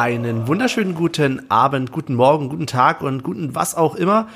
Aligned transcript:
Einen 0.00 0.48
wunderschönen 0.48 0.94
guten 0.94 1.50
Abend, 1.50 1.92
guten 1.92 2.14
Morgen, 2.14 2.48
guten 2.48 2.66
Tag 2.66 3.02
und 3.02 3.22
guten 3.22 3.54
was 3.54 3.74
auch 3.74 3.96
immer. 3.96 4.30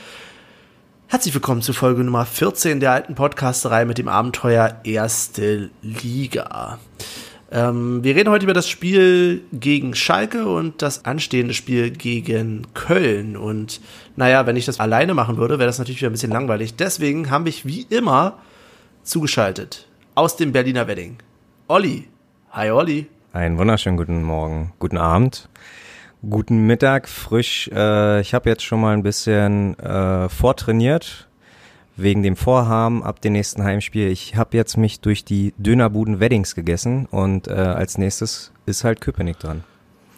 Herzlich 1.06 1.32
willkommen 1.32 1.62
zu 1.62 1.72
Folge 1.72 2.04
Nummer 2.04 2.26
14 2.26 2.80
der 2.80 2.92
alten 2.92 3.14
Podcasterei 3.14 3.86
mit 3.86 3.96
dem 3.96 4.06
Abenteuer 4.06 4.78
Erste 4.84 5.70
Liga. 5.80 6.78
Ähm, 7.50 8.04
wir 8.04 8.14
reden 8.14 8.28
heute 8.28 8.44
über 8.44 8.52
das 8.52 8.68
Spiel 8.68 9.40
gegen 9.54 9.94
Schalke 9.94 10.46
und 10.46 10.82
das 10.82 11.06
anstehende 11.06 11.54
Spiel 11.54 11.92
gegen 11.92 12.66
Köln. 12.74 13.34
Und 13.34 13.80
naja, 14.16 14.44
wenn 14.44 14.56
ich 14.56 14.66
das 14.66 14.80
alleine 14.80 15.14
machen 15.14 15.38
würde, 15.38 15.58
wäre 15.58 15.66
das 15.66 15.78
natürlich 15.78 16.02
wieder 16.02 16.10
ein 16.10 16.12
bisschen 16.12 16.30
langweilig. 16.30 16.76
Deswegen 16.76 17.30
haben 17.30 17.44
mich 17.44 17.64
wie 17.64 17.86
immer 17.88 18.36
zugeschaltet 19.02 19.88
aus 20.14 20.36
dem 20.36 20.52
Berliner 20.52 20.88
Wedding. 20.88 21.16
Olli. 21.68 22.06
Hi 22.52 22.70
Olli. 22.70 23.06
Einen 23.34 23.58
wunderschönen 23.58 23.96
guten 23.96 24.22
Morgen, 24.22 24.72
guten 24.78 24.96
Abend, 24.96 25.48
guten 26.22 26.68
Mittag, 26.68 27.08
frisch. 27.08 27.68
Äh, 27.74 28.20
ich 28.20 28.32
habe 28.32 28.48
jetzt 28.48 28.62
schon 28.62 28.80
mal 28.80 28.94
ein 28.94 29.02
bisschen 29.02 29.76
äh, 29.80 30.28
vortrainiert 30.28 31.28
wegen 31.96 32.22
dem 32.22 32.36
Vorhaben 32.36 33.02
ab 33.02 33.20
dem 33.20 33.32
nächsten 33.32 33.64
Heimspiel. 33.64 34.06
Ich 34.06 34.36
habe 34.36 34.56
jetzt 34.56 34.76
mich 34.76 35.00
durch 35.00 35.24
die 35.24 35.52
Dönerbuden 35.58 36.20
Weddings 36.20 36.54
gegessen 36.54 37.06
und 37.06 37.48
äh, 37.48 37.54
als 37.54 37.98
nächstes 37.98 38.52
ist 38.66 38.84
halt 38.84 39.00
Köpenick 39.00 39.40
dran. 39.40 39.64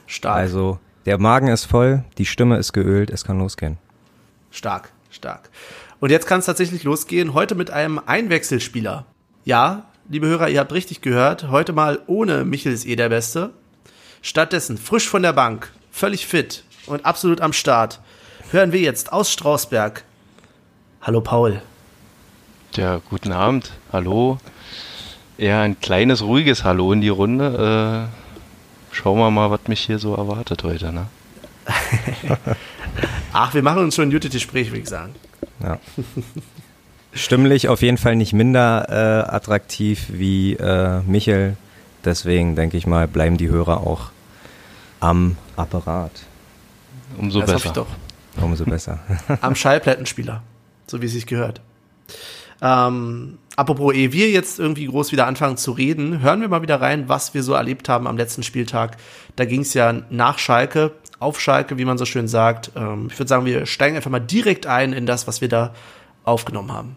Stark. 0.06 0.36
Also 0.36 0.78
der 1.06 1.16
Magen 1.16 1.48
ist 1.48 1.64
voll, 1.64 2.04
die 2.18 2.26
Stimme 2.26 2.58
ist 2.58 2.74
geölt, 2.74 3.08
es 3.08 3.24
kann 3.24 3.38
losgehen. 3.38 3.78
Stark, 4.50 4.92
stark. 5.08 5.48
Und 6.00 6.10
jetzt 6.10 6.26
kann 6.26 6.40
es 6.40 6.44
tatsächlich 6.44 6.84
losgehen, 6.84 7.32
heute 7.32 7.54
mit 7.54 7.70
einem 7.70 7.98
Einwechselspieler. 8.04 9.06
Ja, 9.46 9.86
liebe 10.08 10.26
Hörer, 10.26 10.48
ihr 10.48 10.60
habt 10.60 10.72
richtig 10.72 11.00
gehört, 11.00 11.48
heute 11.48 11.72
mal 11.72 12.00
ohne 12.06 12.44
Michel 12.44 12.72
ist 12.72 12.86
eh 12.86 12.96
der 12.96 13.08
Beste. 13.08 13.50
Stattdessen 14.22 14.78
frisch 14.78 15.08
von 15.08 15.22
der 15.22 15.32
Bank, 15.32 15.72
völlig 15.90 16.26
fit 16.26 16.64
und 16.86 17.04
absolut 17.04 17.40
am 17.40 17.52
Start. 17.52 18.00
Hören 18.50 18.72
wir 18.72 18.80
jetzt 18.80 19.12
aus 19.12 19.32
Strausberg. 19.32 20.04
Hallo 21.02 21.20
Paul. 21.20 21.60
Ja, 22.74 23.00
guten 23.10 23.32
Abend. 23.32 23.72
Hallo. 23.92 24.38
Eher 25.38 25.60
ein 25.60 25.80
kleines, 25.80 26.22
ruhiges 26.22 26.64
Hallo 26.64 26.92
in 26.92 27.00
die 27.00 27.08
Runde. 27.08 28.08
Äh, 28.10 28.94
schauen 28.94 29.18
wir 29.18 29.30
mal, 29.30 29.50
was 29.50 29.60
mich 29.68 29.80
hier 29.80 29.98
so 29.98 30.14
erwartet 30.14 30.62
heute. 30.64 30.92
Ne? 30.92 31.06
Ach, 33.32 33.52
wir 33.54 33.62
machen 33.62 33.84
uns 33.84 33.94
schon 33.94 34.08
ein 34.08 34.12
gutes 34.12 34.32
Gespräch, 34.32 34.68
würde 34.70 34.80
ich 34.80 34.88
sagen. 34.88 35.14
Ja. 35.62 35.78
Stimmlich 37.16 37.68
auf 37.68 37.82
jeden 37.82 37.96
Fall 37.96 38.14
nicht 38.14 38.32
minder 38.32 38.86
äh, 38.88 39.34
attraktiv 39.34 40.06
wie 40.10 40.52
äh, 40.54 41.00
Michel. 41.06 41.56
Deswegen 42.04 42.54
denke 42.54 42.76
ich 42.76 42.86
mal, 42.86 43.08
bleiben 43.08 43.36
die 43.36 43.48
Hörer 43.48 43.78
auch 43.78 44.10
am 45.00 45.36
Apparat. 45.56 46.12
Umso 47.18 47.40
das 47.40 47.50
besser. 47.50 47.56
hoffe 47.56 47.66
ich 47.68 47.72
doch. 47.72 48.42
Umso 48.44 48.64
besser. 48.64 48.98
Am 49.40 49.54
Schallplattenspieler, 49.54 50.42
so 50.86 51.00
wie 51.00 51.06
es 51.06 51.12
sich 51.12 51.26
gehört. 51.26 51.62
Ähm, 52.60 53.38
apropos, 53.56 53.94
ehe 53.94 54.12
wir 54.12 54.30
jetzt 54.30 54.58
irgendwie 54.58 54.86
groß 54.86 55.12
wieder 55.12 55.26
anfangen 55.26 55.56
zu 55.56 55.72
reden, 55.72 56.20
hören 56.20 56.40
wir 56.40 56.48
mal 56.48 56.62
wieder 56.62 56.80
rein, 56.80 57.08
was 57.08 57.32
wir 57.32 57.42
so 57.42 57.54
erlebt 57.54 57.88
haben 57.88 58.06
am 58.06 58.16
letzten 58.16 58.42
Spieltag. 58.42 58.98
Da 59.36 59.44
ging 59.44 59.62
es 59.62 59.72
ja 59.74 60.02
nach 60.10 60.38
Schalke, 60.38 60.92
auf 61.18 61.40
Schalke, 61.40 61.78
wie 61.78 61.84
man 61.84 61.96
so 61.96 62.04
schön 62.04 62.28
sagt. 62.28 62.72
Ähm, 62.76 63.08
ich 63.10 63.18
würde 63.18 63.28
sagen, 63.28 63.46
wir 63.46 63.64
steigen 63.64 63.96
einfach 63.96 64.10
mal 64.10 64.20
direkt 64.20 64.66
ein 64.66 64.92
in 64.92 65.06
das, 65.06 65.26
was 65.26 65.40
wir 65.40 65.48
da 65.48 65.72
aufgenommen 66.24 66.72
haben. 66.72 66.96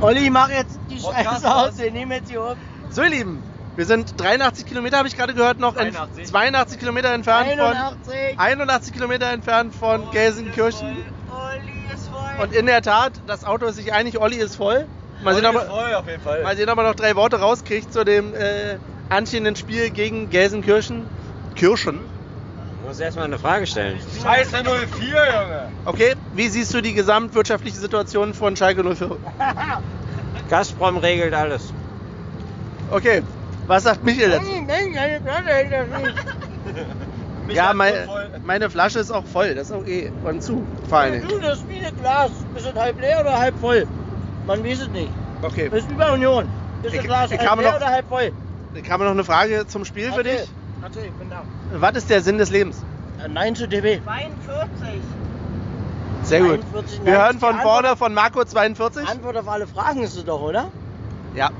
Olli, 0.00 0.30
mach 0.30 0.48
jetzt 0.50 0.78
die 0.90 0.98
Scheiße 0.98 1.54
aus, 1.54 1.78
wir 1.78 1.90
nehmen 1.90 2.12
jetzt 2.12 2.30
hier 2.30 2.42
auf. 2.42 2.56
So, 2.90 3.02
ihr 3.02 3.10
Lieben, 3.10 3.42
wir 3.76 3.84
sind 3.86 4.20
83 4.20 4.66
Kilometer, 4.66 4.98
habe 4.98 5.08
ich 5.08 5.16
gerade 5.16 5.34
gehört, 5.34 5.58
noch 5.58 5.74
82, 5.74 6.26
82 6.26 6.78
Kilometer 6.78 7.12
entfernt 7.12 7.48
81. 7.50 8.12
von 8.30 8.38
81 8.38 8.92
Kilometer 8.92 9.30
entfernt 9.30 9.74
von 9.74 10.10
Gelsenkirchen. 10.10 10.88
Olli 10.88 11.94
ist 11.94 12.08
voll. 12.08 12.44
Und 12.44 12.54
in 12.54 12.66
der 12.66 12.82
Tat, 12.82 13.12
das 13.26 13.44
Auto 13.44 13.66
ist 13.66 13.76
sich 13.76 13.92
einig, 13.92 14.20
Olli 14.20 14.36
ist 14.36 14.56
voll. 14.56 14.86
Mal 15.22 15.34
sehen, 15.34 15.46
ob 15.46 15.66
voll 15.66 15.94
auf 15.94 16.06
jeden 16.08 16.22
Fall. 16.22 16.42
mal 16.42 16.56
sehen, 16.56 16.68
ob 16.70 16.78
er 16.78 16.84
noch 16.84 16.94
drei 16.94 17.14
Worte 17.14 17.40
rauskriegt 17.40 17.92
zu 17.92 18.04
dem 18.04 18.34
äh, 18.34 18.78
anstehenden 19.10 19.54
Spiel 19.56 19.90
gegen 19.90 20.30
Gelsenkirchen. 20.30 21.06
Kirchen. 21.54 22.00
Ich 22.90 22.96
muss 22.96 23.04
erstmal 23.04 23.26
eine 23.26 23.38
Frage 23.38 23.68
stellen. 23.68 24.00
Scheiße 24.20 24.64
04, 24.64 24.64
Junge. 24.66 25.68
Okay, 25.84 26.16
wie 26.34 26.48
siehst 26.48 26.74
du 26.74 26.80
die 26.80 26.92
gesamtwirtschaftliche 26.92 27.76
Situation 27.78 28.34
von 28.34 28.56
Schalke 28.56 28.82
04? 28.82 29.16
Gazprom 30.50 30.96
regelt 30.96 31.32
alles. 31.32 31.72
Okay, 32.90 33.22
was 33.68 33.84
sagt 33.84 34.02
Michael 34.02 34.30
dazu? 34.32 34.42
Nein, 34.42 34.66
nein, 34.66 34.92
keine 34.92 35.20
Flasche 35.20 35.48
hält 35.54 35.72
das 35.72 36.02
nicht. 36.02 37.54
Ja, 37.54 37.72
mein, 37.74 37.94
meine 38.44 38.68
Flasche 38.68 38.98
ist 38.98 39.12
auch 39.12 39.24
voll, 39.24 39.54
das 39.54 39.70
ist 39.70 39.76
okay. 39.76 40.10
Und 40.24 40.42
zu, 40.42 40.66
vor 40.88 40.98
allen 40.98 41.12
Dingen. 41.12 41.28
Du, 41.28 41.38
das 41.38 41.58
ist 41.58 41.68
wie 41.68 41.84
ein 41.86 41.96
Glas. 41.96 42.32
Ist 42.56 42.66
es 42.66 42.74
halb 42.74 43.00
leer 43.00 43.20
oder 43.20 43.38
halb 43.38 43.56
voll? 43.60 43.86
Man 44.48 44.64
weiß 44.64 44.80
es 44.80 44.88
nicht. 44.88 45.12
Okay, 45.42 45.68
Das 45.68 45.78
ist 45.78 45.90
wie 45.90 45.94
bei 45.94 46.10
Union. 46.10 46.48
Ist 46.82 46.90
Ich- 46.92 46.96
das 46.98 47.06
Glas 47.06 47.30
ich 47.30 47.38
halb 47.38 47.60
leer 47.60 47.70
noch- 47.70 47.76
oder 47.76 47.86
halb 47.86 48.08
voll? 48.08 48.32
ich 48.74 48.90
habe 48.90 49.04
noch 49.04 49.12
eine 49.12 49.22
Frage 49.22 49.64
zum 49.68 49.84
Spiel 49.84 50.10
für 50.10 50.24
dich. 50.24 50.40
Erzähl, 50.82 51.04
ich 51.04 51.12
bin 51.12 51.30
da. 51.30 51.44
Was 51.72 51.92
ist 51.96 52.10
der 52.10 52.22
Sinn 52.22 52.38
des 52.38 52.50
Lebens? 52.50 52.82
Äh, 53.24 53.28
Nein 53.28 53.54
zu 53.54 53.68
DB. 53.68 54.00
42. 54.02 55.00
Sehr 56.22 56.40
gut. 56.40 56.60
42, 56.72 57.04
Wir 57.04 57.12
hören 57.12 57.38
von 57.38 57.54
Antwort- 57.56 57.62
vorne 57.82 57.96
von 57.96 58.14
Marco 58.14 58.44
42. 58.44 59.08
Antwort 59.08 59.36
auf 59.36 59.48
alle 59.48 59.66
Fragen 59.66 60.02
ist 60.02 60.16
es 60.16 60.24
doch, 60.24 60.40
oder? 60.40 60.66
Ja. 61.34 61.50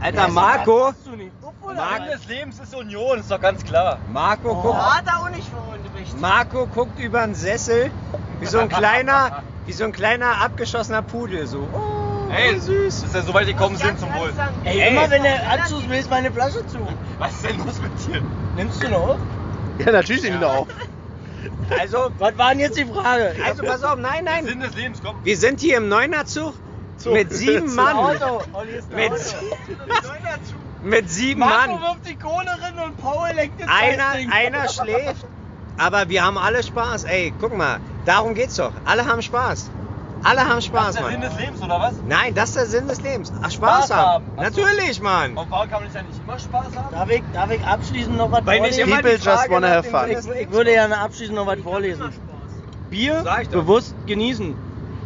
Alter, 0.00 0.28
Marco, 0.28 0.92
du. 1.04 1.72
Mann 1.74 2.06
des 2.12 2.26
Lebens 2.28 2.60
ist 2.60 2.74
Union, 2.74 3.18
ist 3.18 3.30
doch 3.30 3.40
ganz 3.40 3.64
klar. 3.64 3.98
Marco, 4.12 4.50
Oh. 4.50 4.62
guckt, 4.62 4.76
Hat 4.78 5.04
er 5.06 5.20
auch 5.22 5.30
nicht. 5.30 5.50
Marco 6.20 6.66
guckt 6.66 6.98
über 7.00 7.22
den 7.22 7.34
Sessel 7.34 7.90
wie 8.40 8.46
so 8.46 8.58
ein 8.58 8.68
kleiner, 8.68 9.42
wie 9.64 9.72
so 9.72 9.84
ein 9.84 9.92
kleiner 9.92 10.42
abgeschossener 10.42 11.02
Pudel 11.02 11.46
so. 11.46 11.66
Oh, 11.72 12.30
Ey, 12.30 12.58
süß. 12.60 13.02
Dass 13.02 13.14
er 13.14 13.22
so 13.22 13.34
weit 13.34 13.46
gekommen 13.46 13.76
sind 13.76 13.98
zum 13.98 14.12
Wohl. 14.14 14.32
Ey, 14.64 14.80
Ey. 14.80 14.90
immer 14.92 15.10
wenn 15.10 15.22
der 15.22 15.50
Anschluss 15.50 15.88
will, 15.88 15.98
ist 15.98 16.10
meine 16.10 16.30
Flasche 16.30 16.64
zu. 16.66 16.78
Was 17.18 17.32
ist 17.32 17.44
denn 17.48 17.58
los 17.58 17.80
mit 17.80 18.06
dir? 18.14 18.22
Nimmst 18.56 18.82
du 18.82 18.88
noch? 18.90 19.16
Ja, 19.84 19.92
natürlich 19.92 20.22
nehmen 20.22 20.40
wir 20.40 20.50
auf. 20.50 20.68
Also, 21.78 22.10
Was 22.18 22.36
war 22.38 22.50
denn 22.50 22.60
jetzt 22.60 22.76
die 22.78 22.84
Frage? 22.86 23.34
also 23.44 23.62
pass 23.62 23.82
auf, 23.82 23.96
nein, 23.98 24.24
nein. 24.24 24.44
Sinn 24.46 24.60
des 24.60 24.74
Lebens, 24.74 25.00
komm. 25.04 25.16
Wir 25.22 25.36
sind 25.36 25.60
hier 25.60 25.76
im 25.78 25.88
Neunerzug 25.88 26.54
mit 27.04 27.32
sieben 27.32 27.74
Mann. 27.74 27.96
Auto. 27.96 28.42
Olli 28.52 28.72
ist 28.72 28.90
ein 28.92 28.96
Mit, 28.96 29.12
mit 30.82 31.10
sieben 31.10 31.40
Marco 31.40 31.72
Mann. 31.72 31.80
wirft 31.82 32.08
die 32.08 32.16
Kohle 32.16 32.46
rein 32.48 32.78
und 32.84 32.96
Paul 32.96 33.28
leckt 33.34 33.60
das 33.60 33.68
Einer, 33.68 34.10
einer 34.32 34.68
schläft, 34.68 35.26
aber 35.78 36.08
wir 36.08 36.24
haben 36.24 36.38
alle 36.38 36.62
Spaß. 36.62 37.04
Ey, 37.04 37.32
guck 37.40 37.56
mal, 37.56 37.78
darum 38.04 38.34
geht's 38.34 38.56
doch. 38.56 38.72
Alle 38.84 39.06
haben 39.06 39.22
Spaß. 39.22 39.70
Alle 40.22 40.40
haben 40.48 40.60
Spaß, 40.60 40.90
ist 40.90 40.98
der 40.98 41.10
Sinn 41.10 41.20
Mann. 41.20 41.30
des 41.30 41.38
Lebens, 41.38 41.62
oder 41.62 41.80
was? 41.80 41.94
Nein, 42.04 42.34
das 42.34 42.48
ist 42.50 42.56
der 42.56 42.66
Sinn 42.66 42.88
des 42.88 43.00
Lebens. 43.00 43.32
Ach, 43.40 43.50
Spaß, 43.50 43.86
Spaß 43.86 43.90
haben. 43.96 44.06
haben. 44.08 44.32
Ach 44.36 44.44
so. 44.52 44.60
Natürlich, 44.62 45.00
Mann. 45.00 45.36
Und 45.36 45.50
warum 45.50 45.68
kann 45.68 45.78
man 45.80 45.84
nicht 45.84 45.94
ja 45.94 46.02
nicht 46.02 46.18
immer 46.22 46.38
Spaß 46.38 46.76
haben? 46.76 46.90
Darf 46.92 47.10
ich, 47.10 47.22
darf 47.32 47.50
ich 47.50 47.64
abschließend 47.64 48.16
noch 48.16 48.30
was 48.32 48.44
Weil 48.46 48.60
nicht 48.60 48.74
vorlesen? 48.74 48.80
immer 48.88 48.96
People 48.96 49.16
die 49.16 49.22
Frage 49.22 49.36
just 49.38 49.50
wanna 49.50 49.68
nach 49.68 49.74
have 49.76 49.82
dem 49.88 49.90
fun. 49.92 50.00
Sinn 50.06 50.14
des 50.16 50.26
Ich, 50.26 50.32
Lebens 50.34 50.56
würde 50.56 50.74
ja 50.74 50.86
abschließend 50.86 51.36
noch 51.36 51.46
was 51.46 51.60
vorlesen. 51.60 52.12
Bier 52.90 53.22
Sag 53.24 53.42
ich 53.42 53.48
doch. 53.48 53.60
bewusst 53.60 53.94
genießen. 54.06 54.54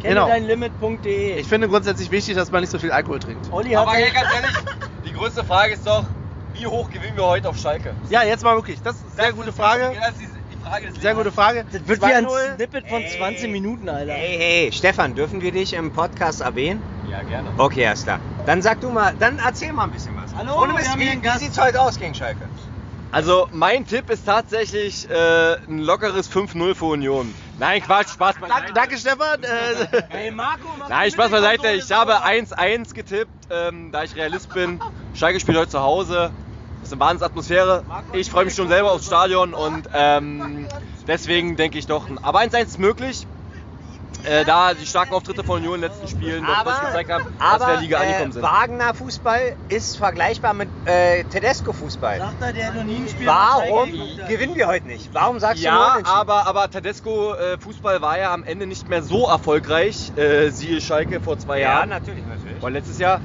Kenne 0.01 0.15
Genau. 0.15 0.27
dein 0.27 0.43
Limit.de. 0.45 1.39
Ich 1.39 1.47
finde 1.47 1.67
grundsätzlich 1.67 2.09
wichtig, 2.09 2.35
dass 2.35 2.49
man 2.51 2.61
nicht 2.61 2.71
so 2.71 2.79
viel 2.79 2.91
Alkohol 2.91 3.19
trinkt. 3.19 3.51
Olli 3.51 3.71
hat 3.71 3.87
Aber 3.87 3.95
ey, 3.97 4.09
ganz 4.11 4.27
ehrlich, 4.33 4.57
die 5.05 5.13
größte 5.13 5.43
Frage 5.43 5.73
ist 5.73 5.85
doch, 5.85 6.05
wie 6.53 6.65
hoch 6.65 6.89
gewinnen 6.89 7.15
wir 7.15 7.25
heute 7.25 7.49
auf 7.49 7.57
Schalke? 7.57 7.93
Ja, 8.09 8.23
jetzt 8.23 8.43
mal 8.43 8.55
wirklich. 8.55 8.81
Das 8.81 8.95
ist 8.95 9.03
eine 9.05 9.11
sehr 9.15 9.25
Das 9.27 9.35
gute 9.35 9.49
ist- 9.49 9.55
Frage. 9.57 9.91
Das 9.99 10.09
ist 10.19 10.29
Frage 10.63 10.87
des 10.87 11.01
Sehr 11.01 11.15
gute 11.15 11.31
Frage. 11.31 11.65
das 11.71 11.87
wird 11.87 12.01
wie 12.01 12.05
ein 12.05 12.25
2-0. 12.25 12.55
Snippet 12.55 12.87
von 12.87 13.03
20 13.05 13.49
Minuten, 13.51 13.89
Alter. 13.89 14.13
Hey, 14.13 14.37
hey, 14.37 14.71
Stefan, 14.71 15.15
dürfen 15.15 15.41
wir 15.41 15.51
dich 15.51 15.73
im 15.73 15.91
Podcast 15.91 16.41
erwähnen? 16.41 16.81
Ja, 17.09 17.21
gerne. 17.23 17.49
Okay, 17.57 17.87
alles 17.87 18.03
klar. 18.03 18.19
Dann 18.45 18.61
sag 18.61 18.79
du 18.81 18.89
mal, 18.89 19.13
dann 19.19 19.39
erzähl 19.39 19.73
mal 19.73 19.83
ein 19.85 19.91
bisschen 19.91 20.15
was. 20.15 20.33
Hallo, 20.35 20.57
Ohne 20.61 20.73
wir 20.73 20.79
Mist, 20.79 20.89
haben 20.89 20.99
wie, 20.99 21.03
hier 21.03 21.11
einen 21.13 21.21
wie 21.21 21.25
Gast. 21.27 21.39
sieht's 21.39 21.59
heute 21.59 21.81
aus 21.81 21.97
gegen 21.99 22.13
Schalke? 22.15 22.41
Also 23.13 23.49
mein 23.51 23.85
Tipp 23.85 24.09
ist 24.09 24.25
tatsächlich 24.25 25.09
äh, 25.09 25.55
ein 25.67 25.79
lockeres 25.79 26.31
5-0 26.31 26.75
für 26.75 26.85
Union. 26.85 27.33
Nein, 27.59 27.81
Quatsch, 27.83 28.07
Spaß 28.13 28.35
beiseite. 28.39 28.71
danke 28.73 28.97
Stefan. 28.97 29.43
Äh, 29.43 30.01
Hey 30.07 30.31
Marco, 30.31 30.69
mach 30.79 30.87
Nein, 30.87 31.11
Spaß 31.11 31.29
beiseite. 31.29 31.71
Ich 31.71 31.91
habe 31.91 32.13
sauber. 32.13 32.25
1-1 32.25 32.93
getippt, 32.93 33.29
ähm, 33.49 33.91
da 33.91 34.03
ich 34.03 34.15
Realist 34.15 34.53
bin. 34.53 34.79
Schalke 35.13 35.41
spielt 35.41 35.57
heute 35.57 35.71
zu 35.71 35.81
Hause. 35.81 36.31
Ist 36.91 36.95
eine 36.95 37.07
Wahnsinnsatmosphäre. 37.07 37.83
Ich 38.11 38.29
freue 38.29 38.43
mich 38.43 38.53
schon 38.53 38.67
selber 38.67 38.91
aufs 38.91 39.05
Stadion 39.05 39.53
und 39.53 39.87
ähm, 39.93 40.67
deswegen 41.07 41.55
denke 41.55 41.77
ich 41.77 41.87
doch, 41.87 42.05
aber 42.21 42.39
1-1 42.39 42.63
ist 42.63 42.79
möglich. 42.79 43.25
Äh, 44.25 44.43
da 44.43 44.73
die 44.73 44.85
starken 44.85 45.13
Auftritte 45.15 45.43
von 45.45 45.59
Union 45.59 45.75
in 45.75 45.81
den 45.81 45.89
letzten 45.89 46.07
Spielen 46.09 46.45
Aber, 46.45 46.71
das 46.71 46.81
gezeigt 46.81 47.09
haben, 47.09 47.23
dass 47.23 47.39
wir 47.39 47.45
aber 47.45 47.63
in 47.63 47.71
der 47.71 47.81
Liga 47.81 47.97
angekommen 47.99 48.29
äh, 48.29 48.33
sind. 48.33 48.43
Wagner 48.43 48.93
Fußball 48.93 49.55
ist 49.69 49.97
vergleichbar 49.97 50.53
mit 50.53 50.67
äh, 50.85 51.23
Tedesco 51.23 51.71
Fußball. 51.71 52.19
Sagt 52.19 52.41
er, 52.41 52.53
der 52.53 52.73
noch 52.73 52.83
nie 52.83 52.97
ein 52.97 53.07
Spiel 53.07 53.25
Warum 53.25 53.89
gewinnen 54.27 54.55
wir 54.55 54.67
heute 54.67 54.85
nicht? 54.85 55.09
Warum 55.13 55.39
sagst 55.39 55.63
du 55.63 55.71
nur 55.71 55.79
Ja, 55.79 55.99
aber, 56.03 56.45
aber 56.45 56.69
Tedesco 56.69 57.33
äh, 57.33 57.57
Fußball 57.57 58.01
war 58.01 58.19
ja 58.19 58.33
am 58.33 58.43
Ende 58.43 58.67
nicht 58.67 58.89
mehr 58.89 59.01
so 59.01 59.27
erfolgreich, 59.27 60.11
äh, 60.17 60.49
siehe 60.49 60.81
Schalke 60.81 61.21
vor 61.21 61.39
zwei 61.39 61.59
Ja, 61.59 61.77
Jahren. 61.77 61.89
natürlich, 61.89 62.23
natürlich. 62.27 62.61
War 62.61 62.69
letztes 62.69 62.99
Jahr. 62.99 63.21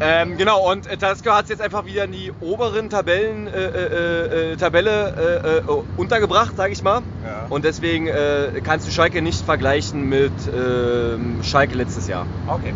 Ähm, 0.00 0.36
genau, 0.36 0.70
und 0.70 0.86
äh, 0.86 0.96
Talisker 0.96 1.34
hat 1.34 1.44
es 1.44 1.50
jetzt 1.50 1.62
einfach 1.62 1.84
wieder 1.84 2.04
in 2.04 2.12
die 2.12 2.32
oberen 2.40 2.88
Tabellen, 2.88 3.48
äh, 3.48 3.50
äh, 3.50 4.52
äh, 4.52 4.56
Tabelle 4.56 5.14
äh, 5.42 5.58
äh, 5.58 5.62
untergebracht, 5.96 6.56
sage 6.56 6.72
ich 6.72 6.82
mal. 6.82 7.02
Ja. 7.24 7.46
Und 7.48 7.64
deswegen 7.64 8.08
kannst 8.62 8.86
du 8.86 8.92
Schalke 8.92 9.22
nicht 9.22 9.44
vergleichen 9.44 10.08
mit 10.08 10.32
ähm, 10.54 11.40
Schalke 11.42 11.74
letztes 11.74 12.06
Jahr. 12.06 12.26
Okay. 12.46 12.72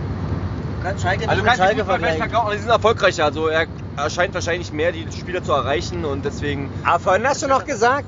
Schalke 1.01 1.29
Also 1.29 1.43
kannst 1.45 1.59
Schalke 1.59 1.85
vergleichen, 1.85 2.29
die 2.53 2.59
sind 2.59 2.71
erfolgreicher. 2.71 3.25
Also 3.25 3.47
er 3.49 3.67
erscheint 3.97 4.35
wahrscheinlich 4.35 4.73
mehr 4.73 4.93
die 4.93 5.07
Spieler 5.17 5.43
zu 5.45 5.53
erreichen 5.53 6.05
und 6.05 6.25
deswegen. 6.25 6.71
Aber 6.85 6.99
vorhin 6.99 7.27
hast 7.27 7.43
du 7.43 7.47
noch 7.47 7.65
gesagt, 7.65 8.07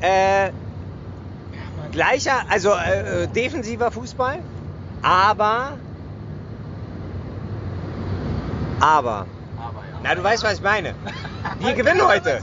äh, 0.00 0.50
gleicher, 1.92 2.32
also 2.48 2.70
äh, 2.70 3.28
defensiver 3.28 3.90
Fußball, 3.90 4.38
aber, 5.02 5.72
aber, 8.80 9.26
na 10.02 10.14
du 10.14 10.22
weißt, 10.22 10.42
was 10.42 10.54
ich 10.54 10.62
meine. 10.62 10.94
Wir 11.58 11.72
gewinnen 11.80 12.06
heute. 12.06 12.40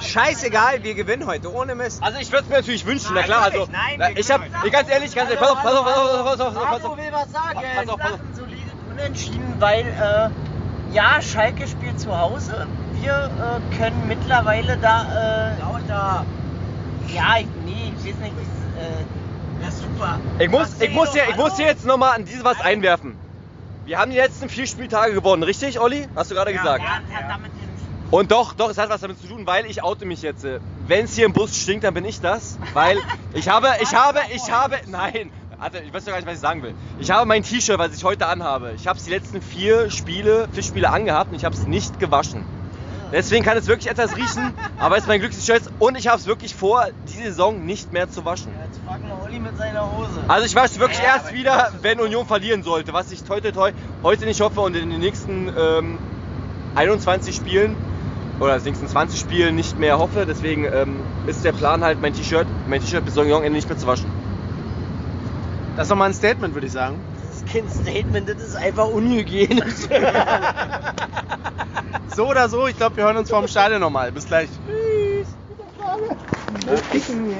Scheißegal, 0.00 0.82
wir 0.82 0.94
gewinnen 0.94 1.26
heute, 1.26 1.52
ohne 1.52 1.74
Mist. 1.74 2.02
Also 2.02 2.18
ich 2.18 2.30
würde 2.32 2.44
es 2.44 2.48
mir 2.48 2.56
natürlich 2.56 2.84
wünschen, 2.84 3.12
na 3.14 3.22
klar. 3.22 3.42
Also 3.42 3.68
nein, 3.70 3.96
na, 3.98 4.10
ich 4.10 4.30
habe, 4.30 4.44
ganz 4.70 4.90
ehrlich, 4.90 5.14
ganz 5.14 5.30
ehrlich, 5.30 5.38
pass 5.38 5.50
auf, 5.50 5.62
pass 5.62 5.74
auf, 5.74 5.84
pass 5.84 5.96
auf, 5.96 6.24
pass 6.24 6.24
auf, 6.24 6.24
pass 6.24 6.40
auf, 6.40 6.54
pass 6.54 6.70
Marco 6.72 6.88
auf. 6.88 6.96
will 6.98 7.12
was 7.12 7.32
sagen. 7.32 7.60
Pass 7.76 7.88
auf, 7.88 8.00
pass 8.00 8.12
auf. 8.12 8.20
ein 8.20 8.34
solides 8.34 8.72
Unentschieden, 8.90 9.54
weil 9.60 9.86
äh, 9.86 10.94
ja, 10.94 11.22
Schalke 11.22 11.66
spielt 11.68 12.00
zu 12.00 12.16
Hause. 12.16 12.66
Wir 13.00 13.12
äh, 13.12 13.76
können 13.76 14.04
mittlerweile 14.08 14.76
da. 14.78 15.54
Äh, 15.56 15.60
Lauter. 15.60 16.26
Ja, 17.08 17.36
ich, 17.38 17.46
nee, 17.64 17.92
ich 17.96 18.06
weiß 18.06 18.18
nicht. 18.20 18.32
Ist, 18.32 18.64
äh, 18.80 19.64
ja, 19.64 19.70
super. 19.70 20.18
Ich 20.38 20.50
muss, 20.50 20.80
ich 20.80 20.90
muss 20.90 21.12
hier, 21.12 21.22
ich 21.28 21.36
muss 21.36 21.56
hier 21.56 21.66
jetzt 21.66 21.86
nochmal 21.86 22.16
an 22.16 22.24
dieses 22.24 22.44
was 22.44 22.60
einwerfen. 22.60 23.16
Wir 23.86 23.98
haben 23.98 24.10
die 24.10 24.16
letzten 24.16 24.48
vier 24.48 24.66
Spieltage 24.66 25.12
gewonnen, 25.12 25.42
richtig, 25.42 25.78
Olli? 25.78 26.06
Hast 26.16 26.30
du 26.30 26.34
gerade 26.34 26.54
gesagt? 26.54 26.82
Ja, 26.82 27.00
das 27.06 27.16
hat 27.16 27.30
damit 27.30 27.50
Und 28.10 28.32
doch, 28.32 28.54
doch, 28.54 28.70
es 28.70 28.78
hat 28.78 28.88
was 28.88 29.02
damit 29.02 29.20
zu 29.20 29.26
tun, 29.26 29.46
weil 29.46 29.66
ich 29.66 29.82
oute 29.82 30.06
mich 30.06 30.22
jetzt. 30.22 30.46
Wenn 30.86 31.04
es 31.04 31.14
hier 31.14 31.26
im 31.26 31.34
Bus 31.34 31.54
stinkt, 31.54 31.84
dann 31.84 31.92
bin 31.92 32.06
ich 32.06 32.22
das. 32.22 32.58
Weil 32.72 32.98
ich 33.34 33.50
habe, 33.50 33.68
ich 33.82 33.94
habe, 33.94 34.20
ich 34.34 34.50
habe, 34.50 34.76
nein, 34.86 35.30
Alter, 35.58 35.82
ich 35.82 35.92
weiß 35.92 36.02
doch 36.04 36.12
gar 36.12 36.16
nicht, 36.16 36.26
was 36.26 36.36
ich 36.36 36.40
sagen 36.40 36.62
will. 36.62 36.74
Ich 36.98 37.10
habe 37.10 37.26
mein 37.26 37.42
T-Shirt, 37.42 37.78
was 37.78 37.94
ich 37.94 38.04
heute 38.04 38.26
anhabe. 38.26 38.72
Ich 38.74 38.86
habe 38.86 38.98
es 38.98 39.04
die 39.04 39.10
letzten 39.10 39.42
vier 39.42 39.90
Spiele, 39.90 40.48
vier 40.52 40.62
Spiele 40.62 40.88
angehabt 40.88 41.30
und 41.30 41.36
ich 41.36 41.44
habe 41.44 41.54
es 41.54 41.66
nicht 41.66 41.98
gewaschen. 42.00 42.42
Deswegen 43.14 43.44
kann 43.44 43.56
es 43.56 43.68
wirklich 43.68 43.88
etwas 43.88 44.16
riechen, 44.16 44.52
aber 44.76 44.96
es 44.96 45.02
ist 45.02 45.06
mein 45.06 45.20
glückliches 45.20 45.46
Shirt 45.46 45.62
und 45.78 45.96
ich 45.96 46.08
habe 46.08 46.18
es 46.18 46.26
wirklich 46.26 46.52
vor, 46.52 46.84
die 47.06 47.22
Saison 47.22 47.64
nicht 47.64 47.92
mehr 47.92 48.10
zu 48.10 48.24
waschen. 48.24 48.48
Jetzt 48.66 48.80
frag 48.84 49.00
mal 49.02 49.16
Olli 49.24 49.38
mit 49.38 49.56
seiner 49.56 49.88
Hose. 49.96 50.24
Also 50.26 50.44
ich 50.46 50.56
wasche 50.56 50.80
wirklich 50.80 50.98
Ja, 50.98 51.14
erst 51.14 51.32
wieder, 51.32 51.70
wenn 51.80 52.00
Union 52.00 52.26
verlieren 52.26 52.64
sollte, 52.64 52.92
was 52.92 53.12
ich 53.12 53.22
toi 53.22 53.40
toi 53.40 53.52
toi 53.52 53.70
heute 54.02 54.24
nicht 54.24 54.40
hoffe 54.40 54.60
und 54.62 54.74
in 54.74 54.90
den 54.90 54.98
nächsten 54.98 55.48
ähm, 55.56 55.96
21 56.74 57.36
Spielen 57.36 57.76
oder 58.40 58.58
den 58.58 58.64
nächsten 58.64 58.88
20 58.88 59.20
Spielen 59.20 59.54
nicht 59.54 59.78
mehr 59.78 59.96
hoffe. 59.98 60.26
Deswegen 60.26 60.64
ähm, 60.64 60.96
ist 61.28 61.44
der 61.44 61.52
Plan 61.52 61.84
halt, 61.84 62.02
mein 62.02 62.14
T-Shirt, 62.14 62.48
mein 62.68 62.80
T-Shirt 62.80 63.04
bis 63.04 63.14
Saisonende 63.14 63.50
nicht 63.50 63.68
mehr 63.68 63.78
zu 63.78 63.86
waschen. 63.86 64.10
Das 65.76 65.84
ist 65.84 65.90
doch 65.92 65.96
mal 65.96 66.06
ein 66.06 66.14
Statement, 66.14 66.52
würde 66.54 66.66
ich 66.66 66.72
sagen. 66.72 66.98
Das 67.28 67.36
ist 67.36 67.46
kein 67.46 67.68
Statement, 67.70 68.28
das 68.28 68.42
ist 68.42 68.56
einfach 68.56 68.88
unhygienisch. 68.88 69.86
So 72.16 72.28
oder 72.28 72.48
so, 72.48 72.66
ich 72.66 72.76
glaube, 72.76 72.96
wir 72.96 73.04
hören 73.04 73.16
uns 73.16 73.30
vorm 73.30 73.48
Stadion 73.48 73.80
nochmal. 73.80 74.12
Bis 74.12 74.26
gleich. 74.26 74.48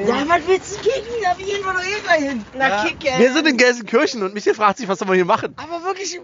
ja, 0.07 0.25
was 0.29 0.47
willst 0.47 0.77
du 0.77 0.81
kicken? 0.83 1.13
Da 1.23 1.35
gehen 1.35 1.65
wir 1.65 1.73
doch 1.73 1.81
eh 1.83 2.01
gleich 2.03 2.23
hin. 2.31 2.45
Na, 2.55 2.85
kicken. 2.85 3.19
Wir 3.19 3.33
sind 3.33 3.47
in 3.49 3.57
Gelsenkirchen 3.57 4.23
und 4.23 4.35
Michael 4.35 4.55
fragt 4.55 4.79
sich, 4.79 4.89
was 4.89 4.99
sollen 4.99 5.11
wir 5.11 5.15
hier 5.17 5.25
machen? 5.25 5.55
Aber 5.57 5.85
wirklich, 5.85 6.21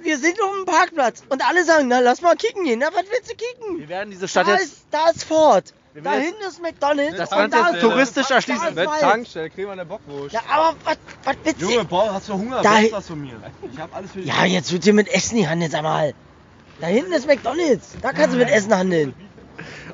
wir 0.00 0.18
sind 0.18 0.34
auf 0.42 0.50
dem 0.56 0.64
Parkplatz 0.66 1.22
und 1.28 1.46
alle 1.48 1.64
sagen, 1.64 1.88
na 1.88 2.00
lass 2.00 2.20
mal 2.22 2.34
kicken 2.36 2.64
gehen. 2.64 2.80
Na, 2.80 2.88
was 2.92 3.04
willst 3.10 3.30
du 3.30 3.36
kicken? 3.36 3.78
Wir 3.78 3.88
werden 3.88 4.10
diese 4.10 4.26
Stadt 4.28 4.48
Da 4.48 4.52
jetzt 4.54 4.64
ist, 4.64 4.86
da 4.90 5.08
ist 5.10 5.24
Ford. 5.24 5.72
Da 5.94 6.12
hinten 6.14 6.42
ist 6.48 6.60
McDonalds. 6.62 7.16
Das 7.18 7.30
und 7.32 7.38
Ganze 7.38 7.58
da 7.58 7.66
jetzt 7.66 7.74
ist 7.76 7.80
touristisch 7.82 8.26
da 8.28 8.34
erschließen. 8.36 8.68
ist 8.68 8.74
Mit. 8.76 8.88
Tankstelle, 9.00 9.50
kriegen 9.50 9.68
wir 9.68 9.72
eine 9.72 9.84
Bockwurst. 9.84 10.32
Ja, 10.32 10.40
aber 10.50 10.74
was, 10.84 10.96
was 11.24 11.36
willst 11.44 11.60
du? 11.60 11.70
Junge, 11.70 11.84
Paul, 11.84 12.10
hast 12.10 12.28
du 12.30 12.32
Hunger? 12.32 12.62
Da- 12.62 12.78
was 12.90 13.06
von 13.06 13.20
mir? 13.20 13.40
Ich 13.70 13.78
hab 13.78 13.94
alles 13.94 14.10
für 14.10 14.20
dich. 14.20 14.26
Ja, 14.28 14.44
jetzt 14.46 14.72
wird 14.72 14.84
hier 14.84 14.94
mit 14.94 15.08
Essen 15.08 15.38
gehandelt, 15.38 15.70
sag 15.72 15.82
mal. 15.82 16.14
Da 16.82 16.88
hinten 16.88 17.12
ist 17.12 17.28
McDonalds. 17.28 17.90
Da 18.02 18.12
kannst 18.12 18.34
du 18.34 18.38
mit 18.40 18.50
Essen 18.50 18.74
handeln. 18.76 19.14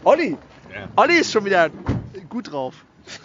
Olli. 0.04 0.38
Olli 0.96 1.18
ist 1.18 1.30
schon 1.30 1.44
wieder 1.44 1.68
gut 2.30 2.50
drauf. 2.50 2.74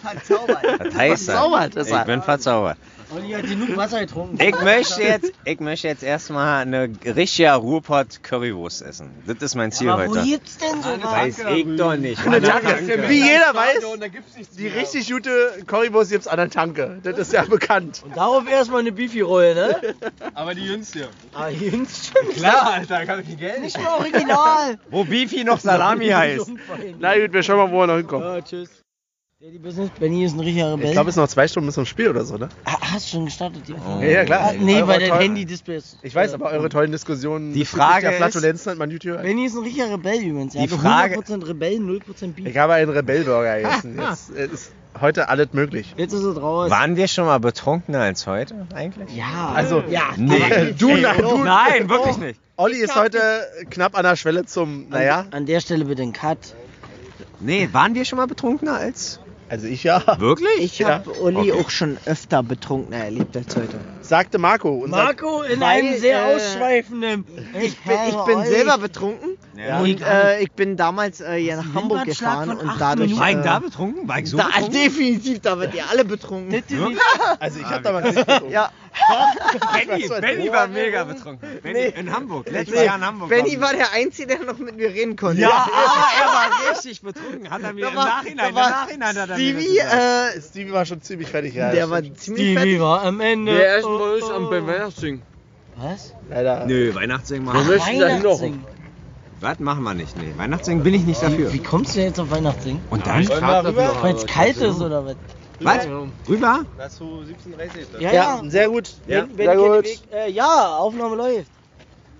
Das 0.02 0.94
heißt 0.94 1.24
Verzaubert 1.24 1.74
ist 1.74 1.86
Ich 1.86 1.92
er. 1.94 2.04
bin 2.04 2.20
verzaubert. 2.20 2.76
Olli 3.14 3.30
hat 3.32 3.44
genug 3.44 3.76
Wasser 3.76 4.00
getrunken. 4.00 4.38
Ich 4.40 4.60
möchte 4.60 5.02
jetzt, 5.02 5.32
ich 5.44 5.60
möchte 5.60 5.88
jetzt 5.88 6.02
erstmal 6.02 6.62
eine 6.62 6.90
richtige 7.04 7.52
Ruhrpott 7.54 8.22
Currywurst 8.22 8.82
essen. 8.82 9.10
Das 9.26 9.36
ist 9.38 9.54
mein 9.54 9.70
Ziel 9.72 9.90
aber 9.90 10.06
wo 10.06 10.16
heute. 10.16 10.24
gibt's 10.24 10.58
denn 10.58 10.82
so 10.82 10.88
was? 11.00 11.12
Weiß 11.12 11.38
ich 11.54 11.76
doch 11.76 11.96
nicht. 11.96 12.26
Eine 12.26 12.42
Tanke. 12.42 13.08
Wie 13.08 13.22
jeder 13.22 13.54
weiß, 13.54 13.84
die 14.58 14.66
richtig 14.66 15.10
gute 15.10 15.62
Currywurst 15.66 16.10
gibt's 16.10 16.26
an 16.26 16.38
der 16.38 16.50
Tanke. 16.50 16.98
Das 17.02 17.18
ist 17.18 17.32
ja 17.32 17.44
bekannt. 17.44 18.02
Und 18.04 18.16
darauf 18.16 18.48
erstmal 18.48 18.80
eine 18.80 18.92
Beefy-Rolle, 18.92 19.54
ne? 19.54 19.94
Aber 20.34 20.54
die 20.54 20.64
jüngst 20.64 20.94
hier. 20.94 21.08
Aber 21.32 21.50
jüngst 21.50 22.12
schon. 22.12 22.28
Klar, 22.30 22.72
Alter, 22.74 23.02
ich 23.02 23.08
hab 23.08 23.24
kein 23.24 23.36
Geld. 23.36 23.60
Nicht 23.60 23.78
mehr 23.78 23.92
original. 23.92 24.78
Wo 24.90 25.04
Beefy 25.04 25.44
noch 25.44 25.60
Salami 25.60 26.08
heißt. 26.10 26.50
Na 26.98 27.16
gut, 27.18 27.32
wir 27.32 27.42
schauen 27.42 27.58
mal, 27.58 27.70
wo 27.70 27.80
wir 27.80 27.86
noch 27.86 27.96
hinkommen. 27.96 28.26
Ja, 28.26 28.40
tschüss. 28.40 28.83
Daddy 29.44 29.58
Business, 29.58 29.90
Benny 30.00 30.24
ist 30.24 30.32
ein 30.32 30.40
richtiger 30.40 30.72
Rebell. 30.72 30.86
Ich 30.86 30.92
glaube, 30.92 31.10
es 31.10 31.16
sind 31.16 31.22
noch 31.22 31.28
zwei 31.28 31.46
Stunden 31.46 31.66
bis 31.66 31.74
zum 31.74 31.84
Spiel 31.84 32.08
oder 32.08 32.24
so, 32.24 32.38
ne? 32.38 32.48
Ah, 32.64 32.78
hast 32.80 33.04
du 33.08 33.10
schon 33.16 33.24
gestartet? 33.26 33.60
Die 33.68 33.72
Ja, 33.72 34.00
ja, 34.02 34.24
klar. 34.24 34.40
Ah, 34.40 34.52
nee, 34.58 34.76
Eure 34.76 34.86
bei 34.86 34.98
den 34.98 35.10
toll- 35.10 35.18
Handy-Displays. 35.18 35.98
Ich 36.00 36.14
weiß, 36.14 36.32
aber 36.32 36.46
eure 36.46 36.70
tollen 36.70 36.90
Diskussionen 36.92 37.52
Die 37.52 37.66
Frage 37.66 38.02
der 38.02 38.12
ist- 38.12 38.16
Flatulenzen 38.16 38.72
hat 38.72 38.78
man 38.78 38.90
YouTube. 38.90 39.20
Benny 39.20 39.44
ist 39.44 39.54
ein 39.54 39.62
richtiger 39.64 39.90
Rebell 39.92 40.22
übrigens. 40.22 40.54
Er 40.54 40.62
Die 40.62 40.68
Frage- 40.68 41.16
100% 41.18 41.46
Rebell, 41.46 41.78
0% 41.78 42.36
Beef. 42.36 42.46
Ich 42.46 42.56
habe 42.56 42.72
einen 42.72 42.90
Rebellburger 42.90 43.56
gegessen. 43.58 43.98
Jetzt 44.10 44.30
ist 44.30 44.72
heute 44.98 45.28
alles 45.28 45.48
möglich. 45.52 45.92
Jetzt 45.98 46.14
ist 46.14 46.24
er 46.24 46.38
raus. 46.38 46.70
Waren 46.70 46.96
wir 46.96 47.06
schon 47.06 47.26
mal 47.26 47.38
betrunkener 47.38 48.00
als 48.00 48.26
heute 48.26 48.54
eigentlich? 48.74 49.14
Ja. 49.14 49.52
Also, 49.54 49.84
ja. 49.90 50.04
Nee. 50.16 50.72
Du, 50.78 50.88
Ey, 50.88 51.02
na, 51.02 51.12
du, 51.20 51.44
Nein, 51.44 51.90
wirklich 51.90 52.16
nicht. 52.16 52.40
Olli 52.56 52.78
ist 52.78 52.96
heute 52.96 53.18
knapp 53.68 53.94
an 53.94 54.04
der 54.04 54.16
Schwelle 54.16 54.46
zum, 54.46 54.88
naja, 54.88 55.18
An, 55.20 55.32
an 55.32 55.46
der 55.46 55.60
Stelle 55.60 55.84
bitte 55.84 56.00
ein 56.00 56.14
Cut. 56.14 56.38
Nee, 57.40 57.68
waren 57.72 57.94
wir 57.94 58.06
schon 58.06 58.16
mal 58.16 58.26
betrunkener 58.26 58.74
als? 58.76 59.20
Also 59.48 59.66
ich 59.66 59.84
ja, 59.84 60.02
Wirklich? 60.18 60.58
Ich 60.58 60.78
Ja. 60.78 60.88
habe 60.88 61.16
Olli 61.18 61.52
Okay. 61.52 61.52
auch 61.52 61.70
schon 61.70 61.98
öfter 62.06 62.42
betrunkener 62.42 62.98
erlebt 63.04 63.36
als 63.36 63.54
heute. 63.56 63.86
Sagte 64.04 64.38
Marco. 64.38 64.70
Unser, 64.70 64.96
Marco 64.96 65.42
in 65.42 65.60
Weil, 65.60 65.82
einem 65.82 65.98
sehr 65.98 66.18
äh, 66.28 66.34
ausschweifenden. 66.36 67.24
Ich 67.60 67.78
bin, 67.80 67.96
ich 68.08 68.16
bin 68.24 68.44
selber 68.44 68.78
betrunken 68.78 69.36
Ja. 69.56 69.80
und 69.80 70.00
äh, 70.00 70.40
ich 70.40 70.52
bin 70.52 70.76
damals 70.76 71.20
äh, 71.20 71.36
hier 71.36 71.56
nach 71.56 71.74
Hamburg 71.74 72.04
gefahren 72.04 72.50
und 72.50 72.70
dadurch. 72.78 73.18
War 73.18 73.30
ich 73.30 73.36
äh, 73.36 73.42
da 73.42 73.58
betrunken? 73.58 74.06
War 74.08 74.18
ich 74.18 74.30
so 74.30 74.36
da, 74.36 74.46
betrunken? 74.46 74.72
definitiv, 74.72 75.40
da 75.40 75.58
wird 75.58 75.74
ihr 75.74 75.88
alle 75.90 76.04
betrunken. 76.04 76.62
Also 77.40 77.58
ich 77.60 77.66
habe 77.66 77.82
damals 77.82 78.14
nicht 78.14 78.26
getrunken. 78.26 78.52
Ja, 78.52 78.70
Benny, 79.86 80.08
Benny 80.20 80.52
war 80.52 80.66
mega 80.68 81.04
betrunken. 81.04 81.48
Benny 81.62 81.86
in 81.96 82.12
Hamburg. 82.12 82.48
Letztes 82.50 82.82
Jahr 82.84 82.96
in 82.96 83.04
Hamburg. 83.04 83.28
Benny 83.28 83.60
war 83.60 83.72
der 83.74 83.92
Einzige, 83.92 84.28
der 84.36 84.44
noch 84.44 84.58
mit 84.58 84.76
mir 84.76 84.88
reden 84.88 85.16
konnte. 85.16 85.42
Ja, 85.42 85.50
aber 85.50 85.72
er 86.20 86.26
war 86.32 86.70
richtig 86.70 87.02
betrunken. 87.02 87.50
Hat 87.50 87.62
er 87.62 87.72
mir 87.72 87.82
Da 87.82 87.88
im 87.90 87.96
war- 87.96 88.04
Nachhinein, 88.06 88.48
im 88.50 88.54
da 88.54 88.60
war 88.60 88.70
Nachhinein 88.70 89.08
hat 89.08 89.16
er 89.16 89.26
mir 89.26 89.34
Stevie, 89.34 89.76
das 89.78 89.84
gesagt. 89.90 90.36
äh, 90.36 90.40
Stevie 90.42 90.72
war 90.72 90.86
schon 90.86 91.02
ziemlich 91.02 91.28
fertig, 91.28 91.54
ja. 91.54 91.70
der 91.72 91.80
das 91.82 91.90
war 91.90 92.02
ziemlich 92.02 92.22
Stevie 92.22 92.54
fertig. 92.54 92.80
war 92.80 93.02
am 93.02 93.20
Ende. 93.20 93.54
Der 93.54 93.66
erste 93.66 93.88
oh, 93.94 93.98
von 93.98 94.10
euch 94.10 94.30
am 94.34 94.50
beim 94.50 94.66
Weihnachtssingen. 94.66 95.22
Was? 95.76 96.14
Leider. 96.30 96.66
Nö, 96.66 96.94
Weihnachtssingen 96.94 97.46
Wir 97.46 97.52
machen 97.52 97.66
möchten 97.68 98.00
da 98.00 98.06
hin 98.08 98.22
noch. 98.22 98.24
Weihnachtssingen. 98.40 98.64
Was 99.40 99.58
machen 99.58 99.82
wir 99.82 99.94
nicht? 99.94 100.16
Nee, 100.16 100.32
Weihnachtssingen 100.36 100.82
bin 100.84 100.94
ich 100.94 101.04
nicht 101.04 101.22
dafür. 101.22 101.52
Wie 101.52 101.58
kommst 101.58 101.96
du 101.96 102.00
jetzt 102.00 102.18
auf 102.20 102.30
Weihnachtssingen? 102.30 102.80
Und 102.90 103.06
dann? 103.06 103.28
Weil 103.28 104.14
es 104.14 104.26
kalt 104.26 104.56
ist 104.56 104.80
oder 104.80 105.04
was? 105.04 105.16
Was? 105.60 105.86
Rüber? 106.28 106.64
Das 106.78 106.96
zu 106.96 107.04
17.30 107.04 108.00
Ja, 108.00 108.12
Ja, 108.12 108.42
sehr 108.46 108.68
gut. 108.68 108.90
Wenn, 109.06 109.16
Ja, 109.18 109.26
wenn 109.34 109.46
sehr 109.46 109.54
ich 109.54 109.60
gut. 109.60 109.84
Weg, 109.84 110.00
äh, 110.12 110.30
ja, 110.30 110.76
Aufnahme 110.78 111.16
läuft. 111.16 111.50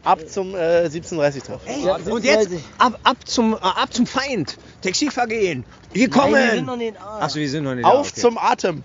Ab 0.04 0.20
zum 0.28 0.54
äh, 0.54 0.84
17.30 0.86 1.44
Treff. 1.46 1.60
Ja, 1.82 1.96
Und 1.96 2.24
jetzt 2.24 2.50
17.30. 2.50 2.58
ab, 2.78 2.98
ab, 3.04 3.16
zum, 3.24 3.54
äh, 3.54 3.56
ab 3.56 3.92
zum 3.92 4.06
Feind. 4.06 4.56
Taxivergehen. 4.82 5.64
Wir 5.92 6.08
Nein, 6.08 6.32
wir 6.32 6.40
sind 6.40 6.50
kommen. 6.50 6.66
noch 6.66 6.76
nicht 6.76 6.96
da. 6.96 7.18
Achso, 7.20 7.38
wir 7.38 7.48
sind 7.50 7.64
noch 7.64 7.74
nicht 7.74 7.84
Auf 7.86 7.92
da. 8.08 8.12
okay. 8.12 8.20
zum 8.20 8.38
Atem. 8.38 8.82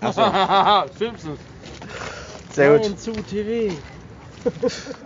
Haha, 0.00 0.86
Simpsons. 0.98 1.38
Sehr 2.56 2.78
gut. 2.78 2.98
Zu 2.98 3.12
TV. 3.12 3.74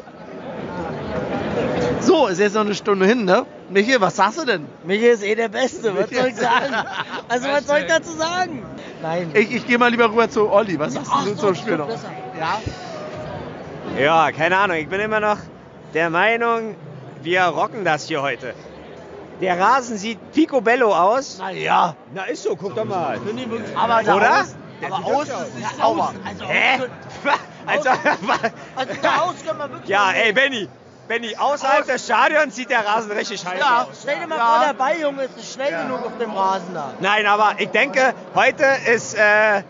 So, 2.01 2.29
ist 2.29 2.39
jetzt 2.39 2.55
noch 2.55 2.63
eine 2.63 2.75
Stunde 2.75 3.07
hin, 3.07 3.25
ne? 3.25 3.45
Michael, 3.69 4.01
was 4.01 4.17
sagst 4.17 4.41
du 4.41 4.47
denn? 4.47 4.67
Michi 4.85 5.07
ist 5.07 5.23
eh 5.23 5.35
der 5.35 5.49
Beste, 5.49 5.95
was 5.95 6.09
soll 6.09 6.29
ich 6.29 6.37
sagen? 6.37 6.75
Also 7.29 7.49
was 7.49 7.67
soll 7.67 7.79
ich 7.79 7.87
dazu 7.87 8.13
sagen? 8.13 8.63
Nein. 9.03 9.31
Ich, 9.35 9.53
ich 9.53 9.67
gehe 9.67 9.77
mal 9.79 9.91
lieber 9.91 10.11
rüber 10.11 10.31
zu 10.31 10.49
Olli. 10.49 10.79
Was 10.79 10.95
sagst 10.95 11.11
Ach 11.13 11.25
du 11.25 11.35
so, 11.35 11.49
zum 11.49 11.55
Spiel 11.57 11.77
noch? 11.77 11.89
besser. 11.89 12.11
Ja. 12.39 12.61
Ja, 14.01 14.33
keine 14.33 14.57
Ahnung. 14.57 14.77
Ich 14.77 14.89
bin 14.89 15.01
immer 15.01 15.21
noch 15.21 15.39
der 15.93 16.09
Meinung, 16.09 16.75
wir 17.23 17.43
rocken 17.43 17.85
das 17.85 18.07
hier 18.07 18.23
heute. 18.23 18.55
Der 19.41 19.59
Rasen 19.59 19.99
sieht 19.99 20.33
picobello 20.33 20.95
aus. 20.95 21.39
Naja. 21.39 21.97
Na 22.15 22.25
ist 22.25 22.45
so, 22.45 22.57
guck 22.57 22.75
doch 22.77 22.85
mal. 22.85 23.19
Aber 23.77 24.03
da 24.03 24.17
Oder? 24.17 24.45
Aus, 24.85 24.93
aber 24.93 25.07
aus 25.07 25.29
ist 25.29 25.57
nicht 25.57 25.77
sauber. 25.77 26.13
Also 26.27 26.45
Hä? 26.47 26.79
Also, 27.67 27.91
also 28.75 28.93
da 29.03 29.17
aus 29.21 29.35
können 29.47 29.59
wir 29.59 29.71
wirklich 29.71 29.89
ja, 29.89 30.11
ey. 30.13 30.33
Benny, 30.33 30.69
Benny, 31.07 31.37
außerhalb 31.37 31.87
des 31.87 32.05
Stadions 32.05 32.57
sieht 32.57 32.71
der 32.71 32.85
Rasen 32.85 33.13
richtig 33.13 33.41
scheiße 33.41 33.59
Ja, 33.59 33.83
aus. 33.83 33.99
stell 34.03 34.19
dir 34.19 34.27
mal 34.27 34.39
vor, 34.39 34.65
der 34.67 34.75
Ball, 34.75 34.99
Junge, 35.01 35.25
ist 35.25 35.37
nicht 35.37 35.53
schnell 35.53 35.83
genug 35.83 36.05
auf 36.07 36.17
dem 36.19 36.33
Rasen 36.33 36.73
da. 36.75 36.95
Nein, 37.01 37.27
aber 37.27 37.55
ich 37.59 37.69
denke, 37.69 38.15
heute 38.35 38.65
ist 38.93 39.15
äh, 39.15 39.63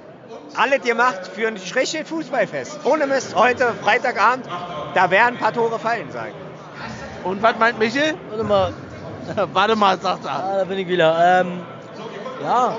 alles 0.57 0.83
gemacht 0.83 1.29
für 1.35 1.49
ein 1.49 1.57
richtiges 1.57 2.09
Fußballfest. 2.09 2.81
Ohne 2.85 3.07
Mist, 3.07 3.35
heute 3.35 3.75
Freitagabend, 3.83 4.47
da 4.95 5.11
werden 5.11 5.35
ein 5.35 5.39
paar 5.39 5.53
Tore 5.53 5.79
fallen, 5.79 6.09
sag 6.13 6.29
ich. 6.29 7.27
Und 7.27 7.43
was 7.43 7.57
meint 7.59 7.79
Michel? 7.79 8.15
Warte 8.31 8.45
mal, 8.45 8.73
Warte 9.53 9.77
mal, 9.77 10.01
sagt 10.01 10.25
er. 10.25 10.31
ah, 10.31 10.57
da 10.59 10.65
bin 10.65 10.79
ich 10.79 10.89
wieder. 10.89 11.41
Ähm, 11.41 11.61
ja, 12.43 12.77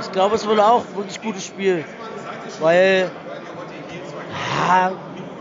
ich 0.00 0.12
glaube, 0.12 0.36
es 0.36 0.46
wird 0.46 0.60
auch 0.60 0.84
wirklich 0.94 1.20
gutes 1.20 1.44
Spiel. 1.44 1.84
Weil, 2.60 3.10
ja, 4.66 4.92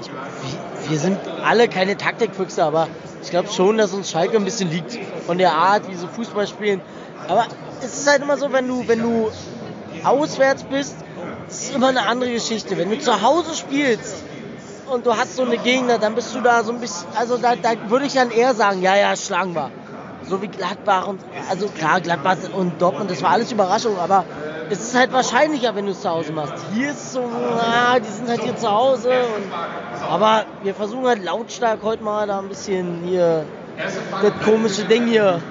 ich, 0.02 0.90
wir, 0.90 1.00
sind 1.00 1.20
alle 1.44 1.68
keine 1.68 1.98
Taktikfüchse, 1.98 2.64
aber 2.64 2.88
ich 3.22 3.30
glaube 3.30 3.50
schon, 3.50 3.78
dass 3.78 3.94
uns 3.94 4.12
Schalke 4.12 4.38
ein 4.38 4.46
bisschen 4.46 4.70
liegt 4.70 4.98
von 5.26 5.38
der 5.38 5.54
Art, 5.54 5.90
wie 5.90 5.96
sie 5.96 6.08
Fußball 6.08 6.48
spielen. 6.48 6.82
Aber 7.28 7.46
es 7.82 7.98
ist 7.98 8.10
halt 8.10 8.22
immer 8.22 8.38
so, 8.38 8.52
wenn 8.52 8.68
du, 8.68 8.88
wenn 8.88 9.02
du 9.02 9.32
auswärts 10.04 10.64
bist, 10.64 10.96
es 11.48 11.64
ist 11.64 11.76
immer 11.76 11.90
eine 11.90 12.06
andere 12.08 12.32
Geschichte. 12.32 12.78
Wenn 12.78 12.90
du 12.90 13.00
zu 13.00 13.22
Hause 13.22 13.56
spielst 13.56 14.24
und 14.90 15.06
du 15.06 15.16
hast 15.16 15.36
so 15.36 15.44
eine 15.44 15.58
Gegner, 15.58 15.98
dann 15.98 16.16
bist 16.16 16.34
du 16.34 16.42
da 16.42 16.64
so 16.64 16.72
ein 16.72 16.80
bisschen, 16.80 17.08
also 17.16 17.38
da, 17.38 17.56
da 17.56 17.72
würde 17.90 18.06
ich 18.06 18.14
dann 18.14 18.32
eher 18.32 18.54
sagen, 18.54 18.82
ja, 18.82 18.96
ja, 18.96 19.16
schlagen 19.16 19.54
wir. 19.54 19.72
So 20.30 20.42
wie 20.44 20.48
Gladbach 20.48 21.08
und, 21.08 21.22
also 21.50 21.68
klar, 21.70 22.02
Gladbach 22.02 22.38
und 22.54 22.80
Dortmund, 22.80 23.10
das 23.10 23.24
war 23.24 23.32
alles 23.32 23.52
Überraschung, 23.52 23.98
aber 23.98 24.26
es 24.70 24.80
ist 24.80 24.96
halt 24.96 25.12
wahrscheinlicher, 25.12 25.74
wenn 25.76 25.86
du 25.86 25.92
es 25.92 26.02
zu 26.02 26.10
Hause 26.10 26.32
machst. 26.34 26.64
Hier 26.72 26.92
ist 26.92 27.14
so, 27.14 27.24
ah, 27.24 28.00
die 28.00 28.10
sind 28.10 28.30
halt 28.30 28.42
hier 28.44 28.56
zu 28.56 28.70
Hause. 28.70 29.10
Und, 29.10 30.08
aber 30.08 30.46
wir 30.62 30.76
versuchen 30.76 31.08
halt 31.08 31.24
lautstark 31.24 31.80
heute 31.82 32.04
mal 32.04 32.28
da 32.28 32.40
ein 32.40 32.48
bisschen 32.48 33.02
hier 33.06 33.46
das 34.22 34.34
komische 34.46 34.84
Ding 34.84 35.08
hier 35.08 35.42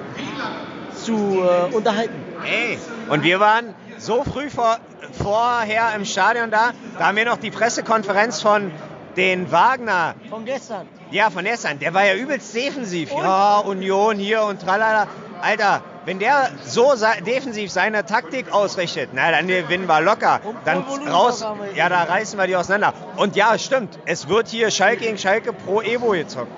zu 0.95 1.13
äh, 1.13 1.75
unterhalten. 1.75 2.15
Ey, 2.45 2.77
und 3.09 3.23
wir 3.23 3.41
waren 3.41 3.73
so 3.97 4.23
früh 4.23 4.49
vor, 4.49 4.77
vorher 5.11 5.93
im 5.93 6.05
Stadion 6.05 6.51
da, 6.51 6.71
da 6.97 7.07
haben 7.07 7.17
wir 7.17 7.25
noch 7.25 7.37
die 7.37 7.51
Pressekonferenz 7.51 8.41
von 8.41 8.71
den 9.17 9.51
Wagner 9.51 10.15
Von 10.29 10.45
gestern. 10.45 10.87
Ja, 11.11 11.29
von 11.29 11.43
gestern. 11.43 11.79
Der 11.79 11.93
war 11.93 12.05
ja 12.05 12.13
übelst 12.15 12.53
defensiv. 12.55 13.11
Ja, 13.11 13.59
Union 13.59 14.17
hier 14.17 14.43
und 14.43 14.61
tralala. 14.61 15.07
Alter, 15.41 15.81
wenn 16.05 16.19
der 16.19 16.49
so 16.65 16.93
defensiv 17.25 17.71
seine 17.71 18.05
Taktik 18.05 18.51
ausrichtet, 18.51 19.11
na, 19.13 19.31
dann 19.31 19.47
gewinnen 19.47 19.87
wir 19.87 20.01
locker. 20.01 20.41
Und 20.43 20.57
Dann 20.65 20.83
raus, 20.83 21.45
ja, 21.75 21.89
da 21.89 22.03
reißen 22.03 22.37
wir 22.37 22.45
die 22.45 22.55
auseinander. 22.55 22.93
Und 23.15 23.35
ja, 23.35 23.57
stimmt, 23.57 23.97
es 24.05 24.27
wird 24.27 24.49
hier 24.49 24.69
Schalke 24.69 25.05
gegen 25.05 25.17
Schalke 25.17 25.53
pro 25.53 25.81
Evo 25.81 26.09
gezockt. 26.11 26.51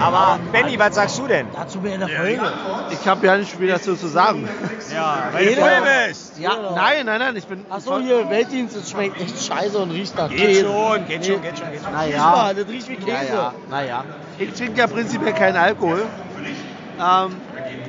Aber 0.00 0.38
Benny, 0.50 0.78
was 0.78 0.94
sagst 0.94 1.18
du 1.18 1.26
denn? 1.26 1.46
Dazu 1.54 1.78
mehr 1.80 1.94
in 1.94 2.00
der 2.00 2.08
Folge. 2.08 2.40
Ich 2.90 3.06
habe 3.06 3.26
ja 3.26 3.36
nicht 3.36 3.54
viel 3.54 3.68
dazu 3.68 3.94
zu 3.94 4.08
sagen. 4.08 4.48
Ja, 4.92 5.28
weil 5.32 5.46
du 5.46 5.60
voll 5.60 5.70
bist. 6.08 6.38
Ja, 6.38 6.72
nein, 6.74 7.06
nein, 7.06 7.20
nein, 7.20 7.36
ich 7.36 7.46
bin. 7.46 7.64
Achso, 7.70 7.98
hier, 8.00 8.28
Weltdienst, 8.28 8.76
das 8.76 8.90
schmeckt 8.90 9.20
echt 9.20 9.44
scheiße 9.44 9.78
und 9.78 9.90
riecht 9.90 10.16
nach 10.16 10.28
Geht 10.28 10.38
Käse. 10.38 10.64
schon, 10.64 11.06
geht 11.06 11.26
schon, 11.26 11.42
geht 11.42 11.58
schon, 11.58 11.70
geht 11.70 11.82
schon. 11.82 11.92
Naja. 11.92 12.52
das 12.54 12.68
riecht 12.68 12.88
wie 12.88 12.96
Käse. 12.96 13.10
Naja, 13.10 13.52
naja. 13.70 14.04
Ich 14.38 14.52
trinke 14.52 14.80
ja 14.80 14.86
prinzipiell 14.86 15.32
keinen 15.32 15.56
Alkohol. 15.56 16.04
Ähm, 16.98 17.36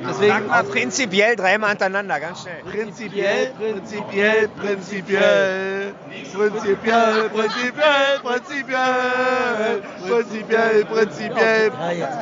deswegen 0.08 0.32
Sag 0.32 0.46
mal 0.48 0.64
prinzipiell 0.64 1.36
dreimal 1.36 1.70
hintereinander, 1.70 2.20
ganz 2.20 2.42
schnell. 2.42 2.62
prinzipiell, 2.70 3.52
prinzipiell, 3.58 4.48
prinzipiell, 4.48 5.94
prinzipiell, 6.34 7.28
prinzipiell, 7.30 8.20
prinzipiell, 8.22 9.82
prinzipiell, 10.06 10.84
prinzipiell. 10.84 11.70
Ja, 11.78 11.90
jetzt. 11.90 12.18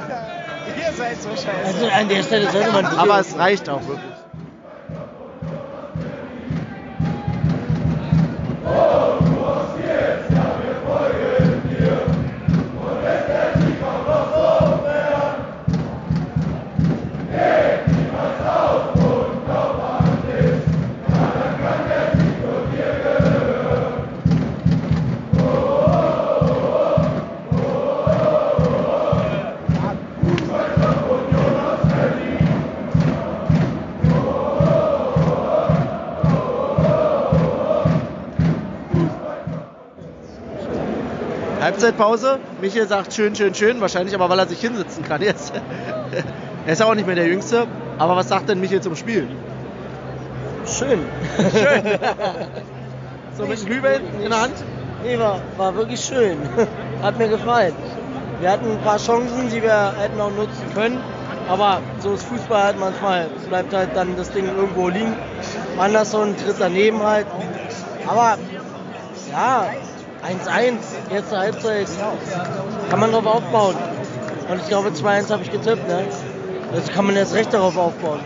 Ihr 0.79 0.93
seid 0.93 1.23
so 1.23 1.31
scheiße. 1.31 1.51
Also 1.67 1.87
an 1.87 2.09
der 2.09 2.23
Stelle 2.23 2.51
sollte 2.51 2.73
man 2.73 2.87
Aber 2.87 3.21
es 3.21 3.37
reicht 3.37 3.69
auch 3.69 3.81
wirklich. 3.87 4.13
Halbzeitpause. 41.63 42.41
Michael 42.61 42.89
sagt 42.89 43.15
schön, 43.15 43.35
schön, 43.37 43.55
schön. 43.55 43.81
Wahrscheinlich 43.81 44.15
aber, 44.15 44.29
weil 44.29 44.39
er 44.39 44.49
sich 44.49 44.61
hinsitzen 44.61 45.05
kann 45.05 45.23
jetzt. 45.23 45.53
er 46.67 46.73
ist 46.73 46.81
ja 46.81 46.87
auch 46.87 46.95
nicht 46.95 47.07
mehr 47.07 47.15
der 47.15 47.29
Jüngste. 47.29 47.67
Aber 47.99 48.17
was 48.17 48.29
sagt 48.29 48.49
denn 48.49 48.61
Michael 48.61 48.81
zum 48.81 48.97
Spiel? 48.97 49.29
Schön. 50.67 51.01
Schön. 51.53 51.85
So 53.35 53.47
mit 53.47 53.65
Glühwein 53.65 54.03
in 54.23 54.29
der 54.29 54.43
Hand? 54.43 54.53
Nee, 55.03 55.19
war, 55.19 55.41
war 55.57 55.75
wirklich 55.75 56.01
schön. 56.01 56.37
Hat 57.03 57.19
mir 57.19 57.29
gefallen. 57.29 57.73
Wir 58.41 58.51
hatten 58.51 58.71
ein 58.71 58.81
paar 58.83 58.99
Chancen, 58.99 59.49
die 59.49 59.63
wir 59.63 59.95
hätten 59.99 60.21
auch 60.21 60.31
nutzen 60.31 60.67
können. 60.75 60.99
Aber 61.49 61.81
so 62.01 62.13
ist 62.13 62.25
Fußball 62.25 62.63
halt 62.63 62.79
manchmal. 62.79 63.29
Bleibt 63.49 63.73
halt 63.73 63.91
dann 63.95 64.17
das 64.17 64.31
Ding 64.31 64.47
irgendwo 64.47 64.91
liegen. 64.91 65.17
Anderson 65.79 66.37
tritt 66.37 66.57
daneben 66.59 67.03
halt. 67.03 67.27
Aber 68.07 68.37
ja, 69.31 69.71
1-1, 70.23 71.15
erste 71.15 71.39
Halbzeit. 71.39 71.89
Kann 72.91 73.01
man 73.01 73.13
drauf 73.13 73.27
aufbauen. 73.27 73.75
Und 74.49 74.61
ich 74.61 74.69
glaube 74.69 74.91
2-1 74.91 75.31
habe 75.31 75.43
ich 75.43 75.51
getippt, 75.51 75.87
ne? 75.89 76.05
Jetzt 76.75 76.93
kann 76.93 77.07
man 77.07 77.17
jetzt 77.17 77.35
recht 77.35 77.53
darauf 77.53 77.77
aufbauen. 77.77 78.21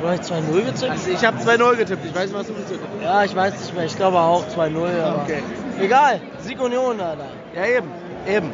Oder 0.00 0.12
habe 0.12 0.20
ich 0.22 0.28
2-0 0.28 0.64
getippt? 0.64 0.90
Also 0.90 1.10
ich 1.10 1.24
habe 1.24 1.38
2-0 1.38 1.76
getippt. 1.76 2.04
Ich 2.04 2.14
weiß 2.14 2.30
nicht, 2.30 2.38
was 2.38 2.46
du 2.46 2.54
getippt 2.54 2.80
hast. 2.96 3.04
Ja, 3.04 3.24
ich 3.24 3.36
weiß 3.36 3.52
nicht 3.52 3.74
mehr. 3.74 3.84
Ich 3.84 3.96
glaube 3.96 4.18
auch 4.18 4.44
2-0. 4.46 5.02
aber 5.02 5.22
Okay. 5.22 5.42
Egal. 5.80 6.20
Sieg 6.40 6.60
Union, 6.60 7.00
Alter. 7.00 7.26
Ja, 7.54 7.66
eben. 7.66 7.90
Eben. 8.26 8.52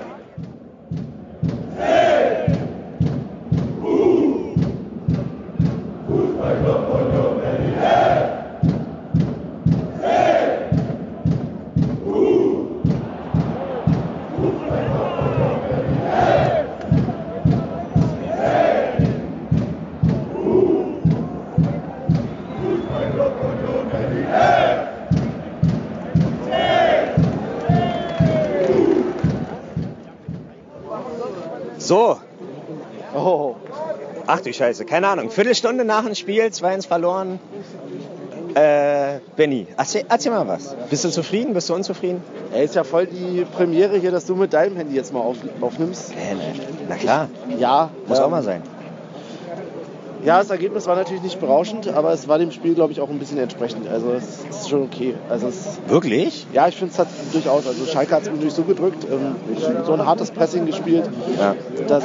So. 31.92 32.16
Oh. 33.14 33.54
Ach 34.26 34.40
du 34.40 34.50
Scheiße, 34.50 34.86
keine 34.86 35.08
Ahnung. 35.08 35.28
Viertelstunde 35.30 35.84
nach 35.84 36.06
dem 36.06 36.14
Spiel, 36.14 36.44
2-1 36.44 36.88
verloren. 36.88 37.38
Äh, 38.54 39.18
Benny, 39.36 39.66
erzähl, 39.76 40.06
erzähl 40.08 40.32
mal 40.32 40.48
was. 40.48 40.74
Bist 40.88 41.04
du 41.04 41.10
zufrieden? 41.10 41.52
Bist 41.52 41.68
du 41.68 41.74
unzufrieden? 41.74 42.22
Ey, 42.54 42.64
ist 42.64 42.76
ja 42.76 42.84
voll 42.84 43.06
die 43.08 43.44
Premiere 43.44 43.98
hier, 43.98 44.10
dass 44.10 44.24
du 44.24 44.34
mit 44.34 44.54
deinem 44.54 44.78
Handy 44.78 44.96
jetzt 44.96 45.12
mal 45.12 45.20
auf, 45.20 45.36
aufnimmst. 45.60 46.14
Nee, 46.16 46.34
nee. 46.34 46.60
Na 46.88 46.96
klar, 46.96 47.28
Ja, 47.58 47.90
muss 48.06 48.18
ähm, 48.18 48.24
auch 48.24 48.30
mal 48.30 48.42
sein. 48.42 48.62
Ja, 50.24 50.38
das 50.38 50.50
Ergebnis 50.50 50.86
war 50.86 50.94
natürlich 50.94 51.22
nicht 51.22 51.40
berauschend, 51.40 51.88
aber 51.88 52.12
es 52.12 52.28
war 52.28 52.38
dem 52.38 52.52
Spiel, 52.52 52.74
glaube 52.74 52.92
ich, 52.92 53.00
auch 53.00 53.10
ein 53.10 53.18
bisschen 53.18 53.38
entsprechend. 53.38 53.88
Also 53.88 54.12
es 54.12 54.44
ist 54.50 54.68
schon 54.68 54.84
okay. 54.84 55.14
Also 55.28 55.48
es, 55.48 55.78
Wirklich? 55.88 56.46
ja, 56.52 56.68
ich 56.68 56.76
finde 56.76 56.92
es 56.92 56.98
hat 57.00 57.08
durchaus. 57.32 57.66
Also 57.66 57.84
Schalke 57.86 58.14
hat 58.14 58.22
es 58.22 58.30
nicht 58.30 58.54
so 58.54 58.62
gedrückt, 58.62 59.04
ähm, 59.10 59.34
so 59.84 59.92
ein 59.94 60.06
hartes 60.06 60.30
Pressing 60.30 60.64
gespielt, 60.66 61.08
Ja. 61.38 61.56
dass 61.88 62.04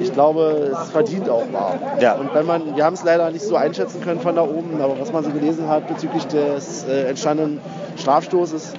ich 0.00 0.12
glaube, 0.14 0.72
es 0.82 0.90
verdient 0.90 1.28
auch 1.28 1.44
war. 1.52 1.74
Ja. 2.00 2.14
Und 2.14 2.32
wenn 2.32 2.46
man, 2.46 2.74
wir 2.74 2.84
haben 2.84 2.94
es 2.94 3.04
leider 3.04 3.30
nicht 3.30 3.44
so 3.44 3.54
einschätzen 3.54 4.00
können 4.00 4.20
von 4.20 4.34
da 4.36 4.42
oben, 4.42 4.80
aber 4.80 4.98
was 4.98 5.12
man 5.12 5.22
so 5.22 5.30
gelesen 5.30 5.68
hat 5.68 5.88
bezüglich 5.88 6.26
des 6.26 6.84
äh, 6.84 7.02
entstandenen 7.08 7.60
Strafstoßes, 7.98 8.72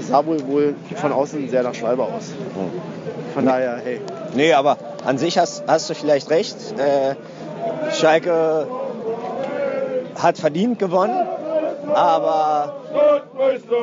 sah 0.00 0.24
wohl 0.26 0.46
wohl 0.48 0.74
von 0.96 1.12
außen 1.12 1.48
sehr 1.48 1.62
nach 1.62 1.74
Schwalbe 1.74 2.02
aus. 2.02 2.32
Von 3.34 3.46
daher, 3.46 3.80
hey. 3.82 4.00
Nee, 4.34 4.52
aber 4.52 4.76
an 5.06 5.18
sich 5.18 5.38
hast, 5.38 5.64
hast 5.66 5.88
du 5.88 5.94
vielleicht 5.94 6.30
recht. 6.30 6.56
Äh, 6.78 7.14
Schalke 7.92 8.66
hat 10.20 10.38
verdient 10.38 10.78
gewonnen, 10.78 11.26
aber 11.94 12.76
Stadtmeister. 12.90 13.76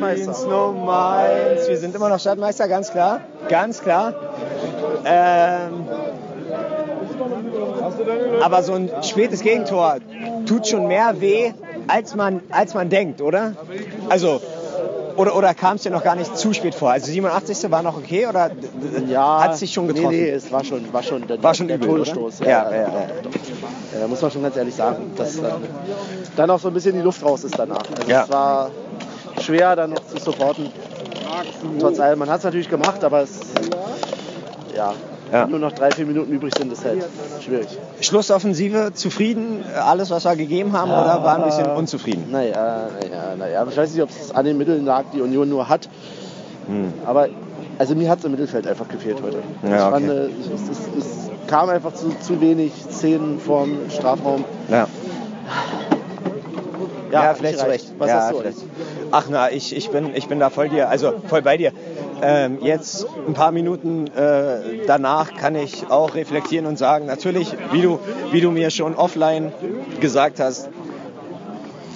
Berlins 0.00 0.44
Nummer 0.44 1.18
eins. 1.18 1.68
Wir 1.68 1.76
sind 1.76 1.94
immer 1.94 2.08
noch 2.08 2.18
Stadtmeister, 2.18 2.68
ganz 2.68 2.90
klar. 2.90 3.20
Ganz 3.48 3.80
klar. 3.80 4.14
Ähm, 5.04 5.86
aber 8.42 8.62
so 8.62 8.72
ein 8.72 8.90
spätes 9.02 9.42
Gegentor 9.42 9.96
tut 10.46 10.66
schon 10.66 10.86
mehr 10.86 11.20
weh, 11.20 11.52
als 11.86 12.14
man, 12.14 12.42
als 12.50 12.74
man 12.74 12.88
denkt, 12.88 13.20
oder? 13.20 13.52
Also, 14.08 14.40
oder, 15.18 15.36
oder 15.36 15.54
kam 15.54 15.76
es 15.76 15.82
dir 15.82 15.90
noch 15.90 16.04
gar 16.04 16.14
nicht 16.14 16.36
zu 16.36 16.52
spät 16.54 16.74
vor? 16.74 16.90
Also 16.90 17.06
87. 17.10 17.70
war 17.70 17.82
noch 17.82 17.96
okay 17.96 18.26
oder 18.26 18.50
Ja, 19.06 19.40
hat 19.40 19.58
sich 19.58 19.72
schon 19.72 19.88
getroffen? 19.88 20.10
Nee, 20.10 20.22
nee, 20.22 20.30
es 20.30 20.50
war 20.52 20.64
schon, 20.64 20.92
war 20.92 21.02
schon 21.02 21.26
der, 21.26 21.42
War 21.42 21.54
schon 21.54 21.68
der 21.68 21.76
übel, 21.76 21.88
Todesstoß. 21.88 22.40
Ja, 22.40 22.48
ja, 22.48 22.72
ja. 22.72 22.92
Ja, 24.00 24.08
muss 24.08 24.22
man 24.22 24.30
schon 24.30 24.42
ganz 24.42 24.56
ehrlich 24.56 24.74
sagen, 24.74 25.12
dass 25.16 25.40
dann, 25.40 25.62
dann 26.36 26.50
auch 26.50 26.60
so 26.60 26.68
ein 26.68 26.74
bisschen 26.74 26.94
die 26.94 27.00
Luft 27.02 27.22
raus 27.24 27.44
ist 27.44 27.58
danach. 27.58 27.86
Also 27.96 28.10
Ja. 28.10 28.22
es 28.24 28.30
war 28.30 28.70
schwer 29.40 29.76
dann 29.76 29.90
noch 29.90 30.06
zu 30.06 30.18
supporten. 30.18 30.72
Trotz 31.80 31.98
allem, 32.00 32.18
man 32.20 32.30
hat 32.30 32.38
es 32.38 32.44
natürlich 32.44 32.68
gemacht, 32.68 33.02
aber 33.04 33.22
es, 33.22 33.40
ja, 34.74 34.94
Ja. 35.32 35.46
nur 35.46 35.58
noch 35.58 35.72
drei, 35.72 35.90
vier 35.90 36.06
Minuten 36.06 36.32
übrig 36.32 36.54
sind, 36.56 36.72
ist 36.72 36.84
halt 36.84 37.04
schwierig. 37.44 37.68
Schlussoffensive, 38.00 38.92
zufrieden, 38.94 39.64
alles 39.74 40.10
was 40.10 40.24
wir 40.24 40.36
gegeben 40.36 40.72
haben 40.72 40.90
oder 40.90 41.22
war 41.22 41.36
ein 41.36 41.44
bisschen 41.44 41.66
unzufrieden? 41.66 42.26
Naja, 42.30 42.88
naja, 43.00 43.36
naja. 43.36 43.66
Ich 43.68 43.76
weiß 43.76 43.92
nicht, 43.92 44.02
ob 44.02 44.10
es 44.10 44.30
an 44.30 44.44
den 44.44 44.56
Mitteln 44.56 44.84
lag, 44.84 45.04
die 45.12 45.20
Union 45.20 45.48
nur 45.48 45.68
hat. 45.68 45.88
Hm. 46.66 46.92
Aber 47.06 47.28
also 47.78 47.94
mir 47.94 48.10
hat 48.10 48.18
es 48.18 48.24
im 48.24 48.32
Mittelfeld 48.32 48.66
einfach 48.66 48.88
gefehlt 48.88 49.18
heute. 49.22 49.38
Ja, 49.62 49.86
ich 49.86 49.92
fand, 49.92 50.08
äh, 50.08 50.24
es, 50.24 50.68
es, 50.70 50.78
es 50.98 51.30
kam 51.46 51.68
einfach 51.68 51.94
zu, 51.94 52.10
zu 52.20 52.40
wenig 52.40 52.72
Szenen 52.90 53.38
vorm 53.38 53.76
Strafraum. 53.90 54.44
Ja. 54.68 54.86
Ja, 57.10 57.22
hat 57.22 57.38
vielleicht 57.38 57.58
zu. 57.58 57.66
Recht. 57.66 57.92
Was 57.98 58.08
ja, 58.08 58.16
hast 58.16 58.32
du? 58.32 58.38
vielleicht. 58.38 58.58
Ach 59.10 59.26
na, 59.30 59.50
ich, 59.50 59.74
ich, 59.74 59.90
bin, 59.90 60.14
ich 60.14 60.28
bin 60.28 60.38
da 60.38 60.50
voll 60.50 60.68
dir, 60.68 60.88
also 60.88 61.14
voll 61.26 61.42
bei 61.42 61.56
dir. 61.56 61.72
Ähm, 62.20 62.58
jetzt 62.62 63.06
ein 63.26 63.34
paar 63.34 63.52
Minuten 63.52 64.06
äh, 64.08 64.84
danach 64.86 65.34
kann 65.34 65.54
ich 65.54 65.88
auch 65.90 66.14
reflektieren 66.14 66.66
und 66.66 66.76
sagen, 66.76 67.06
natürlich, 67.06 67.54
wie 67.72 67.82
du, 67.82 67.98
wie 68.32 68.40
du 68.40 68.50
mir 68.50 68.70
schon 68.70 68.94
offline 68.94 69.52
gesagt 70.00 70.40
hast, 70.40 70.68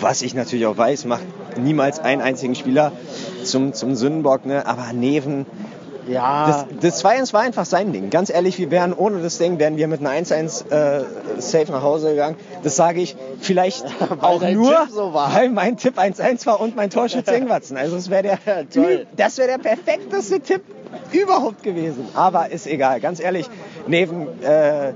was 0.00 0.22
ich 0.22 0.34
natürlich 0.34 0.66
auch 0.66 0.76
weiß, 0.76 1.04
macht 1.06 1.24
niemals 1.58 2.00
einen 2.00 2.22
einzigen 2.22 2.54
Spieler 2.54 2.92
zum, 3.44 3.72
zum 3.72 3.94
Sündenbock, 3.94 4.46
ne? 4.46 4.66
aber 4.66 4.92
Neven, 4.92 5.46
Ja, 6.08 6.66
das, 6.80 7.00
das 7.00 7.04
2-1 7.04 7.32
war 7.32 7.42
einfach 7.42 7.64
sein 7.64 7.92
Ding. 7.92 8.10
Ganz 8.10 8.30
ehrlich, 8.30 8.58
wir 8.58 8.70
wären 8.70 8.92
ohne 8.92 9.22
das 9.22 9.38
Ding, 9.38 9.58
wären 9.58 9.76
wir 9.76 9.88
mit 9.88 10.00
einer 10.00 10.10
1-1 10.10 10.70
äh, 10.70 11.04
safe 11.38 11.70
nach 11.70 11.82
Hause 11.82 12.10
gegangen. 12.10 12.36
Das 12.62 12.76
sage 12.76 13.00
ich 13.00 13.16
vielleicht 13.40 13.84
auch 14.20 14.42
nur, 14.42 14.88
so 14.90 15.14
weil 15.14 15.50
mein 15.50 15.76
Tipp 15.76 15.98
1-1 15.98 16.46
war 16.46 16.60
und 16.60 16.76
mein 16.76 16.90
Torschütze 16.90 17.34
Ingwatzen. 17.36 17.76
Also 17.76 17.96
das 17.96 18.10
wäre 18.10 18.22
der, 18.22 18.38
das 19.16 19.38
wäre 19.38 19.48
der 19.48 19.58
perfekteste 19.58 20.40
Tipp 20.40 20.62
überhaupt 21.12 21.62
gewesen. 21.62 22.06
Aber 22.14 22.50
ist 22.50 22.66
egal, 22.66 23.00
ganz 23.00 23.20
ehrlich. 23.20 23.48
Neven, 23.86 24.28
äh, 24.42 24.92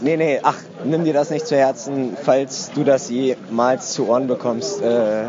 nee, 0.00 0.16
nee, 0.16 0.40
ach, 0.42 0.58
nimm 0.84 1.04
dir 1.04 1.12
das 1.12 1.30
nicht 1.30 1.46
zu 1.46 1.56
Herzen, 1.56 2.16
falls 2.22 2.70
du 2.74 2.84
das 2.84 3.10
jemals 3.10 3.92
zu 3.92 4.08
Ohren 4.08 4.26
bekommst. 4.26 4.82
Äh, 4.82 5.24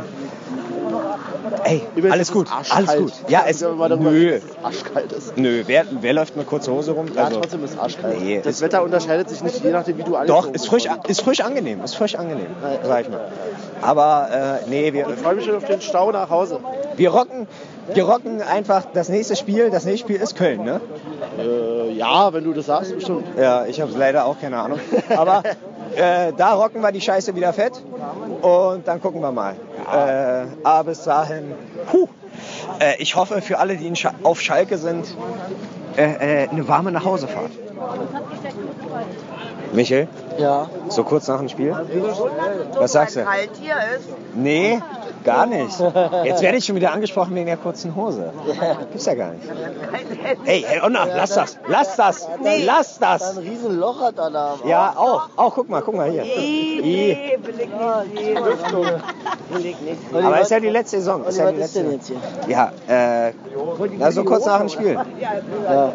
ey, 1.63 1.87
alles 2.09 2.31
gut, 2.31 2.47
alles 2.69 2.97
gut. 2.97 3.13
Ja, 3.27 3.43
es, 3.47 3.61
nö, 3.61 4.39
arschkalt 4.63 5.11
ist. 5.11 5.37
Nö, 5.37 5.63
wer, 5.65 5.85
wer 5.89 6.13
läuft 6.13 6.35
mit 6.35 6.47
kurzer 6.47 6.71
Hose 6.71 6.91
rum? 6.91 7.07
Ja, 7.15 7.25
Also, 7.25 7.39
trotzdem 7.39 7.63
ist 7.63 7.71
es 7.71 7.79
arschkalt. 7.79 8.21
Nee, 8.21 8.41
das 8.43 8.61
Wetter 8.61 8.83
unterscheidet 8.83 9.29
sich 9.29 9.43
nicht, 9.43 9.63
je 9.63 9.71
nachdem, 9.71 9.97
wie 9.97 10.03
du 10.03 10.11
doch, 10.11 10.19
angezogen 10.19 10.55
ist 10.55 10.67
frisch, 10.67 10.85
ist 11.07 11.21
frisch 11.21 11.41
angenehm, 11.41 11.83
ist 11.83 11.95
frisch 11.95 12.15
angenehm, 12.15 12.47
sag 12.83 13.01
ich 13.01 13.09
mal. 13.09 13.27
Aber 13.81 14.59
äh, 14.65 14.69
nee, 14.69 14.93
wir, 14.93 15.07
Ich 15.09 15.15
freue 15.15 15.35
mich 15.35 15.45
schon 15.45 15.55
auf 15.55 15.65
den 15.65 15.81
Stau 15.81 16.11
nach 16.11 16.29
Hause. 16.29 16.59
wir 16.95 17.09
rocken, 17.11 17.47
wir 17.93 18.03
rocken 18.03 18.41
einfach 18.41 18.85
das 18.93 19.09
nächste 19.09 19.35
Spiel. 19.35 19.69
Das 19.69 19.85
nächste 19.85 20.05
Spiel 20.07 20.21
ist 20.21 20.35
Köln, 20.35 20.63
ne? 20.63 20.81
Äh, 21.39 21.91
ja, 21.93 22.31
wenn 22.33 22.43
du 22.43 22.53
das 22.53 22.67
sagst, 22.67 22.93
bestimmt. 22.93 23.25
Ja, 23.39 23.65
ich 23.65 23.81
habe 23.81 23.91
leider 23.97 24.25
auch 24.25 24.39
keine 24.39 24.57
Ahnung. 24.57 24.79
Aber 25.15 25.43
äh, 25.95 26.31
da 26.37 26.53
rocken 26.53 26.81
wir 26.81 26.91
die 26.91 27.01
Scheiße 27.01 27.35
wieder 27.35 27.53
fett 27.53 27.73
und 28.41 28.87
dann 28.87 29.01
gucken 29.01 29.21
wir 29.21 29.31
mal. 29.31 29.55
Äh, 29.91 30.45
aber 30.63 30.83
bis 30.89 31.03
dahin, 31.03 31.53
puh, 31.91 32.07
äh, 32.79 32.95
ich 32.99 33.15
hoffe 33.15 33.41
für 33.41 33.59
alle, 33.59 33.75
die 33.77 33.87
in 33.87 33.95
Scha 33.95 34.11
auf 34.23 34.39
Schalke 34.41 34.77
sind, 34.77 35.15
äh, 35.97 36.43
äh, 36.43 36.49
eine 36.49 36.67
warme 36.67 36.91
Nachhausefahrt. 36.91 37.51
Michel, 39.73 40.07
Ja. 40.37 40.69
so 40.89 41.03
kurz 41.03 41.27
nach 41.27 41.39
dem 41.39 41.49
Spiel? 41.49 41.75
Was 42.77 42.91
sagst 42.91 43.15
du? 43.15 43.23
Kalt 43.23 43.51
hier 43.59 43.75
ist. 43.95 44.09
Nee, 44.35 44.81
gar 45.23 45.45
nicht. 45.45 45.79
Jetzt 46.23 46.41
werde 46.41 46.57
ich 46.57 46.65
schon 46.65 46.75
wieder 46.75 46.91
angesprochen 46.91 47.35
wegen 47.35 47.45
der 47.45 47.57
kurzen 47.57 47.95
Hose. 47.95 48.31
Gibt's 48.91 49.05
ja 49.05 49.15
gar 49.15 49.31
nicht. 49.31 49.43
Ey, 50.45 50.65
Herr 50.67 50.85
Onna, 50.85 51.05
lass 51.05 51.33
das, 51.33 51.57
lass 51.67 51.95
das, 51.95 52.27
lass 52.65 52.99
das. 52.99 53.37
Ein 53.37 53.43
riesen 53.43 53.79
Loch 53.79 54.01
hat 54.01 54.17
er 54.17 54.29
da. 54.29 54.55
Ja, 54.65 54.93
auch, 54.95 55.29
auch, 55.35 55.55
guck 55.55 55.69
mal, 55.69 55.81
guck 55.81 55.95
mal 55.95 56.09
hier. 56.09 56.23
I. 56.23 56.81
Nee, 56.81 57.37
ich 59.55 59.75
ich. 59.81 60.15
Aber 60.15 60.41
ist 60.41 60.51
ja 60.51 60.59
die 60.59 60.69
letzte 60.69 60.97
Saison. 60.97 61.25
Ist 61.25 61.37
ja 61.37 61.45
was 61.45 61.51
die 61.53 61.57
ist 61.57 61.75
letzte 61.75 61.83
denn 61.83 61.91
jetzt 61.93 62.07
hier? 62.07 62.17
Ja, 62.47 62.71
äh, 62.87 63.33
na, 63.97 64.11
so 64.11 64.23
kurz 64.23 64.45
nach 64.45 64.59
dem 64.59 64.69
Spiel. 64.69 64.97
Ja. 65.19 65.93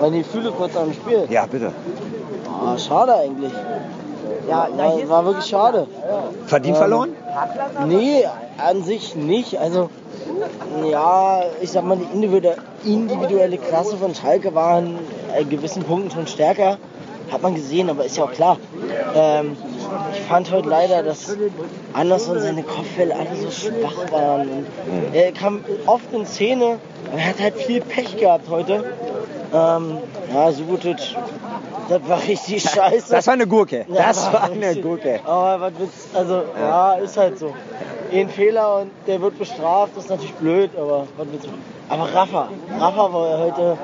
Meine 0.00 0.18
Gefühle 0.18 0.50
kurz 0.52 0.76
am 0.76 0.92
Spiel. 0.92 1.26
Ja, 1.30 1.46
bitte. 1.46 1.72
Ah, 2.64 2.78
schade 2.78 3.14
eigentlich. 3.14 3.52
Ja, 4.48 4.68
war, 4.76 5.08
war 5.08 5.24
wirklich 5.24 5.46
schade. 5.46 5.86
Verdient 6.46 6.76
Ähm, 6.76 6.80
verloren? 6.80 7.10
Nee, 7.86 8.24
an 8.58 8.82
sich 8.82 9.14
nicht. 9.14 9.58
Also, 9.58 9.90
ja, 10.90 11.42
ich 11.60 11.70
sag 11.70 11.84
mal, 11.84 11.98
die 11.98 12.88
individuelle, 12.88 13.58
Klasse 13.58 13.96
von 13.96 14.14
Schalke 14.14 14.54
war 14.54 14.76
an 14.76 14.98
gewissen 15.48 15.82
Punkten 15.82 16.10
schon 16.10 16.26
stärker. 16.26 16.78
Hat 17.30 17.42
man 17.42 17.54
gesehen, 17.54 17.90
aber 17.90 18.04
ist 18.04 18.16
ja 18.16 18.24
auch 18.24 18.32
klar. 18.32 18.56
Ähm, 19.14 19.56
ich 20.12 20.20
fand 20.20 20.50
heute 20.52 20.68
leider, 20.68 21.02
dass 21.02 21.36
Anders 21.92 22.28
und 22.28 22.40
seine 22.40 22.62
Kopfbälle 22.62 23.14
alle 23.16 23.36
so 23.36 23.50
schwach 23.50 24.12
waren. 24.12 24.48
Und 24.48 24.66
er 25.12 25.32
kam 25.32 25.64
oft 25.86 26.12
in 26.12 26.24
Szene, 26.24 26.78
aber 27.10 27.18
er 27.18 27.28
hat 27.28 27.40
halt 27.40 27.56
viel 27.56 27.80
Pech 27.80 28.16
gehabt 28.16 28.48
heute. 28.48 28.84
Ähm, 29.52 29.98
ja, 30.32 30.52
Subotic, 30.52 31.16
das 31.88 32.08
war 32.08 32.22
richtig 32.22 32.62
scheiße. 32.62 33.10
Das 33.12 33.26
war 33.26 33.34
eine 33.34 33.46
Gurke. 33.46 33.86
Ja, 33.88 34.08
Das 34.08 34.32
war 34.32 34.44
eine 34.44 34.68
richtig. 34.68 34.82
Gurke. 34.82 35.20
Aber 35.24 35.60
was 35.60 35.72
willst 35.78 36.14
also 36.14 36.42
ja. 36.58 36.94
ist 36.94 37.16
halt 37.16 37.38
so. 37.38 37.54
Ein 38.12 38.28
Fehler 38.28 38.80
und 38.82 38.90
der 39.06 39.20
wird 39.20 39.38
bestraft, 39.38 39.92
das 39.96 40.04
ist 40.04 40.10
natürlich 40.10 40.34
blöd, 40.34 40.70
aber 40.76 41.06
was 41.16 41.26
willst 41.30 41.46
du? 41.46 41.50
Aber 41.88 42.04
Rafa, 42.12 42.48
Rafa 42.78 43.12
war 43.12 43.38
heute 43.38 43.78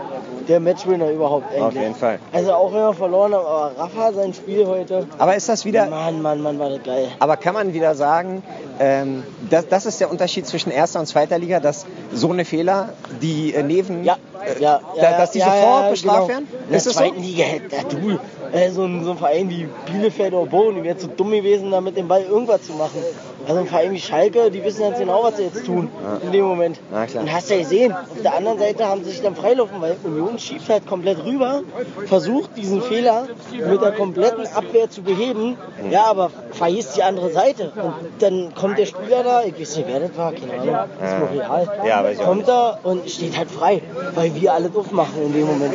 der 0.48 0.61
Matchwinner 0.61 1.11
überhaupt 1.11 1.46
eigentlich. 1.50 1.62
Auf 1.62 1.74
jeden 1.74 1.94
Fall. 1.94 2.18
Also 2.33 2.52
auch 2.52 2.72
wenn 2.72 2.81
wir 2.81 2.94
verloren 2.94 3.35
haben, 3.35 3.46
aber 3.46 3.72
Rafa 3.78 4.12
sein 4.12 4.35
Spiel 4.35 4.66
heute. 4.66 5.07
Aber 5.18 5.35
ist 5.35 5.48
das 5.48 5.64
wieder, 5.64 5.87
Mann, 5.87 6.22
Mann, 6.22 6.40
Mann, 6.40 6.59
war 6.59 6.70
das 6.70 6.83
geil. 6.83 7.09
aber 7.18 7.37
kann 7.37 7.55
man 7.55 7.72
wieder 7.72 7.94
sagen, 7.94 8.42
ähm, 8.81 9.22
das, 9.50 9.68
das 9.68 9.87
ist 9.87 10.00
der 10.00 10.11
Unterschied 10.11 10.46
zwischen 10.46 10.70
erster 10.70 11.00
und 11.00 11.07
zweiter 11.07 11.38
Liga, 11.38 11.61
dass 11.61 11.87
so 12.12 12.31
eine 12.31 12.44
Fehler, 12.44 12.90
die 13.20 13.55
äh, 13.55 13.62
neben, 13.62 14.05
Ja, 14.05 14.16
äh, 14.44 14.61
ja, 14.61 14.81
da, 14.96 15.02
ja, 15.02 15.18
dass 15.18 15.31
die 15.33 15.40
sofort 15.40 15.90
bestraft 15.90 16.18
genau. 16.18 16.28
werden? 16.28 16.48
In 16.50 16.68
der 16.68 16.74
das 16.74 16.85
so? 16.85 16.90
zweiten 16.90 17.22
Liga 17.22 17.44
hätte 17.44 17.76
ja, 17.76 17.83
du, 17.83 18.18
äh, 18.57 18.70
so, 18.70 18.85
ein, 18.85 19.05
so 19.05 19.12
ein 19.12 19.18
Verein 19.18 19.48
wie 19.50 19.68
Bielefeld 19.87 20.33
oder 20.35 20.50
Bochum, 20.50 20.76
die 20.76 20.83
wäre 20.83 20.96
zu 20.96 21.09
dumm 21.09 21.31
gewesen, 21.31 21.70
da 21.70 21.81
mit 21.81 21.96
dem 21.96 22.09
Ball 22.09 22.22
irgendwas 22.22 22.62
zu 22.62 22.72
machen. 22.72 23.02
Also 23.46 23.61
ein 23.61 23.66
Verein 23.66 23.92
wie 23.92 24.00
Schalke, 24.00 24.50
die 24.50 24.62
wissen 24.64 24.83
ganz 24.83 24.98
genau, 24.98 25.22
was 25.24 25.37
sie 25.37 25.44
jetzt 25.44 25.64
tun 25.66 25.88
in 26.22 26.33
dem 26.33 26.44
Moment. 26.44 26.81
Na 26.90 27.07
klar. 27.07 27.22
Und 27.22 27.33
hast 27.33 27.50
ja 27.50 27.59
gesehen, 27.59 27.92
auf 27.92 28.22
der 28.22 28.35
anderen 28.35 28.59
Seite 28.59 28.87
haben 28.87 29.05
sie 29.05 29.11
sich 29.11 29.22
dann 29.22 29.37
freilaufen, 29.37 29.81
weil 29.81 29.96
Union 30.05 30.38
schiebt 30.38 30.68
halt 30.68 30.87
komplett 30.87 31.24
rüber, 31.24 31.62
versucht 32.07 32.57
diesen 32.57 32.83
Fehler 32.83 33.26
mit 33.52 33.83
der 33.83 33.92
kompletten 33.92 34.46
Abwehr 34.46 34.90
zu 34.90 35.02
beheben, 35.02 35.57
ja, 35.90 36.05
aber 36.07 36.31
vergisst 36.52 36.96
die 36.96 37.02
andere 37.02 37.31
Seite. 37.31 37.72
Und 37.74 37.94
dann 38.20 38.55
kommt 38.55 38.78
der 38.78 38.87
Spieler 38.87 39.22
da, 39.22 39.42
ich 39.42 39.59
weiß 39.59 39.76
nicht, 39.76 39.88
wer 39.88 40.00
das 40.00 40.16
war, 40.16 40.33
keine 40.33 40.52
Ahnung, 40.61 40.90
ist 41.02 41.18
mir 41.18 41.40
real. 41.40 41.68
Ja, 41.87 42.05
weiß 42.05 42.18
ich 42.18 42.24
kommt 42.24 42.48
da 42.48 42.78
und 42.83 43.09
steht 43.11 43.37
halt 43.37 43.50
frei, 43.50 43.83
weil 44.14 44.35
wir 44.35 44.52
alles 44.52 44.74
aufmachen 44.74 45.22
in 45.22 45.33
dem 45.33 45.46
Moment. 45.46 45.74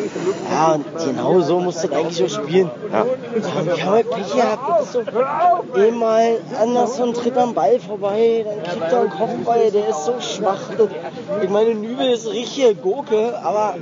Ja, 0.51 0.73
und 0.73 0.85
genau 1.05 1.39
so 1.41 1.59
muss 1.59 1.81
das 1.81 1.91
eigentlich 1.91 2.23
auch 2.23 2.43
spielen. 2.43 2.69
Ja. 2.91 3.01
Und 3.01 3.65
wir 3.65 3.83
haben 3.83 3.91
halt 3.91 4.09
Pech 4.09 4.33
gehabt, 4.33 4.69
das 4.69 4.85
ist 4.85 4.93
so 4.93 5.01
einmal 5.79 6.37
anders 6.59 6.97
so 6.97 7.03
ein 7.03 7.13
Tritt 7.13 7.37
am 7.37 7.53
Ball 7.57 7.79
vorbei, 7.79 8.45
dann 8.45 8.61
kriegt 8.63 8.91
er 8.93 9.01
einen 9.01 9.09
Kopfball, 9.09 9.71
der 9.71 9.89
ist 9.89 10.05
so 10.05 10.13
schwach. 10.21 10.59
Ich 11.41 11.49
meine, 11.49 11.73
Nübel 11.73 12.07
ist 12.11 12.27
richtige 12.31 12.75
Gurke, 12.75 13.35
aber 13.43 13.75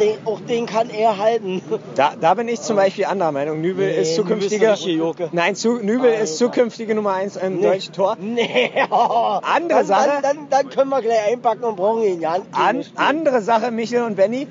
den, 0.00 0.16
auch 0.24 0.40
den 0.40 0.66
kann 0.66 0.90
er 0.90 1.18
halten. 1.18 1.62
Da, 1.94 2.14
da 2.20 2.34
bin 2.34 2.48
ich 2.48 2.60
zum 2.60 2.74
Beispiel 2.74 3.04
anderer 3.04 3.30
Meinung. 3.30 3.60
Nübel 3.60 3.86
Nee, 3.86 4.00
ist 4.02 4.18
Nübel 4.18 4.24
zukünftige. 4.24 4.54
ist 4.56 4.62
eine 4.62 4.72
richtige 4.72 4.98
Joke. 4.98 5.28
Nein, 5.30 5.54
zu, 5.54 5.74
Nübel 5.78 6.12
ist 6.12 6.36
zukünftige 6.38 6.96
Nummer 6.96 7.12
1 7.12 7.36
im 7.36 7.58
Nee. 7.58 7.62
deutschen 7.62 7.92
Tor. 7.94 8.16
Nee, 8.20 8.72
oh. 8.90 9.38
Andere 9.42 9.78
dann, 9.78 9.86
Sache. 9.86 10.08
Dann, 10.20 10.22
dann, 10.22 10.46
dann 10.50 10.68
können 10.70 10.90
wir 10.90 11.00
gleich 11.00 11.32
einpacken 11.32 11.62
und 11.62 11.76
brauchen 11.76 12.02
ihn 12.02 12.20
ja. 12.20 12.38
An, 12.50 12.84
andere 12.96 13.40
Sache, 13.40 13.70
Michel 13.70 14.02
und 14.02 14.16
Benny. 14.16 14.48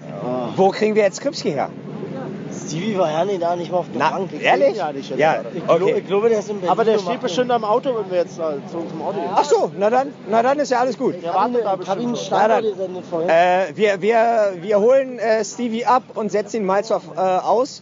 Wo 0.56 0.70
kriegen 0.70 0.96
wir 0.96 1.04
jetzt 1.04 1.20
Kripski 1.20 1.52
her? 1.52 1.70
Stevie 2.68 2.98
war 2.98 3.12
ja 3.12 3.26
nicht 3.26 3.42
da, 3.42 3.56
nicht 3.56 3.72
mal 3.72 3.80
auf 3.80 3.86
der 3.92 4.00
Na, 4.00 4.10
Bank. 4.12 4.30
ehrlich? 4.42 4.78
Ja, 4.78 4.92
nicht 4.92 5.10
Ja, 5.18 5.34
gerade. 5.42 5.50
Ich, 5.56 5.66
glaube, 5.66 5.84
okay. 5.86 5.96
ich 6.00 6.08
glaube, 6.08 6.30
der 6.30 6.40
ist 6.40 6.50
in 6.50 6.56
Berlin. 6.58 6.70
Aber 6.70 6.84
der 6.86 7.00
steht 7.00 7.22
bestimmt 7.22 7.52
am 7.52 7.64
Auto, 7.64 7.90
wenn 7.96 8.10
wir 8.12 8.20
jetzt 8.20 8.38
da 8.40 8.54
zu, 8.72 8.78
zum 8.90 9.02
Auto 9.02 9.20
gehen. 9.20 9.30
Ach 9.34 9.44
so, 9.44 9.72
na 9.78 9.90
dann, 9.90 10.14
na 10.30 10.42
dann 10.44 10.60
ist 10.60 10.72
ja 10.72 10.80
alles 10.80 10.98
gut. 10.98 11.16
Der 11.24 11.34
wartet 11.34 11.64
da 11.66 11.76
bestimmt. 11.76 12.32
Dann- 12.32 12.64
gesendet 12.64 13.06
vorhin. 13.10 13.30
Äh, 13.30 13.66
wir, 13.76 14.02
wir, 14.02 14.54
wir 14.62 14.80
holen 14.80 15.20
äh, 15.20 15.44
Stevie 15.44 15.86
ab 15.86 16.04
und 16.16 16.32
setzen 16.32 16.58
ihn 16.58 16.66
mal 16.66 16.84
zur, 16.84 17.02
äh, 17.16 17.20
aus. 17.20 17.82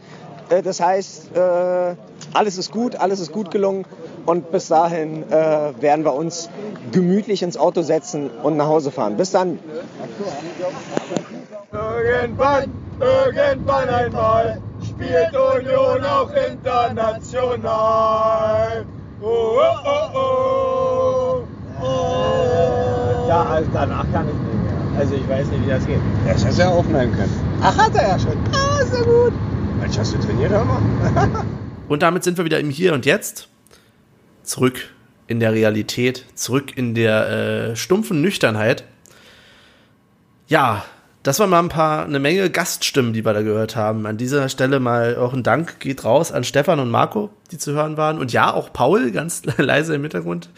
Äh, 0.50 0.62
das 0.62 0.80
heißt, 0.80 1.36
äh, 1.36 1.96
alles 2.34 2.58
ist 2.58 2.72
gut, 2.72 2.96
alles 2.96 3.20
ist 3.20 3.32
gut 3.32 3.52
gelungen. 3.52 3.86
Und 4.26 4.52
bis 4.52 4.68
dahin 4.68 5.24
äh, 5.32 5.72
werden 5.82 6.06
wir 6.06 6.14
uns 6.14 6.50
gemütlich 6.92 7.42
ins 7.42 7.58
Auto 7.58 7.82
setzen 7.82 8.30
und 8.44 8.58
nach 8.58 8.68
Hause 8.68 8.92
fahren. 8.92 9.18
Bis 9.18 9.32
dann. 9.32 9.58
Irgendwann, 11.72 12.72
irgendwann 13.00 13.90
einmal 13.90 14.62
spielt 15.00 15.34
Union 15.36 16.04
auch 16.04 16.30
international. 16.32 17.66
Oh, 19.22 19.60
oh, 19.86 20.10
oh, 20.14 21.44
oh. 21.82 23.28
Ja, 23.28 23.62
danach 23.74 24.06
kann 24.12 24.28
ich 24.28 24.34
nicht 24.34 24.64
mehr. 24.64 24.74
Also 24.98 25.16
ich 25.16 25.28
weiß 25.30 25.48
nicht, 25.48 25.66
wie 25.66 25.70
das 25.70 25.86
geht. 25.86 26.00
Das 26.26 26.46
hast 26.46 26.58
du 26.58 26.64
ja 26.64 26.70
aufnehmen 26.70 27.14
können. 27.14 27.34
Ach, 27.62 27.78
hat 27.78 27.96
er 27.96 28.10
ja 28.10 28.20
schon. 28.20 28.38
Ah, 28.54 28.82
ist 28.82 28.94
ja 28.94 29.02
gut. 29.02 29.34
Mensch, 29.80 29.98
hast 29.98 30.14
du 30.14 30.20
trainiert, 30.20 30.52
hör 30.52 30.66
mal? 30.66 30.82
Und 31.88 32.04
damit 32.04 32.24
sind 32.24 32.38
wir 32.38 32.46
wieder 32.46 32.60
im 32.60 32.70
Hier 32.70 32.94
und 32.94 33.08
Jetzt. 33.08 33.48
Zurück 34.44 34.94
in 35.28 35.40
der 35.40 35.54
Realität, 35.54 36.26
zurück 36.36 36.78
in 36.78 36.94
der 36.94 37.72
äh, 37.72 37.76
stumpfen 37.76 38.22
Nüchternheit. 38.22 38.84
Ja, 40.48 40.84
das 41.30 41.38
waren 41.40 41.52
mal 41.52 41.60
ein 41.60 41.70
paar, 41.70 42.06
eine 42.06 42.18
Menge 42.18 42.50
Gaststimmen, 42.50 43.14
die 43.14 43.24
wir 43.24 43.34
da 43.34 43.44
gehört 43.44 43.76
haben. 43.76 44.08
An 44.08 44.18
dieser 44.18 44.50
Stelle 44.50 44.80
mal 44.80 45.16
auch 45.16 45.32
ein 45.32 45.44
Dank 45.44 45.80
geht 45.80 46.04
raus 46.04 46.32
an 46.32 46.44
Stefan 46.44 46.80
und 46.80 46.90
Marco, 46.90 47.30
die 47.52 47.60
zu 47.60 47.74
hören 47.74 47.98
waren. 47.98 48.18
Und 48.18 48.34
ja, 48.34 48.52
auch 48.52 48.74
Paul, 48.74 49.12
ganz 49.12 49.44
leise 49.58 49.94
im 49.94 50.02
Hintergrund. 50.02 50.50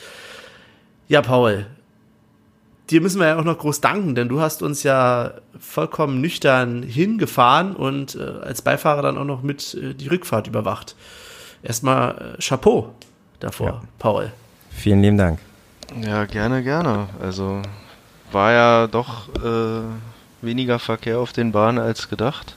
Ja, 1.10 1.22
Paul, 1.22 1.66
dir 2.90 3.02
müssen 3.02 3.20
wir 3.20 3.28
ja 3.28 3.38
auch 3.38 3.44
noch 3.44 3.58
groß 3.58 3.82
danken, 3.82 4.16
denn 4.16 4.30
du 4.30 4.40
hast 4.40 4.64
uns 4.64 4.84
ja 4.84 5.34
vollkommen 5.60 6.22
nüchtern 6.22 6.84
hingefahren 6.84 7.76
und 7.76 8.16
äh, 8.16 8.22
als 8.42 8.62
Beifahrer 8.62 9.02
dann 9.02 9.18
auch 9.18 9.26
noch 9.26 9.42
mit 9.42 9.74
äh, 9.74 9.94
die 9.94 10.08
Rückfahrt 10.08 10.48
überwacht. 10.48 10.96
Erstmal 11.64 12.36
äh, 12.38 12.42
Chapeau 12.42 12.96
davor, 13.42 13.68
Ja. 13.68 13.82
Paul. 14.00 14.32
Vielen 14.70 15.02
lieben 15.02 15.18
Dank. 15.18 15.40
Ja, 16.02 16.24
gerne, 16.24 16.64
gerne. 16.64 17.10
Also 17.22 17.62
war 18.32 18.54
ja 18.54 18.88
doch 18.88 19.28
äh, 19.36 19.82
weniger 20.42 20.80
Verkehr 20.80 21.20
auf 21.20 21.34
den 21.34 21.52
Bahnen 21.52 21.80
als 21.80 22.10
gedacht. 22.10 22.56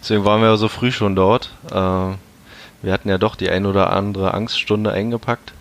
Deswegen 0.00 0.24
waren 0.24 0.40
wir 0.40 0.48
ja 0.48 0.56
so 0.56 0.68
früh 0.68 0.92
schon 0.92 1.16
dort. 1.16 1.50
Äh, 1.70 1.74
wir 1.74 2.92
hatten 2.92 3.08
ja 3.08 3.18
doch 3.18 3.36
die 3.36 3.50
ein 3.50 3.66
oder 3.66 3.92
andere 3.92 4.34
Angststunde 4.34 4.92
eingepackt. 4.92 5.52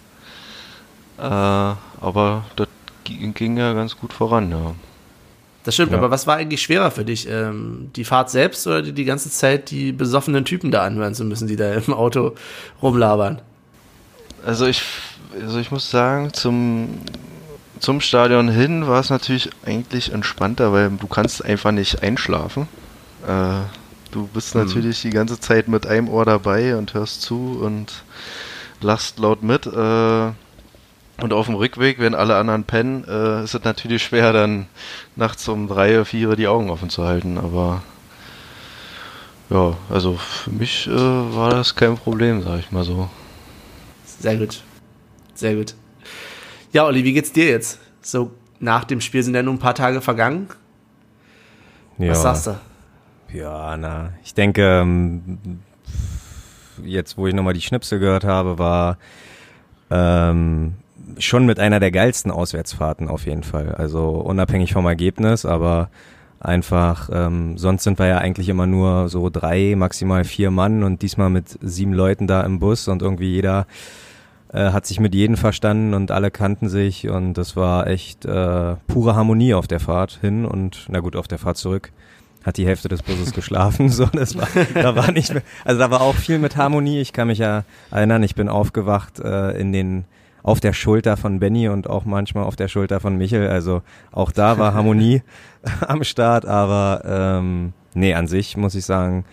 Äh, 1.18 1.22
aber 1.22 2.46
das 2.56 2.68
ging, 3.04 3.58
ja 3.58 3.74
ganz 3.74 3.98
gut 3.98 4.14
voran, 4.14 4.52
ja. 4.52 4.76
Das 5.64 5.74
stimmt, 5.74 5.92
Ja. 5.92 5.98
aber 5.98 6.12
was 6.12 6.28
war 6.28 6.36
eigentlich 6.36 6.62
schwerer 6.62 6.92
für 6.92 7.06
dich? 7.06 7.28
Ähm, 7.28 7.90
die 7.96 8.04
Fahrt 8.04 8.30
selbst 8.30 8.68
oder 8.68 8.82
die, 8.82 8.94
die 8.94 9.06
ganze 9.06 9.32
Zeit 9.32 9.72
die 9.72 9.92
besoffenen 9.92 10.46
Typen 10.46 10.70
da 10.72 10.84
anhören 10.84 11.16
zu 11.16 11.24
müssen, 11.24 11.48
die 11.48 11.56
da 11.56 11.74
im 11.74 11.94
Auto 11.94 12.36
rumlabern? 12.82 13.42
Also 14.46 14.68
ich, 14.68 14.84
also 15.42 15.58
ich 15.58 15.72
muss 15.72 15.90
sagen, 15.90 16.34
zum, 16.34 17.00
zum 17.80 18.02
Stadion 18.02 18.50
hin 18.50 18.88
war 18.88 19.00
es 19.00 19.10
natürlich 19.10 19.50
eigentlich 19.66 20.12
entspannter, 20.12 20.72
weil 20.72 20.90
du 20.92 21.08
kannst 21.08 21.44
einfach 21.44 21.72
nicht 21.72 22.02
einschlafen. 22.02 22.68
Äh, 23.28 23.62
du 24.12 24.28
bist 24.28 24.56
natürlich 24.56 25.02
die 25.02 25.10
ganze 25.10 25.40
Zeit 25.40 25.68
mit 25.68 25.86
einem 25.88 26.10
Ohr 26.10 26.26
dabei 26.26 26.78
und 26.78 26.94
hörst 26.94 27.22
zu 27.22 27.60
und 27.62 28.04
lachst 28.82 29.20
laut 29.20 29.44
mit. 29.44 29.66
Äh, 29.66 30.32
und 31.22 31.32
auf 31.32 31.46
dem 31.46 31.56
Rückweg, 31.56 32.00
wenn 32.00 32.14
alle 32.14 32.36
anderen 32.36 32.66
pennen, 32.66 33.06
äh, 33.08 33.44
ist 33.44 33.56
es 33.56 33.64
natürlich 33.64 34.04
schwer, 34.04 34.34
dann 34.34 34.68
nachts 35.16 35.48
um 35.48 35.68
drei, 35.68 36.04
vier 36.04 36.36
die 36.36 36.48
Augen 36.48 36.70
offen 36.70 36.90
zu 36.90 37.06
halten. 37.06 37.38
Aber 37.38 37.84
ja, 39.50 39.78
also 39.90 40.16
für 40.16 40.52
mich 40.52 40.88
äh, 40.88 40.92
war 40.92 41.52
das 41.52 41.76
kein 41.76 41.96
Problem, 41.98 42.42
sag 42.42 42.60
ich 42.60 42.72
mal 42.72 42.84
so. 42.84 43.10
Sehr 44.20 44.38
gut. 44.38 44.62
Sehr 45.36 45.56
gut. 45.56 45.76
Ja, 46.76 46.86
Olli, 46.86 47.06
wie 47.06 47.14
geht's 47.14 47.32
dir 47.32 47.46
jetzt? 47.46 47.80
So 48.02 48.32
nach 48.60 48.84
dem 48.84 49.00
Spiel 49.00 49.24
sind 49.24 49.34
ja 49.34 49.42
nur 49.42 49.54
ein 49.54 49.60
paar 49.60 49.76
Tage 49.76 50.02
vergangen. 50.02 50.50
Ja. 51.98 52.10
Was 52.10 52.22
sagst 52.22 52.48
du? 52.48 52.58
Ja, 53.32 53.78
na, 53.78 54.10
ich 54.26 54.34
denke, 54.34 54.82
ähm, 54.82 55.62
jetzt 56.84 57.18
wo 57.18 57.28
ich 57.28 57.34
nochmal 57.34 57.54
die 57.54 57.62
Schnipsel 57.62 58.00
gehört 58.00 58.26
habe, 58.26 58.60
war 58.60 58.98
ähm, 59.90 60.74
schon 61.18 61.46
mit 61.46 61.62
einer 61.62 61.80
der 61.80 61.92
geilsten 61.92 62.30
Auswärtsfahrten 62.30 63.08
auf 63.08 63.26
jeden 63.26 63.44
Fall. 63.44 63.74
Also 63.76 64.10
unabhängig 64.10 64.74
vom 64.74 64.86
Ergebnis, 64.86 65.46
aber 65.46 65.90
einfach, 66.42 67.10
ähm, 67.14 67.58
sonst 67.58 67.86
sind 67.86 68.00
wir 68.00 68.08
ja 68.08 68.18
eigentlich 68.18 68.50
immer 68.50 68.66
nur 68.68 69.08
so 69.08 69.30
drei, 69.30 69.76
maximal 69.78 70.26
vier 70.26 70.52
Mann 70.52 70.84
und 70.84 71.04
diesmal 71.04 71.30
mit 71.30 71.58
sieben 71.62 71.94
Leuten 71.94 72.28
da 72.28 72.42
im 72.42 72.60
Bus 72.60 72.90
und 72.90 73.02
irgendwie 73.02 73.32
jeder 73.32 73.66
äh, 74.56 74.72
hat 74.72 74.86
sich 74.86 75.00
mit 75.00 75.14
jedem 75.14 75.36
verstanden 75.36 75.94
und 75.94 76.12
alle 76.12 76.32
kannten 76.32 76.70
sich 76.70 77.10
und 77.10 77.34
das 77.34 77.56
war 77.56 77.88
echt 77.88 78.26
äh, 78.26 78.76
pure 78.88 79.16
Harmonie 79.16 79.54
auf 79.54 79.68
der 79.68 79.80
Fahrt 79.80 80.20
hin 80.22 80.46
und 80.46 80.88
na 80.90 81.02
gut, 81.02 81.16
auf 81.16 81.28
der 81.28 81.40
Fahrt 81.40 81.58
zurück 81.58 81.92
hat 82.44 82.58
die 82.58 82.68
Hälfte 82.68 82.88
des 82.88 83.02
Busses 83.02 83.34
geschlafen, 83.34 83.90
so 83.90 84.06
das 84.06 84.38
war, 84.38 84.48
da 84.74 84.96
war 84.96 85.12
nicht 85.12 85.34
mehr, 85.34 85.44
also 85.66 85.80
da 85.80 85.92
war 85.92 86.02
auch 86.02 86.16
viel 86.16 86.38
mit 86.40 86.56
Harmonie. 86.58 87.00
Ich 87.00 87.12
kann 87.12 87.28
mich 87.28 87.40
ja 87.40 87.64
erinnern, 87.92 88.22
ich 88.24 88.36
bin 88.36 88.50
aufgewacht 88.50 89.20
äh, 89.20 89.52
in 89.60 89.74
den 89.74 90.06
auf 90.44 90.60
der 90.60 90.74
Schulter 90.74 91.18
von 91.18 91.40
Benny 91.40 91.70
und 91.70 91.90
auch 91.90 92.06
manchmal 92.06 92.44
auf 92.44 92.56
der 92.56 92.68
Schulter 92.68 93.00
von 93.00 93.18
Michel. 93.18 93.50
Also 93.50 93.82
auch 94.12 94.32
da 94.32 94.60
war 94.60 94.76
Harmonie 94.76 95.24
am 95.88 96.04
Start, 96.04 96.46
aber 96.46 97.02
ähm, 97.04 97.74
nee, 97.96 98.14
an 98.14 98.28
sich 98.28 98.56
muss 98.56 98.76
ich 98.76 98.86
sagen, 98.86 99.26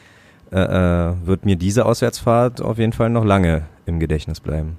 äh, 0.51 0.59
äh, 0.59 1.15
wird 1.23 1.45
mir 1.45 1.57
diese 1.57 1.85
Auswärtsfahrt 1.85 2.63
auf 2.63 2.79
jeden 2.79 2.95
Fall 2.95 3.11
noch 3.11 3.27
lange 3.27 3.67
im 3.85 4.01
Gedächtnis 4.01 4.41
bleiben. 4.41 4.79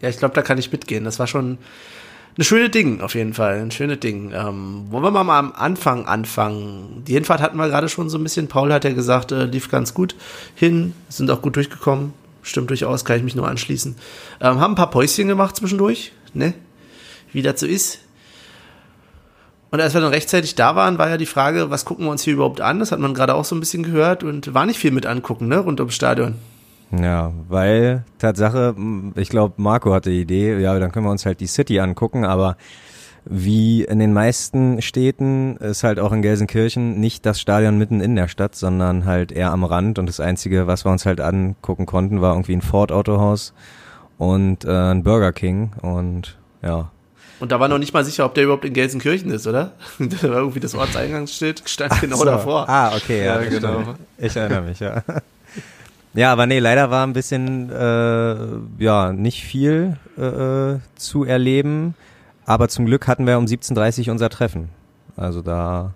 Ja, 0.00 0.08
ich 0.08 0.18
glaube, 0.18 0.34
da 0.34 0.42
kann 0.42 0.58
ich 0.58 0.72
mitgehen. 0.72 1.04
Das 1.04 1.18
war 1.18 1.26
schon 1.26 1.58
eine 2.36 2.44
schöne 2.44 2.68
Ding, 2.68 3.00
auf 3.00 3.14
jeden 3.14 3.32
Fall. 3.32 3.60
Ein 3.60 3.70
schönes 3.70 4.00
Ding. 4.00 4.30
Ähm, 4.34 4.86
wollen 4.90 5.02
wir 5.02 5.10
mal 5.10 5.38
am 5.38 5.52
Anfang 5.52 6.06
anfangen? 6.06 7.02
Die 7.06 7.14
Hinfahrt 7.14 7.40
hatten 7.40 7.56
wir 7.56 7.68
gerade 7.68 7.88
schon 7.88 8.10
so 8.10 8.18
ein 8.18 8.22
bisschen. 8.22 8.46
Paul 8.46 8.72
hat 8.72 8.84
ja 8.84 8.92
gesagt, 8.92 9.32
äh, 9.32 9.44
lief 9.44 9.70
ganz 9.70 9.94
gut 9.94 10.14
hin, 10.54 10.92
sind 11.08 11.30
auch 11.30 11.40
gut 11.40 11.56
durchgekommen. 11.56 12.12
Stimmt 12.42 12.70
durchaus, 12.70 13.04
kann 13.04 13.16
ich 13.16 13.24
mich 13.24 13.34
nur 13.34 13.48
anschließen. 13.48 13.96
Ähm, 14.40 14.60
haben 14.60 14.72
ein 14.72 14.76
paar 14.76 14.90
Päuschen 14.90 15.28
gemacht 15.28 15.56
zwischendurch, 15.56 16.12
ne? 16.34 16.52
Wie 17.32 17.42
das 17.42 17.58
so 17.58 17.66
ist. 17.66 18.00
Und 19.70 19.80
als 19.80 19.94
wir 19.94 20.00
dann 20.00 20.12
rechtzeitig 20.12 20.54
da 20.54 20.76
waren, 20.76 20.98
war 20.98 21.08
ja 21.08 21.16
die 21.16 21.26
Frage, 21.26 21.70
was 21.70 21.84
gucken 21.84 22.04
wir 22.04 22.10
uns 22.10 22.22
hier 22.22 22.34
überhaupt 22.34 22.60
an? 22.60 22.78
Das 22.78 22.92
hat 22.92 23.00
man 23.00 23.14
gerade 23.14 23.34
auch 23.34 23.44
so 23.44 23.56
ein 23.56 23.60
bisschen 23.60 23.82
gehört 23.82 24.22
und 24.22 24.54
war 24.54 24.66
nicht 24.66 24.78
viel 24.78 24.92
mit 24.92 25.06
angucken, 25.06 25.48
ne? 25.48 25.58
Rund 25.58 25.80
ums 25.80 25.94
Stadion. 25.94 26.36
Ja, 27.02 27.32
weil 27.48 28.04
Tatsache, 28.18 28.74
m, 28.76 29.12
ich 29.16 29.28
glaube, 29.28 29.54
Marco 29.58 29.92
hatte 29.92 30.10
die 30.10 30.20
Idee, 30.22 30.58
ja, 30.58 30.78
dann 30.78 30.92
können 30.92 31.06
wir 31.06 31.10
uns 31.10 31.26
halt 31.26 31.40
die 31.40 31.46
City 31.46 31.80
angucken, 31.80 32.24
aber 32.24 32.56
wie 33.28 33.82
in 33.82 33.98
den 33.98 34.12
meisten 34.12 34.80
Städten 34.82 35.56
ist 35.56 35.82
halt 35.82 35.98
auch 35.98 36.12
in 36.12 36.22
Gelsenkirchen 36.22 37.00
nicht 37.00 37.26
das 37.26 37.40
Stadion 37.40 37.76
mitten 37.76 38.00
in 38.00 38.14
der 38.14 38.28
Stadt, 38.28 38.54
sondern 38.54 39.04
halt 39.04 39.32
eher 39.32 39.50
am 39.50 39.64
Rand 39.64 39.98
und 39.98 40.06
das 40.08 40.20
Einzige, 40.20 40.66
was 40.68 40.84
wir 40.84 40.92
uns 40.92 41.06
halt 41.06 41.20
angucken 41.20 41.86
konnten, 41.86 42.20
war 42.20 42.34
irgendwie 42.34 42.54
ein 42.54 42.62
Ford 42.62 42.92
Autohaus 42.92 43.52
und 44.16 44.64
äh, 44.64 44.70
ein 44.70 45.02
Burger 45.02 45.32
King 45.32 45.72
und 45.82 46.38
ja. 46.62 46.90
Und 47.40 47.52
da 47.52 47.60
war 47.60 47.68
noch 47.68 47.78
nicht 47.78 47.92
mal 47.92 48.04
sicher, 48.04 48.24
ob 48.24 48.34
der 48.34 48.44
überhaupt 48.44 48.64
in 48.64 48.72
Gelsenkirchen 48.72 49.30
ist, 49.30 49.46
oder? 49.46 49.72
Da 49.98 50.28
war 50.30 50.38
irgendwie 50.38 50.60
das 50.60 50.74
Ortseingangsschild, 50.76 51.62
stand 51.66 52.00
genau 52.00 52.16
So. 52.16 52.24
davor. 52.24 52.68
Ah, 52.68 52.94
okay, 52.96 53.24
ja, 53.26 53.42
Ja, 53.42 53.48
genau. 53.50 53.78
genau. 53.78 53.94
Ich 54.18 54.36
erinnere 54.36 54.62
mich, 54.62 54.78
ja. 54.80 55.02
Ja, 56.16 56.32
aber 56.32 56.46
nee, 56.46 56.58
leider 56.58 56.90
war 56.90 57.06
ein 57.06 57.12
bisschen, 57.12 57.70
äh, 57.70 58.82
ja, 58.82 59.12
nicht 59.12 59.44
viel 59.44 59.98
äh, 60.16 60.80
zu 60.98 61.24
erleben. 61.24 61.94
Aber 62.46 62.68
zum 62.68 62.86
Glück 62.86 63.06
hatten 63.06 63.26
wir 63.26 63.36
um 63.36 63.44
17.30 63.44 64.06
Uhr 64.06 64.12
unser 64.12 64.30
Treffen. 64.30 64.70
Also 65.14 65.42
da 65.42 65.92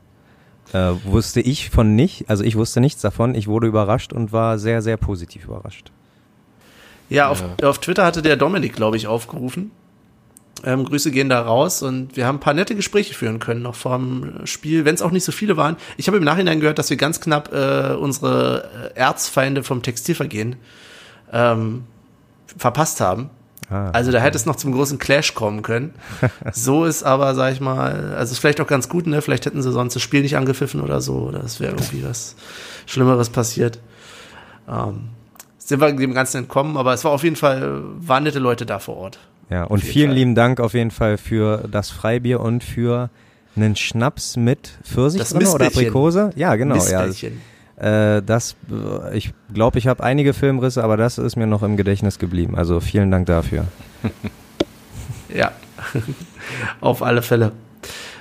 äh, 0.75 0.93
wusste 1.05 1.41
ich 1.41 1.71
von 1.71 1.97
nicht, 1.97 2.29
also 2.29 2.45
ich 2.45 2.55
wusste 2.57 2.83
nichts 2.83 3.01
davon. 3.01 3.35
Ich 3.35 3.49
wurde 3.49 3.67
überrascht 3.67 4.13
und 4.13 4.31
war 4.31 4.59
sehr, 4.59 4.83
sehr 4.83 4.99
positiv 4.99 5.47
überrascht. 5.47 5.91
Ja, 7.09 7.29
auf, 7.29 7.43
auf 7.63 7.79
Twitter 7.79 8.05
hatte 8.05 8.21
der 8.21 8.37
Dominik, 8.37 8.75
glaube 8.75 8.99
ich, 8.99 9.07
aufgerufen. 9.07 9.71
Ähm, 10.64 10.85
Grüße 10.85 11.11
gehen 11.11 11.29
da 11.29 11.40
raus 11.40 11.83
und 11.83 12.16
wir 12.16 12.27
haben 12.27 12.37
ein 12.37 12.40
paar 12.40 12.55
nette 12.55 12.75
Gespräche 12.75 13.14
führen 13.14 13.38
können 13.38 13.62
noch 13.62 13.75
vor 13.75 13.96
dem 13.96 14.46
Spiel, 14.46 14.85
wenn 14.85 14.94
es 14.94 15.03
auch 15.03 15.11
nicht 15.11 15.25
so 15.25 15.33
viele 15.33 15.57
waren. 15.57 15.77
Ich 15.96 16.07
habe 16.07 16.18
im 16.18 16.25
Nachhinein 16.25 16.61
gehört, 16.61 16.79
dass 16.79 16.90
wir 16.90 16.96
ganz 16.96 17.20
knapp 17.20 17.53
äh, 17.53 17.94
unsere 17.94 18.92
äh, 18.94 18.99
Erzfeinde 18.99 19.62
vom 19.62 19.83
Textilvergehen 19.83 20.57
ähm, 21.33 21.85
verpasst 22.57 23.01
haben. 23.01 23.31
Ah, 23.70 23.90
Also 23.90 24.11
da 24.11 24.18
hätte 24.18 24.37
es 24.37 24.46
noch 24.46 24.57
zum 24.57 24.73
großen 24.73 24.99
Clash 24.99 25.35
kommen 25.35 25.62
können. 25.62 25.94
So 26.53 26.85
ist 26.85 27.05
aber, 27.05 27.35
sag 27.35 27.53
ich 27.53 27.61
mal, 27.61 28.14
also 28.16 28.33
ist 28.33 28.38
vielleicht 28.40 28.61
auch 28.61 28.66
ganz 28.66 28.88
gut, 28.88 29.07
ne? 29.07 29.23
Vielleicht 29.23 29.46
hätten 29.46 29.62
sie 29.62 29.73
sonst 29.73 29.94
das 29.94 30.03
Spiel 30.03 30.23
nicht 30.23 30.37
angepfiffen 30.37 30.81
oder 30.81 31.01
so, 31.01 31.14
oder 31.14 31.42
es 31.44 31.61
wäre 31.61 31.73
irgendwie 31.73 32.05
was 32.05 32.35
Schlimmeres 32.87 33.31
passiert. 33.31 33.79
ähm, 34.68 35.11
sind 35.59 35.81
wir 35.81 35.92
dem 35.92 36.14
Ganzen 36.14 36.38
entkommen, 36.38 36.77
aber 36.77 36.92
es 36.92 37.05
war 37.05 37.12
auf 37.12 37.23
jeden 37.23 37.37
Fall, 37.37 37.83
waren 38.01 38.25
nette 38.25 38.40
Leute 38.40 38.66
da 38.66 38.81
vor 38.81 38.96
Ort. 38.96 39.20
Ja, 39.51 39.65
und 39.65 39.81
vielen 39.83 40.11
Fall. 40.11 40.17
lieben 40.17 40.35
Dank 40.35 40.61
auf 40.61 40.75
jeden 40.75 40.91
Fall 40.91 41.19
für 41.19 41.69
das 41.71 41.91
Freibier 41.91 42.41
und 42.41 42.63
für 42.63 43.11
einen 43.57 43.75
Schnaps 43.75 44.37
mit 44.37 44.79
Pfirsich 44.85 45.21
das 45.21 45.31
drin 45.31 45.49
oder 45.49 45.67
Aprikose. 45.67 46.31
Ja, 46.37 46.55
genau. 46.55 46.77
Ja, 46.77 47.07
äh, 47.81 48.23
das, 48.23 48.57
ich 49.13 49.33
glaube, 49.53 49.79
ich 49.79 49.87
habe 49.87 50.05
einige 50.05 50.35
Filmrisse, 50.35 50.85
aber 50.85 50.97
das 50.97 51.19
ist 51.19 51.37
mir 51.37 51.47
noch 51.47 51.63
im 51.63 51.77
Gedächtnis 51.77 52.19
geblieben. 52.19 52.55
Also 52.57 52.79
vielen 52.79 53.11
Dank 53.11 53.27
dafür. 53.27 53.65
ja, 55.35 55.51
auf 56.81 57.03
alle 57.03 57.23
Fälle. 57.23 57.53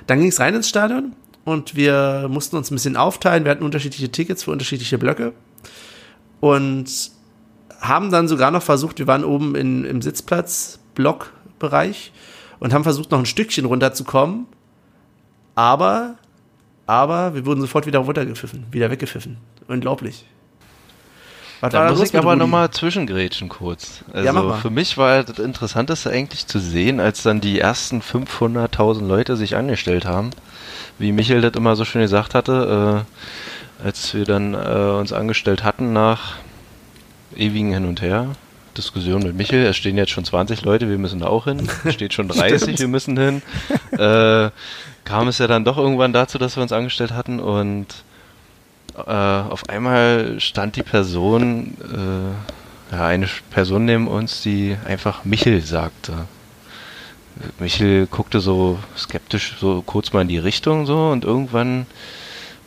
Dann 0.07 0.19
ging 0.19 0.29
es 0.29 0.39
rein 0.39 0.55
ins 0.55 0.67
Stadion 0.67 1.13
und 1.45 1.75
wir 1.75 2.27
mussten 2.29 2.55
uns 2.55 2.71
ein 2.71 2.75
bisschen 2.75 2.97
aufteilen. 2.97 3.43
Wir 3.43 3.51
hatten 3.51 3.63
unterschiedliche 3.63 4.09
Tickets 4.11 4.43
für 4.43 4.51
unterschiedliche 4.51 4.97
Blöcke 4.97 5.33
und 6.39 7.11
haben 7.79 8.11
dann 8.11 8.27
sogar 8.27 8.51
noch 8.51 8.63
versucht, 8.63 8.99
wir 8.99 9.07
waren 9.07 9.23
oben 9.23 9.55
in, 9.55 9.85
im 9.85 10.01
Sitzplatz-Blockbereich 10.99 12.11
und 12.59 12.73
haben 12.73 12.83
versucht, 12.83 13.11
noch 13.11 13.19
ein 13.19 13.25
Stückchen 13.25 13.65
runterzukommen. 13.65 14.45
Aber 15.55 16.15
aber 16.85 17.35
wir 17.35 17.45
wurden 17.45 17.61
sofort 17.61 17.85
wieder 17.85 17.99
runtergepfiffen, 17.99 18.65
wieder 18.71 18.89
weggepfiffen. 18.89 19.37
Unglaublich. 19.67 20.25
Was 21.61 21.71
da 21.71 21.91
muss 21.91 22.01
ich 22.01 22.17
aber 22.17 22.35
nochmal 22.35 22.71
zwischengrätschen 22.71 23.49
kurz. 23.49 24.03
Also 24.11 24.25
ja, 24.25 24.53
für 24.53 24.69
mich 24.71 24.97
war 24.97 25.23
das 25.23 25.37
Interessanteste 25.37 26.09
eigentlich 26.09 26.47
zu 26.47 26.57
sehen, 26.57 26.99
als 26.99 27.21
dann 27.21 27.41
die 27.41 27.59
ersten 27.59 28.01
500.000 28.01 29.05
Leute 29.05 29.35
sich 29.35 29.55
angestellt 29.55 30.05
haben. 30.05 30.31
Wie 30.97 31.11
Michael 31.11 31.41
das 31.41 31.53
immer 31.53 31.75
so 31.75 31.85
schön 31.85 32.01
gesagt 32.01 32.33
hatte, 32.33 33.05
äh, 33.81 33.85
als 33.85 34.15
wir 34.15 34.25
dann 34.25 34.53
äh, 34.55 34.97
uns 34.97 35.13
angestellt 35.13 35.63
hatten 35.63 35.93
nach 35.93 36.37
ewigen 37.35 37.73
Hin 37.73 37.85
und 37.85 38.01
Her. 38.01 38.35
Diskussion 38.79 39.21
mit 39.21 39.35
Michael, 39.35 39.65
es 39.65 39.75
stehen 39.77 39.97
jetzt 39.97 40.11
schon 40.11 40.23
20 40.23 40.63
Leute, 40.63 40.89
wir 40.89 40.97
müssen 40.97 41.19
da 41.19 41.27
auch 41.27 41.45
hin. 41.45 41.67
Es 41.83 41.93
steht 41.93 42.13
schon 42.13 42.27
30, 42.29 42.79
wir 42.79 42.87
müssen 42.87 43.17
hin. 43.17 43.41
Äh, 43.91 44.51
kam 45.03 45.27
es 45.27 45.37
ja 45.39 45.47
dann 45.47 45.65
doch 45.65 45.77
irgendwann 45.77 46.13
dazu, 46.13 46.37
dass 46.37 46.55
wir 46.55 46.63
uns 46.63 46.71
angestellt 46.71 47.11
hatten 47.11 47.39
und 47.39 47.87
äh, 48.95 49.01
auf 49.11 49.67
einmal 49.67 50.39
stand 50.39 50.75
die 50.75 50.83
Person, 50.83 51.75
äh, 51.81 52.95
ja, 52.95 53.05
eine 53.05 53.27
Person 53.51 53.85
neben 53.85 54.07
uns, 54.07 54.41
die 54.41 54.77
einfach 54.85 55.25
Michel 55.25 55.61
sagte. 55.61 56.13
Michel 57.59 58.07
guckte 58.07 58.39
so 58.39 58.79
skeptisch 58.97 59.55
so 59.59 59.81
kurz 59.85 60.13
mal 60.13 60.21
in 60.21 60.27
die 60.27 60.37
Richtung 60.37 60.85
so 60.85 61.09
und 61.09 61.23
irgendwann 61.23 61.85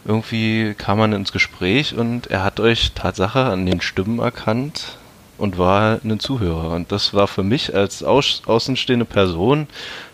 irgendwie 0.05 0.75
kam 0.77 0.99
man 0.99 1.13
ins 1.13 1.33
Gespräch 1.33 1.95
und 1.95 2.27
er 2.29 2.43
hat 2.43 2.61
euch 2.61 2.93
Tatsache 2.93 3.45
an 3.45 3.67
den 3.67 3.81
Stimmen 3.81 4.19
erkannt 4.19 4.99
und 5.43 5.59
war 5.59 5.99
ein 6.05 6.21
Zuhörer. 6.21 6.71
Und 6.71 6.93
das 6.93 7.15
war 7.15 7.27
für 7.27 7.43
mich 7.43 7.75
als 7.75 8.05
außenstehende 8.05 9.05
Person, 9.05 9.67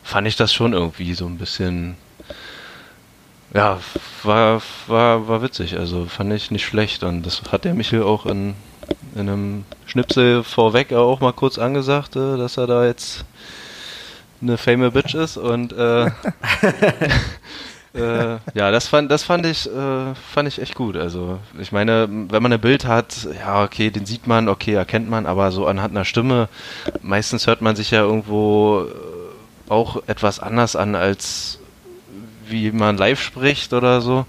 fand 0.03 0.27
ich 0.27 0.37
das 0.37 0.55
schon 0.55 0.73
irgendwie 0.73 1.13
so 1.13 1.27
ein 1.27 1.37
bisschen 1.37 1.97
ja, 3.53 3.79
war, 4.23 4.63
war, 4.87 5.29
war 5.29 5.43
witzig. 5.43 5.77
Also 5.77 6.07
fand 6.07 6.33
ich 6.33 6.51
nicht 6.51 6.65
schlecht. 6.65 7.03
Und 7.03 7.25
das 7.27 7.43
hat 7.53 7.67
der 7.67 7.75
Michel 7.75 8.03
auch 8.05 8.25
in, 8.25 8.55
in 9.15 9.21
einem 9.21 9.65
Schnipsel 9.85 10.43
vorweg 10.45 10.95
auch 10.95 11.21
mal 11.21 11.35
kurz 11.35 11.59
angesagt, 11.59 12.17
äh, 12.17 12.39
dass 12.39 12.57
er 12.57 12.67
da 12.67 12.87
jetzt 12.87 13.27
eine 14.41 14.57
famous 14.57 14.95
Bitch 14.95 15.15
ist. 15.15 15.37
Und 15.37 15.75
äh, 15.75 16.11
äh, 17.99 18.39
ja, 18.55 18.71
das 18.71 18.89
fand, 18.89 19.11
das 19.11 19.23
fand 19.23 19.47
ich, 19.47 19.67
äh, 19.67 20.15
fand 20.15 20.49
ich 20.49 20.61
echt 20.61 20.75
gut. 20.75 20.97
Also 20.97 21.39
ich 21.59 21.73
meine, 21.73 22.09
wenn 22.09 22.43
man 22.43 22.53
ein 22.53 22.61
Bild 22.61 22.87
hat, 22.87 23.29
ja 23.39 23.65
okay, 23.65 23.91
den 23.91 24.07
sieht 24.07 24.27
man, 24.27 24.49
okay, 24.49 24.75
erkennt 24.75 25.09
man, 25.09 25.27
aber 25.27 25.51
so 25.51 25.67
anhand 25.67 25.95
einer 25.95 26.05
Stimme, 26.05 26.49
meistens 27.03 27.47
hört 27.47 27.61
man 27.61 27.77
sich 27.77 27.91
ja 27.91 28.03
irgendwo 28.03 28.87
äh, 28.87 29.71
auch 29.71 30.03
etwas 30.07 30.41
anders 30.41 30.77
an 30.77 30.95
als 30.95 31.59
wie 32.49 32.73
man 32.73 32.97
live 32.97 33.21
spricht 33.21 33.73
oder 33.73 34.01
so. 34.01 34.25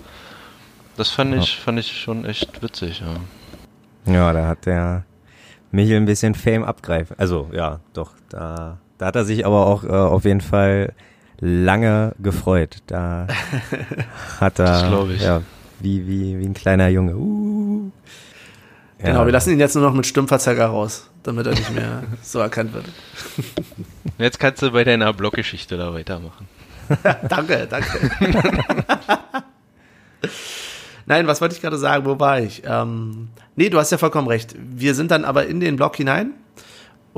Das 0.97 1.09
fand 1.09 1.33
ich, 1.35 1.57
fand 1.57 1.79
ich 1.79 1.97
schon 1.97 2.25
echt 2.25 2.61
witzig, 2.61 3.01
ja. 3.01 4.13
Ja, 4.13 4.33
da 4.33 4.47
hat 4.47 4.65
der 4.65 5.05
Michel 5.71 5.97
ein 5.97 6.05
bisschen 6.05 6.35
Fame 6.35 6.63
abgreifen. 6.63 7.15
Also, 7.17 7.49
ja, 7.53 7.79
doch, 7.93 8.11
da, 8.29 8.79
da 8.97 9.05
hat 9.05 9.15
er 9.15 9.23
sich 9.23 9.45
aber 9.45 9.65
auch 9.67 9.83
äh, 9.83 9.87
auf 9.87 10.25
jeden 10.25 10.41
Fall 10.41 10.93
lange 11.39 12.13
gefreut. 12.19 12.77
Da 12.87 13.27
hat 14.39 14.59
er, 14.59 14.89
das 14.89 15.09
ich. 15.09 15.21
ja, 15.21 15.41
wie, 15.79 16.07
wie, 16.07 16.39
wie 16.39 16.45
ein 16.45 16.53
kleiner 16.53 16.87
Junge. 16.87 17.15
Uh. 17.15 17.91
Genau, 18.99 19.25
wir 19.25 19.31
lassen 19.31 19.51
ihn 19.51 19.59
jetzt 19.59 19.75
nur 19.75 19.85
noch 19.85 19.93
mit 19.93 20.05
Stimmverzerger 20.05 20.65
raus, 20.65 21.09
damit 21.23 21.47
er 21.47 21.53
nicht 21.53 21.73
mehr 21.73 22.03
so 22.21 22.39
erkannt 22.39 22.73
wird. 22.73 22.85
Jetzt 24.17 24.39
kannst 24.39 24.61
du 24.61 24.71
bei 24.71 24.83
deiner 24.83 25.13
Bloggeschichte 25.13 25.77
da 25.77 25.93
weitermachen. 25.93 26.47
danke, 27.29 27.65
danke. 27.69 28.11
Nein, 31.05 31.27
was 31.27 31.39
wollte 31.39 31.55
ich 31.55 31.61
gerade 31.61 31.77
sagen? 31.77 32.05
Wo 32.05 32.19
war 32.19 32.41
ich? 32.41 32.63
Ähm, 32.65 33.29
nee, 33.55 33.69
du 33.69 33.79
hast 33.79 33.91
ja 33.91 33.97
vollkommen 33.97 34.27
recht. 34.27 34.55
Wir 34.59 34.93
sind 34.93 35.11
dann 35.11 35.23
aber 35.23 35.47
in 35.47 35.61
den 35.61 35.77
Block 35.77 35.95
hinein 35.95 36.33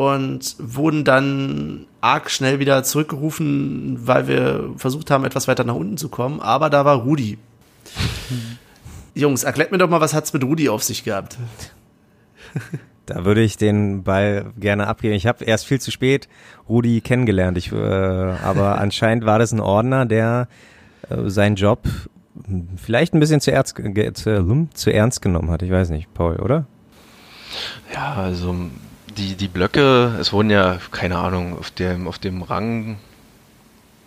und 0.02 0.56
wurden 0.58 1.04
dann 1.04 1.86
arg 2.02 2.32
schnell 2.32 2.60
wieder 2.60 2.84
zurückgerufen, 2.84 4.00
weil 4.08 4.28
wir 4.28 4.72
versucht 4.78 5.12
haben, 5.12 5.26
etwas 5.26 5.48
weiter 5.48 5.64
nach 5.64 5.76
unten 5.76 5.98
zu 5.98 6.10
kommen. 6.10 6.40
Aber 6.42 6.70
da 6.70 6.86
war 6.86 6.98
Rudi. 6.98 7.38
Jungs, 9.14 9.44
erklärt 9.44 9.72
mir 9.72 9.78
doch 9.78 9.90
mal, 9.90 10.02
was 10.02 10.14
hat's 10.14 10.34
mit 10.34 10.44
Rudi 10.44 10.70
auf 10.70 10.84
sich 10.84 11.04
gehabt? 11.04 11.38
Da 13.08 13.26
würde 13.26 13.42
ich 13.42 13.58
den 13.58 14.04
Ball 14.04 14.54
gerne 14.58 14.88
abgeben. 14.88 15.16
Ich 15.16 15.26
habe 15.26 15.44
erst 15.44 15.66
viel 15.66 15.82
zu 15.82 15.92
spät 15.92 16.30
Rudi 16.70 17.02
kennengelernt. 17.02 17.58
Ich, 17.58 17.70
äh, 17.72 17.76
aber 17.76 18.78
anscheinend 18.80 19.26
war 19.26 19.38
das 19.38 19.52
ein 19.52 19.60
Ordner, 19.60 20.06
der 20.06 20.48
äh, 21.10 21.28
seinen 21.30 21.56
Job 21.56 21.80
vielleicht 22.78 23.14
ein 23.14 23.20
bisschen 23.20 23.42
zu, 23.42 23.52
ernst, 23.52 23.76
zu, 24.14 24.38
hm, 24.38 24.70
zu 24.74 24.94
ernst 24.94 25.22
genommen 25.22 25.50
hat. 25.50 25.62
Ich 25.62 25.72
weiß 25.72 25.90
nicht, 25.90 26.14
Paul, 26.14 26.38
oder? 26.38 26.68
Ja, 27.94 28.14
also 28.14 28.56
die, 29.18 29.36
die 29.36 29.48
Blöcke, 29.48 30.16
es 30.20 30.34
wurden 30.34 30.50
ja, 30.50 30.78
keine 30.92 31.18
Ahnung, 31.18 31.58
auf 31.58 31.72
dem, 31.72 32.08
auf 32.08 32.20
dem 32.20 32.42
Rang, 32.44 32.98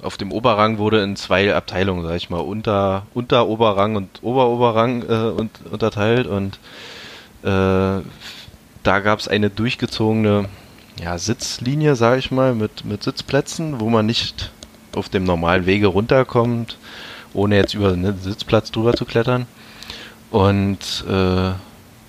auf 0.02 0.16
dem 0.16 0.32
Oberrang 0.32 0.78
wurde 0.78 1.02
in 1.02 1.16
zwei 1.16 1.54
Abteilungen, 1.54 2.04
sag 2.04 2.16
ich 2.16 2.30
mal, 2.30 2.40
unter, 2.40 3.06
unter 3.14 3.48
Oberrang 3.48 3.96
und 3.96 4.22
Oberoberrang 4.22 5.02
äh, 5.02 5.30
und, 5.30 5.50
unterteilt 5.70 6.26
und 6.26 6.58
äh, 7.42 8.02
da 8.82 9.00
gab 9.00 9.18
es 9.18 9.28
eine 9.28 9.50
durchgezogene 9.50 10.48
ja, 11.02 11.18
Sitzlinie, 11.18 11.96
sage 11.96 12.18
ich 12.18 12.30
mal, 12.30 12.54
mit, 12.54 12.84
mit 12.84 13.02
Sitzplätzen, 13.02 13.80
wo 13.80 13.88
man 13.88 14.06
nicht 14.06 14.52
auf 14.94 15.08
dem 15.08 15.24
normalen 15.24 15.66
Wege 15.66 15.88
runterkommt, 15.88 16.78
ohne 17.32 17.56
jetzt 17.56 17.74
über 17.74 17.92
einen 17.92 18.20
Sitzplatz 18.20 18.70
drüber 18.70 18.94
zu 18.94 19.04
klettern. 19.04 19.46
Und 20.30 21.04
äh, 21.08 21.52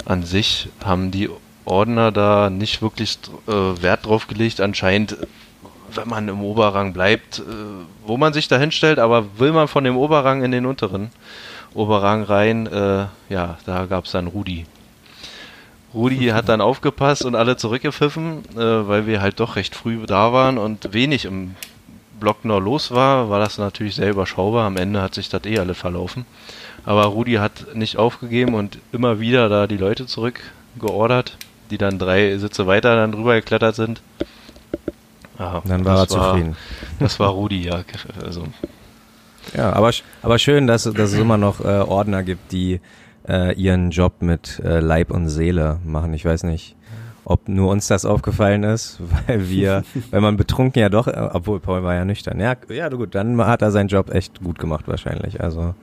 an 0.05 0.23
sich 0.23 0.69
haben 0.84 1.12
die 1.12 1.29
Ordner 1.65 2.12
da 2.12 2.49
nicht 2.49 2.82
wirklich 2.82 3.17
äh, 3.47 3.51
Wert 3.51 4.06
drauf 4.06 4.28
gelegt. 4.28 4.62
Anscheinend, 4.62 5.17
wenn 5.93 6.08
man 6.08 6.28
im 6.28 6.41
Oberrang 6.41 6.93
bleibt, 6.93 7.39
äh, 7.39 7.43
wo 8.06 8.17
man 8.17 8.34
sich 8.34 8.47
da 8.47 8.58
hinstellt, 8.58 8.99
aber 8.99 9.39
will 9.39 9.51
man 9.51 9.67
von 9.67 9.84
dem 9.84 9.97
Oberrang 9.97 10.43
in 10.43 10.51
den 10.51 10.65
unteren 10.65 11.12
Oberrang 11.73 12.23
rein, 12.23 12.67
äh, 12.67 13.06
ja, 13.30 13.58
da 13.65 13.86
gab 13.86 14.06
es 14.06 14.12
dann 14.12 14.28
Rudi. 14.28 14.65
Rudi 15.93 16.28
hat 16.34 16.49
dann 16.49 16.62
aufgepasst 16.62 17.25
und 17.25 17.36
alle 17.36 17.58
zurückgepfiffen, 17.58 18.43
äh, 18.56 18.88
weil 18.88 19.08
wir 19.08 19.21
halt 19.21 19.39
doch 19.39 19.56
recht 19.56 19.75
früh 19.75 20.06
da 20.06 20.32
waren 20.32 20.58
und 20.58 20.93
wenig 20.93 21.25
im 21.25 21.56
Block 22.19 22.45
noch 22.45 22.60
los 22.60 22.91
war, 22.91 23.30
war 23.30 23.39
das 23.39 23.58
natürlich 23.58 23.95
sehr 23.95 24.10
überschaubar. 24.10 24.65
Am 24.65 24.78
Ende 24.78 25.01
hat 25.01 25.13
sich 25.13 25.28
das 25.28 25.43
eh 25.45 25.60
alle 25.60 25.73
verlaufen. 25.73 26.25
Aber 26.86 27.06
Rudi 27.06 27.34
hat 27.34 27.75
nicht 27.75 27.97
aufgegeben 27.97 28.54
und 28.54 28.78
immer 28.91 29.19
wieder 29.19 29.49
da 29.49 29.67
die 29.67 29.78
Leute 29.78 30.06
zurückgeordert, 30.06 31.38
die 31.69 31.78
dann 31.78 31.99
drei 31.99 32.38
Sitze 32.38 32.67
weiter 32.67 32.95
dann 32.95 33.12
drüber 33.12 33.36
geklettert 33.36 33.75
sind. 33.75 34.01
Aha, 35.38 35.62
dann 35.65 35.84
war 35.84 35.99
er 35.99 36.08
zufrieden. 36.08 36.56
das 36.99 37.19
war 37.19 37.30
Rudi, 37.30 37.63
ja. 37.65 37.84
Also. 38.23 38.45
Ja, 39.56 39.73
aber, 39.73 39.91
aber 40.21 40.39
schön, 40.39 40.67
dass, 40.67 40.84
dass 40.84 41.13
es 41.13 41.19
immer 41.19 41.38
noch 41.38 41.60
äh, 41.60 41.80
Ordner 41.80 42.23
gibt, 42.23 42.51
die 42.51 42.80
äh, 43.28 43.54
ihren 43.56 43.91
Job 43.91 44.21
mit 44.21 44.60
äh, 44.63 44.80
Leib 44.80 45.12
und 45.12 45.30
Seele 45.30 45.80
machen. 45.84 46.13
Ich 46.13 46.25
weiß 46.25 46.43
nicht, 46.43 46.75
ob 47.25 47.49
nur 47.49 47.71
uns 47.71 47.88
das 47.88 48.06
aufgefallen 48.06 48.63
ist, 48.63 48.99
weil 49.28 49.49
wir, 49.49 49.84
weil 50.12 50.21
man 50.21 50.38
betrunken 50.38 50.80
ja 50.80 50.89
doch, 50.89 51.08
obwohl 51.08 51.60
Paul 51.60 51.84
war 51.84 51.95
ja 51.95 52.06
nüchtern. 52.06 52.39
Ja, 52.39 52.56
ja, 52.69 52.89
gut, 52.89 53.15
dann 53.15 53.39
hat 53.45 53.62
er 53.62 53.71
seinen 53.71 53.88
Job 53.88 54.13
echt 54.13 54.41
gut 54.43 54.60
gemacht 54.60 54.88
wahrscheinlich. 54.88 55.41
Also 55.41 55.75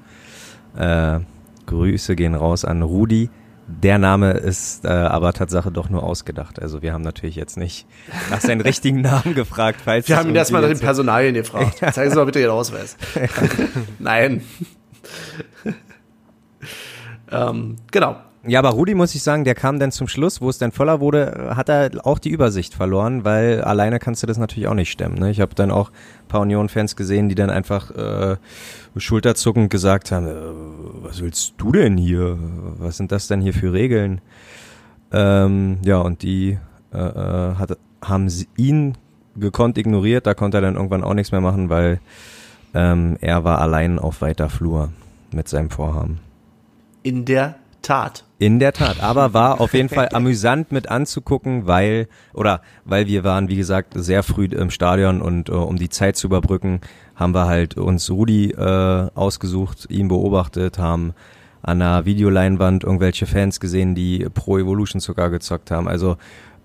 äh, 0.77 1.21
Grüße 1.67 2.17
gehen 2.17 2.35
raus 2.35 2.65
an 2.65 2.83
Rudi. 2.83 3.31
Der 3.67 3.99
Name 3.99 4.33
ist 4.33 4.85
äh, 4.85 4.89
aber 4.89 5.33
Tatsache 5.33 5.71
doch 5.71 5.89
nur 5.89 6.03
ausgedacht. 6.03 6.61
Also 6.61 6.83
wir 6.83 6.93
haben 6.93 7.03
natürlich 7.03 7.37
jetzt 7.37 7.57
nicht 7.57 7.87
nach 8.31 8.41
seinen 8.41 8.61
richtigen 8.63 9.01
Namen 9.01 9.35
gefragt. 9.35 9.81
Falls 9.85 10.09
wir 10.09 10.17
haben 10.17 10.31
ihn 10.31 10.35
erstmal 10.37 10.63
nach 10.63 10.69
den 10.69 10.81
Personalien 10.81 11.35
gefragt. 11.35 11.79
Zeigen 11.93 12.11
Sie 12.11 12.17
mal 12.17 12.27
bitte 12.27 12.41
Ihren 12.41 12.51
Ausweis. 12.51 12.97
Nein. 13.99 14.43
Ähm, 17.31 17.77
genau. 17.91 18.17
Ja, 18.45 18.59
aber 18.59 18.71
Rudi 18.71 18.95
muss 18.95 19.15
ich 19.15 19.23
sagen, 19.23 19.45
der 19.45 19.55
kam 19.55 19.79
dann 19.79 19.93
zum 19.93 20.09
Schluss, 20.09 20.41
wo 20.41 20.49
es 20.49 20.59
dann 20.59 20.73
voller 20.73 20.99
wurde, 20.99 21.53
hat 21.55 21.69
er 21.69 21.91
auch 22.05 22.19
die 22.19 22.31
Übersicht 22.31 22.75
verloren, 22.75 23.25
weil 23.25 23.63
alleine 23.63 24.01
kannst 24.01 24.23
du 24.23 24.27
das 24.27 24.37
natürlich 24.37 24.67
auch 24.67 24.75
nicht 24.75 24.91
stemmen. 24.91 25.17
Ne? 25.17 25.31
Ich 25.31 25.41
habe 25.41 25.55
dann 25.55 25.71
auch 25.71 25.91
ein 25.91 26.29
paar 26.29 26.41
Union-Fans 26.41 26.97
gesehen, 26.97 27.29
die 27.29 27.37
dann 27.37 27.51
einfach 27.51 27.93
äh, 27.93 28.37
schulterzuckend 28.97 29.71
gesagt 29.71 30.11
haben, 30.11 30.27
äh, 30.27 30.33
was 31.03 31.23
willst 31.23 31.55
du 31.59 31.71
denn 31.71 31.97
hier? 31.97 32.37
Was 32.79 32.97
sind 32.97 33.13
das 33.13 33.29
denn 33.29 33.41
hier 33.41 33.55
für 33.55 33.73
Regeln? 33.73 34.21
Ähm, 35.13 35.79
ja, 35.85 35.99
und 35.99 36.23
die 36.23 36.59
äh, 36.93 36.99
äh 36.99 37.55
hat, 37.55 37.79
haben 38.03 38.29
ihn 38.57 38.99
gekonnt 39.37 39.79
ignoriert, 39.79 40.27
da 40.27 40.35
konnte 40.35 40.59
er 40.59 40.63
dann 40.63 40.75
irgendwann 40.75 41.05
auch 41.05 41.15
nichts 41.15 41.31
mehr 41.31 41.41
machen, 41.41 41.71
weil 41.71 42.01
ähm, 42.75 43.19
er 43.21 43.45
war 43.45 43.61
allein 43.61 44.01
auf 44.01 44.21
weiter 44.21 44.49
Flur 44.49 44.91
mit 45.33 45.49
seinem 45.49 45.71
Vorhaben. 45.71 46.19
In 47.05 47.25
der 47.25 47.57
Tat. 47.83 48.25
In 48.43 48.59
der 48.59 48.73
Tat, 48.73 49.01
aber 49.01 49.35
war 49.35 49.61
auf 49.61 49.73
jeden 49.73 49.89
Fall 49.89 50.09
amüsant 50.13 50.73
mit 50.73 50.89
anzugucken, 50.89 51.69
weil 51.69 52.09
oder 52.35 52.61
weil 52.85 53.07
wir 53.07 53.23
waren, 53.23 53.47
wie 53.47 53.55
gesagt, 53.55 53.93
sehr 53.95 54.25
früh 54.25 54.47
im 54.47 54.71
Stadion 54.71 55.23
und 55.23 55.49
äh, 55.49 55.53
um 55.53 55.77
die 55.77 55.91
Zeit 55.91 56.17
zu 56.17 56.27
überbrücken, 56.27 56.81
haben 57.15 57.37
wir 57.37 57.47
halt 57.47 57.77
uns 57.77 58.11
Rudi 58.11 58.51
äh, 58.51 59.11
ausgesucht, 59.15 59.87
ihn 59.91 60.09
beobachtet, 60.09 60.81
haben 60.81 61.13
an 61.63 61.79
der 61.79 62.05
Videoleinwand 62.05 62.83
irgendwelche 62.83 63.27
Fans 63.27 63.61
gesehen, 63.61 63.95
die 63.95 64.27
Pro 64.35 64.59
Evolution 64.59 65.01
sogar 65.01 65.31
gezockt 65.31 65.71
haben. 65.71 65.87
Also 65.87 66.17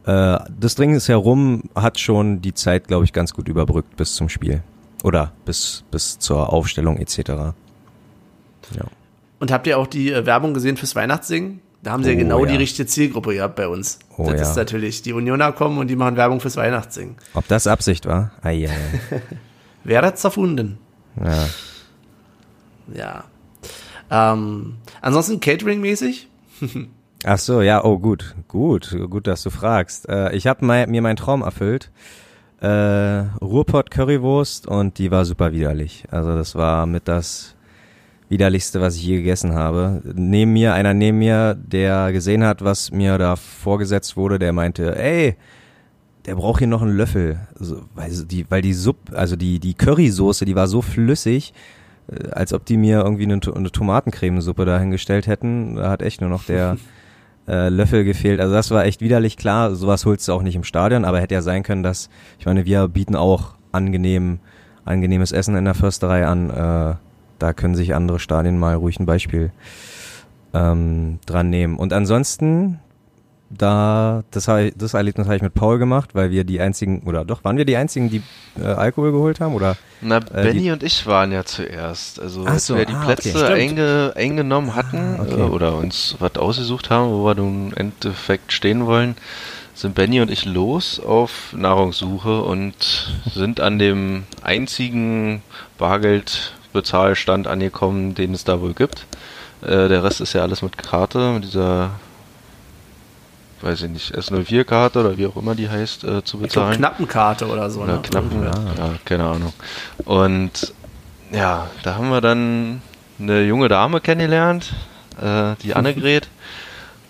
äh, 0.08 0.40
das 0.60 0.74
Ding 0.74 0.96
ist 0.96 1.10
herum, 1.10 1.62
hat 1.76 2.00
schon 2.00 2.42
die 2.42 2.56
Zeit, 2.56 2.88
glaube 2.88 3.06
ich, 3.06 3.14
ganz 3.14 3.36
gut 3.36 3.48
überbrückt 3.48 3.96
bis 3.98 4.16
zum 4.16 4.30
Spiel. 4.30 4.64
Oder 5.04 5.32
bis, 5.46 5.84
bis 5.92 6.18
zur 6.18 6.52
Aufstellung 6.52 6.98
etc. 6.98 7.20
Ja. 7.30 7.54
Und 9.40 9.52
habt 9.52 9.68
ihr 9.68 9.78
auch 9.78 9.86
die 9.86 10.10
Werbung 10.10 10.56
gesehen 10.56 10.76
fürs 10.76 10.96
Weihnachtssingen? 10.96 11.67
Da 11.88 11.94
haben 11.94 12.04
sie 12.04 12.10
oh, 12.10 12.14
ja 12.16 12.20
genau 12.20 12.44
ja. 12.44 12.52
die 12.52 12.58
richtige 12.58 12.86
Zielgruppe 12.86 13.34
gehabt 13.34 13.56
bei 13.56 13.66
uns. 13.66 14.00
Oh, 14.18 14.30
das 14.30 14.42
ja. 14.42 14.50
ist 14.50 14.58
natürlich, 14.58 15.04
die 15.04 15.14
Unioner 15.14 15.54
kommen 15.54 15.78
und 15.78 15.88
die 15.88 15.96
machen 15.96 16.18
Werbung 16.18 16.42
fürs 16.42 16.58
Weihnachtssingen. 16.58 17.16
Ob 17.34 17.48
das 17.48 17.66
Absicht 17.66 18.06
war? 18.06 18.32
Ah, 18.42 18.50
ja. 18.50 18.72
Wer 19.86 20.02
hat's 20.02 20.22
erfunden? 20.22 20.80
Ja. 21.24 21.48
Ja. 22.94 23.24
Ähm, 24.34 24.76
ansonsten 25.00 25.40
Catering-mäßig? 25.40 26.28
Ach 27.24 27.40
so, 27.40 27.62
ja, 27.62 27.82
oh 27.86 28.00
gut, 28.00 28.36
gut, 28.50 28.94
gut, 29.10 29.26
dass 29.26 29.42
du 29.44 29.50
fragst. 29.50 30.10
Äh, 30.10 30.36
ich 30.36 30.46
habe 30.46 30.66
mir 30.66 31.02
meinen 31.02 31.16
Traum 31.16 31.42
erfüllt. 31.42 31.90
Äh, 32.60 32.68
Ruhrpott 32.68 33.92
Currywurst 33.92 34.68
und 34.68 34.98
die 34.98 35.10
war 35.10 35.24
super 35.24 35.54
widerlich. 35.54 36.04
Also 36.12 36.36
das 36.36 36.54
war 36.54 36.86
mit 36.86 37.08
das 37.08 37.56
widerlichste, 38.30 38.82
was 38.82 38.96
ich 38.96 39.04
je 39.04 39.18
gegessen 39.18 39.54
habe. 39.54 40.02
Neben 40.16 40.54
mir, 40.54 40.74
einer 40.74 40.94
neben 40.94 41.20
mir, 41.20 41.56
der 41.56 42.12
gesehen 42.12 42.44
hat, 42.44 42.64
was 42.64 42.92
mir 42.92 43.18
da 43.18 43.36
vorgesetzt 43.36 44.18
wurde, 44.18 44.40
der 44.40 44.54
meinte, 44.54 44.98
ey, 44.98 45.36
der 46.26 46.36
braucht 46.36 46.60
hier 46.60 46.68
noch 46.68 46.82
einen 46.82 46.98
Löffel. 46.98 47.40
Also, 47.58 47.84
weil 47.96 48.12
die, 48.26 48.46
weil 48.50 48.62
die 48.62 48.74
Supp, 48.74 48.98
also 49.14 49.36
die, 49.36 49.60
die 49.60 49.74
Currysoße, 49.74 50.44
die 50.44 50.56
war 50.56 50.68
so 50.68 50.82
flüssig, 50.82 51.54
äh, 52.12 52.30
als 52.32 52.54
ob 52.54 52.66
die 52.66 52.78
mir 52.78 53.00
irgendwie 53.00 53.24
eine, 53.24 53.40
eine 53.56 53.72
Tomatencremesuppe 53.72 54.66
dahingestellt 54.66 55.28
hätten. 55.28 55.76
Da 55.76 55.90
hat 55.90 56.02
echt 56.02 56.20
nur 56.20 56.30
noch 56.30 56.44
der 56.44 56.78
äh, 57.48 57.70
Löffel 57.70 58.04
gefehlt. 58.04 58.42
Also 58.42 58.54
das 58.54 58.72
war 58.72 58.84
echt 58.84 59.00
widerlich 59.00 59.38
klar. 59.38 59.74
Sowas 59.74 60.06
holst 60.06 60.28
du 60.28 60.34
auch 60.34 60.44
nicht 60.44 60.56
im 60.56 60.66
Stadion, 60.66 61.06
aber 61.06 61.22
hätte 61.22 61.36
ja 61.36 61.42
sein 61.42 61.64
können, 61.64 61.84
dass, 61.84 62.10
ich 62.40 62.46
meine, 62.46 62.66
wir 62.66 62.90
bieten 62.90 63.16
auch 63.16 63.56
angenehm, 63.72 64.40
angenehmes 64.84 65.32
Essen 65.32 65.56
in 65.56 65.64
der 65.64 65.76
Försterei 65.76 66.28
an. 66.28 66.50
Äh, 66.50 66.96
da 67.40 67.54
können 67.54 67.76
sich 67.76 67.96
andere 67.96 68.20
Stadien 68.20 68.58
mal 68.60 68.76
ruhig 68.76 69.00
ein 69.00 69.06
Beispiel 69.06 69.52
ähm, 70.54 71.20
dran 71.26 71.50
nehmen. 71.50 71.78
Und 71.78 71.94
ansonsten, 71.94 72.80
da, 73.50 74.24
das, 74.32 74.50
das 74.76 74.94
Erlebnis 74.94 75.28
habe 75.28 75.38
ich 75.38 75.42
mit 75.42 75.54
Paul 75.54 75.80
gemacht, 75.80 76.10
weil 76.14 76.32
wir 76.32 76.44
die 76.44 76.60
einzigen, 76.60 77.04
oder 77.06 77.24
doch, 77.24 77.44
waren 77.44 77.58
wir 77.58 77.66
die 77.66 77.78
einzigen, 77.78 78.10
die 78.10 78.22
äh, 78.60 78.66
Alkohol 78.66 79.12
geholt 79.12 79.40
haben? 79.40 79.54
Oder, 79.54 79.78
Na, 80.02 80.18
äh, 80.18 80.44
Benny 80.44 80.72
und 80.72 80.84
ich 80.84 81.06
waren 81.08 81.32
ja 81.32 81.46
zuerst. 81.46 82.20
Also, 82.20 82.44
Ach 82.46 82.52
als 82.52 82.68
so, 82.68 82.76
wir 82.76 82.86
die 82.86 82.94
ah, 82.94 83.06
Plätze 83.06 83.36
okay. 83.36 83.54
einge, 83.54 84.14
eingenommen 84.16 84.76
hatten 84.76 85.18
ah, 85.18 85.22
okay. 85.22 85.40
äh, 85.40 85.44
oder 85.44 85.76
uns 85.78 86.16
was 86.20 86.36
ausgesucht 86.36 86.90
haben, 86.90 87.12
wo 87.12 87.26
wir 87.26 87.36
nun 87.36 87.72
im 87.72 87.78
Endeffekt 87.78 88.52
stehen 88.52 88.86
wollen, 88.86 89.16
sind 89.74 89.94
Benny 89.94 90.22
und 90.22 90.32
ich 90.32 90.46
los 90.46 91.00
auf 91.00 91.54
Nahrungssuche 91.56 92.42
und 92.42 93.12
sind 93.32 93.60
an 93.60 93.78
dem 93.78 94.24
einzigen 94.42 95.44
Bargeldbezahlstand 96.74 97.48
angekommen, 97.48 98.16
den 98.16 98.34
es 98.34 98.44
da 98.44 98.62
wohl 98.62 98.74
gibt. 98.74 99.06
Äh, 99.62 99.88
der 99.88 100.04
Rest 100.04 100.22
ist 100.22 100.34
ja 100.34 100.42
alles 100.42 100.62
mit 100.62 100.78
Karte, 100.78 101.32
mit 101.34 101.44
dieser 101.44 101.92
weiß 103.60 103.82
ich 103.82 103.90
nicht, 103.90 104.16
S04-Karte 104.16 105.00
oder 105.00 105.18
wie 105.18 105.26
auch 105.26 105.36
immer 105.36 105.56
die 105.56 105.68
heißt, 105.68 106.04
äh, 106.04 106.24
zu 106.24 106.38
bezahlen. 106.38 106.74
Ich 106.74 106.78
Knappenkarte 106.78 107.48
oder 107.48 107.72
so. 107.72 107.82
Oder 107.82 107.96
ne? 107.96 108.02
Knappen, 108.04 108.44
ja. 108.44 108.52
ja, 108.52 108.94
keine 109.04 109.26
Ahnung. 109.26 109.52
Und 110.06 110.74
ja, 111.32 111.68
da 111.82 111.96
haben 111.96 112.10
wir 112.10 112.22
dann 112.22 112.84
eine 113.20 113.42
junge 113.42 113.68
Dame 113.68 114.00
kennengelernt, 114.00 114.74
äh, 115.20 115.56
die 115.64 115.74
Annegret. 115.76 116.28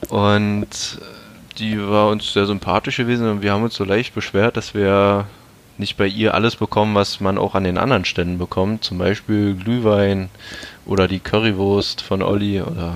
und 0.08 0.67
die 1.58 1.86
war 1.86 2.08
uns 2.08 2.32
sehr 2.32 2.46
sympathisch 2.46 2.96
gewesen 2.96 3.30
und 3.30 3.41
wir 3.41 3.52
haben 3.52 3.63
uns 3.63 3.76
so 3.76 3.84
leicht 3.84 4.15
beschwert, 4.15 4.56
dass 4.56 4.74
wir 4.74 5.26
nicht 5.80 5.98
bei 5.98 6.08
ihr 6.08 6.34
alles 6.34 6.56
bekommen, 6.56 6.96
was 6.96 7.20
man 7.20 7.38
auch 7.38 7.56
an 7.56 7.63
den 7.63 7.78
anderen 7.78 8.06
Ständen 8.06 8.38
bekommt. 8.38 8.84
Zum 8.84 8.98
Beispiel 8.98 9.56
Glühwein 9.56 10.30
oder 10.86 11.08
die 11.08 11.20
Currywurst 11.20 12.02
von 12.02 12.22
Olli 12.22 12.62
oder 12.62 12.96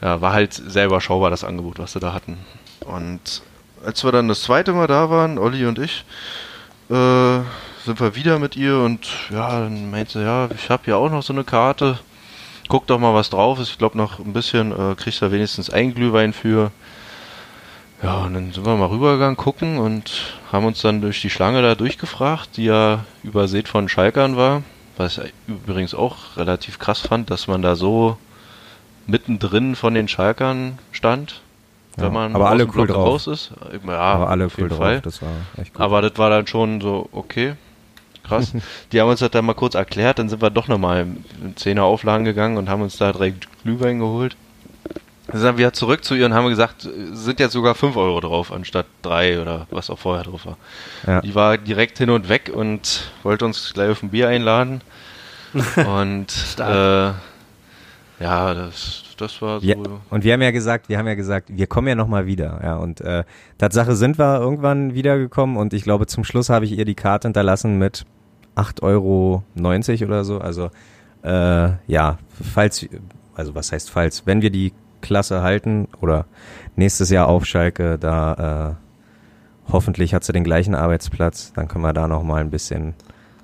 ja, 0.00 0.20
war 0.20 0.32
halt 0.32 0.52
sehr 0.52 0.86
überschaubar 0.86 1.30
das 1.30 1.44
Angebot, 1.44 1.78
was 1.78 1.92
sie 1.92 2.00
da 2.00 2.12
hatten. 2.12 2.38
Und 2.80 3.42
als 3.84 4.04
wir 4.04 4.12
dann 4.12 4.28
das 4.28 4.42
zweite 4.42 4.72
Mal 4.72 4.86
da 4.86 5.10
waren, 5.10 5.38
Olli 5.38 5.66
und 5.66 5.78
ich, 5.78 6.04
äh, 6.90 7.40
sind 7.84 8.00
wir 8.00 8.14
wieder 8.14 8.38
mit 8.38 8.56
ihr 8.56 8.78
und 8.78 9.08
ja, 9.30 9.60
dann 9.60 9.90
meinte 9.90 10.12
sie, 10.12 10.24
ja, 10.24 10.48
ich 10.54 10.70
habe 10.70 10.90
ja 10.90 10.96
auch 10.96 11.10
noch 11.10 11.22
so 11.22 11.32
eine 11.32 11.44
Karte. 11.44 11.98
Guck 12.68 12.86
doch 12.86 12.98
mal, 12.98 13.14
was 13.14 13.30
drauf 13.30 13.58
ist. 13.58 13.70
Ich 13.70 13.78
glaube, 13.78 13.98
noch 13.98 14.18
ein 14.18 14.32
bisschen 14.32 14.72
äh, 14.72 14.94
kriegst 14.94 15.20
du 15.20 15.26
da 15.26 15.32
wenigstens 15.32 15.70
ein 15.70 15.94
Glühwein 15.94 16.32
für. 16.32 16.70
Ja, 18.02 18.24
und 18.24 18.34
dann 18.34 18.52
sind 18.52 18.66
wir 18.66 18.76
mal 18.76 18.86
rübergegangen, 18.86 19.36
gucken 19.36 19.78
und 19.78 20.38
haben 20.50 20.66
uns 20.66 20.82
dann 20.82 21.00
durch 21.00 21.20
die 21.20 21.30
Schlange 21.30 21.62
da 21.62 21.76
durchgefragt, 21.76 22.56
die 22.56 22.64
ja 22.64 23.04
übersät 23.22 23.68
von 23.68 23.88
Schalkern 23.88 24.36
war. 24.36 24.62
Was 24.96 25.18
ich 25.18 25.32
übrigens 25.46 25.94
auch 25.94 26.36
relativ 26.36 26.78
krass 26.80 27.00
fand, 27.00 27.30
dass 27.30 27.46
man 27.46 27.62
da 27.62 27.76
so 27.76 28.18
mittendrin 29.06 29.76
von 29.76 29.94
den 29.94 30.08
Schalkern 30.08 30.78
stand. 30.90 31.42
Wenn 31.96 32.06
ja, 32.06 32.10
man 32.10 32.34
aber 32.34 32.50
alle 32.50 32.66
cool 32.74 32.86
drauf. 32.86 33.06
raus 33.06 33.26
ist. 33.26 33.52
Ja, 33.86 33.98
aber 33.98 34.30
alle 34.30 34.48
cool 34.58 34.68
drauf, 34.68 34.78
Fall. 34.78 35.00
das 35.00 35.22
war 35.22 35.30
echt 35.58 35.74
gut. 35.74 35.82
Aber 35.82 36.02
das 36.02 36.16
war 36.16 36.30
dann 36.30 36.46
schon 36.46 36.80
so, 36.80 37.08
okay, 37.12 37.54
krass. 38.24 38.52
die 38.92 39.00
haben 39.00 39.10
uns 39.10 39.20
das 39.20 39.30
dann 39.30 39.44
mal 39.44 39.54
kurz 39.54 39.74
erklärt, 39.74 40.18
dann 40.18 40.28
sind 40.28 40.42
wir 40.42 40.50
doch 40.50 40.68
nochmal 40.68 41.06
in 41.42 41.56
Zehner 41.56 41.84
Auflagen 41.84 42.24
gegangen 42.24 42.56
und 42.56 42.68
haben 42.68 42.82
uns 42.82 42.96
da 42.96 43.12
direkt 43.12 43.46
Glühwein 43.62 43.98
geholt. 43.98 44.36
Dann 45.28 45.40
sind 45.40 45.58
wir 45.58 45.72
zurück 45.72 46.04
zu 46.04 46.14
ihr 46.14 46.26
und 46.26 46.34
haben 46.34 46.48
gesagt, 46.48 46.88
sind 47.12 47.38
jetzt 47.38 47.52
sogar 47.52 47.74
5 47.74 47.96
Euro 47.96 48.20
drauf, 48.20 48.52
anstatt 48.52 48.86
3 49.02 49.40
oder 49.40 49.66
was 49.70 49.88
auch 49.88 49.98
vorher 49.98 50.24
drauf 50.24 50.46
war. 50.46 50.56
Ja. 51.06 51.20
Die 51.20 51.34
war 51.34 51.58
direkt 51.58 51.98
hin 51.98 52.10
und 52.10 52.28
weg 52.28 52.50
und 52.52 53.12
wollte 53.22 53.44
uns 53.44 53.72
gleich 53.72 53.90
auf 53.90 54.02
ein 54.02 54.10
Bier 54.10 54.28
einladen. 54.28 54.80
und 55.86 56.56
äh, 56.58 57.12
ja, 58.22 58.54
das, 58.54 59.02
das 59.16 59.40
war 59.42 59.60
so. 59.60 59.66
Ja, 59.66 59.76
und 60.10 60.24
wir 60.24 60.32
haben 60.32 60.42
ja 60.42 60.50
gesagt, 60.50 60.88
wir 60.88 60.98
haben 60.98 61.06
ja 61.06 61.14
gesagt, 61.14 61.48
wir 61.50 61.66
kommen 61.66 61.88
ja 61.88 61.94
nochmal 61.94 62.26
wieder. 62.26 62.60
Ja, 62.62 62.76
und 62.76 63.00
äh, 63.00 63.24
Tatsache 63.58 63.94
sind 63.94 64.18
wir 64.18 64.40
irgendwann 64.40 64.94
wiedergekommen 64.94 65.56
und 65.56 65.72
ich 65.72 65.82
glaube, 65.82 66.06
zum 66.06 66.24
Schluss 66.24 66.48
habe 66.48 66.64
ich 66.64 66.72
ihr 66.72 66.84
die 66.84 66.94
Karte 66.94 67.28
hinterlassen 67.28 67.78
mit 67.78 68.06
8,90 68.56 68.82
Euro 68.82 69.42
oder 70.06 70.24
so. 70.24 70.38
Also 70.38 70.70
äh, 71.22 71.70
ja, 71.86 72.18
falls, 72.54 72.86
also 73.34 73.54
was 73.54 73.72
heißt 73.72 73.90
falls, 73.90 74.26
wenn 74.26 74.42
wir 74.42 74.50
die 74.50 74.72
Klasse 75.02 75.42
halten 75.42 75.88
oder 76.00 76.24
nächstes 76.76 77.10
Jahr 77.10 77.28
auf 77.28 77.44
Schalke, 77.44 77.98
da 77.98 78.76
äh, 79.68 79.70
hoffentlich 79.72 80.14
hat 80.14 80.24
sie 80.24 80.32
den 80.32 80.44
gleichen 80.44 80.74
Arbeitsplatz, 80.74 81.52
dann 81.54 81.68
können 81.68 81.84
wir 81.84 81.92
da 81.92 82.08
nochmal 82.08 82.40
ein 82.40 82.50
bisschen 82.50 82.94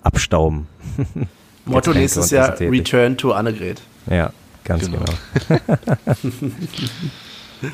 abstauben. 0.03 0.67
Motto 1.67 1.93
nächstes 1.93 2.31
Jahr 2.31 2.59
Return 2.59 3.19
to 3.19 3.33
Annegret. 3.33 3.83
Ja, 4.09 4.33
Ganz 4.69 4.85
genau. 4.85 5.03
genau. 5.49 5.61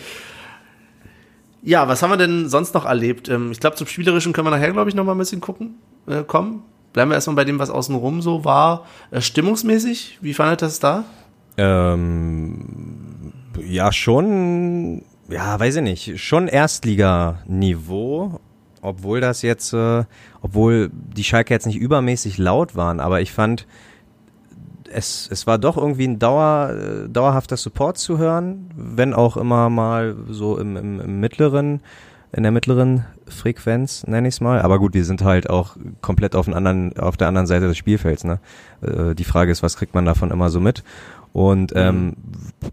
ja, 1.63 1.89
was 1.89 2.03
haben 2.03 2.11
wir 2.11 2.17
denn 2.17 2.49
sonst 2.49 2.73
noch 2.73 2.87
erlebt? 2.87 3.29
Ähm, 3.29 3.51
ich 3.51 3.59
glaube, 3.59 3.75
zum 3.75 3.89
Spielerischen 3.89 4.33
können 4.33 4.47
wir 4.47 4.53
nachher, 4.53 4.71
glaube 4.71 4.91
ich, 4.91 4.95
noch 4.95 5.05
mal 5.05 5.13
ein 5.13 5.19
bisschen 5.19 5.41
gucken, 5.41 5.75
äh, 6.07 6.23
kommen. 6.23 6.63
Bleiben 6.93 7.11
wir 7.11 7.17
erstmal 7.17 7.35
bei 7.35 7.45
dem, 7.45 7.59
was 7.59 7.71
außenrum 7.71 8.23
so 8.23 8.45
war. 8.45 8.87
Äh, 9.11 9.21
stimmungsmäßig, 9.21 10.19
wie 10.21 10.35
fandet 10.35 10.63
das 10.63 10.79
da? 10.79 11.03
Ähm, 11.57 13.04
ja, 13.63 13.93
schon, 13.93 15.03
ja, 15.29 15.59
weiß 15.59 15.77
ich 15.77 15.83
nicht, 15.83 16.21
schon 16.21 16.49
Erstliganiveau, 16.49 18.41
obwohl 18.83 19.21
das 19.21 19.43
jetzt, 19.43 19.73
äh, 19.73 20.05
obwohl 20.43 20.91
die 20.93 21.25
Schalke 21.25 21.55
jetzt 21.55 21.67
nicht 21.67 21.79
übermäßig 21.79 22.39
laut 22.39 22.77
waren, 22.77 23.01
aber 23.01 23.21
ich 23.21 23.33
fand, 23.33 23.67
es, 24.95 25.29
es 25.31 25.47
war 25.47 25.59
doch 25.59 25.77
irgendwie 25.77 26.07
ein 26.07 26.19
Dauer, 26.19 26.71
äh, 26.71 27.09
dauerhafter 27.09 27.57
Support 27.57 27.99
zu 27.99 28.19
hören, 28.19 28.71
wenn 28.77 29.13
auch 29.13 29.37
immer 29.37 29.69
mal 29.71 30.17
so 30.29 30.59
im, 30.59 30.77
im, 30.77 31.01
im 31.01 31.21
mittleren, 31.21 31.81
in 32.33 32.43
der 32.43 32.53
mittleren 32.53 33.05
Frequenz, 33.27 34.07
nenne 34.07 34.29
ich 34.29 34.35
es 34.35 34.41
mal. 34.41 34.61
Aber 34.61 34.79
gut, 34.79 34.95
wir 34.95 35.05
sind 35.05 35.23
halt 35.23 35.51
auch 35.51 35.77
komplett 36.01 36.35
auf, 36.35 36.49
anderen, 36.49 36.97
auf 36.99 37.17
der 37.17 37.29
anderen 37.29 37.47
Seite 37.47 37.69
des 37.69 37.77
Spielfelds. 37.77 38.25
Ne? 38.25 38.41
Äh, 38.83 39.15
die 39.15 39.25
Frage 39.25 39.53
ist, 39.53 39.63
was 39.63 39.77
kriegt 39.77 39.95
man 39.95 40.05
davon 40.05 40.31
immer 40.31 40.51
so 40.51 40.61
mit? 40.61 40.83
Und 41.35 41.73
ähm, 41.75 42.15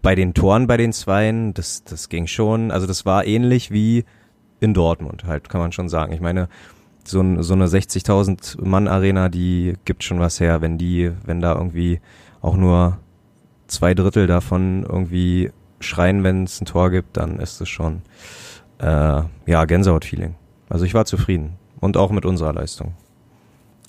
bei 0.02 0.14
den 0.14 0.34
Toren 0.34 0.68
bei 0.68 0.76
den 0.76 0.92
Zweien, 0.92 1.52
das, 1.52 1.82
das 1.82 2.08
ging 2.08 2.28
schon, 2.28 2.70
also 2.70 2.86
das 2.86 3.04
war 3.04 3.26
ähnlich 3.26 3.72
wie 3.72 4.04
in 4.60 4.72
Dortmund, 4.72 5.24
halt, 5.24 5.48
kann 5.48 5.60
man 5.60 5.72
schon 5.72 5.88
sagen. 5.88 6.12
Ich 6.12 6.20
meine, 6.20 6.48
so, 7.02 7.20
ein, 7.20 7.42
so 7.42 7.54
eine 7.54 7.66
60.000 7.66 8.64
Mann 8.64 8.86
Arena, 8.86 9.28
die 9.28 9.74
gibt 9.84 10.04
schon 10.04 10.20
was 10.20 10.38
her, 10.38 10.60
wenn 10.60 10.78
die, 10.78 11.10
wenn 11.24 11.40
da 11.40 11.56
irgendwie 11.56 12.00
auch 12.40 12.56
nur 12.56 12.98
zwei 13.66 13.94
Drittel 13.94 14.28
davon 14.28 14.84
irgendwie 14.88 15.50
schreien, 15.80 16.22
wenn 16.22 16.44
es 16.44 16.60
ein 16.60 16.66
Tor 16.66 16.90
gibt, 16.90 17.16
dann 17.16 17.40
ist 17.40 17.60
es 17.60 17.68
schon 17.68 18.02
äh, 18.78 19.22
ja 19.46 19.64
Gänsehaut-Feeling. 19.64 20.36
Also 20.68 20.84
ich 20.84 20.94
war 20.94 21.04
zufrieden 21.04 21.54
und 21.80 21.96
auch 21.96 22.12
mit 22.12 22.24
unserer 22.24 22.52
Leistung. 22.52 22.94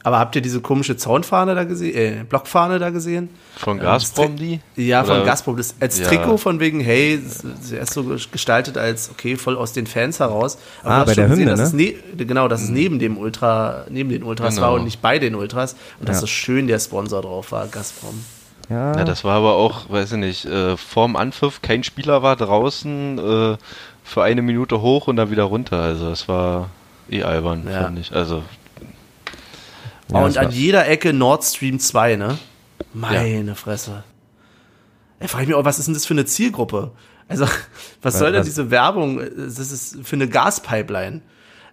Aber 0.05 0.19
habt 0.19 0.35
ihr 0.35 0.41
diese 0.41 0.59
komische 0.59 0.97
Zaunfahne 0.97 1.55
da 1.55 1.63
gesehen, 1.63 1.95
äh, 1.95 2.23
Blockfahne 2.27 2.77
da 2.77 2.89
gesehen? 2.89 3.29
Von 3.55 3.77
Ähm, 3.77 3.83
Gazprom 3.85 4.35
das 4.35 4.35
die? 4.41 4.59
Ja, 4.75 5.03
von 5.05 5.15
Oder- 5.15 5.25
Gazprom. 5.25 5.55
Das 5.55 5.75
als 5.79 5.97
Ja. 5.99 6.07
Trikot 6.07 6.37
von 6.37 6.59
wegen, 6.59 6.81
hey, 6.81 7.21
sie 7.61 7.77
ist 7.77 7.93
so 7.93 8.03
gestaltet 8.31 8.77
als, 8.77 9.09
okay, 9.09 9.37
voll 9.37 9.55
aus 9.55 9.71
den 9.71 9.87
Fans 9.87 10.19
heraus. 10.19 10.57
Ah, 10.83 10.89
du 10.89 10.89
hast 10.89 11.05
bei 11.07 11.13
der 11.15 11.29
Hymne, 11.29 11.45
dass 11.45 11.73
ne? 11.73 11.93
es 11.93 12.17
ne 12.17 12.25
genau, 12.25 12.49
dass 12.49 12.63
es 12.63 12.69
neben 12.69 12.99
dem 12.99 13.17
Ultra, 13.17 13.85
neben 13.89 14.09
den 14.09 14.23
Ultras 14.23 14.55
Genau. 14.55 14.67
war 14.67 14.73
und 14.73 14.83
nicht 14.83 15.01
bei 15.01 15.19
den 15.19 15.35
Ultras. 15.35 15.77
Und 16.01 16.09
dass 16.09 16.17
Ja. 16.17 16.21
so 16.21 16.27
schön 16.27 16.67
der 16.67 16.79
Sponsor 16.79 17.21
drauf 17.21 17.53
war, 17.53 17.67
Gazprom. 17.67 18.25
Ja, 18.69 18.97
Ja, 18.97 19.03
das 19.05 19.23
war 19.23 19.37
aber 19.37 19.53
auch, 19.55 19.89
weiß 19.89 20.11
ich 20.13 20.17
nicht, 20.17 20.45
äh, 20.45 20.75
vorm 20.75 21.15
Anpfiff, 21.15 21.61
kein 21.61 21.83
Spieler 21.83 22.21
war 22.23 22.35
draußen, 22.35 23.19
äh, 23.19 23.57
für 24.03 24.23
eine 24.23 24.41
Minute 24.41 24.81
hoch 24.81 25.07
und 25.07 25.15
dann 25.15 25.31
wieder 25.31 25.43
runter. 25.43 25.79
Also 25.81 26.09
es 26.09 26.27
war 26.27 26.69
eh 27.09 27.23
albern, 27.23 27.67
Ja. 27.69 27.83
fand 27.83 27.99
ich. 27.99 28.11
Also 28.13 28.43
Ja, 30.13 30.25
und 30.25 30.37
an 30.37 30.51
jeder 30.51 30.87
Ecke 30.87 31.13
Nord 31.13 31.43
Stream 31.43 31.79
2, 31.79 32.15
ne? 32.15 32.37
Meine 32.93 33.55
Fresse. 33.55 34.03
Da 35.19 35.27
frage 35.27 35.43
ich 35.43 35.47
mich 35.49 35.57
auch, 35.57 35.65
was 35.65 35.79
ist 35.79 35.85
denn 35.87 35.93
das 35.93 36.05
für 36.05 36.13
eine 36.13 36.25
Zielgruppe? 36.25 36.91
Also, 37.27 37.45
was 38.01 38.19
soll 38.19 38.31
denn 38.31 38.43
diese 38.43 38.71
Werbung? 38.71 39.19
Das 39.35 39.57
ist 39.59 39.99
für 40.03 40.15
eine 40.15 40.27
Gaspipeline. 40.27 41.21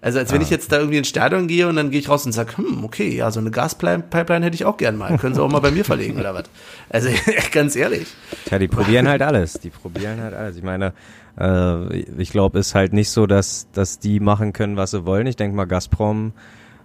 Also, 0.03 0.19
als 0.19 0.33
wenn 0.33 0.41
ich 0.41 0.49
jetzt 0.49 0.73
da 0.73 0.79
irgendwie 0.79 0.97
ins 0.97 1.09
Stadion 1.09 1.47
gehe 1.47 1.69
und 1.69 1.77
dann 1.77 1.91
gehe 1.91 2.01
ich 2.01 2.09
raus 2.09 2.25
und 2.25 2.33
sage, 2.33 2.57
hm, 2.57 2.85
okay, 2.85 3.15
ja, 3.15 3.31
so 3.31 3.39
eine 3.39 3.51
Gaspipeline 3.51 4.47
hätte 4.47 4.55
ich 4.55 4.65
auch 4.65 4.79
gern 4.79 4.97
mal. 4.97 5.19
Können 5.19 5.35
Sie 5.35 5.43
auch 5.43 5.51
mal 5.51 5.61
bei 5.61 5.71
mir 5.71 5.85
verlegen 5.85 6.19
oder 6.19 6.33
was? 6.33 6.45
Also, 6.89 7.11
ganz 7.53 7.77
ehrlich. 7.77 8.09
Tja, 8.47 8.59
die 8.59 8.69
probieren 8.69 9.09
halt 9.09 9.21
alles. 9.21 9.55
Die 9.55 9.69
probieren 9.69 10.23
halt 10.23 10.33
alles. 10.33 10.57
Ich 10.57 10.63
meine, 10.63 10.95
äh, 11.39 11.99
ich 11.99 12.31
glaube, 12.31 12.59
ist 12.59 12.75
halt 12.75 12.95
nicht 12.95 13.11
so, 13.11 13.27
dass, 13.27 13.69
dass 13.73 13.99
die 13.99 14.21
machen 14.21 14.55
können, 14.55 14.79
was 14.79 14.93
sie 14.93 15.05
wollen. 15.05 15.27
Ich 15.27 15.37
denke 15.37 15.55
mal, 15.55 15.67
Gazprom 15.67 16.33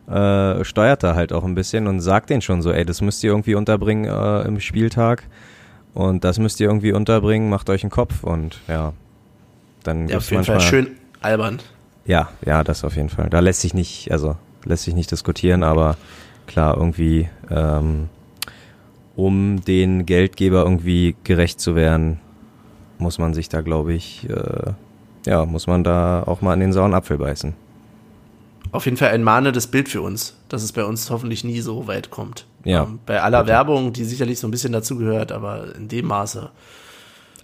äh, 0.10 0.64
steuert 0.64 1.04
da 1.04 1.16
halt 1.16 1.34
auch 1.34 1.44
ein 1.44 1.56
bisschen 1.56 1.88
und 1.88 2.00
sagt 2.00 2.30
denen 2.30 2.42
schon 2.42 2.62
so, 2.62 2.72
ey, 2.72 2.86
das 2.86 3.02
müsst 3.02 3.24
ihr 3.24 3.32
irgendwie 3.32 3.56
unterbringen 3.56 4.06
äh, 4.06 4.42
im 4.48 4.60
Spieltag 4.60 5.24
und 5.94 6.24
das 6.24 6.40
müsst 6.40 6.60
ihr 6.60 6.68
irgendwie 6.68 6.92
unterbringen, 6.92 7.50
macht 7.50 7.70
euch 7.70 7.84
einen 7.84 7.92
Kopf 7.92 8.24
und 8.24 8.60
ja, 8.68 8.94
dann 9.84 10.08
Ja, 10.08 10.18
auf 10.18 10.30
jeden 10.30 10.44
Fall 10.44 10.56
manchmal, 10.56 10.70
schön 10.70 10.96
albern. 11.22 11.60
Ja, 12.06 12.30
ja, 12.46 12.64
das 12.64 12.84
auf 12.84 12.96
jeden 12.96 13.10
Fall. 13.10 13.30
Da 13.30 13.40
lässt 13.40 13.62
sich 13.62 13.74
nicht, 13.74 14.12
also 14.12 14.36
lässt 14.64 14.84
sich 14.84 14.94
nicht 14.94 15.12
diskutieren, 15.12 15.64
aber 15.64 15.98
klar, 16.46 16.78
irgendwie, 16.78 17.30
ähm, 17.50 18.10
um 19.16 19.64
den 19.64 20.06
Geldgeber 20.06 20.64
irgendwie 20.64 21.16
gerecht 21.24 21.60
zu 21.60 21.76
werden, 21.76 22.20
muss 22.98 23.18
man 23.18 23.34
sich 23.34 23.50
da, 23.50 23.62
glaube 23.62 23.94
ich, 23.94 24.30
äh, 24.30 24.74
ja, 25.26 25.46
muss 25.46 25.66
man 25.68 25.84
da 25.84 26.24
auch 26.24 26.42
mal 26.42 26.54
an 26.54 26.60
den 26.60 26.74
sauren 26.74 26.94
Apfel 26.94 27.18
beißen. 27.18 27.54
Auf 28.72 28.86
jeden 28.86 28.98
Fall 28.98 29.10
ein 29.10 29.24
mahnendes 29.24 29.68
Bild 29.68 29.90
für 29.90 30.02
uns, 30.02 30.36
dass 30.50 30.64
es 30.64 30.72
bei 30.72 30.84
uns 30.84 31.10
hoffentlich 31.10 31.44
nie 31.44 31.62
so 31.62 31.88
weit 31.88 32.10
kommt. 32.12 32.46
Ja. 32.64 32.84
Ähm, 32.84 33.00
bei 33.06 33.22
aller 33.22 33.48
Werbung, 33.48 33.94
die 33.94 34.04
sicherlich 34.04 34.40
so 34.40 34.48
ein 34.48 34.52
bisschen 34.52 34.74
dazugehört, 34.74 35.32
aber 35.32 35.76
in 35.76 35.88
dem 35.88 36.08
Maße. 36.08 36.50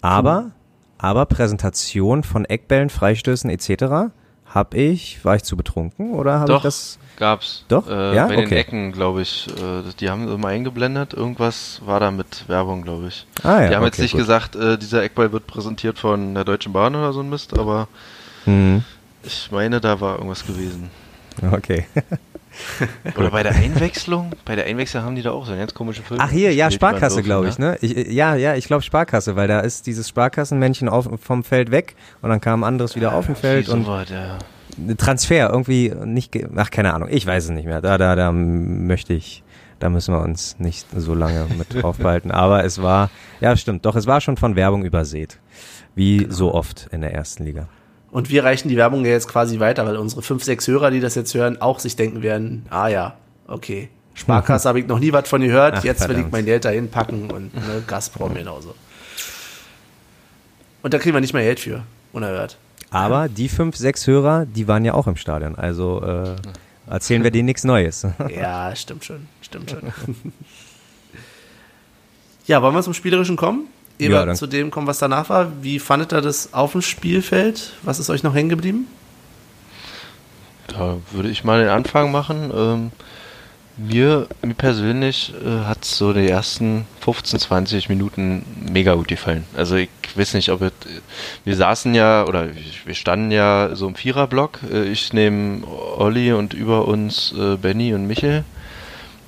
Aber, 0.01 0.51
aber 0.97 1.25
Präsentation 1.25 2.23
von 2.23 2.45
Eckbällen, 2.45 2.89
Freistößen 2.89 3.49
etc. 3.49 4.11
Hab 4.53 4.73
ich, 4.73 5.23
war 5.23 5.35
ich 5.35 5.43
zu 5.43 5.55
betrunken 5.55 6.11
oder 6.13 6.39
habe 6.39 6.51
ich 6.51 6.55
doch, 6.57 6.63
das? 6.63 6.97
gab's. 7.17 7.63
Doch? 7.69 7.87
Äh, 7.87 8.15
Ja? 8.15 8.27
Bei 8.27 8.35
den 8.35 8.45
Okay. 8.47 8.55
Ecken, 8.57 8.91
glaube 8.91 9.21
ich. 9.21 9.47
Äh, 9.47 9.83
die 9.99 10.09
haben 10.09 10.27
immer 10.27 10.49
eingeblendet. 10.49 11.13
Irgendwas 11.13 11.81
war 11.85 11.99
da 11.99 12.11
mit 12.11 12.49
Werbung, 12.49 12.81
glaube 12.81 13.07
ich. 13.07 13.25
Ah 13.43 13.61
ja, 13.61 13.69
die 13.69 13.75
haben 13.75 13.83
jetzt 13.85 13.93
okay, 13.95 14.01
nicht 14.01 14.11
gut. 14.13 14.21
gesagt, 14.21 14.55
äh, 14.55 14.77
dieser 14.77 15.03
Eckball 15.03 15.31
wird 15.31 15.47
präsentiert 15.47 15.99
von 15.99 16.33
der 16.33 16.43
Deutschen 16.43 16.73
Bahn 16.73 16.95
oder 16.95 17.13
so 17.13 17.21
ein 17.21 17.29
Mist, 17.29 17.57
aber 17.57 17.87
Mhm. 18.47 18.83
ich 19.23 19.49
meine, 19.51 19.79
da 19.79 20.01
war 20.01 20.15
irgendwas 20.15 20.45
gewesen. 20.45 20.89
Okay. 21.51 21.85
Oder 23.17 23.31
bei 23.31 23.43
der 23.43 23.53
Einwechslung? 23.55 24.31
Bei 24.45 24.55
der 24.55 24.65
Einwechslung 24.65 25.03
haben 25.03 25.15
die 25.15 25.21
da 25.21 25.31
auch 25.31 25.45
so 25.45 25.51
eine 25.51 25.61
ganz 25.61 25.73
komische 25.73 26.01
Filme. 26.03 26.21
Ach 26.23 26.29
hier, 26.29 26.53
ja, 26.53 26.69
Sparkasse, 26.69 27.23
glaube 27.23 27.47
ich, 27.47 27.57
ne? 27.57 27.77
Ich, 27.81 27.95
äh, 27.95 28.11
ja, 28.11 28.35
ja, 28.35 28.55
ich 28.55 28.65
glaube 28.65 28.83
Sparkasse, 28.83 29.35
weil 29.35 29.47
da 29.47 29.61
ist 29.61 29.87
dieses 29.87 30.09
Sparkassenmännchen 30.09 30.89
auf, 30.89 31.09
vom 31.21 31.43
Feld 31.43 31.71
weg 31.71 31.95
und 32.21 32.29
dann 32.29 32.41
kam 32.41 32.63
ein 32.63 32.67
anderes 32.67 32.95
wieder 32.95 33.13
auf 33.13 33.25
dem 33.25 33.35
Feld 33.35 33.69
und 33.69 33.85
sowas, 33.85 34.09
ja. 34.09 34.37
Transfer 34.97 35.49
irgendwie 35.49 35.93
nicht, 36.05 36.37
ach 36.55 36.71
keine 36.71 36.93
Ahnung, 36.93 37.09
ich 37.11 37.25
weiß 37.25 37.45
es 37.45 37.49
nicht 37.51 37.65
mehr. 37.65 37.81
Da, 37.81 37.97
da, 37.97 38.15
da 38.15 38.31
möchte 38.31 39.13
ich, 39.13 39.43
da 39.79 39.89
müssen 39.89 40.13
wir 40.13 40.21
uns 40.21 40.57
nicht 40.59 40.87
so 40.95 41.13
lange 41.13 41.47
mit 41.57 41.83
aufhalten. 41.83 42.31
Aber 42.31 42.63
es 42.63 42.81
war, 42.81 43.09
ja 43.39 43.55
stimmt, 43.57 43.85
doch 43.85 43.95
es 43.95 44.07
war 44.07 44.21
schon 44.21 44.37
von 44.37 44.55
Werbung 44.55 44.83
übersät, 44.85 45.39
wie 45.95 46.19
Genau. 46.19 46.33
so 46.33 46.53
oft 46.53 46.87
in 46.91 47.01
der 47.01 47.13
ersten 47.13 47.43
Liga. 47.45 47.67
Und 48.11 48.29
wir 48.29 48.43
reichen 48.43 48.67
die 48.67 48.75
Werbung 48.77 49.05
ja 49.05 49.11
jetzt 49.11 49.27
quasi 49.29 49.59
weiter, 49.59 49.85
weil 49.85 49.95
unsere 49.95 50.21
fünf, 50.21 50.43
sechs 50.43 50.67
Hörer, 50.67 50.91
die 50.91 50.99
das 50.99 51.15
jetzt 51.15 51.33
hören, 51.33 51.61
auch 51.61 51.79
sich 51.79 51.95
denken 51.95 52.21
werden, 52.21 52.65
ah 52.69 52.87
ja, 52.87 53.15
okay. 53.47 53.89
Sparkasse 54.13 54.67
habe 54.67 54.81
ich 54.81 54.87
noch 54.87 54.99
nie 54.99 55.13
was 55.13 55.29
von 55.29 55.41
gehört, 55.41 55.75
Ach, 55.77 55.83
jetzt 55.85 56.01
will 56.01 56.09
ich 56.11 56.15
verdammt. 56.15 56.33
mein 56.33 56.45
Geld 56.45 56.65
dahin 56.65 56.89
packen 56.89 57.31
und 57.31 57.53
ne, 57.53 57.81
Gazprom 57.87 58.33
genauso. 58.33 58.75
Und 60.83 60.93
da 60.93 60.99
kriegen 60.99 61.15
wir 61.15 61.21
nicht 61.21 61.33
mehr 61.33 61.43
Geld 61.43 61.61
für, 61.61 61.83
unerhört. 62.11 62.57
Aber 62.89 63.29
die 63.29 63.47
fünf, 63.47 63.77
sechs 63.77 64.05
Hörer, 64.05 64.45
die 64.45 64.67
waren 64.67 64.83
ja 64.83 64.93
auch 64.93 65.07
im 65.07 65.15
Stadion. 65.15 65.55
Also 65.55 66.01
äh, 66.03 66.35
erzählen 66.89 67.23
wir 67.23 67.31
denen 67.31 67.45
nichts 67.45 67.63
Neues. 67.63 68.05
Ja, 68.29 68.75
stimmt 68.75 69.05
schon, 69.05 69.27
stimmt 69.41 69.71
schon. 69.71 69.81
ja, 72.47 72.61
wollen 72.61 72.75
wir 72.75 72.83
zum 72.83 72.93
Spielerischen 72.93 73.37
kommen? 73.37 73.67
Ehe 74.01 74.09
Ja, 74.09 74.33
zu 74.33 74.47
dem 74.47 74.71
kommen, 74.71 74.87
was 74.87 74.99
danach 74.99 75.29
war. 75.29 75.51
Wie 75.61 75.79
fandet 75.79 76.11
ihr 76.11 76.21
das 76.21 76.53
auf 76.53 76.71
dem 76.71 76.81
Spielfeld? 76.81 77.73
Was 77.83 77.99
ist 77.99 78.09
euch 78.09 78.23
noch 78.23 78.33
hängen 78.33 78.49
geblieben? 78.49 78.87
Da 80.67 80.97
würde 81.11 81.29
ich 81.29 81.43
mal 81.43 81.61
den 81.61 81.69
Anfang 81.69 82.11
machen. 82.11 82.51
Ähm, 82.55 82.91
mir, 83.77 84.27
mir 84.41 84.53
persönlich 84.53 85.33
äh, 85.45 85.65
hat 85.65 85.85
so 85.85 86.13
die 86.13 86.27
ersten 86.27 86.85
15, 87.01 87.39
20 87.39 87.89
Minuten 87.89 88.45
mega 88.71 88.95
gut 88.95 89.07
gefallen. 89.07 89.45
Also 89.55 89.75
ich 89.75 89.89
weiß 90.15 90.33
nicht, 90.33 90.49
ob 90.49 90.61
es, 90.61 90.71
wir 91.45 91.55
saßen 91.55 91.93
ja 91.93 92.25
oder 92.25 92.49
wir 92.85 92.95
standen 92.95 93.31
ja 93.31 93.69
so 93.73 93.87
im 93.87 93.95
Viererblock. 93.95 94.59
Äh, 94.71 94.83
ich 94.85 95.13
nehme 95.13 95.65
Olli 95.67 96.33
und 96.33 96.53
über 96.53 96.87
uns 96.87 97.33
äh, 97.37 97.55
Benny 97.57 97.93
und 97.93 98.07
Michel. 98.07 98.43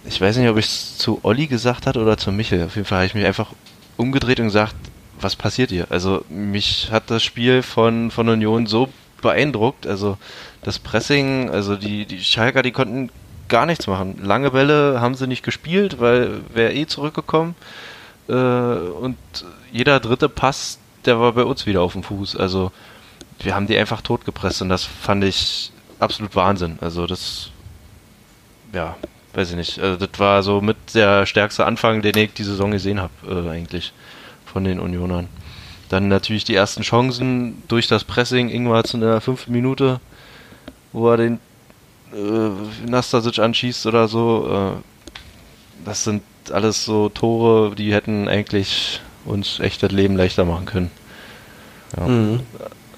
Ich 0.05 0.19
weiß 0.19 0.37
nicht, 0.37 0.49
ob 0.49 0.57
ich 0.57 0.65
es 0.65 0.97
zu 0.97 1.19
Olli 1.23 1.47
gesagt 1.47 1.87
hat 1.87 1.95
oder 1.95 2.17
zu 2.17 2.31
Michel. 2.31 2.65
Auf 2.65 2.75
jeden 2.75 2.85
Fall 2.85 2.97
habe 2.99 3.05
ich 3.07 3.15
mich 3.15 3.25
einfach 3.25 3.51
umgedreht 3.97 4.39
und 4.39 4.47
gesagt, 4.47 4.75
was 5.19 5.35
passiert 5.35 5.69
hier? 5.69 5.87
Also 5.89 6.25
mich 6.29 6.89
hat 6.91 7.09
das 7.09 7.23
Spiel 7.23 7.61
von, 7.61 8.11
von 8.11 8.29
Union 8.29 8.67
so 8.67 8.89
beeindruckt. 9.21 9.87
Also 9.87 10.17
das 10.61 10.79
Pressing, 10.79 11.49
also 11.49 11.75
die, 11.75 12.05
die 12.05 12.23
Schalker, 12.23 12.61
die 12.61 12.71
konnten 12.71 13.09
gar 13.47 13.65
nichts 13.65 13.87
machen. 13.87 14.19
Lange 14.23 14.51
Bälle 14.51 14.99
haben 15.01 15.15
sie 15.15 15.27
nicht 15.27 15.43
gespielt, 15.43 15.99
weil 15.99 16.41
wäre 16.53 16.73
eh 16.73 16.85
zurückgekommen. 16.85 17.55
Äh, 18.27 18.33
und 18.33 19.17
jeder 19.71 19.99
dritte 19.99 20.29
Pass, 20.29 20.79
der 21.05 21.19
war 21.19 21.33
bei 21.33 21.43
uns 21.43 21.65
wieder 21.65 21.81
auf 21.81 21.93
dem 21.93 22.03
Fuß. 22.03 22.35
Also 22.35 22.71
wir 23.39 23.55
haben 23.55 23.67
die 23.67 23.77
einfach 23.77 24.01
totgepresst 24.01 24.61
und 24.61 24.69
das 24.69 24.83
fand 24.83 25.23
ich 25.23 25.71
absolut 25.99 26.35
Wahnsinn. 26.35 26.77
Also 26.81 27.07
das, 27.07 27.49
ja, 28.73 28.95
weiß 29.33 29.51
ich 29.51 29.55
nicht. 29.55 29.79
Also 29.79 30.05
das 30.05 30.19
war 30.19 30.43
so 30.43 30.61
mit 30.61 30.77
der 30.93 31.25
stärkste 31.25 31.65
Anfang, 31.65 32.01
den 32.01 32.17
ich 32.17 32.33
die 32.33 32.43
Saison 32.43 32.71
gesehen 32.71 33.01
habe, 33.01 33.13
äh, 33.27 33.49
eigentlich 33.49 33.93
von 34.45 34.63
den 34.63 34.79
Unionern. 34.79 35.27
Dann 35.89 36.07
natürlich 36.07 36.43
die 36.43 36.55
ersten 36.55 36.83
Chancen 36.83 37.61
durch 37.67 37.87
das 37.87 38.03
Pressing. 38.03 38.49
Ingwer 38.49 38.83
in 38.93 39.01
der 39.01 39.21
fünften 39.21 39.51
Minute, 39.51 39.99
wo 40.91 41.09
er 41.09 41.17
den 41.17 41.39
äh, 42.13 42.89
Nastasic 42.89 43.39
anschießt 43.39 43.85
oder 43.85 44.07
so. 44.07 44.49
Äh, 44.77 45.85
das 45.85 46.03
sind 46.03 46.23
alles 46.51 46.85
so 46.85 47.09
Tore, 47.09 47.75
die 47.75 47.93
hätten 47.93 48.27
eigentlich 48.27 49.01
uns 49.25 49.59
echt 49.59 49.83
das 49.83 49.91
Leben 49.91 50.15
leichter 50.15 50.45
machen 50.45 50.65
können. 50.65 50.91
Ja. 51.97 52.07
Mhm. 52.07 52.39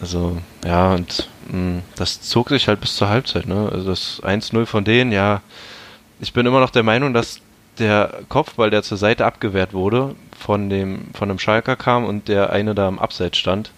Also, 0.02 0.38
ja, 0.66 0.94
und 0.94 1.30
mh, 1.50 1.82
das 1.96 2.22
zog 2.22 2.50
sich 2.50 2.68
halt 2.68 2.82
bis 2.82 2.96
zur 2.96 3.10
Halbzeit, 3.10 3.48
ne? 3.48 3.70
Also 3.72 3.90
das 3.90 4.22
1-0 4.24 4.66
von 4.66 4.84
denen, 4.84 5.12
ja, 5.12 5.42
ich 6.26 6.34
bin 6.34 6.48
immer 6.48 6.60
noch 6.60 6.72
der 6.72 6.82
Meinung, 6.82 7.14
dass 7.14 7.40
der 7.78 8.22
Kopfball, 8.30 8.72
der 8.72 8.82
zur 8.82 8.98
Seite 8.98 9.26
abgewehrt 9.26 9.74
wurde, 9.74 10.16
von 10.36 10.72
dem 10.72 11.14
von 11.14 11.30
einem 11.30 11.38
Schalker 11.38 11.76
kam 11.76 12.04
und 12.04 12.28
der 12.28 12.50
eine 12.50 12.74
da 12.74 12.88
im 12.88 12.98
Abseits 12.98 13.38
stand. 13.38 13.70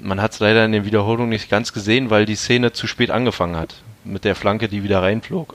Man 0.00 0.20
hat 0.20 0.32
es 0.32 0.40
leider 0.40 0.64
in 0.64 0.72
den 0.72 0.84
Wiederholungen 0.84 1.28
nicht 1.28 1.48
ganz 1.48 1.72
gesehen, 1.72 2.10
weil 2.10 2.26
die 2.26 2.34
Szene 2.34 2.72
zu 2.72 2.88
spät 2.88 3.12
angefangen 3.12 3.54
hat. 3.54 3.76
Mit 4.02 4.24
der 4.24 4.34
Flanke, 4.34 4.66
die 4.66 4.82
wieder 4.82 5.00
reinflog. 5.00 5.54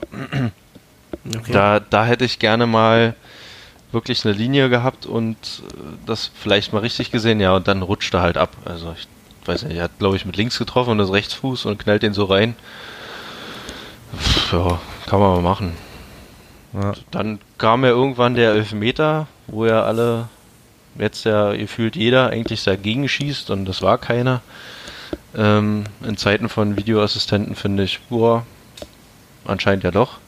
Okay. 1.36 1.52
Da, 1.52 1.80
da 1.80 2.06
hätte 2.06 2.24
ich 2.24 2.38
gerne 2.38 2.66
mal 2.66 3.14
wirklich 3.92 4.24
eine 4.24 4.34
Linie 4.34 4.70
gehabt 4.70 5.04
und 5.04 5.36
äh, 5.36 5.80
das 6.06 6.30
vielleicht 6.34 6.72
mal 6.72 6.78
richtig 6.78 7.10
gesehen, 7.10 7.40
ja, 7.40 7.54
und 7.56 7.68
dann 7.68 7.82
rutscht 7.82 8.14
er 8.14 8.22
halt 8.22 8.38
ab. 8.38 8.56
Also 8.64 8.94
ich 8.96 9.06
weiß 9.46 9.64
nicht, 9.64 9.76
er 9.76 9.84
hat 9.84 9.98
glaube 9.98 10.16
ich 10.16 10.24
mit 10.24 10.36
links 10.36 10.58
getroffen 10.58 10.90
und 10.90 10.98
das 10.98 11.12
Rechtsfuß 11.12 11.66
und 11.66 11.78
knallt 11.78 12.02
den 12.02 12.14
so 12.14 12.24
rein. 12.24 12.56
Pff, 14.16 14.52
Ja, 14.52 14.80
kann 15.06 15.20
man 15.20 15.34
mal 15.34 15.42
machen. 15.42 15.85
Dann 17.10 17.38
kam 17.58 17.84
ja 17.84 17.90
irgendwann 17.90 18.34
der 18.34 18.52
Elfmeter, 18.52 19.28
wo 19.46 19.66
ja 19.66 19.82
alle, 19.84 20.28
jetzt 20.98 21.24
ja 21.24 21.52
gefühlt 21.52 21.96
jeder 21.96 22.30
eigentlich 22.30 22.64
dagegen 22.64 23.08
schießt 23.08 23.50
und 23.50 23.64
das 23.64 23.82
war 23.82 23.98
keiner. 23.98 24.42
Ähm, 25.36 25.84
in 26.06 26.16
Zeiten 26.16 26.48
von 26.48 26.76
Videoassistenten 26.76 27.54
finde 27.54 27.84
ich, 27.84 28.00
boah, 28.08 28.44
anscheinend 29.44 29.84
ja 29.84 29.90
doch. 29.90 30.18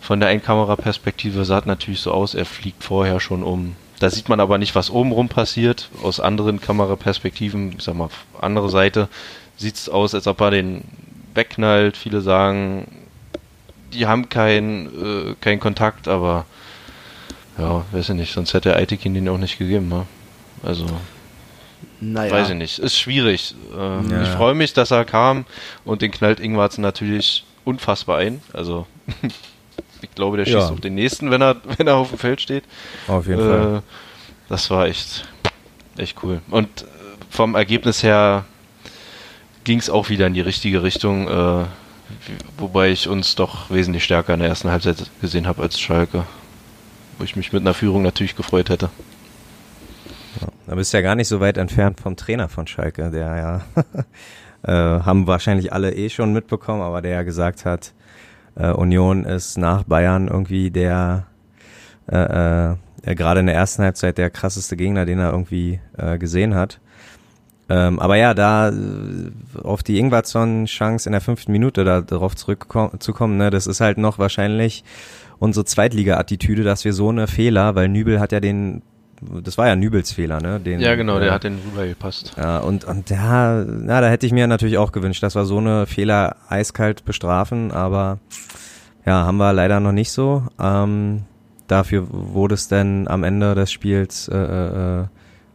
Von 0.00 0.20
der 0.20 0.28
Einkameraperspektive 0.28 1.44
sah 1.44 1.58
es 1.58 1.66
natürlich 1.66 2.00
so 2.00 2.12
aus, 2.12 2.34
er 2.34 2.44
fliegt 2.44 2.84
vorher 2.84 3.20
schon 3.20 3.42
um. 3.42 3.76
Da 3.98 4.10
sieht 4.10 4.28
man 4.28 4.40
aber 4.40 4.58
nicht, 4.58 4.74
was 4.74 4.90
obenrum 4.90 5.28
passiert. 5.28 5.90
Aus 6.02 6.20
anderen 6.20 6.60
Kameraperspektiven, 6.60 7.74
ich 7.78 7.84
sag 7.84 7.94
mal, 7.94 8.10
andere 8.40 8.70
Seite, 8.70 9.08
sieht 9.56 9.74
es 9.74 9.88
aus, 9.88 10.14
als 10.14 10.26
ob 10.26 10.40
er 10.40 10.52
den 10.52 10.84
wegknallt. 11.34 11.96
Viele 11.96 12.20
sagen, 12.20 12.86
die 13.92 14.06
haben 14.06 14.28
keinen 14.28 15.30
äh, 15.30 15.34
keinen 15.40 15.60
Kontakt, 15.60 16.08
aber 16.08 16.44
ja, 17.58 17.84
weiß 17.92 18.10
ich 18.10 18.14
nicht, 18.14 18.32
sonst 18.32 18.54
hätte 18.54 18.74
Aitekin 18.76 19.14
den 19.14 19.28
auch 19.28 19.38
nicht 19.38 19.58
gegeben. 19.58 19.88
Ne? 19.88 20.06
Also, 20.62 20.86
Naja. 22.00 22.32
weiß 22.32 22.50
ich 22.50 22.54
nicht, 22.56 22.78
ist 22.78 22.96
schwierig. 22.98 23.54
Ähm, 23.76 24.10
Ja. 24.10 24.22
Ich 24.22 24.28
freue 24.28 24.54
mich, 24.54 24.72
dass 24.72 24.90
er 24.90 25.04
kam 25.04 25.44
und 25.84 26.02
den 26.02 26.10
knallt 26.12 26.38
Ingwarzen 26.40 26.82
natürlich 26.82 27.44
unfassbar 27.64 28.18
ein. 28.18 28.40
Also, 28.52 28.86
ich 30.02 30.14
glaube, 30.14 30.36
der 30.36 30.46
Ja. 30.46 30.60
schießt 30.60 30.72
auch 30.72 30.80
den 30.80 30.94
nächsten, 30.94 31.30
wenn 31.30 31.42
er, 31.42 31.56
wenn 31.76 31.86
er 31.88 31.96
auf 31.96 32.10
dem 32.10 32.18
Feld 32.18 32.40
steht. 32.40 32.64
Auf 33.08 33.26
jeden 33.26 33.40
Fall. 33.40 33.76
Äh, 33.78 33.80
das 34.48 34.70
war 34.70 34.86
echt, 34.86 35.26
echt 35.96 36.16
cool. 36.22 36.40
Und 36.50 36.82
äh, 36.82 36.86
vom 37.30 37.54
Ergebnis 37.56 38.02
her 38.02 38.44
ging 39.64 39.78
es 39.80 39.90
auch 39.90 40.08
wieder 40.08 40.26
in 40.28 40.34
die 40.34 40.40
richtige 40.40 40.82
Richtung, 40.82 41.28
äh, 41.28 41.64
wobei 42.56 42.90
ich 42.90 43.08
uns 43.08 43.34
doch 43.34 43.70
wesentlich 43.70 44.04
stärker 44.04 44.34
in 44.34 44.40
der 44.40 44.48
ersten 44.48 44.70
Halbzeit 44.70 45.10
gesehen 45.20 45.46
habe 45.46 45.62
als 45.62 45.78
Schalke. 45.78 46.24
Wo 47.18 47.24
ich 47.24 47.36
mich 47.36 47.52
mit 47.52 47.62
einer 47.62 47.74
Führung 47.74 48.02
natürlich 48.02 48.36
gefreut 48.36 48.70
hätte. 48.70 48.90
Da 50.66 50.74
bist 50.74 50.92
du 50.92 50.98
ja 50.98 51.02
gar 51.02 51.14
nicht 51.14 51.28
so 51.28 51.40
weit 51.40 51.56
entfernt 51.56 52.00
vom 52.00 52.14
Trainer 52.14 52.48
von 52.48 52.66
Schalke, 52.66 53.10
der 53.10 53.36
ja, 53.36 53.60
äh, 54.62 55.02
haben 55.02 55.26
wahrscheinlich 55.26 55.72
alle 55.72 55.94
eh 55.94 56.10
schon 56.10 56.32
mitbekommen, 56.32 56.82
aber 56.82 57.02
der 57.02 57.12
ja 57.12 57.22
gesagt 57.22 57.64
hat, 57.64 57.92
äh, 58.54 58.70
Union 58.70 59.24
ist 59.24 59.56
nach 59.56 59.84
Bayern 59.84 60.28
irgendwie 60.28 60.70
der, 60.70 61.26
äh, 62.10 62.16
äh, 62.16 62.76
äh, 63.02 63.14
gerade 63.14 63.40
in 63.40 63.46
der 63.46 63.54
ersten 63.54 63.82
Halbzeit 63.82 64.18
der 64.18 64.30
krasseste 64.30 64.76
Gegner, 64.76 65.06
den 65.06 65.18
er 65.18 65.32
irgendwie 65.32 65.80
äh, 65.96 66.18
gesehen 66.18 66.54
hat. 66.54 66.80
Ähm, 67.70 68.00
aber 68.00 68.16
ja, 68.16 68.32
da 68.34 68.70
äh, 68.70 68.72
auf 69.62 69.82
die 69.82 69.98
Ingwarzson-Chance 69.98 71.08
in 71.08 71.12
der 71.12 71.20
fünften 71.20 71.52
Minute 71.52 71.84
da 71.84 72.00
darauf 72.00 72.34
zurückzukommen, 72.34 73.36
ne, 73.36 73.50
das 73.50 73.66
ist 73.66 73.80
halt 73.80 73.98
noch 73.98 74.18
wahrscheinlich 74.18 74.84
unsere 75.38 75.64
Zweitliga-Attitüde, 75.64 76.64
dass 76.64 76.84
wir 76.84 76.92
so 76.92 77.10
eine 77.10 77.26
Fehler, 77.26 77.74
weil 77.74 77.88
Nübel 77.88 78.20
hat 78.20 78.32
ja 78.32 78.40
den, 78.40 78.82
das 79.20 79.58
war 79.58 79.66
ja 79.68 79.76
Nübels 79.76 80.12
Fehler, 80.12 80.40
ne? 80.40 80.60
Den, 80.60 80.80
Ja, 80.80 80.94
genau, 80.94 81.18
der 81.18 81.28
äh, 81.28 81.32
hat 81.32 81.44
den 81.44 81.58
rüber 81.70 81.86
gepasst. 81.86 82.32
ja, 82.36 82.58
und, 82.58 82.84
und 82.84 83.10
ja, 83.10 83.64
na, 83.64 84.00
da 84.00 84.08
hätte 84.08 84.26
ich 84.26 84.32
mir 84.32 84.46
natürlich 84.46 84.78
auch 84.78 84.92
gewünscht, 84.92 85.22
dass 85.22 85.34
wir 85.36 85.44
so 85.44 85.58
eine 85.58 85.86
Fehler 85.86 86.36
eiskalt 86.48 87.04
bestrafen, 87.04 87.70
aber 87.70 88.18
ja, 89.04 89.26
haben 89.26 89.36
wir 89.36 89.52
leider 89.52 89.80
noch 89.80 89.92
nicht 89.92 90.10
so. 90.10 90.44
Ähm, 90.60 91.22
dafür 91.66 92.06
wurde 92.10 92.54
es 92.54 92.68
dann 92.68 93.08
am 93.08 93.24
Ende 93.24 93.54
des 93.54 93.70
Spiels 93.70 94.28
äh, 94.28 94.36
äh, 94.36 95.04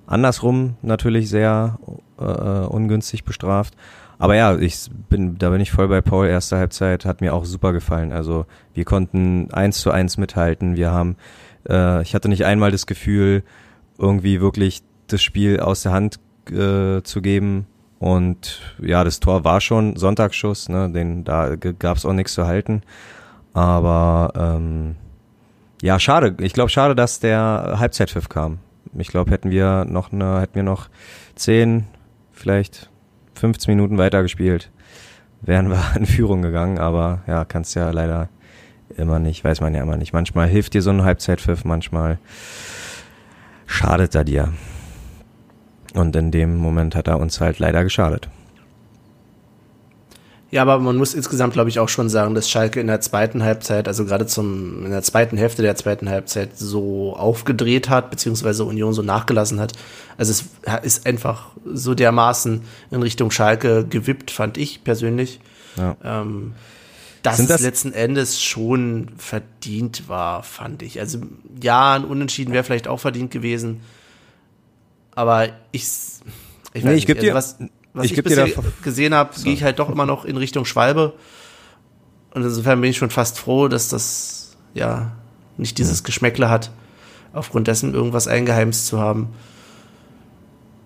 andersrum 0.05 0.75
natürlich 0.81 1.29
sehr 1.29 1.79
äh, 2.19 2.25
äh, 2.25 2.65
ungünstig 2.65 3.23
bestraft. 3.23 3.75
Aber 4.19 4.35
ja, 4.35 4.55
ich 4.57 4.89
bin, 5.09 5.37
da 5.37 5.49
bin 5.49 5.59
ich 5.59 5.71
voll 5.71 5.87
bei 5.87 6.01
Paul. 6.01 6.27
Erste 6.27 6.57
Halbzeit 6.57 7.05
hat 7.05 7.21
mir 7.21 7.33
auch 7.33 7.45
super 7.45 7.73
gefallen. 7.73 8.11
Also 8.11 8.45
wir 8.73 8.85
konnten 8.85 9.51
eins 9.51 9.79
zu 9.81 9.91
eins 9.91 10.17
mithalten. 10.17 10.75
Wir 10.75 10.91
haben, 10.91 11.17
äh, 11.67 12.01
ich 12.03 12.15
hatte 12.15 12.29
nicht 12.29 12.45
einmal 12.45 12.71
das 12.71 12.85
Gefühl, 12.85 13.43
irgendwie 13.97 14.39
wirklich 14.39 14.83
das 15.07 15.21
Spiel 15.21 15.59
aus 15.59 15.83
der 15.83 15.91
Hand 15.91 16.19
äh, 16.49 17.01
zu 17.03 17.21
geben. 17.21 17.67
Und 17.99 18.61
ja, 18.81 19.03
das 19.03 19.19
Tor 19.19 19.43
war 19.43 19.61
schon 19.61 19.95
Sonntagsschuss, 19.95 20.69
ne? 20.69 20.89
Den 20.89 21.23
da 21.23 21.55
gab 21.55 21.97
es 21.97 22.05
auch 22.05 22.13
nichts 22.13 22.33
zu 22.33 22.45
halten. 22.45 22.81
Aber 23.53 24.33
ähm, 24.35 24.95
ja, 25.81 25.99
schade. 25.99 26.35
Ich 26.39 26.53
glaube, 26.53 26.69
schade, 26.69 26.95
dass 26.95 27.19
der 27.19 27.75
Halbzeitpfiff 27.77 28.29
kam. 28.29 28.59
Ich 28.97 29.07
glaube, 29.07 29.31
hätten 29.31 29.51
wir 29.51 29.85
noch 29.85 30.11
eine, 30.11 30.41
hätten 30.41 30.55
wir 30.55 30.63
noch 30.63 30.89
10, 31.35 31.85
vielleicht 32.31 32.89
15 33.35 33.73
Minuten 33.73 33.97
weitergespielt, 33.97 34.71
wären 35.41 35.69
wir 35.69 35.83
in 35.95 36.05
Führung 36.05 36.41
gegangen. 36.41 36.77
Aber 36.77 37.21
ja, 37.27 37.45
kannst 37.45 37.75
ja 37.75 37.89
leider 37.91 38.29
immer 38.97 39.19
nicht, 39.19 39.43
weiß 39.43 39.61
man 39.61 39.73
ja 39.73 39.81
immer 39.81 39.97
nicht. 39.97 40.13
Manchmal 40.13 40.47
hilft 40.47 40.73
dir 40.73 40.81
so 40.81 40.91
ein 40.91 41.03
Halbzeitpfiff, 41.03 41.65
manchmal 41.65 42.19
schadet 43.65 44.15
er 44.15 44.23
dir. 44.23 44.53
Und 45.93 46.15
in 46.15 46.31
dem 46.31 46.57
Moment 46.57 46.95
hat 46.95 47.07
er 47.07 47.19
uns 47.19 47.39
halt 47.39 47.59
leider 47.59 47.83
geschadet. 47.83 48.29
Ja, 50.53 50.61
aber 50.61 50.77
man 50.77 50.97
muss 50.97 51.15
insgesamt, 51.15 51.53
glaube 51.53 51.69
ich, 51.71 51.79
auch 51.79 51.89
schon 51.89 52.09
sagen, 52.09 52.35
dass 52.35 52.47
Schalke 52.47 52.79
in 52.79 52.85
der 52.85 53.01
zweiten 53.01 53.41
Halbzeit, 53.41 53.87
also 53.87 54.05
gerade 54.05 54.27
zum, 54.27 54.85
in 54.85 54.91
der 54.91 55.01
zweiten 55.01 55.35
Hälfte 55.35 55.63
der 55.63 55.75
zweiten 55.75 56.07
Halbzeit 56.07 56.55
so 56.55 57.15
aufgedreht 57.15 57.89
hat, 57.89 58.11
beziehungsweise 58.11 58.63
Union 58.63 58.93
so 58.93 59.01
nachgelassen 59.01 59.59
hat. 59.59 59.73
Also 60.15 60.31
es 60.31 60.45
ist 60.83 61.07
einfach 61.07 61.47
so 61.65 61.95
dermaßen 61.95 62.61
in 62.91 63.01
Richtung 63.01 63.31
Schalke 63.31 63.83
gewippt, 63.87 64.29
fand 64.29 64.59
ich 64.59 64.83
persönlich. 64.83 65.39
Ja. 65.75 65.97
Ähm, 66.03 66.53
dass 67.23 67.37
Sind 67.37 67.49
das- 67.49 67.61
es 67.61 67.65
letzten 67.65 67.91
Endes 67.93 68.39
schon 68.39 69.07
verdient 69.17 70.07
war, 70.07 70.43
fand 70.43 70.83
ich. 70.83 70.99
Also 70.99 71.17
ja, 71.63 71.95
ein 71.95 72.05
Unentschieden 72.05 72.53
wäre 72.53 72.63
vielleicht 72.63 72.87
auch 72.87 72.99
verdient 72.99 73.31
gewesen. 73.31 73.79
Aber 75.15 75.47
ich, 75.71 75.85
ich 76.75 76.83
Nee, 76.83 76.93
ich 76.93 77.07
geb 77.07 77.19
dir- 77.21 77.33
was, 77.33 77.57
was 77.93 78.05
ich 78.05 78.17
ich, 78.17 78.23
bisher 78.23 78.47
gesehen 78.81 79.13
habe, 79.13 79.31
gehe 79.43 79.53
ich 79.53 79.63
halt 79.63 79.79
doch 79.79 79.89
immer 79.89 80.05
noch 80.05 80.25
in 80.25 80.37
Richtung 80.37 80.65
Schwalbe. 80.65 81.13
Und 82.33 82.43
insofern 82.43 82.81
bin 82.81 82.89
ich 82.89 82.97
schon 82.97 83.11
fast 83.11 83.37
froh, 83.37 83.67
dass 83.67 83.89
das 83.89 84.57
ja 84.73 85.11
nicht 85.57 85.77
dieses 85.77 86.03
Geschmäckle 86.03 86.49
hat, 86.49 86.71
aufgrund 87.31 87.67
dessen 87.67 87.93
irgendwas 87.93 88.27
eingeheimst 88.27 88.87
zu 88.87 88.99
haben. 88.99 89.29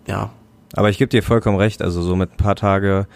Ja, 0.08 0.32
Aber 0.74 0.90
ich 0.90 0.98
gebe 0.98 1.10
dir 1.10 1.24
vollkommen 1.24 1.58
recht, 1.58 1.82
also 1.82 2.02
so 2.02 2.16
mit 2.16 2.34
ein 2.34 2.38
paar 2.38 2.56
Tage 2.56 3.08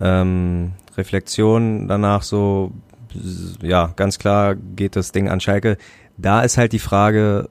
ähm, 0.00 0.72
Reflexion 0.96 1.88
danach 1.88 2.22
so, 2.22 2.72
ja, 3.62 3.92
ganz 3.96 4.18
klar 4.18 4.54
geht 4.54 4.96
das 4.96 5.12
Ding 5.12 5.28
an 5.28 5.40
Schalke. 5.40 5.76
Da 6.16 6.42
ist 6.42 6.58
halt 6.58 6.72
die 6.72 6.78
Frage, 6.78 7.48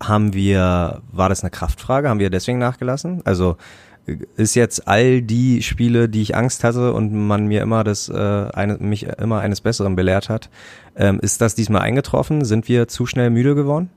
haben 0.00 0.32
wir, 0.34 1.02
war 1.12 1.28
das 1.28 1.42
eine 1.42 1.50
Kraftfrage? 1.50 2.08
Haben 2.08 2.18
wir 2.18 2.30
deswegen 2.30 2.58
nachgelassen? 2.58 3.22
Also 3.24 3.56
ist 4.36 4.54
jetzt 4.54 4.88
all 4.88 5.22
die 5.22 5.62
Spiele, 5.62 6.08
die 6.08 6.22
ich 6.22 6.36
Angst 6.36 6.64
hatte 6.64 6.92
und 6.92 7.12
man 7.12 7.46
mir 7.46 7.62
immer 7.62 7.84
das, 7.84 8.08
äh, 8.08 8.14
eine, 8.52 8.78
mich 8.78 9.04
immer 9.04 9.40
eines 9.40 9.60
Besseren 9.60 9.94
belehrt 9.94 10.28
hat, 10.28 10.48
ähm, 10.96 11.20
ist 11.20 11.40
das 11.40 11.54
diesmal 11.54 11.82
eingetroffen? 11.82 12.44
Sind 12.44 12.68
wir 12.68 12.88
zu 12.88 13.06
schnell 13.06 13.30
müde 13.30 13.54
geworden? 13.54 13.90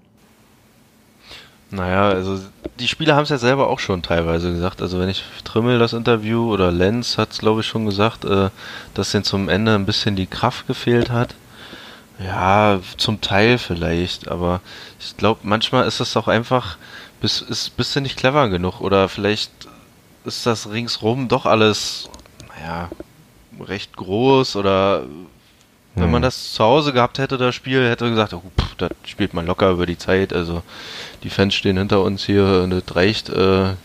Naja, 1.71 2.09
also 2.09 2.39
die 2.79 2.87
Spieler 2.87 3.15
haben 3.15 3.23
es 3.23 3.29
ja 3.29 3.37
selber 3.37 3.69
auch 3.69 3.79
schon 3.79 4.03
teilweise 4.03 4.51
gesagt. 4.51 4.81
Also 4.81 4.99
wenn 4.99 5.09
ich 5.09 5.23
Trimmel 5.43 5.79
das 5.79 5.93
Interview 5.93 6.51
oder 6.53 6.71
Lenz 6.71 7.17
hat 7.17 7.31
es 7.31 7.39
glaube 7.39 7.61
ich 7.61 7.67
schon 7.67 7.85
gesagt, 7.85 8.23
äh, 8.25 8.49
dass 8.93 9.11
denen 9.11 9.23
zum 9.23 9.49
Ende 9.49 9.73
ein 9.73 9.85
bisschen 9.85 10.15
die 10.15 10.27
Kraft 10.27 10.67
gefehlt 10.67 11.09
hat. 11.09 11.35
Ja, 12.19 12.79
zum 12.95 13.19
Teil 13.19 13.57
vielleicht, 13.57 14.29
aber 14.29 14.61
ich 14.99 15.17
glaube 15.17 15.41
manchmal 15.43 15.85
ist 15.85 15.99
das 15.99 16.15
auch 16.15 16.29
einfach, 16.29 16.77
bist, 17.19 17.41
ist, 17.41 17.75
bist 17.75 17.93
du 17.93 17.99
nicht 17.99 18.15
clever 18.15 18.47
genug 18.47 18.79
oder 18.79 19.09
vielleicht 19.09 19.51
ist 20.25 20.45
das 20.45 20.69
ringsrum 20.69 21.27
doch 21.27 21.45
alles, 21.45 22.09
naja, 22.49 22.89
recht 23.59 23.95
groß 23.95 24.55
oder 24.55 25.03
wenn 25.95 26.11
man 26.11 26.21
Hm. 26.21 26.23
das 26.23 26.53
zu 26.53 26.63
Hause 26.63 26.91
gehabt 26.91 27.19
hätte, 27.19 27.37
das 27.37 27.55
Spiel, 27.55 27.87
hätte 27.89 28.09
gesagt, 28.09 28.33
oh, 28.33 28.41
pff, 28.59 28.75
das 28.75 28.91
spielt 29.05 29.33
man 29.33 29.45
locker 29.45 29.69
über 29.69 29.85
die 29.85 29.97
Zeit. 29.97 30.33
Also 30.33 30.61
die 31.23 31.29
Fans 31.29 31.55
stehen 31.55 31.77
hinter 31.77 32.01
uns 32.01 32.25
hier 32.25 32.61
und 32.63 32.71
das 32.71 32.95
reicht. 32.95 33.29
Äh, 33.29 33.75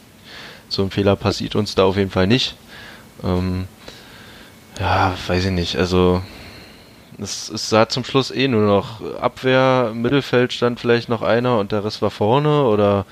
so 0.68 0.82
ein 0.82 0.90
Fehler 0.90 1.14
passiert 1.16 1.54
uns 1.54 1.74
da 1.74 1.84
auf 1.84 1.96
jeden 1.96 2.10
Fall 2.10 2.26
nicht. 2.26 2.56
Ähm, 3.22 3.68
ja, 4.80 5.14
weiß 5.26 5.46
ich 5.46 5.50
nicht. 5.52 5.76
Also 5.76 6.22
es, 7.18 7.48
es 7.48 7.68
sah 7.68 7.88
zum 7.88 8.04
Schluss 8.04 8.30
eh 8.30 8.48
nur 8.48 8.66
noch 8.66 9.00
Abwehr, 9.20 9.92
Mittelfeld 9.94 10.52
stand 10.52 10.80
vielleicht 10.80 11.08
noch 11.08 11.22
einer 11.22 11.58
und 11.58 11.70
der 11.70 11.84
Rest 11.84 12.02
war 12.02 12.10
vorne 12.10 12.64
oder 12.64 13.04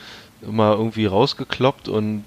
immer 0.43 0.73
irgendwie 0.73 1.07
rausgekloppt 1.07 1.89
und 1.89 2.25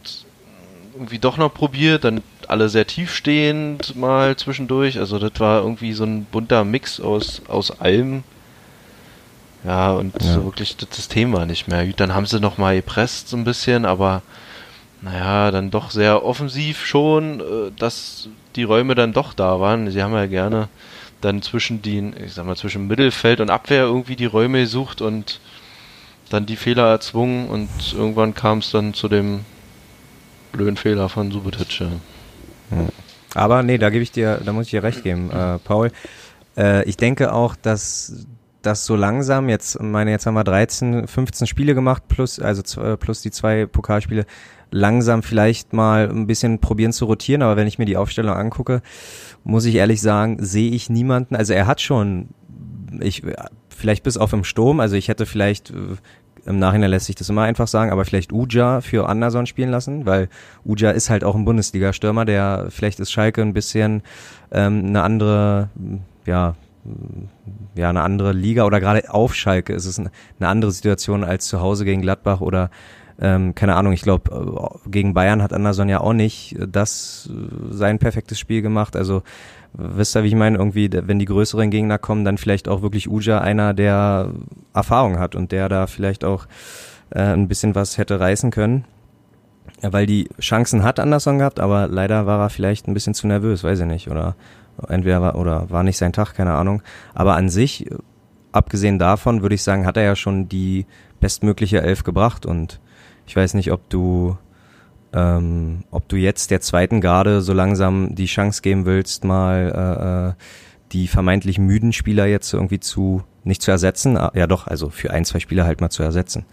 irgendwie 0.93 1.19
doch 1.19 1.37
noch 1.37 1.53
probiert, 1.53 2.03
dann 2.03 2.21
alle 2.47 2.69
sehr 2.69 2.85
tiefstehend 2.87 3.95
mal 3.95 4.35
zwischendurch. 4.35 4.99
Also 4.99 5.19
das 5.19 5.39
war 5.39 5.61
irgendwie 5.61 5.93
so 5.93 6.03
ein 6.03 6.25
bunter 6.25 6.63
Mix 6.63 6.99
aus, 6.99 7.41
aus 7.47 7.79
allem. 7.79 8.23
Ja, 9.63 9.91
und 9.91 10.13
Ja. 10.21 10.33
so 10.33 10.45
wirklich 10.45 10.75
das 10.77 10.89
System 10.91 11.33
war 11.33 11.45
nicht 11.45 11.67
mehr. 11.67 11.85
Gut, 11.85 11.99
Dann 11.99 12.15
haben 12.15 12.25
sie 12.25 12.39
noch 12.39 12.57
mal 12.57 12.75
gepresst 12.75 13.29
so 13.29 13.37
ein 13.37 13.43
bisschen, 13.43 13.85
aber 13.85 14.21
naja, 15.01 15.51
dann 15.51 15.71
doch 15.71 15.91
sehr 15.91 16.23
offensiv 16.25 16.85
schon, 16.85 17.39
äh, 17.39 17.71
dass 17.77 18.27
die 18.55 18.63
Räume 18.63 18.95
dann 18.95 19.13
doch 19.13 19.33
da 19.33 19.59
waren. 19.59 19.89
Sie 19.91 20.01
haben 20.03 20.13
ja 20.13 20.25
gerne 20.25 20.67
dann 21.21 21.41
zwischen 21.41 21.81
den, 21.81 22.15
ich 22.23 22.33
sag 22.33 22.45
mal, 22.45 22.55
zwischen 22.57 22.87
Mittelfeld 22.87 23.39
und 23.39 23.49
Abwehr 23.51 23.83
irgendwie 23.83 24.15
die 24.15 24.25
Räume 24.25 24.61
gesucht 24.61 25.01
und 25.01 25.39
dann 26.29 26.45
die 26.45 26.55
Fehler 26.55 26.89
erzwungen 26.89 27.47
und 27.49 27.69
irgendwann 27.93 28.33
kam 28.33 28.59
es 28.59 28.71
dann 28.71 28.93
zu 28.93 29.07
dem 29.07 29.41
blöden 30.51 30.77
Fehler 30.77 31.09
von 31.09 31.31
Subotic. 31.31 31.79
Ja. 31.79 31.89
Aber 33.33 33.63
nee, 33.63 33.77
da 33.77 33.89
gebe 33.89 34.03
ich 34.03 34.11
dir, 34.11 34.41
da 34.43 34.53
muss 34.53 34.65
ich 34.65 34.71
dir 34.71 34.83
recht 34.83 35.03
geben, 35.03 35.31
äh, 35.31 35.57
Paul. 35.59 35.91
Äh, 36.57 36.83
ich 36.87 36.97
denke 36.97 37.33
auch, 37.33 37.55
dass 37.55 38.25
das 38.61 38.85
so 38.85 38.95
langsam 38.95 39.49
jetzt, 39.49 39.81
meine, 39.81 40.11
jetzt 40.11 40.25
haben 40.25 40.35
wir 40.35 40.43
13, 40.43 41.07
15 41.07 41.47
Spiele 41.47 41.73
gemacht 41.73 42.03
plus, 42.07 42.39
also 42.39 42.81
äh, 42.81 42.97
plus 42.97 43.21
die 43.21 43.31
zwei 43.31 43.65
Pokalspiele, 43.65 44.25
langsam 44.69 45.23
vielleicht 45.23 45.73
mal 45.73 46.09
ein 46.09 46.27
bisschen 46.27 46.59
probieren 46.59 46.93
zu 46.93 47.05
rotieren. 47.05 47.41
Aber 47.41 47.57
wenn 47.57 47.67
ich 47.67 47.79
mir 47.79 47.85
die 47.85 47.97
Aufstellung 47.97 48.35
angucke, 48.35 48.81
muss 49.43 49.65
ich 49.65 49.75
ehrlich 49.75 50.01
sagen, 50.01 50.37
sehe 50.43 50.71
ich 50.71 50.89
niemanden. 50.89 51.35
Also 51.35 51.53
er 51.53 51.67
hat 51.67 51.81
schon, 51.81 52.29
ich 52.99 53.23
vielleicht 53.69 54.03
bis 54.03 54.17
auf 54.17 54.31
im 54.31 54.43
Sturm. 54.43 54.79
Also 54.79 54.95
ich 54.95 55.07
hätte 55.07 55.25
vielleicht 55.25 55.71
äh, 55.71 55.97
im 56.45 56.59
Nachhinein 56.59 56.89
lässt 56.89 57.05
sich 57.05 57.15
das 57.15 57.29
immer 57.29 57.43
einfach 57.43 57.67
sagen, 57.67 57.91
aber 57.91 58.05
vielleicht 58.05 58.31
Uja 58.33 58.81
für 58.81 59.07
Anderson 59.07 59.45
spielen 59.45 59.69
lassen, 59.69 60.05
weil 60.05 60.29
Uja 60.65 60.91
ist 60.91 61.09
halt 61.09 61.23
auch 61.23 61.35
ein 61.35 61.45
Bundesliga-Stürmer, 61.45 62.25
der 62.25 62.67
vielleicht 62.69 62.99
ist 62.99 63.11
Schalke 63.11 63.41
ein 63.41 63.53
bisschen 63.53 64.01
ähm, 64.51 64.85
eine 64.85 65.03
andere, 65.03 65.69
ja, 66.25 66.55
ja, 67.75 67.89
eine 67.89 68.01
andere 68.01 68.33
Liga 68.33 68.65
oder 68.65 68.79
gerade 68.79 69.13
auf 69.13 69.35
Schalke 69.35 69.73
ist 69.73 69.85
es 69.85 69.99
eine 69.99 70.09
andere 70.47 70.71
Situation 70.71 71.23
als 71.23 71.47
zu 71.47 71.61
Hause 71.61 71.85
gegen 71.85 72.01
Gladbach 72.01 72.41
oder 72.41 72.71
ähm, 73.19 73.53
keine 73.53 73.75
Ahnung, 73.75 73.93
ich 73.93 74.01
glaube, 74.01 74.79
gegen 74.87 75.13
Bayern 75.13 75.43
hat 75.43 75.53
Anderson 75.53 75.89
ja 75.89 76.01
auch 76.01 76.13
nicht 76.13 76.57
das 76.59 77.29
äh, 77.31 77.73
sein 77.73 77.99
perfektes 77.99 78.39
Spiel 78.39 78.63
gemacht. 78.63 78.95
Also 78.95 79.21
wisst 79.73 80.15
ihr, 80.15 80.23
wie 80.23 80.29
ich 80.29 80.35
meine, 80.35 80.57
irgendwie, 80.57 80.89
wenn 80.91 81.19
die 81.19 81.25
größeren 81.25 81.69
Gegner 81.69 81.97
kommen, 81.97 82.25
dann 82.25 82.37
vielleicht 82.37 82.67
auch 82.67 82.81
wirklich 82.81 83.09
Uja 83.09 83.39
einer, 83.39 83.73
der 83.73 84.31
Erfahrung 84.73 85.19
hat 85.19 85.35
und 85.35 85.51
der 85.51 85.69
da 85.69 85.87
vielleicht 85.87 86.23
auch 86.23 86.45
äh, 87.11 87.21
ein 87.21 87.47
bisschen 87.47 87.75
was 87.75 87.97
hätte 87.97 88.19
reißen 88.19 88.51
können. 88.51 88.85
Ja, 89.81 89.93
weil 89.93 90.05
die 90.05 90.29
Chancen 90.39 90.83
hat 90.83 90.99
Anderson 90.99 91.39
gehabt, 91.39 91.59
aber 91.59 91.87
leider 91.87 92.25
war 92.25 92.39
er 92.39 92.49
vielleicht 92.49 92.87
ein 92.87 92.93
bisschen 92.93 93.13
zu 93.13 93.27
nervös, 93.27 93.63
weiß 93.63 93.79
ich 93.79 93.85
nicht. 93.85 94.09
Oder 94.09 94.35
entweder 94.87 95.21
war 95.21 95.35
oder 95.35 95.69
war 95.69 95.83
nicht 95.83 95.97
sein 95.97 96.13
Tag, 96.13 96.33
keine 96.33 96.53
Ahnung. 96.53 96.81
Aber 97.13 97.35
an 97.35 97.49
sich, 97.49 97.89
abgesehen 98.51 98.99
davon, 98.99 99.41
würde 99.41 99.55
ich 99.55 99.63
sagen, 99.63 99.85
hat 99.85 99.97
er 99.97 100.03
ja 100.03 100.15
schon 100.15 100.49
die 100.49 100.85
bestmögliche 101.19 101.81
Elf 101.81 102.03
gebracht 102.03 102.45
und 102.45 102.79
ich 103.25 103.35
weiß 103.35 103.53
nicht, 103.53 103.71
ob 103.71 103.89
du 103.89 104.37
ähm, 105.13 105.83
ob 105.91 106.07
du 106.07 106.15
jetzt 106.15 106.51
der 106.51 106.61
zweiten 106.61 107.01
Garde 107.01 107.41
so 107.41 107.53
langsam 107.53 108.15
die 108.15 108.25
Chance 108.25 108.61
geben 108.61 108.85
willst, 108.85 109.23
mal 109.23 109.71
äh, 109.75 110.29
äh, 110.29 110.43
die 110.91 111.07
vermeintlich 111.07 111.57
müden 111.57 111.93
Spieler 111.93 112.25
jetzt 112.25 112.53
irgendwie 112.53 112.79
zu 112.79 113.23
nicht 113.43 113.61
zu 113.61 113.71
ersetzen. 113.71 114.17
Ah, 114.17 114.31
Ja 114.35 114.47
doch, 114.47 114.67
also 114.67 114.89
für 114.89 115.11
ein, 115.11 115.25
zwei 115.25 115.39
Spieler 115.39 115.65
halt 115.65 115.81
mal 115.81 115.89
zu 115.89 116.03
ersetzen. 116.03 116.45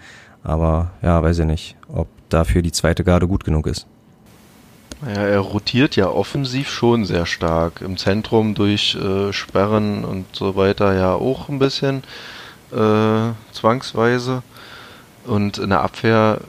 Aber 0.42 0.92
ja, 1.02 1.22
weiß 1.22 1.40
ich 1.40 1.46
nicht, 1.46 1.76
ob 1.88 2.08
dafür 2.28 2.62
die 2.62 2.72
zweite 2.72 3.04
Garde 3.04 3.28
gut 3.28 3.44
genug 3.44 3.66
ist. 3.66 3.86
Naja, 5.00 5.22
er 5.22 5.40
rotiert 5.40 5.94
ja 5.96 6.08
offensiv 6.08 6.70
schon 6.70 7.04
sehr 7.04 7.26
stark. 7.26 7.82
Im 7.82 7.96
Zentrum 7.96 8.54
durch 8.54 8.96
äh, 8.96 9.32
Sperren 9.32 10.04
und 10.04 10.26
so 10.32 10.56
weiter 10.56 10.94
ja 10.94 11.14
auch 11.14 11.48
ein 11.48 11.58
bisschen 11.58 12.02
äh, 12.72 13.32
zwangsweise. 13.52 14.42
Und 15.24 15.58
in 15.58 15.70
der 15.70 15.82
Abwehr, 15.82 16.40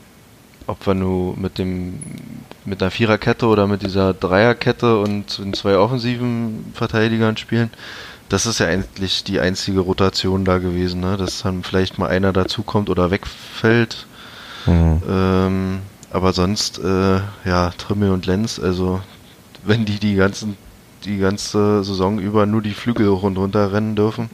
ob 0.69 0.85
wir 0.85 0.93
nur 0.93 1.35
mit 1.37 1.57
dem 1.57 1.99
mit 2.65 2.81
einer 2.81 2.91
Viererkette 2.91 3.47
oder 3.47 3.65
mit 3.65 3.81
dieser 3.81 4.13
Dreierkette 4.13 4.99
und 4.99 5.39
in 5.39 5.53
zwei 5.53 5.77
offensiven 5.77 6.71
Verteidigern 6.75 7.35
spielen, 7.37 7.71
das 8.29 8.45
ist 8.45 8.59
ja 8.59 8.67
eigentlich 8.67 9.23
die 9.23 9.39
einzige 9.39 9.79
Rotation 9.79 10.45
da 10.45 10.59
gewesen, 10.59 11.01
ne? 11.01 11.17
dass 11.17 11.41
dann 11.41 11.63
vielleicht 11.63 11.97
mal 11.97 12.09
einer 12.09 12.31
dazukommt 12.31 12.89
oder 12.89 13.09
wegfällt. 13.09 14.05
Mhm. 14.67 15.01
Ähm, 15.09 15.79
aber 16.11 16.33
sonst, 16.33 16.77
äh, 16.79 17.19
ja, 17.45 17.71
Trimmel 17.77 18.11
und 18.11 18.27
Lenz, 18.27 18.59
also 18.59 19.01
wenn 19.63 19.85
die 19.85 19.99
die 19.99 20.15
ganzen 20.15 20.57
die 21.05 21.17
ganze 21.17 21.83
Saison 21.83 22.19
über 22.19 22.45
nur 22.45 22.61
die 22.61 22.73
Flügel 22.73 23.09
hoch 23.09 23.23
und 23.23 23.37
runter 23.37 23.71
rennen 23.71 23.95
dürfen, 23.95 24.29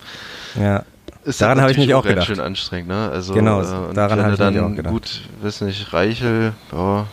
Ja, 0.60 0.84
ist 1.26 1.42
Daran 1.42 1.60
habe 1.62 1.72
ich 1.72 1.78
mich 1.78 1.94
auch 1.94 2.04
ganz 2.04 2.14
gedacht. 2.14 2.28
schön 2.28 2.40
anstrengend, 2.40 2.88
ne? 2.90 3.10
Also 3.12 3.34
Genau, 3.34 3.62
äh, 3.62 3.88
und 3.90 3.98
daran 3.98 4.20
habe 4.22 4.34
ich 4.34 4.40
mich 4.40 4.54
dann 4.54 4.60
auch 4.60 4.76
gedacht. 4.76 4.94
gut, 4.94 5.22
weiß 5.42 5.62
nicht, 5.62 5.92
Reichel, 5.94 6.54
ja, 6.72 7.08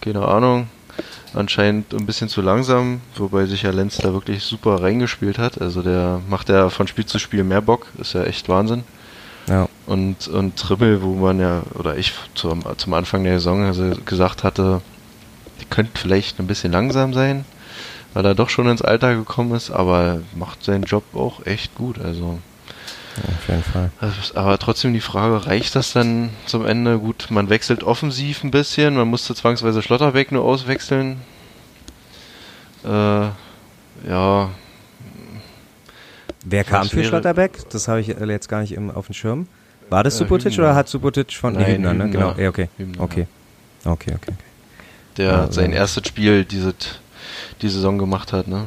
keine 0.00 0.26
Ahnung, 0.26 0.68
anscheinend 1.32 1.94
ein 1.94 2.06
bisschen 2.06 2.28
zu 2.28 2.42
langsam, 2.42 3.00
wobei 3.16 3.46
sich 3.46 3.62
ja 3.62 3.70
Lenz 3.70 3.96
da 3.96 4.12
wirklich 4.12 4.42
super 4.42 4.82
reingespielt 4.82 5.38
hat. 5.38 5.60
Also 5.60 5.82
der 5.82 6.20
macht 6.28 6.48
ja 6.48 6.68
von 6.68 6.86
Spiel 6.86 7.06
zu 7.06 7.18
Spiel 7.18 7.44
mehr 7.44 7.62
Bock, 7.62 7.86
ist 7.98 8.12
ja 8.12 8.24
echt 8.24 8.48
Wahnsinn. 8.48 8.84
ja. 9.48 9.68
Und, 9.86 10.28
und 10.28 10.56
Trimmel, 10.56 11.02
wo 11.02 11.14
man 11.14 11.38
ja, 11.40 11.62
oder 11.74 11.96
ich 11.98 12.14
zum, 12.34 12.62
zum 12.78 12.94
Anfang 12.94 13.22
der 13.24 13.34
Saison 13.34 13.64
also 13.64 13.92
gesagt 14.06 14.42
hatte, 14.44 14.80
die 15.60 15.66
könnte 15.66 15.92
vielleicht 15.98 16.38
ein 16.40 16.46
bisschen 16.46 16.72
langsam 16.72 17.12
sein, 17.12 17.44
weil 18.14 18.24
er 18.24 18.34
doch 18.34 18.48
schon 18.48 18.68
ins 18.68 18.82
Alter 18.82 19.14
gekommen 19.14 19.54
ist, 19.54 19.70
aber 19.70 20.22
macht 20.34 20.64
seinen 20.64 20.84
Job 20.84 21.04
auch 21.14 21.44
echt 21.46 21.74
gut. 21.74 21.98
Also, 22.00 22.38
auf 23.16 23.48
jeden 23.48 23.62
Fall. 23.62 23.90
aber 24.34 24.58
trotzdem 24.58 24.92
die 24.92 25.00
Frage, 25.00 25.46
reicht 25.46 25.76
das 25.76 25.92
dann 25.92 26.30
zum 26.46 26.64
Ende? 26.66 26.98
Gut, 26.98 27.26
man 27.30 27.48
wechselt 27.50 27.82
offensiv 27.84 28.42
ein 28.42 28.50
bisschen, 28.50 28.94
man 28.96 29.08
musste 29.08 29.34
zwangsweise 29.34 29.82
Schlotterbeck 29.82 30.32
nur 30.32 30.44
auswechseln. 30.44 31.20
Äh, 32.84 32.88
ja, 34.08 34.50
Wer 36.44 36.64
kam 36.64 36.88
für 36.88 37.02
Schlotterbeck? 37.04 37.70
Das 37.70 37.88
habe 37.88 38.00
ich 38.00 38.08
äh, 38.10 38.24
jetzt 38.26 38.48
gar 38.48 38.60
nicht 38.60 38.72
im, 38.72 38.90
auf 38.90 39.06
dem 39.06 39.14
Schirm. 39.14 39.48
War 39.88 40.02
das 40.04 40.14
Äh, 40.16 40.18
Subotic 40.18 40.52
Hübner. 40.52 40.64
oder 40.66 40.74
hat 40.74 40.88
Subotic 40.88 41.32
von 41.32 41.54
Nein, 41.54 41.66
Hübner, 41.66 41.94
ne? 41.94 42.04
Hübner. 42.04 42.18
Genau, 42.34 42.34
ja, 42.42 42.48
okay. 42.48 42.68
Hübner, 42.76 43.02
Okay. 43.02 43.26
Okay, 43.86 44.12
okay, 44.14 44.14
okay. 44.14 44.32
der 45.16 45.26
Ja, 45.26 45.52
sein 45.52 45.72
erstes 45.72 46.08
Spiel 46.08 46.44
diese, 46.44 46.74
die 47.62 47.68
Saison 47.68 47.98
gemacht 47.98 48.32
hat, 48.32 48.48
ne? 48.48 48.66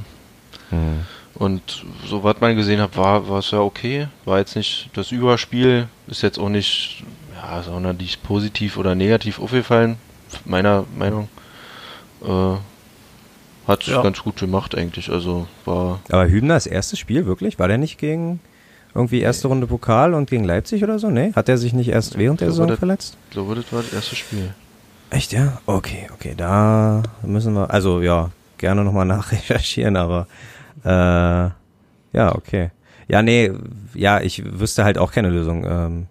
Hm. 0.70 1.00
Und 1.36 1.86
so 2.08 2.24
was 2.24 2.40
man 2.42 2.56
gesehen 2.56 2.82
hat, 2.82 2.98
war 2.98 3.30
war 3.30 3.40
es 3.40 3.52
ja 3.52 3.60
okay. 3.60 4.08
War 4.26 4.40
jetzt 4.40 4.56
nicht 4.56 4.90
das 4.94 5.12
Überspiel, 5.12 5.88
ist 6.08 6.24
jetzt 6.24 6.40
auch 6.40 6.50
nicht, 6.50 7.04
ja, 7.36 7.62
auch 7.72 7.80
nicht 7.94 8.24
positiv 8.24 8.78
oder 8.78 8.96
negativ 8.96 9.40
aufgefallen, 9.40 9.98
meiner 10.46 10.86
Meinung. 10.98 11.30
Äh, 12.26 12.56
hat 13.68 13.84
Ja. 13.86 14.02
ganz 14.02 14.20
gut 14.24 14.38
gemacht 14.38 14.76
eigentlich. 14.76 15.12
Also 15.12 15.48
war 15.66 16.00
Aber 16.10 16.28
Hübner 16.28 16.54
das 16.56 16.66
erste 16.68 16.96
Spiel, 16.96 17.26
wirklich? 17.26 17.60
War 17.60 17.68
der 17.68 17.78
nicht 17.78 17.98
gegen 17.98 18.40
irgendwie 18.96 19.20
erste 19.20 19.48
Runde 19.50 19.68
Pokal 19.68 20.14
und 20.16 20.30
gegen 20.30 20.44
Leipzig 20.46 20.84
oder 20.84 20.98
so? 21.00 21.10
Nee? 21.10 21.34
Hat 21.36 21.50
er 21.50 21.58
sich 21.58 21.74
nicht 21.74 21.90
erst 21.90 22.18
während 22.18 22.42
der 22.42 22.50
Saison 22.50 22.68
das- 22.68 22.80
verletzt? 22.80 23.18
ich 23.28 23.32
glaube, 23.34 23.56
das 23.56 23.72
war 23.72 23.84
das 23.84 23.94
erste 23.94 24.16
Spiel. 24.16 24.54
Echt, 25.10 25.34
ja? 25.34 25.62
Okay, 25.66 26.08
okay, 26.14 26.34
da 26.36 27.04
müssen 27.22 27.54
wir, 27.54 27.70
also 27.70 28.02
ja, 28.02 28.32
gerne 28.58 28.84
nochmal 28.84 29.06
nachrecherchieren, 29.06 29.96
aber 29.96 30.28
äh, 30.84 31.50
ja, 32.18 32.36
okay. 32.36 32.72
Ja, 33.08 33.22
nee, 33.22 33.52
ja, 33.94 34.22
ich 34.22 34.44
wüsste 34.60 34.84
halt 34.84 34.98
auch 34.98 35.12
keine 35.12 35.30
Lösung. 35.30 35.66
Ähm, 35.66 36.08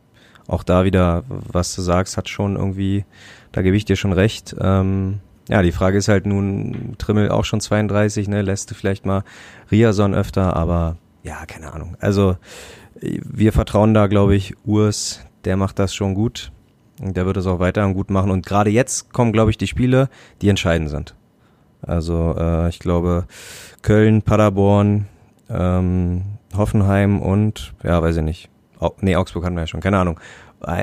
auch 0.49 0.63
da 0.63 0.85
wieder, 0.85 1.25
was 1.29 1.75
du 1.75 1.83
sagst, 1.83 2.17
hat 2.17 2.29
schon 2.29 2.57
irgendwie, 2.57 3.05
da 3.53 3.63
gebe 3.63 3.77
ich 3.77 3.85
dir 3.85 3.97
schon 3.97 4.13
recht. 4.13 4.57
Ähm, 4.61 5.21
ja, 5.49 5.63
die 5.63 5.73
Frage 5.73 5.99
ist 5.99 6.09
halt 6.09 6.27
nun, 6.27 6.95
Trimmel 6.99 7.31
auch 7.31 7.45
schon 7.45 7.61
32, 7.61 8.29
ne, 8.29 8.43
lässt 8.43 8.71
du 8.71 8.75
vielleicht 8.75 9.07
mal 9.07 9.25
Riason 9.71 10.15
öfter, 10.15 10.57
aber 10.57 10.97
ja, 11.23 11.45
keine 11.47 11.73
Ahnung. 11.73 11.97
Also 12.01 12.37
wir 13.01 13.53
vertrauen 13.53 13.95
da, 13.95 14.07
glaube 14.07 14.37
ich, 14.37 14.55
Urs, 14.65 15.21
der 15.45 15.57
macht 15.57 15.79
das 15.79 15.95
schon 15.95 16.15
gut. 16.15 16.53
Und 17.01 17.17
der 17.17 17.27
wird 17.27 17.37
es 17.37 17.47
auch 17.47 17.59
weiterhin 17.59 17.95
gut 17.95 18.11
machen. 18.11 18.31
Und 18.31 18.47
gerade 18.47 18.71
jetzt 18.71 19.13
kommen, 19.13 19.33
glaube 19.33 19.51
ich, 19.51 19.59
die 19.59 19.67
Spiele, 19.67 20.09
die 20.41 20.49
entscheidend 20.49 20.89
sind. 20.89 21.15
Also 21.87 22.35
äh, 22.39 22.69
ich 22.69 22.79
glaube, 22.79 23.27
Köln, 23.83 24.23
Paderborn, 24.23 25.07
ähm, 25.49 26.23
Hoffenheim 26.57 27.21
und, 27.21 27.75
ja, 27.83 28.03
weiß 28.03 28.17
ich 28.17 28.23
nicht. 28.23 28.49
Au 28.79 28.95
nee, 29.01 29.17
Augsburg 29.17 29.45
hatten 29.45 29.55
wir 29.55 29.63
ja 29.63 29.67
schon, 29.67 29.81
keine 29.81 29.99
Ahnung. 29.99 30.21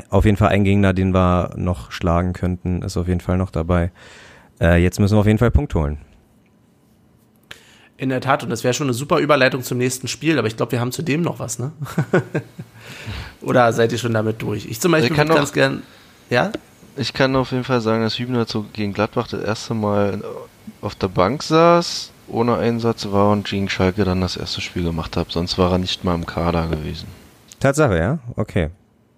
Auf 0.09 0.25
jeden 0.25 0.37
Fall 0.37 0.49
ein 0.49 0.63
Gegner, 0.63 0.93
den 0.93 1.13
wir 1.13 1.51
noch 1.55 1.91
schlagen 1.91 2.33
könnten, 2.33 2.83
ist 2.83 2.95
auf 2.95 3.07
jeden 3.07 3.19
Fall 3.19 3.37
noch 3.37 3.49
dabei. 3.49 3.91
Äh, 4.61 4.81
jetzt 4.81 4.99
müssen 4.99 5.15
wir 5.15 5.19
auf 5.19 5.25
jeden 5.25 5.39
Fall 5.39 5.51
Punkt 5.51 5.75
holen. 5.75 5.97
In 7.97 8.09
der 8.09 8.21
Tat, 8.21 8.43
und 8.43 8.49
das 8.49 8.63
wäre 8.63 8.73
schon 8.73 8.87
eine 8.87 8.93
super 8.93 9.19
Überleitung 9.19 9.61
zum 9.63 9.77
nächsten 9.77 10.07
Spiel, 10.07 10.37
aber 10.37 10.47
ich 10.47 10.57
glaube, 10.57 10.71
wir 10.73 10.79
haben 10.79 10.91
zudem 10.91 11.21
noch 11.21 11.39
was, 11.39 11.59
ne? 11.59 11.71
Oder 13.41 13.71
seid 13.73 13.91
ihr 13.91 13.97
schon 13.97 14.13
damit 14.13 14.41
durch? 14.41 14.65
Ich 14.65 14.79
zum 14.79 14.91
Beispiel 14.91 15.11
Ich 15.11 15.17
kann 15.17 15.27
ganz 15.27 15.53
gern. 15.53 15.83
Ja? 16.29 16.51
Ich 16.95 17.13
kann 17.13 17.35
auf 17.35 17.51
jeden 17.51 17.63
Fall 17.63 17.81
sagen, 17.81 18.03
dass 18.03 18.17
Hübner 18.19 18.47
zu, 18.47 18.65
gegen 18.73 18.93
Gladbach 18.93 19.27
das 19.27 19.43
erste 19.43 19.73
Mal 19.73 20.23
auf 20.81 20.95
der 20.95 21.07
Bank 21.07 21.43
saß, 21.43 22.11
ohne 22.27 22.57
Einsatz 22.57 23.07
war 23.11 23.31
und 23.31 23.47
gegen 23.47 23.69
Schalke 23.69 24.03
dann 24.03 24.21
das 24.21 24.37
erste 24.37 24.61
Spiel 24.61 24.83
gemacht 24.83 25.17
hat. 25.17 25.31
Sonst 25.31 25.57
war 25.57 25.71
er 25.71 25.77
nicht 25.77 26.03
mal 26.03 26.15
im 26.15 26.25
Kader 26.25 26.67
gewesen. 26.67 27.07
Tatsache, 27.59 27.97
ja? 27.97 28.19
Okay. 28.35 28.69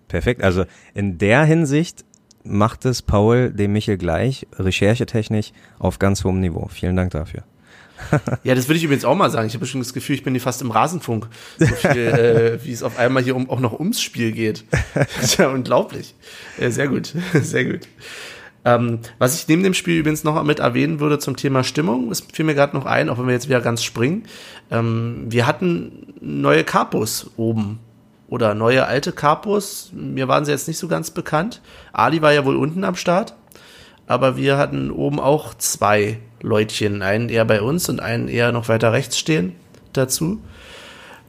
Perfekt. 0.08 0.44
Also 0.44 0.66
in 0.94 1.18
der 1.18 1.44
Hinsicht 1.46 2.06
macht 2.44 2.86
es 2.86 3.02
Paul 3.02 3.52
dem 3.52 3.74
Michel 3.74 3.98
gleich, 3.98 4.48
recherchetechnisch 4.58 5.52
auf 5.80 6.00
ganz 6.00 6.24
hohem 6.24 6.40
Niveau. 6.40 6.68
Vielen 6.72 6.96
Dank 6.96 7.12
dafür. 7.12 7.44
Ja, 8.44 8.56
das 8.56 8.68
würde 8.68 8.78
ich 8.78 8.84
übrigens 8.84 9.06
auch 9.06 9.16
mal 9.16 9.32
sagen. 9.32 9.48
Ich 9.48 9.56
habe 9.56 9.66
schon 9.66 9.82
das 9.82 9.94
Gefühl, 9.94 10.16
ich 10.16 10.24
bin 10.24 10.34
hier 10.34 10.42
fast 10.42 10.62
im 10.62 10.70
Rasenfunk. 10.70 11.28
So 11.58 11.66
viel, 11.66 11.90
äh, 12.62 12.64
wie 12.64 12.72
es 12.72 12.84
auf 12.84 13.00
einmal 13.00 13.24
hier 13.24 13.36
um, 13.36 13.50
auch 13.50 13.60
noch 13.60 13.80
ums 13.80 14.02
Spiel 14.02 14.32
geht. 14.32 14.66
Das 14.94 15.24
ist 15.24 15.38
ja 15.38 15.50
unglaublich. 15.50 16.16
Äh, 16.58 16.70
sehr 16.70 16.88
gut, 16.88 17.14
sehr 17.34 17.66
gut. 17.66 17.88
Ähm, 18.66 19.00
was 19.20 19.40
ich 19.40 19.48
neben 19.48 19.64
dem 19.64 19.76
Spiel 19.76 20.00
übrigens 20.00 20.24
noch 20.24 20.42
mit 20.44 20.60
erwähnen 20.60 21.00
würde 21.00 21.20
zum 21.20 21.38
Thema 21.38 21.64
Stimmung, 21.64 22.12
es 22.12 22.22
fiel 22.22 22.46
mir 22.46 22.56
gerade 22.56 22.76
noch 22.76 22.86
ein, 22.86 23.10
auch 23.10 23.20
wenn 23.20 23.28
wir 23.28 23.34
jetzt 23.34 23.48
wieder 23.48 23.62
ganz 23.62 23.84
springen. 23.84 24.24
Ähm, 24.72 25.26
wir 25.30 25.46
hatten 25.46 26.14
neue 26.20 26.64
Capos 26.64 27.30
oben. 27.38 27.80
Oder 28.28 28.56
neue 28.56 28.88
alte 28.88 29.12
Capos. 29.12 29.92
Mir 29.94 30.28
waren 30.28 30.46
sie 30.46 30.52
jetzt 30.52 30.68
nicht 30.68 30.80
so 30.80 30.88
ganz 30.88 31.12
bekannt. 31.12 31.62
Ali 31.94 32.24
war 32.24 32.34
ja 32.34 32.44
wohl 32.44 32.56
unten 32.56 32.84
am 32.84 32.96
Start. 32.96 33.36
Aber 34.08 34.36
wir 34.36 34.58
hatten 34.58 34.90
oben 34.90 35.20
auch 35.20 35.54
zwei 35.54 36.20
Leutchen, 36.42 37.04
einen 37.04 37.30
eher 37.30 37.46
bei 37.46 37.62
uns 37.62 37.88
und 37.88 38.00
einen 38.00 38.28
eher 38.28 38.52
noch 38.52 38.68
weiter 38.68 38.92
rechts 38.92 39.18
stehen 39.18 39.56
dazu. 39.94 40.42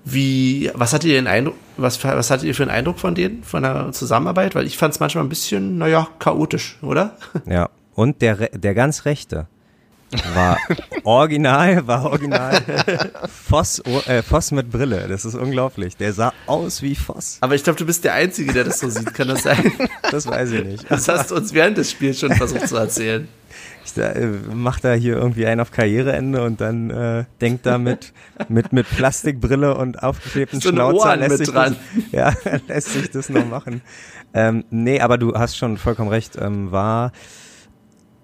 Wie, 0.08 0.70
was 0.72 0.92
hattet 0.92 1.10
ihr 1.10 1.16
den 1.16 1.26
Eindruck, 1.26 1.56
was, 1.76 2.02
was 2.04 2.30
hattet 2.30 2.46
ihr 2.46 2.54
für 2.54 2.62
einen 2.62 2.70
Eindruck 2.70 3.00
von 3.00 3.16
denen, 3.16 3.42
von 3.42 3.64
der 3.64 3.90
Zusammenarbeit? 3.90 4.54
Weil 4.54 4.64
ich 4.64 4.78
fand 4.78 4.94
es 4.94 5.00
manchmal 5.00 5.24
ein 5.24 5.28
bisschen, 5.28 5.78
naja, 5.78 6.06
chaotisch, 6.20 6.78
oder? 6.80 7.16
Ja. 7.46 7.68
Und 7.96 8.22
der, 8.22 8.36
der 8.50 8.74
ganz 8.74 9.04
rechte 9.04 9.48
war 10.34 10.58
original, 11.04 11.86
war 11.88 12.04
original 12.04 12.62
Voss, 13.48 13.80
äh, 14.06 14.22
Voss 14.22 14.52
mit 14.52 14.70
Brille. 14.70 15.08
Das 15.08 15.24
ist 15.24 15.34
unglaublich. 15.34 15.96
Der 15.96 16.12
sah 16.12 16.32
aus 16.46 16.82
wie 16.82 16.94
Voss. 16.94 17.38
Aber 17.40 17.56
ich 17.56 17.64
glaube, 17.64 17.78
du 17.78 17.86
bist 17.86 18.04
der 18.04 18.14
Einzige, 18.14 18.52
der 18.52 18.62
das 18.62 18.78
so 18.78 18.88
sieht. 18.88 19.12
Kann 19.12 19.26
das 19.26 19.42
sein? 19.42 19.72
Das 20.10 20.26
weiß 20.28 20.52
ich 20.52 20.64
nicht. 20.64 20.90
Das 20.90 21.08
hast 21.08 21.32
du 21.32 21.34
uns 21.34 21.52
während 21.52 21.78
des 21.78 21.90
Spiels 21.90 22.20
schon 22.20 22.32
versucht 22.32 22.68
zu 22.68 22.76
erzählen. 22.76 23.26
Äh, 23.96 24.28
macht 24.52 24.84
da 24.84 24.92
hier 24.92 25.16
irgendwie 25.16 25.46
einen 25.46 25.60
auf 25.60 25.70
Karriereende 25.70 26.42
und 26.44 26.60
dann 26.60 26.90
äh, 26.90 27.24
denkt 27.40 27.66
da 27.66 27.78
mit, 27.78 28.12
mit, 28.48 28.72
mit 28.72 28.88
Plastikbrille 28.88 29.76
und 29.76 30.02
aufgeklebten 30.02 30.60
So 30.60 30.70
Schnauzer 30.70 31.16
lässt 31.16 31.38
sich. 31.38 31.50
Das, 31.50 31.74
ja, 32.12 32.32
lässt 32.68 32.92
sich 32.92 33.10
das 33.10 33.28
noch 33.28 33.46
machen. 33.46 33.82
Ähm, 34.34 34.64
nee, 34.70 35.00
aber 35.00 35.18
du 35.18 35.34
hast 35.34 35.56
schon 35.56 35.76
vollkommen 35.76 36.10
recht. 36.10 36.36
Ähm, 36.40 36.72
war, 36.72 37.12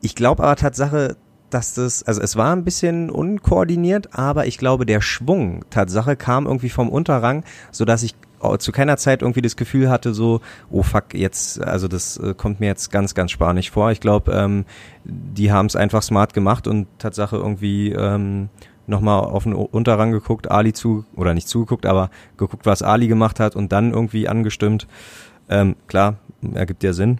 ich 0.01 0.15
glaube 0.15 0.43
aber 0.43 0.57
Tatsache, 0.57 1.17
dass 1.51 1.75
das, 1.75 2.03
also 2.03 2.21
es 2.21 2.37
war 2.37 2.55
ein 2.55 2.65
bisschen 2.65 3.11
unkoordiniert, 3.11 4.15
aber 4.19 4.47
ich 4.47 4.59
glaube, 4.59 4.87
der 4.87 5.01
Schwung 5.01 5.65
Tatsache 5.71 6.17
kam 6.17 6.47
irgendwie 6.47 6.71
vom 6.71 6.89
Unterrang, 6.89 7.45
so 7.71 7.85
dass 7.85 8.03
ich 8.03 8.15
zu 8.59 8.73
keiner 8.73 8.97
Zeit 8.97 9.23
irgendwie 9.23 9.43
das 9.43 9.57
Gefühl 9.57 9.89
hatte, 9.91 10.15
so, 10.15 10.41
oh 10.71 10.83
fuck, 10.83 11.15
jetzt, 11.15 11.63
also 11.63 11.89
das 11.89 12.17
äh, 12.17 12.35
kommt 12.35 12.61
mir 12.61 12.67
jetzt 12.67 12.91
ganz, 12.91 13.15
ganz 13.15 13.31
spanisch 13.31 13.71
vor. 13.71 13.91
Ich 13.91 14.01
glaube, 14.01 14.33
ähm, 14.33 14.65
die 15.05 15.53
haben 15.53 15.67
es 15.67 15.77
einfach 15.77 16.03
smart 16.03 16.35
gemacht 16.35 16.67
und 16.67 16.87
Tatsache 16.99 17.37
irgendwie 17.37 17.93
ähm, 17.93 18.49
nochmal 18.87 19.21
auf 19.21 19.45
den 19.45 19.55
Unterrang 19.55 20.13
geguckt, 20.13 20.51
Ali 20.51 20.73
zu, 20.73 21.05
oder 21.17 21.35
nicht 21.35 21.49
zugeguckt, 21.49 21.87
aber 21.87 22.11
geguckt, 22.37 22.67
was 22.67 22.83
Ali 22.83 23.09
gemacht 23.09 23.41
hat 23.41 23.57
und 23.57 23.73
dann 23.73 23.93
irgendwie 23.93 24.29
angestimmt. 24.29 24.87
Ähm, 25.49 25.77
klar, 25.87 26.17
ergibt 26.55 26.83
ja 26.83 26.93
Sinn. 26.93 27.19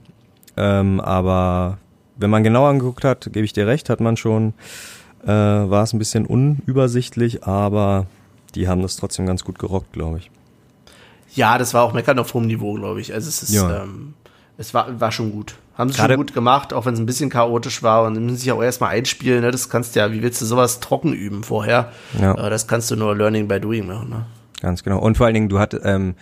Ähm, 0.57 1.01
aber 1.01 1.79
wenn 2.17 2.31
man 2.31 2.45
genau 2.45 2.67
angeguckt 2.67 3.05
hat, 3.05 3.31
gebe 3.33 3.45
ich 3.45 3.53
dir 3.53 3.67
recht, 3.67 3.91
hat 3.91 4.01
man 4.01 4.17
schon, 4.17 4.55
äh, 5.25 5.29
war 5.29 5.83
es 5.83 5.93
ein 5.93 5.99
bisschen 5.99 6.27
unübersichtlich, 6.27 7.45
aber 7.45 8.07
die 8.55 8.69
haben 8.69 8.83
das 8.83 8.97
trotzdem 8.97 9.27
ganz 9.27 9.45
gut 9.45 9.59
gerockt, 9.59 9.93
glaube 9.93 10.19
ich. 10.19 10.31
Ja, 11.35 11.59
das 11.59 11.75
war 11.75 11.83
auch 11.85 11.93
Meckern 11.93 12.19
auf 12.19 12.35
hohem 12.35 12.47
Niveau, 12.47 12.75
glaube 12.75 13.01
ich. 13.01 13.13
Also 13.15 13.29
es 13.29 13.43
ist, 13.43 13.53
Ja. 13.55 13.83
ähm, 13.85 14.15
es 14.59 14.75
war, 14.75 15.01
war 15.01 15.13
schon 15.13 15.33
gut. 15.33 15.57
Haben 15.77 15.91
sie 15.91 15.97
Gerade- 15.97 16.15
schon 16.15 16.21
gut 16.21 16.35
gemacht, 16.35 16.73
auch 16.75 16.85
wenn 16.85 16.95
es 16.95 17.01
ein 17.01 17.07
bisschen 17.07 17.31
chaotisch 17.31 17.83
war 17.83 18.03
und 18.05 18.13
müssen 18.15 18.37
sich 18.37 18.53
auch 18.53 18.63
erstmal 18.63 18.91
einspielen. 18.91 19.41
Ne? 19.41 19.51
Das 19.51 19.71
kannst 19.71 19.97
du 19.97 20.01
ja, 20.01 20.13
wie 20.13 20.23
willst 20.23 20.41
du 20.43 20.45
sowas 20.47 20.81
trocken 20.81 21.13
üben 21.15 21.43
vorher? 21.45 21.91
Ja. 22.21 22.35
Äh, 22.35 22.51
das 22.51 22.67
kannst 22.67 22.91
du 22.91 22.97
nur 22.97 23.17
Learning 23.17 23.49
by 23.49 23.59
Doing 23.61 23.87
machen. 23.87 24.11
Ne? 24.11 24.27
Ganz 24.61 24.83
genau. 24.83 24.99
Und 24.99 25.17
vor 25.17 25.27
allen 25.27 25.35
Dingen, 25.35 25.49
du 25.49 25.59
hattest, 25.59 25.85
ähm, 25.87 26.15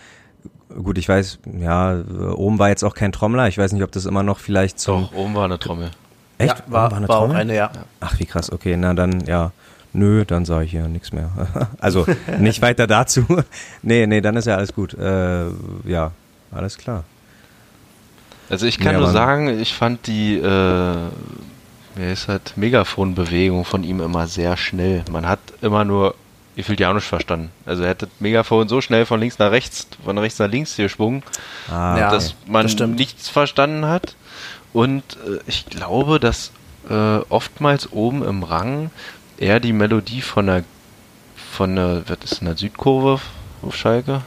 gut, 0.81 0.97
ich 0.97 1.09
weiß, 1.09 1.39
ja, 1.59 2.01
oben 2.33 2.57
war 2.59 2.69
jetzt 2.69 2.83
auch 2.83 2.93
kein 2.95 3.11
Trommler. 3.11 3.49
Ich 3.49 3.57
weiß 3.57 3.73
nicht, 3.73 3.83
ob 3.83 3.91
das 3.91 4.05
immer 4.05 4.23
noch 4.23 4.39
vielleicht 4.39 4.79
zum. 4.79 5.03
Doch, 5.11 5.13
oben 5.13 5.35
war 5.35 5.43
eine 5.45 5.59
Trommel. 5.59 5.91
Echt? 6.37 6.57
Ja, 6.57 6.63
war, 6.67 6.87
Oben 6.87 6.95
eine 6.95 7.07
war 7.09 7.17
auch 7.17 7.19
Trommel? 7.25 7.35
eine, 7.37 7.55
ja. 7.55 7.69
Ach, 7.99 8.17
wie 8.17 8.25
krass. 8.25 8.51
Okay, 8.51 8.75
na 8.77 8.93
dann, 8.93 9.25
ja. 9.25 9.51
Nö, 9.93 10.23
dann 10.25 10.45
sage 10.45 10.65
ich 10.65 10.71
hier 10.71 10.87
nichts 10.87 11.11
mehr. 11.11 11.29
also 11.79 12.05
nicht 12.39 12.61
weiter 12.61 12.87
dazu. 12.87 13.25
nee, 13.81 14.07
nee, 14.07 14.21
dann 14.21 14.35
ist 14.37 14.45
ja 14.45 14.55
alles 14.55 14.73
gut. 14.73 14.93
Äh, 14.93 15.45
ja, 15.85 16.11
alles 16.51 16.77
klar. 16.77 17.03
Also 18.49 18.65
ich 18.65 18.79
kann 18.79 18.93
Ja, 18.93 18.99
nur 18.99 19.11
sagen, 19.11 19.59
ich 19.59 19.73
fand 19.73 20.07
die, 20.07 20.37
äh, 20.37 20.95
wie 21.95 22.15
halt, 22.27 22.53
Megafon-Bewegung 22.57 23.65
von 23.65 23.83
ihm 23.83 24.01
immer 24.01 24.27
sehr 24.27 24.57
schnell. 24.57 25.03
Man 25.09 25.27
hat 25.27 25.39
immer 25.61 25.85
nur 25.85 26.15
ich 26.55 26.67
will 26.69 26.79
ja 26.79 26.89
auch 26.89 26.93
nicht 26.93 27.07
verstanden. 27.07 27.51
Also 27.65 27.83
er 27.83 27.91
hat 27.91 28.01
das 28.01 28.09
Megafon 28.19 28.67
so 28.67 28.81
schnell 28.81 29.05
von 29.05 29.19
links 29.19 29.39
nach 29.39 29.51
rechts, 29.51 29.87
von 30.03 30.17
rechts 30.17 30.39
nach 30.39 30.49
links 30.49 30.75
geschwungen, 30.75 31.23
Ah, 31.69 31.97
Ja, 31.97 32.11
dass 32.11 32.35
man 32.45 32.67
das 32.67 32.87
nichts 32.87 33.29
verstanden 33.29 33.85
hat. 33.85 34.15
Und 34.73 35.03
äh, 35.25 35.39
ich 35.47 35.65
glaube, 35.65 36.19
dass 36.19 36.51
äh, 36.89 37.17
oftmals 37.29 37.91
oben 37.91 38.23
im 38.23 38.43
Rang 38.43 38.91
eher 39.41 39.59
die 39.59 39.73
Melodie 39.73 40.21
von 40.21 40.45
der 40.47 40.63
von 41.51 41.75
der, 41.75 42.03
was 42.07 42.17
ist 42.31 42.39
denn 42.39 42.45
der 42.47 42.55
Südkurve 42.57 43.19
auf 43.61 43.75
Schalke? 43.75 44.21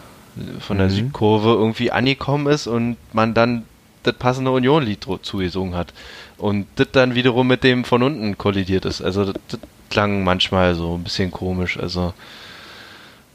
Von 0.61 0.79
der 0.79 0.89
Mhm. 0.89 0.93
Südkurve 0.93 1.51
irgendwie 1.51 1.91
angekommen 1.91 2.47
ist 2.49 2.67
und 2.67 2.97
man 3.13 3.33
dann 3.35 3.63
das 4.03 4.15
passende 4.17 4.51
Union-Lied 4.51 5.07
zugesungen 5.23 5.75
hat. 5.75 5.95
Und 6.37 6.67
das 6.77 6.89
dann 6.93 7.15
wiederum 7.15 7.47
mit 7.47 7.65
dem 7.65 7.85
von 7.85 8.03
unten 8.03 8.37
kollidiert 8.37 8.85
ist. 8.85 9.01
Also 9.01 9.25
das, 9.25 9.37
das 9.49 9.61
klang 9.89 10.25
manchmal 10.25 10.75
so 10.75 10.97
ein 10.97 11.05
bisschen 11.05 11.31
komisch. 11.31 11.79
Also, 11.79 12.13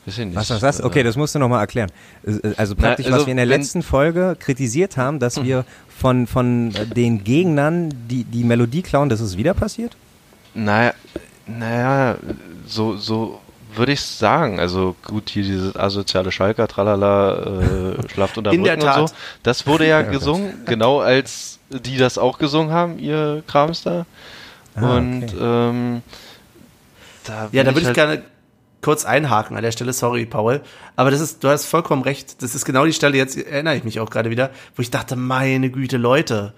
nicht. 0.05 0.35
Was 0.35 0.49
ist 0.51 0.61
das? 0.61 0.79
Äh, 0.79 0.83
Okay, 0.83 1.01
das 1.03 1.15
musst 1.15 1.33
du 1.35 1.39
nochmal 1.39 1.61
erklären. 1.61 1.91
Äh, 2.25 2.53
Also 2.57 2.75
praktisch, 2.75 3.05
also 3.07 3.19
was 3.19 3.25
wir 3.25 3.31
in 3.31 3.37
der 3.37 3.45
letzten 3.45 3.81
Folge 3.81 4.35
kritisiert 4.39 4.97
haben, 4.97 5.19
dass 5.19 5.43
wir 5.43 5.65
von, 5.87 6.27
von 6.27 6.73
den 6.95 7.23
Gegnern 7.23 7.91
die, 8.09 8.23
die 8.23 8.43
Melodie 8.43 8.81
klauen, 8.83 9.09
das 9.09 9.19
ist 9.21 9.37
wieder 9.37 9.53
passiert? 9.53 9.95
Naja, 10.53 10.93
naja, 11.57 12.17
so, 12.67 12.97
so 12.97 13.39
würde 13.75 13.91
ich 13.93 14.01
sagen. 14.01 14.59
Also 14.59 14.95
gut, 15.05 15.29
hier 15.29 15.43
dieses 15.43 15.75
asoziale 15.75 16.31
Schalker, 16.31 16.67
tralala, 16.67 17.95
äh, 17.97 18.09
schlaft 18.13 18.37
unter 18.37 18.51
In 18.51 18.63
der 18.63 18.73
Brücken 18.77 18.87
und 18.87 18.93
Tat. 18.95 19.09
so. 19.09 19.15
Das 19.43 19.67
wurde 19.67 19.87
ja 19.87 19.99
Ja, 20.01 20.09
gesungen, 20.09 20.65
genau 20.65 20.99
als 20.99 21.59
die 21.69 21.97
das 21.97 22.17
auch 22.17 22.39
gesungen 22.39 22.71
haben, 22.73 22.97
ihr 22.99 23.43
Krams 23.47 23.83
da. 23.83 24.05
Ah, 24.75 24.97
und 24.97 25.23
okay. 25.23 25.35
ähm, 25.39 26.01
da 27.25 27.49
Ja, 27.51 27.63
da 27.63 27.71
würde 27.71 27.81
ich 27.81 27.85
halt- 27.87 27.95
gerne 27.95 28.21
kurz 28.81 29.03
einhaken 29.05 29.57
an 29.57 29.61
der 29.63 29.71
Stelle, 29.73 29.91
sorry, 29.93 30.25
Paul. 30.25 30.61
Aber 30.95 31.11
das 31.11 31.19
ist, 31.19 31.43
du 31.43 31.49
hast 31.49 31.65
vollkommen 31.65 32.01
recht. 32.01 32.41
Das 32.41 32.55
ist 32.55 32.63
genau 32.65 32.85
die 32.85 32.93
Stelle, 32.93 33.17
jetzt 33.17 33.37
erinnere 33.37 33.75
ich 33.75 33.83
mich 33.83 33.99
auch 33.99 34.09
gerade 34.09 34.29
wieder, 34.29 34.51
wo 34.75 34.81
ich 34.81 34.89
dachte, 34.89 35.15
meine 35.17 35.69
Güte, 35.69 35.97
Leute. 35.97 36.53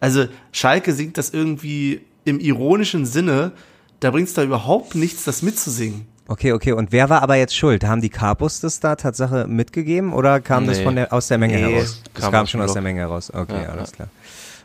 Also, 0.00 0.26
Schalke 0.50 0.92
singt 0.94 1.18
das 1.18 1.30
irgendwie 1.30 2.00
im 2.24 2.40
ironischen 2.40 3.04
Sinne, 3.04 3.52
da 4.00 4.10
bringt's 4.10 4.34
da 4.34 4.42
überhaupt 4.42 4.94
nichts, 4.94 5.24
das 5.24 5.42
mitzusingen. 5.42 6.06
Okay, 6.30 6.52
okay. 6.52 6.72
Und 6.72 6.92
wer 6.92 7.08
war 7.08 7.22
aber 7.22 7.36
jetzt 7.36 7.56
schuld? 7.56 7.84
Haben 7.84 8.02
die 8.02 8.10
Capos 8.10 8.60
das 8.60 8.80
da 8.80 8.96
Tatsache 8.96 9.46
mitgegeben 9.46 10.12
oder 10.12 10.40
kam 10.40 10.66
das 10.66 10.78
Nee. 10.78 10.84
von 10.84 10.96
der, 10.96 11.12
aus 11.12 11.28
der 11.28 11.38
Menge 11.38 11.54
Nee, 11.54 11.72
heraus? 11.74 12.02
Das 12.14 12.22
kam 12.24 12.32
kam, 12.32 12.46
schon 12.46 12.60
aus 12.60 12.74
der. 12.74 12.82
Menge 12.82 13.00
heraus. 13.00 13.32
Okay, 13.32 13.62
Ja, 13.62 13.68
alles 13.70 13.90
ja. 13.90 13.96
klar. 13.96 14.08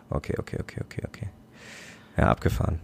Okay, 0.09 0.35
okay, 0.37 0.57
okay, 0.59 0.81
okay, 0.83 1.01
okay. 1.07 1.27
Ja, 2.17 2.29
abgefahren. 2.29 2.79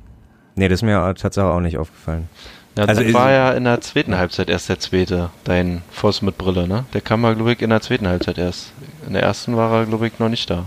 Nee, 0.56 0.68
das 0.70 0.80
ist 0.80 0.84
mir 0.84 1.14
Tatsache 1.16 1.47
auch 1.47 1.60
nicht 1.60 1.78
aufgefallen. 1.78 2.30
Ja, 2.78 2.86
Also 2.86 3.02
ist- 3.02 3.14
war 3.14 3.32
ja 3.32 3.52
in 3.52 3.66
der 3.66 3.82
zweiten 3.82 4.16
Halbzeit 4.18 4.50
erst 4.50 4.70
der 4.70 4.80
zweite, 4.80 5.30
dein 5.43 5.82
Voss 5.91 6.22
mit 6.22 6.38
Brille, 6.38 6.66
ne? 6.68 6.86
Der 6.93 7.02
kam 7.02 7.22
mal, 7.22 7.36
glaube 7.36 7.52
ich, 7.54 7.62
in 7.62 7.70
der 7.72 7.82
zweiten 7.82 8.08
Halbzeit 8.08 8.38
erst. 8.38 8.72
In 9.06 9.14
der 9.14 9.24
ersten 9.24 9.58
war 9.58 9.72
er, 9.74 9.86
glaube 9.86 10.08
ich, 10.08 10.18
noch 10.20 10.30
nicht 10.30 10.50
da. 10.50 10.66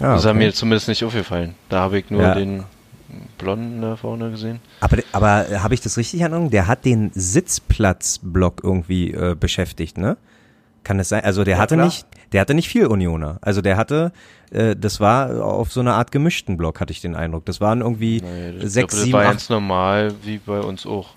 Ah, 0.00 0.14
Das 0.14 0.20
ist 0.22 0.26
okay. 0.26 0.36
mir 0.38 0.52
zumindest 0.52 0.88
nicht 0.88 1.04
aufgefallen. 1.04 1.54
Da 1.68 1.80
habe 1.80 1.98
ich 2.00 2.10
nur 2.10 2.22
Ja. 2.22 2.34
den 2.34 2.64
Blonden 3.38 3.82
da 3.82 3.96
vorne 3.96 4.30
gesehen. 4.30 4.60
Aber, 4.80 4.98
aber 5.12 5.46
habe 5.62 5.74
ich 5.74 5.80
das 5.80 5.96
richtig 5.96 6.20
Erinnerung? 6.20 6.50
Der 6.50 6.66
hat 6.66 6.84
den 6.84 7.10
Sitzplatzblock 7.14 8.62
irgendwie 8.62 9.12
äh, 9.12 9.34
beschäftigt, 9.38 9.98
ne? 9.98 10.16
Kann 10.84 11.00
es 11.00 11.08
sein? 11.08 11.24
Also 11.24 11.42
der 11.44 11.56
Ja, 11.56 11.62
hatte 11.62 11.74
klar. 11.74 11.86
nicht, 11.86 12.06
der 12.32 12.40
hatte 12.40 12.54
nicht 12.54 12.68
viel 12.68 12.86
Unioner. 12.86 13.38
Also 13.40 13.60
der 13.60 13.76
hatte, 13.76 14.12
äh, 14.50 14.76
das 14.76 15.00
war 15.00 15.42
auf 15.44 15.72
so 15.72 15.80
eine 15.80 15.94
Art 15.94 16.12
gemischten 16.12 16.56
Block, 16.56 16.80
hatte 16.80 16.92
ich 16.92 17.00
den 17.00 17.16
Eindruck. 17.16 17.44
Das 17.44 17.60
waren 17.60 17.80
irgendwie 17.80 18.20
Nee, 18.22 18.50
ich 18.50 18.70
sechs, 18.70 18.72
glaube, 18.72 18.86
das 18.92 19.00
sieben, 19.02 19.12
war 19.14 19.20
acht. 19.22 19.30
ganz 19.30 19.48
normal, 19.48 20.14
wie 20.22 20.38
bei 20.38 20.60
uns 20.60 20.86
auch. 20.86 21.10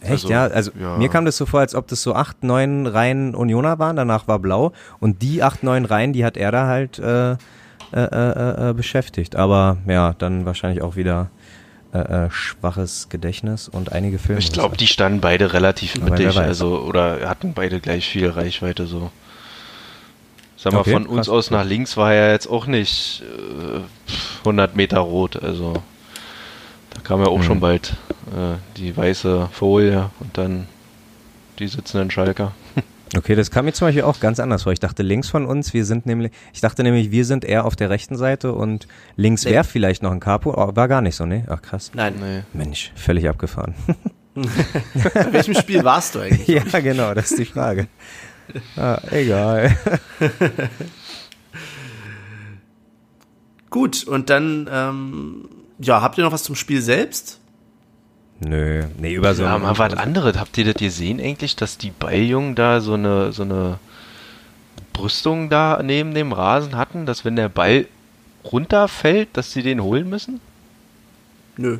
Echt, 0.00 0.10
Also, 0.10 0.28
ja? 0.30 0.46
Also 0.46 0.72
ja. 0.80 0.96
mir 0.96 1.08
kam 1.08 1.24
das 1.24 1.36
so 1.36 1.46
vor, 1.46 1.60
als 1.60 1.76
ob 1.76 1.86
das 1.86 2.02
so 2.02 2.14
acht, 2.16 2.42
neun 2.42 2.88
Reihen 2.88 3.36
Unioner 3.36 3.78
waren, 3.78 3.94
danach 3.94 4.26
war 4.26 4.40
blau 4.40 4.72
und 4.98 5.22
die 5.22 5.44
acht, 5.44 5.62
neun 5.62 5.84
Reihen, 5.84 6.12
die 6.12 6.24
hat 6.24 6.36
er 6.36 6.50
da 6.50 6.66
halt 6.66 6.98
äh, 6.98 7.36
äh, 7.92 8.00
äh, 8.00 8.70
äh, 8.70 8.72
beschäftigt. 8.74 9.36
Aber 9.36 9.76
ja, 9.86 10.14
dann 10.18 10.44
wahrscheinlich 10.46 10.82
auch 10.82 10.96
wieder 10.96 11.30
äh, 11.92 11.98
äh, 11.98 12.30
schwaches 12.30 13.08
Gedächtnis 13.10 13.68
und 13.68 13.92
einige 13.92 14.18
Filme. 14.18 14.38
Ich 14.40 14.52
glaube, 14.52 14.76
die 14.76 14.86
standen 14.86 15.20
beide 15.20 15.52
relativ 15.52 15.96
Aber 15.96 16.10
mittig, 16.10 16.36
also 16.38 16.80
oder 16.80 17.28
hatten 17.28 17.52
beide 17.54 17.80
gleich 17.80 18.08
viel 18.08 18.28
Reichweite 18.28 18.86
so. 18.86 19.10
Sag 20.56 20.72
mal, 20.72 20.80
Okay, 20.80 20.92
von 20.92 21.06
uns 21.06 21.26
krass. 21.26 21.28
aus 21.28 21.50
nach 21.50 21.64
links 21.64 21.96
war 21.96 22.14
ja 22.14 22.30
jetzt 22.30 22.46
auch 22.46 22.66
nicht 22.66 23.22
äh, 23.22 23.80
100 24.40 24.76
Meter 24.76 25.00
rot, 25.00 25.42
also 25.42 25.74
da 26.94 27.00
kam 27.02 27.20
ja 27.20 27.26
auch 27.26 27.38
Mhm. 27.38 27.42
schon 27.42 27.60
bald 27.60 27.94
äh, 28.28 28.56
die 28.76 28.96
weiße 28.96 29.48
Folie 29.52 30.08
und 30.20 30.38
dann 30.38 30.68
die 31.58 31.66
sitzenden 31.66 32.10
Schalker. 32.10 32.52
Okay, 33.14 33.34
das 33.34 33.50
kam 33.50 33.66
mir 33.66 33.72
zum 33.74 33.88
Beispiel 33.88 34.04
auch 34.04 34.20
ganz 34.20 34.40
anders 34.40 34.62
vor. 34.62 34.72
Ich 34.72 34.80
dachte 34.80 35.02
links 35.02 35.28
von 35.28 35.44
uns, 35.44 35.74
wir 35.74 35.84
sind 35.84 36.06
nämlich, 36.06 36.32
ich 36.54 36.60
dachte 36.62 36.82
nämlich, 36.82 37.10
wir 37.10 37.26
sind 37.26 37.44
eher 37.44 37.66
auf 37.66 37.76
der 37.76 37.90
rechten 37.90 38.16
Seite 38.16 38.52
und 38.54 38.88
links 39.16 39.44
Nee. 39.44 39.50
wäre 39.50 39.64
vielleicht 39.64 40.02
noch 40.02 40.12
ein 40.12 40.20
Capo, 40.20 40.54
aber 40.56 40.76
war 40.76 40.88
gar 40.88 41.02
nicht 41.02 41.16
so, 41.16 41.26
ne? 41.26 41.44
Ach 41.48 41.60
krass. 41.60 41.90
Nein. 41.94 42.14
Nee. 42.20 42.42
Mensch, 42.54 42.90
völlig 42.94 43.28
abgefahren. 43.28 43.74
In 44.34 44.46
welchem 45.32 45.52
Spiel 45.54 45.84
warst 45.84 46.14
du 46.14 46.20
eigentlich? 46.20 46.46
ja, 46.72 46.80
genau, 46.80 47.12
das 47.12 47.32
ist 47.32 47.38
die 47.38 47.44
Frage. 47.44 47.86
Ah, 48.76 48.98
egal. 49.10 49.76
Gut, 53.68 54.04
und 54.04 54.30
dann, 54.30 54.68
ähm, 54.72 55.48
ja, 55.78 56.00
habt 56.00 56.16
ihr 56.16 56.24
noch 56.24 56.32
was 56.32 56.42
zum 56.44 56.54
Spiel 56.54 56.80
selbst? 56.80 57.40
Nö, 58.44 58.84
nee, 58.98 59.14
über 59.14 59.34
so 59.34 59.44
Ja, 59.44 59.58
mal 59.58 59.78
was 59.78 59.94
anderes. 59.94 60.38
Habt 60.38 60.58
ihr 60.58 60.64
das 60.64 60.74
gesehen 60.74 61.20
eigentlich, 61.20 61.54
dass 61.54 61.78
die 61.78 61.90
Balljungen 61.90 62.54
da 62.54 62.80
so 62.80 62.94
eine, 62.94 63.32
so 63.32 63.42
eine 63.42 63.78
Brüstung 64.92 65.48
da 65.48 65.80
neben 65.82 66.14
dem 66.14 66.32
Rasen 66.32 66.76
hatten, 66.76 67.06
dass 67.06 67.24
wenn 67.24 67.36
der 67.36 67.48
Ball 67.48 67.86
runterfällt, 68.44 69.28
dass 69.34 69.52
sie 69.52 69.62
den 69.62 69.82
holen 69.82 70.08
müssen? 70.08 70.40
Nö. 71.56 71.78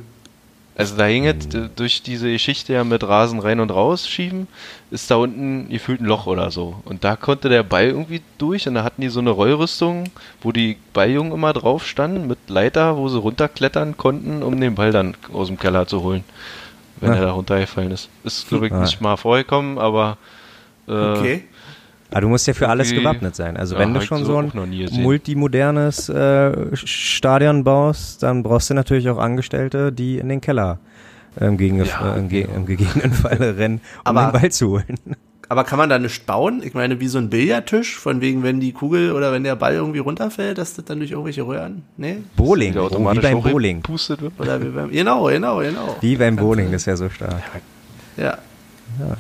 Also 0.75 0.97
da 0.97 1.05
hing 1.05 1.25
jetzt 1.25 1.55
äh, 1.55 1.68
durch 1.77 2.03
diese 2.03 2.31
Geschichte 2.33 2.73
ja 2.73 2.83
mit 2.83 3.03
Rasen 3.05 3.41
rein 3.41 3.61
und 3.61 3.70
raus 3.70 4.09
schieben, 4.09 4.49
ist 4.91 5.11
da 5.11 5.16
unten 5.16 5.68
gefühlt 5.68 6.01
ein 6.01 6.07
Loch 6.07 6.27
oder 6.27 6.51
so. 6.51 6.77
Und 6.87 7.05
da 7.05 7.14
konnte 7.16 7.51
der 7.51 7.62
Ball 7.62 7.89
irgendwie 7.89 8.23
durch 8.39 8.66
und 8.66 8.75
da 8.75 8.83
hatten 8.83 9.03
die 9.03 9.09
so 9.11 9.20
eine 9.20 9.31
Rollrüstung, 9.31 10.05
wo 10.41 10.51
die 10.51 10.79
Balljungen 10.95 11.33
immer 11.33 11.53
drauf 11.53 11.87
standen 11.87 12.27
mit 12.27 12.39
Leiter, 12.49 12.97
wo 12.97 13.09
sie 13.09 13.18
runterklettern 13.18 13.99
konnten, 13.99 14.43
um 14.43 14.59
den 14.61 14.75
Ball 14.75 14.93
dann 14.93 15.14
aus 15.33 15.49
dem 15.49 15.59
Keller 15.59 15.87
zu 15.87 16.03
holen, 16.03 16.25
wenn 17.01 17.12
Ja. 17.12 17.18
er 17.18 17.27
da 17.27 17.33
runtergefallen 17.33 17.91
ist. 17.91 18.09
Ist 18.25 18.49
glaube 18.49 18.68
ich 18.68 18.73
Ah. 18.73 18.81
nicht 18.81 19.01
mal 19.03 19.16
vorgekommen, 19.18 19.79
aber 19.79 20.16
äh, 20.89 20.93
Okay. 20.93 21.45
Aber 22.13 22.21
du 22.21 22.29
musst 22.29 22.47
ja 22.47 22.55
für 22.55 22.69
alles 22.69 22.93
gewappnet 22.93 23.35
sein. 23.35 23.57
Also 23.57 23.75
Ja, 23.75 23.81
wenn 23.81 23.95
du 23.95 24.01
schon 24.01 24.25
so 24.25 24.39
ein 24.39 24.51
multimodernes 24.93 26.09
äh, 26.09 26.77
Stadion 26.77 27.65
baust, 27.65 28.23
dann 28.23 28.43
brauchst 28.43 28.71
du 28.71 28.75
natürlich 28.75 29.09
auch 29.09 29.19
Angestellte, 29.19 29.93
die 29.93 30.19
in 30.19 30.29
den 30.29 30.41
Keller 30.41 30.79
äh, 31.41 31.47
im, 31.47 31.57
Gegen 31.57 31.85
Ja, 31.85 32.15
äh, 32.15 32.19
im, 32.19 32.29
Ge 32.29 32.43
genau. 32.43 32.55
im 32.57 32.67
gegebenen 32.67 33.13
Falle 33.13 33.57
rennen, 33.57 33.81
um 34.05 34.17
Aber- 34.17 34.33
den 34.33 34.41
Ball 34.41 34.53
zu 34.53 34.71
holen. 34.71 34.99
Aber 35.49 35.65
kann 35.65 35.77
man 35.79 35.91
da 35.91 35.99
nicht 35.99 36.25
bauen? 36.25 36.63
Ich 36.65 36.73
meine, 36.73 36.99
wie 37.01 37.09
so 37.09 37.19
ein 37.19 37.29
Billardtisch, 37.29 37.99
von 37.99 38.23
wegen, 38.23 38.43
wenn 38.43 38.59
die 38.59 38.73
Kugel 38.73 39.13
oder 39.13 39.33
wenn 39.33 39.45
der 39.45 39.55
Ball 39.55 39.75
irgendwie 39.75 39.99
runterfällt, 39.99 40.57
dass 40.57 40.73
das 40.73 40.87
dann 40.87 40.99
durch 41.01 41.11
irgendwelche 41.11 41.43
Röhren, 41.47 41.83
nee? 41.99 42.23
Bowling, 42.37 42.71
wieder 42.73 42.91
oh, 42.91 43.13
wie 43.15 43.19
beim 43.21 43.43
Bowling. 43.43 43.83
wird. 43.87 44.33
Oder 44.39 44.63
wie 44.63 44.69
beim, 44.71 44.91
genau, 44.91 45.25
genau, 45.25 45.59
genau. 45.59 45.97
Wie 46.01 46.17
beim 46.17 46.37
Bowling, 46.37 46.73
das 46.73 46.83
ist 46.83 46.87
ja 46.87 46.97
so 46.97 47.11
stark. 47.11 47.43
Ja. 48.17 48.39
Ja, 48.99 49.17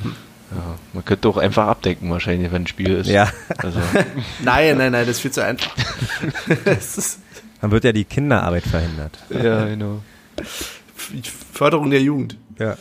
man 0.92 1.04
könnte 1.04 1.28
auch 1.28 1.36
einfach 1.36 1.66
abdecken 1.66 2.10
wahrscheinlich, 2.10 2.50
wenn 2.52 2.62
ein 2.62 2.66
Spiel 2.66 2.90
ist. 2.92 3.08
Ja, 3.08 3.30
Also, 3.58 3.78
Nein, 4.42 4.76
nein, 4.78 4.92
nein, 4.92 5.06
das 5.06 5.16
ist 5.16 5.20
viel 5.20 5.30
zu 5.30 5.44
einfach. 5.44 5.74
dann 7.60 7.70
wird 7.70 7.84
ja 7.84 7.92
die 7.92 8.04
Kinderarbeit 8.04 8.64
verhindert. 8.64 9.18
ja, 9.30 9.66
genau. 9.66 10.02
Förderung 11.52 11.90
der 11.90 12.00
Jugend. 12.02 12.36
Ja. 12.58 12.76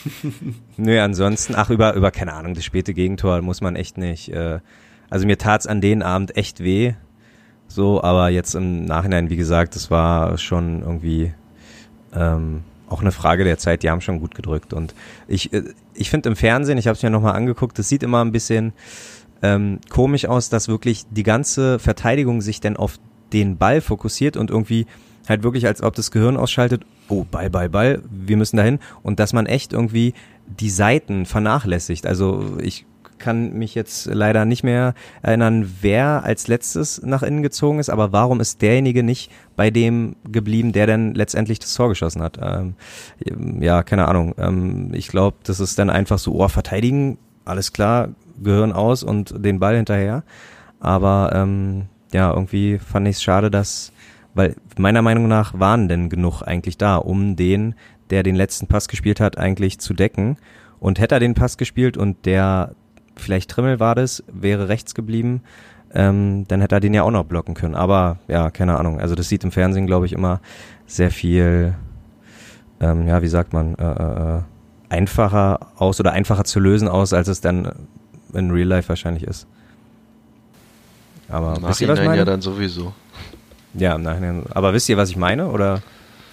Nö, 0.76 1.00
ansonsten, 1.00 1.54
ach, 1.54 1.70
über, 1.70 1.94
über, 1.94 2.10
keine 2.10 2.32
Ahnung, 2.32 2.54
das 2.54 2.64
späte 2.64 2.94
Gegentor 2.94 3.42
muss 3.42 3.60
man 3.60 3.76
echt 3.76 3.98
nicht. 3.98 4.32
Äh, 4.32 4.60
also 5.10 5.26
mir 5.26 5.38
tat's 5.38 5.66
an 5.66 5.80
den 5.80 6.02
Abend 6.02 6.36
echt 6.36 6.60
weh. 6.60 6.94
So, 7.68 8.02
aber 8.02 8.30
jetzt 8.30 8.54
im 8.54 8.84
Nachhinein, 8.84 9.30
wie 9.30 9.36
gesagt, 9.36 9.76
das 9.76 9.90
war 9.90 10.38
schon 10.38 10.80
irgendwie 10.82 11.32
ähm, 12.14 12.64
auch 12.90 13.00
eine 13.00 13.12
Frage 13.12 13.44
der 13.44 13.58
Zeit. 13.58 13.82
Die 13.82 13.90
haben 13.90 14.00
schon 14.00 14.20
gut 14.20 14.34
gedrückt. 14.34 14.72
Und 14.72 14.94
ich, 15.28 15.52
äh, 15.52 15.62
ich 15.94 16.10
finde 16.10 16.28
im 16.28 16.36
Fernsehen, 16.36 16.78
ich 16.78 16.86
habe 16.86 16.96
es 16.96 17.02
mir 17.02 17.10
nochmal 17.10 17.34
angeguckt, 17.34 17.78
das 17.78 17.88
sieht 17.88 18.02
immer 18.02 18.24
ein 18.24 18.32
bisschen 18.32 18.72
ähm, 19.42 19.78
komisch 19.88 20.26
aus, 20.26 20.50
dass 20.50 20.68
wirklich 20.68 21.04
die 21.10 21.22
ganze 21.22 21.78
Verteidigung 21.78 22.40
sich 22.42 22.60
dann 22.60 22.76
auf 22.76 22.98
den 23.32 23.56
Ball 23.56 23.80
fokussiert 23.80 24.36
und 24.36 24.50
irgendwie 24.50 24.86
halt 25.28 25.42
wirklich, 25.42 25.66
als 25.66 25.82
ob 25.82 25.94
das 25.94 26.10
Gehirn 26.10 26.36
ausschaltet, 26.36 26.84
oh, 27.08 27.24
Ball, 27.24 27.48
Ball, 27.48 27.68
Ball, 27.68 28.02
wir 28.10 28.36
müssen 28.36 28.56
dahin. 28.56 28.80
Und 29.02 29.20
dass 29.20 29.32
man 29.32 29.46
echt 29.46 29.72
irgendwie 29.72 30.14
die 30.46 30.70
Seiten 30.70 31.26
vernachlässigt. 31.26 32.06
Also 32.06 32.58
ich 32.60 32.86
kann 33.20 33.52
mich 33.52 33.76
jetzt 33.76 34.06
leider 34.06 34.44
nicht 34.44 34.64
mehr 34.64 34.94
erinnern, 35.22 35.76
wer 35.80 36.24
als 36.24 36.48
letztes 36.48 37.00
nach 37.02 37.22
innen 37.22 37.42
gezogen 37.42 37.78
ist, 37.78 37.90
aber 37.90 38.12
warum 38.12 38.40
ist 38.40 38.60
derjenige 38.62 39.04
nicht 39.04 39.30
bei 39.54 39.70
dem 39.70 40.16
geblieben, 40.24 40.72
der 40.72 40.88
dann 40.88 41.14
letztendlich 41.14 41.60
das 41.60 41.74
Tor 41.74 41.90
geschossen 41.90 42.22
hat? 42.22 42.38
Ähm, 42.42 42.74
ja, 43.60 43.84
keine 43.84 44.08
Ahnung. 44.08 44.34
Ähm, 44.38 44.90
ich 44.92 45.08
glaube, 45.08 45.36
das 45.44 45.60
ist 45.60 45.78
dann 45.78 45.90
einfach 45.90 46.18
so, 46.18 46.34
oh, 46.34 46.48
verteidigen, 46.48 47.18
alles 47.44 47.72
klar, 47.72 48.08
Gehirn 48.42 48.72
aus 48.72 49.02
und 49.02 49.44
den 49.44 49.60
Ball 49.60 49.76
hinterher. 49.76 50.24
Aber 50.80 51.30
ähm, 51.34 51.86
ja, 52.12 52.32
irgendwie 52.32 52.78
fand 52.78 53.06
ich 53.06 53.16
es 53.16 53.22
schade, 53.22 53.50
dass, 53.50 53.92
weil 54.34 54.56
meiner 54.78 55.02
Meinung 55.02 55.28
nach 55.28 55.58
waren 55.58 55.88
denn 55.88 56.08
genug 56.08 56.42
eigentlich 56.42 56.78
da, 56.78 56.96
um 56.96 57.36
den, 57.36 57.74
der 58.10 58.22
den 58.22 58.34
letzten 58.34 58.66
Pass 58.66 58.88
gespielt 58.88 59.20
hat, 59.20 59.38
eigentlich 59.38 59.78
zu 59.78 59.94
decken. 59.94 60.36
Und 60.78 60.98
hätte 60.98 61.16
er 61.16 61.20
den 61.20 61.34
Pass 61.34 61.58
gespielt 61.58 61.98
und 61.98 62.24
der 62.24 62.74
vielleicht 63.16 63.50
Trimmel 63.50 63.80
war 63.80 63.94
das, 63.94 64.22
wäre 64.26 64.68
rechts 64.68 64.94
geblieben, 64.94 65.42
ähm, 65.92 66.44
dann 66.48 66.60
hätte 66.60 66.76
er 66.76 66.80
den 66.80 66.94
ja 66.94 67.02
auch 67.02 67.10
noch 67.10 67.24
blocken 67.24 67.54
können. 67.54 67.74
Aber 67.74 68.18
ja, 68.28 68.50
keine 68.50 68.78
Ahnung. 68.78 69.00
Also 69.00 69.14
das 69.14 69.28
sieht 69.28 69.44
im 69.44 69.52
Fernsehen, 69.52 69.86
glaube 69.86 70.06
ich, 70.06 70.12
immer 70.12 70.40
sehr 70.86 71.10
viel, 71.10 71.74
ähm, 72.80 73.06
ja, 73.08 73.22
wie 73.22 73.28
sagt 73.28 73.52
man, 73.52 73.74
äh, 73.74 73.84
äh, 74.38 74.40
einfacher 74.88 75.60
aus 75.76 76.00
oder 76.00 76.12
einfacher 76.12 76.44
zu 76.44 76.60
lösen 76.60 76.88
aus, 76.88 77.12
als 77.12 77.28
es 77.28 77.40
dann 77.40 77.72
in 78.32 78.50
Real 78.50 78.68
Life 78.68 78.88
wahrscheinlich 78.88 79.24
ist. 79.24 79.46
Aber 81.28 81.56
Im 81.56 81.68
wisst 81.68 81.80
ihr, 81.80 81.88
was 81.88 81.98
ich 81.98 82.04
Nachhinein 82.04 82.06
meine? 82.06 82.18
ja 82.18 82.24
dann 82.24 82.40
sowieso. 82.40 82.92
Ja, 83.74 83.94
im 83.94 84.02
Nachhinein. 84.02 84.44
Aber 84.52 84.72
wisst 84.74 84.88
ihr, 84.88 84.96
was 84.96 85.10
ich 85.10 85.16
meine? 85.16 85.48
Oder? 85.48 85.82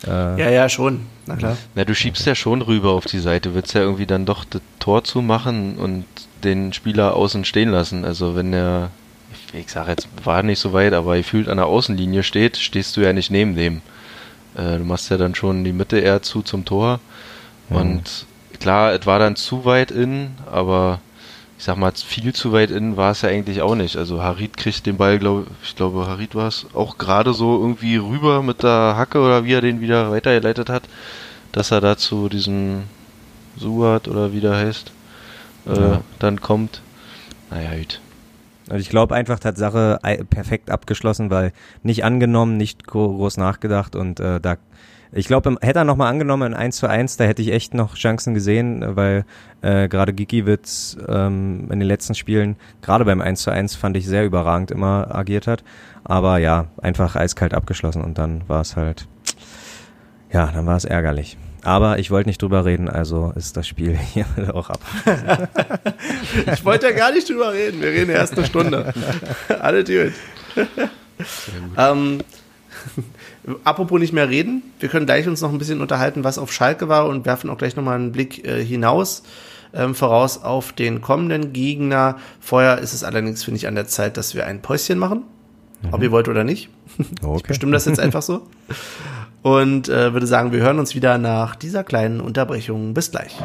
Äh, 0.06 0.10
Ja, 0.42 0.50
ja, 0.50 0.70
schon. 0.70 1.02
Na 1.28 1.36
klar. 1.36 1.58
Na, 1.76 1.86
du 1.86 1.94
schiebst 1.94 2.26
ja 2.26 2.34
schon 2.36 2.62
rüber 2.62 2.92
auf 2.92 3.06
die 3.06 3.20
Seite, 3.20 3.54
willst 3.54 3.74
ja 3.74 3.82
irgendwie 3.82 4.06
dann 4.08 4.26
doch 4.26 4.44
das 4.46 4.62
Tor 4.80 5.04
zumachen 5.04 5.78
und 5.78 6.06
den 6.44 6.74
Spieler 6.74 7.16
außen 7.16 7.46
stehen 7.46 7.70
lassen. 7.70 8.06
Also 8.06 8.36
wenn 8.36 8.52
der, 8.52 8.90
ich, 9.54 9.70
sage 9.70 9.92
jetzt, 9.92 10.08
war 10.24 10.44
nicht 10.44 10.60
so 10.60 10.74
weit, 10.74 10.94
aber 10.94 11.18
gefühlt 11.18 11.50
an 11.50 11.58
der 11.58 11.68
Außenlinie 11.68 12.24
steht, 12.24 12.58
stehst 12.58 12.98
du 12.98 13.02
ja 13.02 13.14
nicht 13.14 13.32
neben 13.32 13.56
dem. 13.56 13.82
Äh, 14.56 14.78
du 14.78 14.84
machst 14.84 15.10
ja 15.10 15.18
dann 15.18 15.36
schon 15.36 15.64
die 15.64 15.74
Mitte 15.74 16.00
eher 16.00 16.22
zu 16.22 16.42
zum 16.42 16.66
Tor. 16.66 17.00
Und 17.70 18.26
klar, 18.60 18.94
es 18.94 19.06
war 19.06 19.20
dann 19.20 19.36
zu 19.36 19.66
weit 19.66 19.92
in, 19.92 20.32
aber 20.50 21.00
ich 21.58 21.64
sag 21.64 21.78
mal, 21.78 21.92
viel 21.92 22.34
zu 22.34 22.52
weit 22.54 22.70
in 22.70 22.98
war 22.98 23.12
es 23.12 23.24
ja 23.24 23.30
eigentlich 23.30 23.62
auch 23.62 23.76
nicht. 23.76 23.98
Also 23.98 24.22
Harit 24.22 24.58
kriegt 24.58 24.86
den 24.86 24.98
Ball, 24.98 25.18
glaube 25.20 25.48
ich, 25.64 25.76
glaube 25.76 26.08
Harit 26.08 26.36
war 26.36 26.48
es, 26.48 26.68
auch 26.74 26.98
gerade 26.98 27.34
so 27.34 27.60
irgendwie 27.60 27.98
rüber 27.98 28.44
mit 28.44 28.64
der 28.64 28.96
Hacke 28.96 29.20
oder 29.20 29.44
wie 29.44 29.54
er 29.54 29.62
den 29.62 29.82
wieder 29.82 30.12
weitergeleitet 30.12 30.70
hat, 30.70 30.84
dass 31.52 31.72
er 31.72 31.82
da 31.82 31.98
zu 31.98 32.30
diesem 32.30 32.84
Suat 33.58 34.08
oder 34.08 34.34
wie 34.34 34.40
der 34.40 34.56
heißt, 34.56 34.92
äh, 35.68 35.80
Ja. 35.80 36.02
dann 36.20 36.42
kommt. 36.42 36.82
Naja, 37.52 37.78
gut. 37.78 38.02
Also 38.70 38.82
ich 38.82 38.90
glaube 38.90 39.16
einfach 39.16 39.40
Tatsache 39.40 40.00
ei- 40.04 40.24
perfekt 40.30 40.70
abgeschlossen, 40.70 41.30
weil 41.30 41.54
nicht 41.84 42.04
angenommen, 42.04 42.58
nicht 42.58 42.86
gro- 42.86 43.16
groß 43.16 43.38
nachgedacht 43.38 43.96
und 43.96 44.20
äh, 44.20 44.40
da 44.42 44.58
ich 45.14 45.28
glaube, 45.28 45.56
hätte 45.62 45.80
er 45.80 45.86
nochmal 45.86 46.10
angenommen 46.12 46.52
in 46.52 46.54
1 46.54 46.76
zu 46.76 46.88
1, 46.90 47.16
da 47.16 47.24
hätte 47.24 47.42
ich 47.42 47.54
echt 47.54 47.74
noch 47.74 47.96
Chancen 47.96 48.34
gesehen, 48.34 48.84
äh, 48.84 48.96
weil 48.98 49.26
äh, 49.62 49.88
gerade 49.88 50.12
Gikiewicz 50.12 50.98
ähm, 51.08 51.70
in 51.72 51.80
den 51.80 51.88
letzten 51.88 52.14
Spielen, 52.14 52.58
gerade 52.82 53.06
beim 53.06 53.22
1 53.22 53.42
zu 53.42 53.50
1 53.50 53.76
fand 53.76 53.96
ich 53.96 54.06
sehr 54.06 54.26
überragend 54.26 54.70
immer 54.70 55.16
agiert 55.16 55.48
hat. 55.48 55.64
Aber 56.04 56.40
ja, 56.40 56.66
einfach 56.82 57.16
eiskalt 57.16 57.54
abgeschlossen 57.54 58.02
und 58.04 58.18
dann 58.18 58.42
war 58.50 58.60
es 58.60 58.76
halt, 58.76 59.08
ja, 60.34 60.48
dann 60.52 60.66
war 60.66 60.76
es 60.76 60.84
ärgerlich. 60.84 61.38
Aber 61.64 62.00
ich 62.00 62.12
wollte 62.12 62.30
nicht 62.30 62.42
drüber 62.42 62.66
reden, 62.66 62.90
also 62.90 63.34
ist 63.36 63.58
das 63.58 63.68
Spiel 63.68 63.98
hier 64.14 64.26
auch 64.54 64.70
ab. 64.70 64.80
Ich 66.54 66.64
wollte 66.64 66.88
ja 66.88 66.92
gar 66.94 67.12
nicht 67.12 67.30
drüber 67.30 67.52
reden. 67.52 67.82
Wir 67.82 67.90
reden 67.90 68.12
erst 68.12 68.38
eine 68.38 68.46
Stunde. 68.46 68.94
Alle 69.60 69.84
gut. 69.84 70.14
ähm, 71.78 72.20
Apropos 73.64 74.00
nicht 74.00 74.14
mehr 74.14 74.30
reden, 74.30 74.62
wir 74.80 74.90
können 74.90 75.06
gleich 75.06 75.28
uns 75.28 75.42
noch 75.42 75.52
ein 75.52 75.58
bisschen 75.58 75.82
unterhalten, 75.82 76.24
was 76.26 76.38
auf 76.38 76.52
Schalke 76.52 76.90
war 76.90 77.08
und 77.08 77.26
werfen 77.26 77.50
auch 77.50 77.58
gleich 77.58 77.76
nochmal 77.78 77.96
einen 77.96 78.12
Blick 78.12 78.46
äh, 78.46 78.64
hinaus, 78.64 79.24
ähm, 79.74 79.96
voraus 79.96 80.44
auf 80.44 80.74
den 80.74 81.00
kommenden 81.02 81.54
Gegner. 81.54 82.18
Vorher 82.42 82.80
ist 82.80 82.94
es 82.94 83.06
allerdings, 83.06 83.44
finde 83.46 83.58
ich, 83.58 83.68
an 83.68 83.76
der 83.76 83.88
Zeit, 83.88 84.18
dass 84.18 84.36
wir 84.36 84.46
ein 84.46 84.62
Päuschen 84.62 85.00
machen, 85.00 85.24
mhm. 85.82 85.94
ob 85.94 86.04
ihr 86.04 86.12
wollt 86.12 86.28
oder 86.28 86.44
nicht. 86.44 86.70
Okay. 87.22 87.38
Ich 87.38 87.44
bestimme 87.44 87.72
das 87.74 87.86
jetzt 87.86 88.00
einfach 88.00 88.22
so. 88.22 88.44
Und 89.44 89.88
äh, 89.88 90.14
würde 90.14 90.28
sagen, 90.28 90.52
wir 90.52 90.60
hören 90.60 90.80
uns 90.80 90.96
wieder 90.96 91.18
nach 91.18 91.56
dieser 91.56 91.84
kleinen 91.84 92.20
Unterbrechung. 92.20 92.94
Bis 92.94 93.12
gleich. 93.12 93.36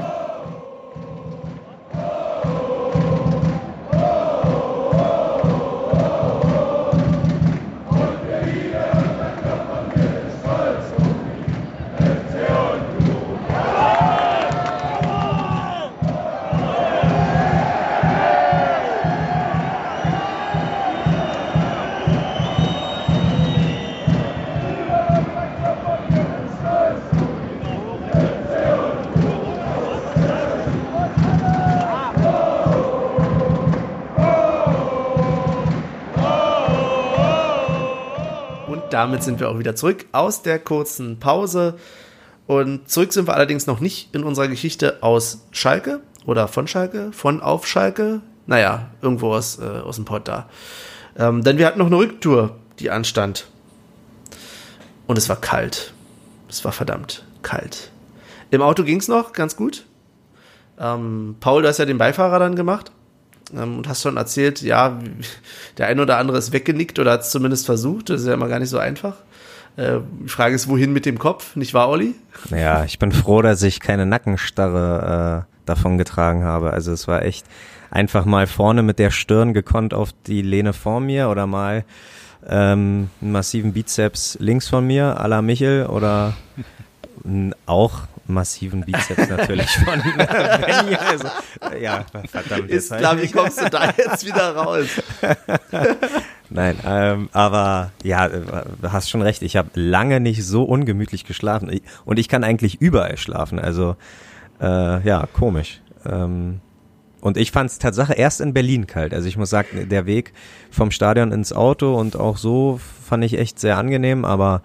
Damit 39.02 39.24
sind 39.24 39.40
wir 39.40 39.50
auch 39.50 39.58
wieder 39.58 39.74
zurück 39.74 40.06
aus 40.12 40.42
der 40.42 40.60
kurzen 40.60 41.18
Pause. 41.18 41.74
Und 42.46 42.88
zurück 42.88 43.12
sind 43.12 43.26
wir 43.26 43.34
allerdings 43.34 43.66
noch 43.66 43.80
nicht 43.80 44.14
in 44.14 44.22
unserer 44.22 44.46
Geschichte 44.46 45.02
aus 45.02 45.44
Schalke 45.50 46.00
oder 46.24 46.46
von 46.46 46.68
Schalke, 46.68 47.10
von 47.10 47.40
auf 47.40 47.66
Schalke. 47.66 48.20
Naja, 48.46 48.90
irgendwo 49.00 49.34
aus, 49.34 49.58
äh, 49.58 49.64
aus 49.64 49.96
dem 49.96 50.04
Pott 50.04 50.28
da. 50.28 50.48
Ähm, 51.18 51.42
denn 51.42 51.58
wir 51.58 51.66
hatten 51.66 51.80
noch 51.80 51.86
eine 51.86 51.96
Rücktour, 51.96 52.54
die 52.78 52.90
anstand. 52.90 53.48
Und 55.08 55.18
es 55.18 55.28
war 55.28 55.40
kalt. 55.40 55.94
Es 56.48 56.64
war 56.64 56.70
verdammt 56.70 57.24
kalt. 57.42 57.90
Im 58.52 58.62
Auto 58.62 58.84
ging 58.84 59.00
es 59.00 59.08
noch 59.08 59.32
ganz 59.32 59.56
gut. 59.56 59.84
Ähm, 60.78 61.34
Paul, 61.40 61.62
du 61.62 61.68
hast 61.68 61.78
ja 61.78 61.86
den 61.86 61.98
Beifahrer 61.98 62.38
dann 62.38 62.54
gemacht 62.54 62.92
und 63.52 63.88
hast 63.88 64.02
schon 64.02 64.16
erzählt, 64.16 64.62
ja, 64.62 64.98
der 65.78 65.86
eine 65.86 66.02
oder 66.02 66.18
andere 66.18 66.38
ist 66.38 66.52
weggenickt 66.52 66.98
oder 66.98 67.12
hat 67.12 67.22
es 67.22 67.30
zumindest 67.30 67.66
versucht. 67.66 68.10
Das 68.10 68.22
ist 68.22 68.26
ja 68.26 68.34
immer 68.34 68.48
gar 68.48 68.58
nicht 68.58 68.70
so 68.70 68.78
einfach. 68.78 69.16
Äh, 69.76 69.98
die 70.24 70.28
Frage 70.28 70.54
ist, 70.54 70.68
wohin 70.68 70.92
mit 70.92 71.06
dem 71.06 71.18
Kopf, 71.18 71.56
nicht 71.56 71.74
wahr, 71.74 71.88
Olli? 71.88 72.14
Ja, 72.50 72.84
ich 72.84 72.98
bin 72.98 73.12
froh, 73.12 73.42
dass 73.42 73.62
ich 73.62 73.80
keine 73.80 74.06
Nackenstarre 74.06 75.46
äh, 75.46 75.52
davon 75.66 75.98
getragen 75.98 76.44
habe. 76.44 76.72
Also 76.72 76.92
es 76.92 77.08
war 77.08 77.22
echt 77.22 77.46
einfach 77.90 78.24
mal 78.24 78.46
vorne 78.46 78.82
mit 78.82 78.98
der 78.98 79.10
Stirn 79.10 79.52
gekonnt 79.54 79.94
auf 79.94 80.10
die 80.26 80.42
Lehne 80.42 80.72
vor 80.72 81.00
mir 81.00 81.28
oder 81.28 81.46
mal 81.46 81.84
ähm, 82.46 83.10
einen 83.20 83.32
massiven 83.32 83.72
Bizeps 83.72 84.36
links 84.40 84.68
von 84.68 84.86
mir, 84.86 85.20
à 85.20 85.28
la 85.28 85.42
Michel 85.42 85.86
oder 85.86 86.34
auch 87.66 88.00
massiven 88.26 88.82
Bizeps 88.82 89.28
natürlich 89.28 89.70
von 89.70 90.00
Benny. 90.16 90.94
Also, 90.94 91.28
ja, 91.80 92.04
verdammt. 92.30 92.70
Ist 92.70 92.94
klar, 92.96 93.20
wie 93.20 93.30
kommst 93.30 93.60
du 93.60 93.68
da 93.68 93.92
jetzt 93.96 94.24
wieder 94.24 94.54
raus? 94.56 94.86
Nein, 96.50 96.76
ähm, 96.84 97.28
aber 97.32 97.92
ja, 98.02 98.28
du 98.28 98.92
hast 98.92 99.10
schon 99.10 99.22
recht. 99.22 99.42
Ich 99.42 99.56
habe 99.56 99.70
lange 99.74 100.20
nicht 100.20 100.44
so 100.44 100.64
ungemütlich 100.64 101.24
geschlafen. 101.24 101.80
Und 102.04 102.18
ich 102.18 102.28
kann 102.28 102.44
eigentlich 102.44 102.80
überall 102.80 103.16
schlafen. 103.16 103.58
Also, 103.58 103.96
äh, 104.60 105.06
ja, 105.06 105.26
komisch. 105.32 105.80
Ähm, 106.04 106.60
und 107.22 107.36
ich 107.36 107.52
fand 107.52 107.70
es 107.70 107.78
Tatsache 107.78 108.14
erst 108.14 108.40
in 108.40 108.52
Berlin 108.52 108.88
kalt. 108.88 109.14
Also 109.14 109.28
ich 109.28 109.36
muss 109.36 109.48
sagen, 109.48 109.88
der 109.88 110.06
Weg 110.06 110.32
vom 110.72 110.90
Stadion 110.90 111.30
ins 111.30 111.52
Auto 111.52 111.94
und 111.94 112.16
auch 112.16 112.36
so 112.36 112.80
fand 113.06 113.22
ich 113.22 113.38
echt 113.38 113.60
sehr 113.60 113.78
angenehm, 113.78 114.24
aber 114.24 114.60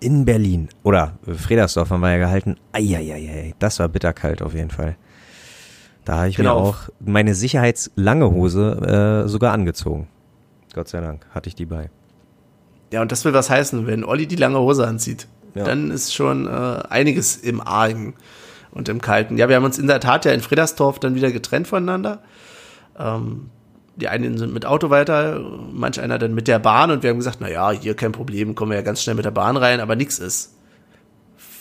in 0.00 0.24
Berlin 0.24 0.68
oder 0.82 1.18
Fredersdorf 1.26 1.90
haben 1.90 2.00
wir 2.00 2.10
ja 2.10 2.18
gehalten. 2.18 2.56
Eieiei, 2.72 3.54
das 3.58 3.78
war 3.78 3.88
bitterkalt 3.88 4.42
auf 4.42 4.54
jeden 4.54 4.70
Fall. 4.70 4.96
Da 6.04 6.18
habe 6.18 6.28
ich 6.28 6.36
genau. 6.36 6.60
mir 6.60 6.68
auch 6.68 6.88
meine 7.00 7.34
sicherheitslange 7.34 8.30
Hose 8.30 9.24
äh, 9.26 9.28
sogar 9.28 9.52
angezogen. 9.52 10.08
Gott 10.72 10.88
sei 10.88 11.00
Dank 11.00 11.26
hatte 11.30 11.48
ich 11.48 11.54
die 11.54 11.66
bei. 11.66 11.90
Ja, 12.92 13.02
und 13.02 13.12
das 13.12 13.24
will 13.24 13.34
was 13.34 13.50
heißen, 13.50 13.86
wenn 13.86 14.04
Olli 14.04 14.26
die 14.26 14.36
lange 14.36 14.58
Hose 14.58 14.86
anzieht. 14.86 15.28
Ja. 15.54 15.64
Dann 15.64 15.90
ist 15.90 16.14
schon 16.14 16.46
äh, 16.46 16.50
einiges 16.88 17.36
im 17.36 17.60
Argen 17.60 18.14
und 18.70 18.88
im 18.88 19.00
Kalten. 19.00 19.36
Ja, 19.36 19.48
wir 19.48 19.56
haben 19.56 19.64
uns 19.64 19.78
in 19.78 19.86
der 19.86 20.00
Tat 20.00 20.24
ja 20.24 20.32
in 20.32 20.40
Fredersdorf 20.40 20.98
dann 20.98 21.14
wieder 21.14 21.30
getrennt 21.30 21.68
voneinander. 21.68 22.22
Ähm, 22.98 23.50
die 24.00 24.08
einen 24.08 24.38
sind 24.38 24.54
mit 24.54 24.64
Auto 24.64 24.90
weiter, 24.90 25.40
manch 25.72 26.00
einer 26.00 26.18
dann 26.18 26.34
mit 26.34 26.48
der 26.48 26.58
Bahn 26.58 26.90
und 26.90 27.02
wir 27.02 27.10
haben 27.10 27.18
gesagt, 27.18 27.38
na 27.40 27.50
ja, 27.50 27.70
hier 27.72 27.94
kein 27.94 28.12
Problem, 28.12 28.54
kommen 28.54 28.70
wir 28.70 28.76
ja 28.76 28.82
ganz 28.82 29.02
schnell 29.02 29.16
mit 29.16 29.24
der 29.24 29.32
Bahn 29.32 29.56
rein, 29.56 29.80
aber 29.80 29.96
nichts 29.96 30.18
ist. 30.18 30.54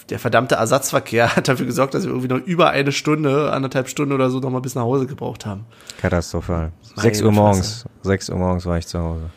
Der 0.10 0.20
verdammte 0.20 0.56
Ersatzverkehr 0.56 1.36
hat 1.36 1.48
dafür 1.48 1.66
gesorgt, 1.66 1.94
dass 1.94 2.04
wir 2.04 2.12
irgendwie 2.12 2.30
noch 2.30 2.40
über 2.46 2.70
eine 2.70 2.92
Stunde, 2.92 3.52
anderthalb 3.52 3.90
Stunden 3.90 4.14
oder 4.14 4.30
so 4.30 4.40
noch 4.40 4.52
mal 4.52 4.62
bis 4.62 4.76
nach 4.76 4.84
Hause 4.84 5.08
gebraucht 5.08 5.46
haben. 5.46 5.66
Katastrophal. 6.00 6.72
Sechs 6.96 7.22
Uhr 7.22 7.32
morgens, 7.32 7.86
sechs 8.04 8.30
Uhr 8.30 8.38
morgens 8.38 8.66
war 8.66 8.78
ich 8.78 8.88
zu 8.88 9.00
Hause. 9.00 9.30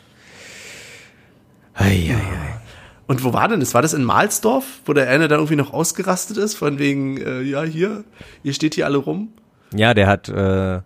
Ei, 1.73 1.85
ei, 1.85 2.13
ei. 2.13 2.61
Und 3.07 3.23
wo 3.23 3.33
war 3.33 3.47
denn 3.47 3.59
das? 3.59 3.73
War 3.73 3.81
das 3.81 3.93
in 3.93 4.03
Mahlsdorf, 4.03 4.63
wo 4.85 4.93
der 4.93 5.09
eine 5.09 5.27
dann 5.27 5.39
irgendwie 5.39 5.57
noch 5.57 5.73
ausgerastet 5.73 6.37
ist, 6.37 6.55
von 6.55 6.79
wegen, 6.79 7.17
äh, 7.17 7.41
ja, 7.41 7.63
hier, 7.63 8.05
ihr 8.43 8.53
steht 8.53 8.75
hier 8.75 8.85
alle 8.85 8.97
rum? 8.97 9.33
Ja, 9.73 9.93
der 9.93 10.07
hat, 10.07 10.29
äh, 10.29 10.81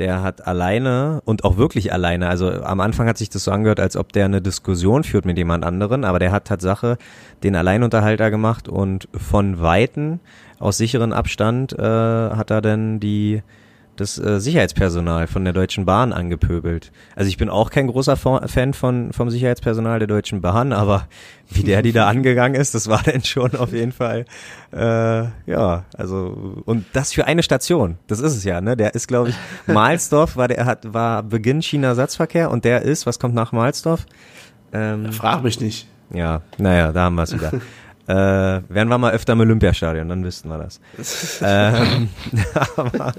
der 0.00 0.22
hat 0.22 0.46
alleine 0.46 1.20
und 1.24 1.44
auch 1.44 1.56
wirklich 1.56 1.92
alleine, 1.92 2.28
also 2.28 2.50
am 2.50 2.80
Anfang 2.80 3.06
hat 3.06 3.18
sich 3.18 3.28
das 3.28 3.44
so 3.44 3.52
angehört, 3.52 3.78
als 3.78 3.96
ob 3.96 4.12
der 4.12 4.24
eine 4.24 4.40
Diskussion 4.40 5.04
führt 5.04 5.26
mit 5.26 5.36
jemand 5.38 5.64
anderen, 5.64 6.04
aber 6.04 6.18
der 6.18 6.32
hat 6.32 6.46
Tatsache 6.46 6.96
den 7.42 7.54
Alleinunterhalter 7.54 8.30
gemacht 8.30 8.68
und 8.68 9.08
von 9.14 9.60
Weiten 9.60 10.20
aus 10.58 10.78
sicheren 10.78 11.12
Abstand 11.12 11.78
äh, 11.78 11.82
hat 11.82 12.50
er 12.50 12.62
dann 12.62 12.98
die 12.98 13.42
das 14.00 14.18
äh, 14.18 14.40
Sicherheitspersonal 14.40 15.26
von 15.26 15.44
der 15.44 15.52
Deutschen 15.52 15.84
Bahn 15.84 16.12
angepöbelt. 16.12 16.90
Also 17.14 17.28
ich 17.28 17.36
bin 17.36 17.50
auch 17.50 17.70
kein 17.70 17.86
großer 17.86 18.16
Fan 18.16 18.74
von 18.74 19.12
vom 19.12 19.30
Sicherheitspersonal 19.30 19.98
der 19.98 20.08
Deutschen 20.08 20.40
Bahn, 20.40 20.72
aber 20.72 21.06
wie 21.50 21.62
der 21.62 21.82
die 21.82 21.92
da 21.92 22.08
angegangen 22.08 22.60
ist, 22.60 22.74
das 22.74 22.88
war 22.88 23.02
dann 23.02 23.22
schon 23.24 23.54
auf 23.56 23.72
jeden 23.72 23.92
Fall 23.92 24.24
äh, 24.72 25.24
ja, 25.50 25.84
also 25.96 26.62
und 26.64 26.86
das 26.92 27.12
für 27.12 27.26
eine 27.26 27.42
Station. 27.42 27.98
Das 28.06 28.20
ist 28.20 28.36
es 28.36 28.44
ja, 28.44 28.60
ne? 28.60 28.76
Der 28.76 28.94
ist 28.94 29.06
glaube 29.06 29.30
ich 29.30 29.36
Mahlsdorf 29.72 30.36
war 30.36 30.48
der 30.48 30.64
hat 30.64 30.92
war 30.92 31.22
Beginn 31.22 31.60
China 31.62 31.88
Ersatzverkehr 31.88 32.50
und 32.50 32.64
der 32.64 32.82
ist, 32.82 33.06
was 33.06 33.18
kommt 33.18 33.34
nach 33.34 33.52
Mahlsdorf? 33.52 34.06
Ähm, 34.72 35.12
Frag 35.12 35.42
mich 35.42 35.60
nicht. 35.60 35.86
Ja, 36.12 36.42
naja, 36.58 36.92
da 36.92 37.02
haben 37.04 37.16
wir 37.16 37.22
es 37.24 37.34
wieder. 37.34 37.52
Äh, 38.10 38.62
wären 38.68 38.88
wir 38.88 38.98
mal 38.98 39.12
öfter 39.12 39.34
im 39.34 39.40
Olympiastadion, 39.40 40.08
dann 40.08 40.24
wüssten 40.24 40.48
wir 40.48 40.58
das. 40.58 40.80
ähm, 41.44 42.08
aber, 42.76 43.12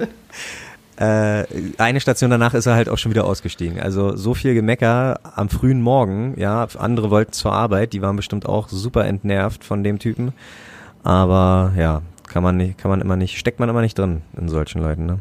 äh, 1.01 1.45
eine 1.79 1.99
Station 1.99 2.29
danach 2.29 2.53
ist 2.53 2.67
er 2.67 2.75
halt 2.75 2.87
auch 2.87 2.97
schon 2.99 3.11
wieder 3.11 3.25
ausgestiegen. 3.25 3.79
Also 3.79 4.15
so 4.15 4.35
viel 4.35 4.53
Gemecker 4.53 5.19
am 5.35 5.49
frühen 5.49 5.81
Morgen, 5.81 6.39
ja, 6.39 6.67
andere 6.77 7.09
wollten 7.09 7.33
zur 7.33 7.53
Arbeit, 7.53 7.93
die 7.93 8.03
waren 8.03 8.15
bestimmt 8.15 8.45
auch 8.45 8.69
super 8.69 9.05
entnervt 9.05 9.63
von 9.63 9.83
dem 9.83 9.97
Typen. 9.97 10.31
Aber 11.01 11.73
ja, 11.75 12.03
kann 12.27 12.43
man 12.43 12.57
nicht, 12.57 12.77
kann 12.77 12.91
man 12.91 13.01
immer 13.01 13.15
nicht, 13.15 13.39
steckt 13.39 13.59
man 13.59 13.67
immer 13.67 13.81
nicht 13.81 13.97
drin 13.97 14.21
in 14.37 14.47
solchen 14.47 14.81
Leuten, 14.83 15.07
ne? 15.07 15.19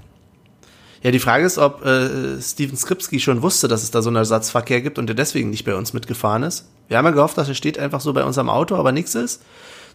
Ja, 1.02 1.12
die 1.12 1.18
Frage 1.18 1.46
ist, 1.46 1.56
ob 1.56 1.82
äh, 1.82 2.42
Steven 2.42 2.76
Skripski 2.76 3.18
schon 3.18 3.40
wusste, 3.40 3.66
dass 3.66 3.82
es 3.82 3.90
da 3.90 4.02
so 4.02 4.10
einen 4.10 4.16
Ersatzverkehr 4.16 4.82
gibt 4.82 4.98
und 4.98 5.08
er 5.08 5.14
deswegen 5.14 5.48
nicht 5.48 5.64
bei 5.64 5.74
uns 5.74 5.94
mitgefahren 5.94 6.42
ist. 6.42 6.68
Wir 6.88 6.98
haben 6.98 7.06
ja 7.06 7.12
gehofft, 7.12 7.38
dass 7.38 7.48
er 7.48 7.54
steht 7.54 7.78
einfach 7.78 8.02
so 8.02 8.12
bei 8.12 8.22
unserem 8.22 8.50
Auto, 8.50 8.76
aber 8.76 8.92
nichts 8.92 9.14
ist. 9.14 9.42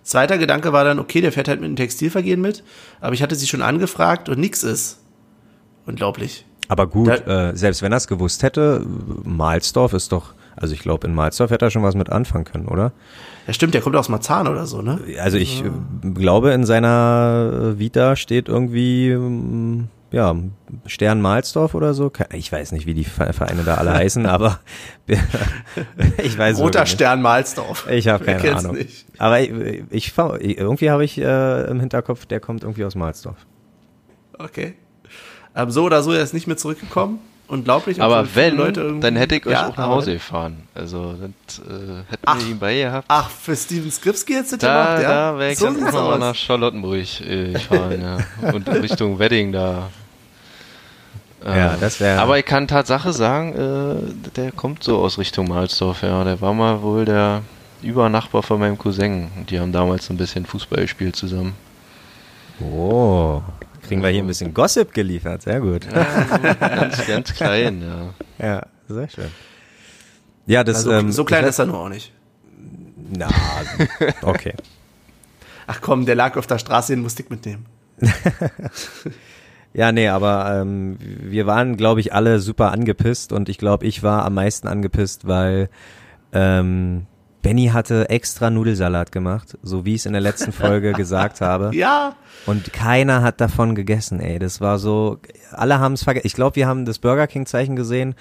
Zweiter 0.01 0.39
Gedanke 0.39 0.73
war 0.73 0.83
dann, 0.83 0.97
okay, 0.97 1.21
der 1.21 1.31
fährt 1.31 1.47
halt 1.47 1.61
mit 1.61 1.69
dem 1.69 1.75
Textilvergehen 1.75 2.41
mit, 2.41 2.63
aber 3.01 3.13
ich 3.13 3.21
hatte 3.21 3.35
sie 3.35 3.45
schon 3.45 3.61
angefragt 3.61 4.29
und 4.29 4.39
nichts 4.39 4.63
ist. 4.63 4.97
Unglaublich. 5.85 6.45
Aber 6.67 6.87
gut, 6.87 7.09
da, 7.09 7.49
äh, 7.49 7.55
selbst 7.55 7.81
wenn 7.81 7.91
er 7.91 7.97
es 7.97 8.07
gewusst 8.07 8.43
hätte, 8.43 8.85
Mahlsdorf 9.23 9.93
ist 9.93 10.11
doch, 10.11 10.33
also 10.55 10.73
ich 10.73 10.79
glaube, 10.79 11.07
in 11.07 11.13
Mahlsdorf 11.13 11.51
hätte 11.51 11.65
er 11.65 11.71
schon 11.71 11.83
was 11.83 11.95
mit 11.95 12.09
anfangen 12.09 12.45
können, 12.45 12.67
oder? 12.67 12.91
Ja, 13.45 13.53
stimmt, 13.53 13.73
der 13.73 13.81
kommt 13.81 13.95
aus 13.95 14.09
Marzahn 14.09 14.47
oder 14.47 14.65
so, 14.65 14.81
ne? 14.81 14.99
Also 15.19 15.37
ich 15.37 15.61
ja. 15.61 15.67
Äh, 15.67 16.09
glaube, 16.11 16.51
in 16.51 16.65
seiner 16.65 17.77
Vita 17.77 18.15
steht 18.15 18.49
irgendwie, 18.49 19.09
ähm, 19.09 19.89
ja, 20.11 20.33
Stern 20.85 21.21
Mahlsdorf 21.21 21.75
oder 21.75 21.93
so. 21.93 22.11
Ich 22.33 22.51
weiß 22.51 22.71
nicht, 22.71 22.87
wie 22.87 22.93
die 22.93 23.03
Vereine 23.03 23.63
da 23.63 23.75
alle 23.75 23.93
heißen, 23.93 24.25
aber 24.25 24.59
ich 26.23 26.37
weiß 26.37 26.59
Roter 26.59 26.85
Stern 26.85 27.21
Mahlsdorf. 27.21 27.87
Ich 27.91 28.07
habe 28.07 28.25
keine 28.25 28.55
Ahnung. 28.55 28.75
Nicht. 28.75 29.05
Aber 29.19 29.39
ich, 29.41 29.51
ich 29.91 30.13
irgendwie 30.17 30.89
habe 30.89 31.03
ich 31.03 31.19
äh, 31.19 31.69
im 31.69 31.79
Hinterkopf, 31.79 32.25
der 32.25 32.39
kommt 32.39 32.63
irgendwie 32.63 32.85
aus 32.85 32.95
Mahlsdorf. 32.95 33.37
Okay. 34.39 34.75
Ähm, 35.55 35.71
so 35.71 35.83
oder 35.83 36.03
so, 36.03 36.11
er 36.11 36.21
ist 36.21 36.33
nicht 36.33 36.47
mehr 36.47 36.57
zurückgekommen. 36.57 37.19
unglaublich. 37.47 38.01
Aber 38.01 38.25
viele 38.25 38.35
wenn, 38.47 38.55
Leute 38.57 38.81
irgendwie- 38.81 39.01
dann 39.01 39.15
hätte 39.15 39.35
ich 39.35 39.45
euch 39.45 39.51
Ja, 39.53 39.67
auch 39.69 39.77
nach 39.77 39.87
Hause 39.87 40.13
gefahren. 40.13 40.63
Also, 40.73 41.15
das 41.47 41.59
äh, 41.59 41.63
hätten 42.09 42.23
Ach. 42.25 42.39
wir 42.39 42.47
ihn 42.47 42.59
bei 42.59 42.75
gehabt. 42.77 43.05
Ach, 43.07 43.29
für 43.29 43.55
Steven 43.55 43.91
Skripski 43.91 44.33
jetzt 44.33 44.51
das 44.51 44.59
Da, 44.59 44.83
gemacht, 44.85 45.03
ja? 45.03 45.09
da 45.33 45.37
wäre 45.39 45.51
ich 45.51 45.57
so 45.59 45.65
dann 45.67 45.75
auch 45.77 45.81
noch 45.85 45.91
mal 45.93 46.13
aus. 46.13 46.19
nach 46.19 46.35
Charlottenburg 46.35 47.21
äh, 47.21 47.53
gefahren, 47.53 48.01
ja. 48.01 48.51
Und 48.51 48.67
Richtung 48.69 49.19
Wedding 49.19 49.51
da. 49.51 49.89
Äh, 51.45 51.57
Ja, 51.59 51.77
das 51.79 51.99
wäre- 51.99 52.19
Aber 52.19 52.39
ich 52.39 52.45
kann 52.45 52.67
Tatsache 52.67 53.13
sagen, 53.13 53.53
äh, 53.53 54.31
der 54.35 54.51
kommt 54.51 54.83
so 54.83 54.97
aus 54.97 55.17
Richtung 55.19 55.47
Mahlsdorf, 55.47 56.01
ja. 56.01 56.23
Der 56.23 56.41
war 56.41 56.53
mal 56.53 56.81
wohl 56.81 57.05
der 57.05 57.43
Übernachbar 57.83 58.41
von 58.41 58.59
meinem 58.59 58.77
Cousin. 58.79 59.29
Und 59.37 59.51
die 59.51 59.59
haben 59.59 59.71
damals 59.71 60.07
so 60.07 60.13
ein 60.13 60.17
bisschen 60.17 60.45
Fußball 60.47 60.81
gespielt 60.81 61.15
zusammen. 61.15 61.53
Oh, 62.59 63.41
kriegen 63.85 64.01
wir 64.01 64.09
hier 64.09 64.23
ein 64.23 64.27
bisschen 64.27 64.53
Gossip 64.53 64.93
geliefert. 64.93 65.43
Sehr 65.43 65.61
gut. 65.61 65.87
Ganz, 65.91 67.05
ganz 67.07 67.33
klein, 67.33 67.81
ja. 67.81 68.45
Ja, 68.45 68.67
sehr 68.87 69.09
schön. 69.09 69.31
Ja, 70.45 70.63
das 70.63 70.77
Also, 70.77 70.91
ähm, 70.91 71.11
so 71.11 71.25
klein 71.25 71.45
ist 71.45 71.59
er 71.59 71.65
nur 71.65 71.79
auch 71.79 71.89
nicht. 71.89 72.11
Na, 73.17 73.29
okay. 74.21 74.53
Ach 75.67 75.81
komm, 75.81 76.05
der 76.05 76.15
lag 76.15 76.37
auf 76.37 76.47
der 76.47 76.59
Straße, 76.59 76.93
den 76.93 77.01
musste 77.01 77.23
ich 77.23 77.29
mitnehmen. 77.29 77.65
Ja, 79.75 79.91
nee, 79.91 80.07
aber 80.07 80.61
ähm, 80.61 80.97
wir 80.99 81.47
waren, 81.47 81.75
glaube 81.75 81.99
ich, 81.99 82.13
alle 82.13 82.39
super 82.39 82.71
angepisst 82.71 83.33
und 83.33 83.49
ich 83.49 83.57
glaube, 83.57 83.85
ich 83.85 84.03
war 84.03 84.23
am 84.23 84.35
meisten 84.35 84.69
angepisst, 84.69 85.27
weil 85.27 85.69
ähm, 86.31 87.07
Benny 87.45 87.67
hatte 87.67 88.09
extra 88.09 88.49
Nudelsalat 88.49 89.11
gemacht, 89.11 89.55
so 89.61 89.85
wie 89.85 89.91
ich 89.93 90.01
es 90.01 90.05
in 90.07 90.13
der 90.13 90.21
letzten 90.21 90.51
Folge 90.51 90.93
gesagt 90.97 91.41
habe. 91.41 91.69
Ja, 91.75 92.15
Und 92.47 92.73
keiner 92.73 93.21
hat 93.21 93.39
davon 93.39 93.75
gegessen, 93.75 94.19
ey. 94.19 94.39
Das 94.39 94.61
war 94.61 94.79
so, 94.79 95.19
alle 95.51 95.77
haben 95.79 95.93
es 95.93 96.03
vergessen. 96.03 96.25
Ich 96.25 96.33
glaube, 96.33 96.55
wir 96.55 96.65
haben 96.65 96.85
das 96.85 96.97
Burger 96.97 97.27
King 97.27 97.45
Zeichen 97.45 97.75
gesehen 97.75 98.15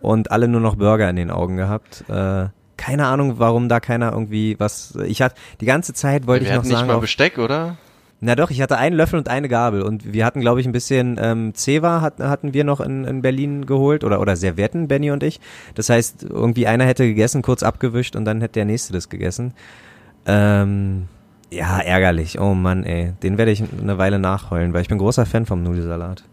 und 0.00 0.30
alle 0.30 0.46
nur 0.46 0.60
noch 0.60 0.76
Burger 0.76 1.10
in 1.10 1.16
den 1.16 1.32
Augen 1.32 1.56
gehabt. 1.56 2.04
Äh, 2.08 2.46
keine 2.76 3.06
Ahnung, 3.08 3.40
warum 3.40 3.68
da 3.68 3.80
keiner 3.80 4.12
irgendwie 4.12 4.54
was. 4.60 4.94
Ich 5.06 5.22
hatte 5.22 5.34
die 5.60 5.66
ganze 5.66 5.92
Zeit 5.92 6.28
wollte 6.28 6.44
Wir 6.44 6.50
ich 6.50 6.54
noch 6.54 6.58
hatten 6.60 6.68
nicht 6.68 6.76
sagen. 6.76 6.86
mal 6.86 6.94
Auf, 6.94 7.00
Besteck, 7.00 7.38
oder? 7.38 7.78
Na 8.20 8.34
doch, 8.34 8.50
ich 8.50 8.60
hatte 8.60 8.76
einen 8.76 8.96
Löffel 8.96 9.18
und 9.18 9.28
eine 9.28 9.48
Gabel 9.48 9.82
und 9.82 10.12
wir 10.12 10.24
hatten, 10.24 10.40
glaube 10.40 10.60
ich, 10.60 10.66
ein 10.66 10.72
bisschen 10.72 11.18
ähm, 11.20 11.54
Zewa 11.54 12.00
hat, 12.00 12.18
hatten 12.18 12.52
wir 12.52 12.64
noch 12.64 12.80
in, 12.80 13.04
in 13.04 13.22
Berlin 13.22 13.64
geholt 13.64 14.02
oder 14.02 14.20
oder 14.20 14.34
Servietten, 14.34 14.88
Benny 14.88 15.10
und 15.12 15.22
ich. 15.22 15.40
Das 15.74 15.88
heißt, 15.88 16.24
irgendwie 16.24 16.66
einer 16.66 16.84
hätte 16.84 17.06
gegessen, 17.06 17.42
kurz 17.42 17.62
abgewischt 17.62 18.16
und 18.16 18.24
dann 18.24 18.40
hätte 18.40 18.54
der 18.54 18.64
nächste 18.64 18.92
das 18.92 19.08
gegessen. 19.08 19.54
Ähm, 20.26 21.06
ja, 21.50 21.78
ärgerlich. 21.78 22.40
Oh 22.40 22.54
Mann, 22.54 22.84
ey. 22.84 23.12
Den 23.22 23.38
werde 23.38 23.52
ich 23.52 23.62
eine 23.80 23.98
Weile 23.98 24.18
nachheulen, 24.18 24.74
weil 24.74 24.82
ich 24.82 24.88
bin 24.88 24.98
großer 24.98 25.24
Fan 25.24 25.46
vom 25.46 25.62
Nudelsalat. 25.62 26.24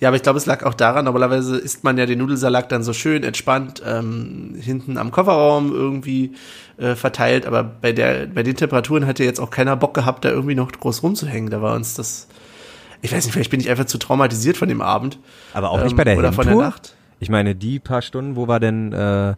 Ja, 0.00 0.08
aber 0.08 0.16
ich 0.16 0.22
glaube, 0.22 0.38
es 0.38 0.46
lag 0.46 0.64
auch 0.64 0.74
daran, 0.74 1.06
normalerweise 1.06 1.56
isst 1.56 1.82
man 1.82 1.98
ja 1.98 2.06
den 2.06 2.20
Nudelsalat 2.20 2.70
dann 2.70 2.84
so 2.84 2.92
schön 2.92 3.24
entspannt 3.24 3.82
ähm, 3.84 4.54
hinten 4.60 4.96
am 4.96 5.10
Kofferraum 5.10 5.72
irgendwie 5.74 6.34
äh, 6.76 6.94
verteilt, 6.94 7.46
aber 7.46 7.64
bei 7.64 7.92
der 7.92 8.26
bei 8.26 8.44
den 8.44 8.54
Temperaturen 8.54 9.06
hat 9.06 9.18
ja 9.18 9.24
jetzt 9.24 9.40
auch 9.40 9.50
keiner 9.50 9.76
Bock 9.76 9.94
gehabt, 9.94 10.24
da 10.24 10.30
irgendwie 10.30 10.54
noch 10.54 10.70
groß 10.70 11.02
rumzuhängen. 11.02 11.50
Da 11.50 11.60
war 11.62 11.74
uns 11.74 11.94
das 11.94 12.28
ich 13.00 13.12
weiß 13.12 13.24
nicht, 13.24 13.32
vielleicht 13.32 13.50
bin 13.50 13.60
ich 13.60 13.70
einfach 13.70 13.84
zu 13.84 13.98
traumatisiert 13.98 14.56
von 14.56 14.68
dem 14.68 14.80
Abend. 14.80 15.18
Aber 15.52 15.70
auch 15.70 15.82
nicht 15.82 15.92
Ähm, 15.92 15.96
bei 15.96 16.04
der 16.04 16.18
oder 16.18 16.32
von 16.32 16.46
der? 16.46 16.56
Nacht. 16.56 16.94
Ich 17.20 17.28
meine, 17.28 17.54
die 17.54 17.78
paar 17.78 18.02
Stunden, 18.02 18.36
wo 18.36 18.48
war 18.48 18.60
denn 18.60 18.92
äh, 18.92 19.34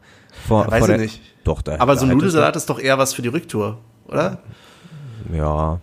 vor, 0.46 0.64
Ja, 0.64 0.70
weiß 0.70 0.78
vor 0.78 0.88
der, 0.88 0.96
ich 0.96 1.02
nicht. 1.02 1.22
Doch, 1.44 1.62
da. 1.62 1.76
Aber 1.78 1.96
so 1.96 2.04
ein 2.04 2.10
da 2.10 2.14
Nudelsalat 2.14 2.56
ist 2.56 2.68
doch 2.68 2.78
eher 2.78 2.98
was 2.98 3.14
für 3.14 3.22
die 3.22 3.28
Rücktour, 3.28 3.78
oder? 4.06 4.22
Ja, 4.22 4.38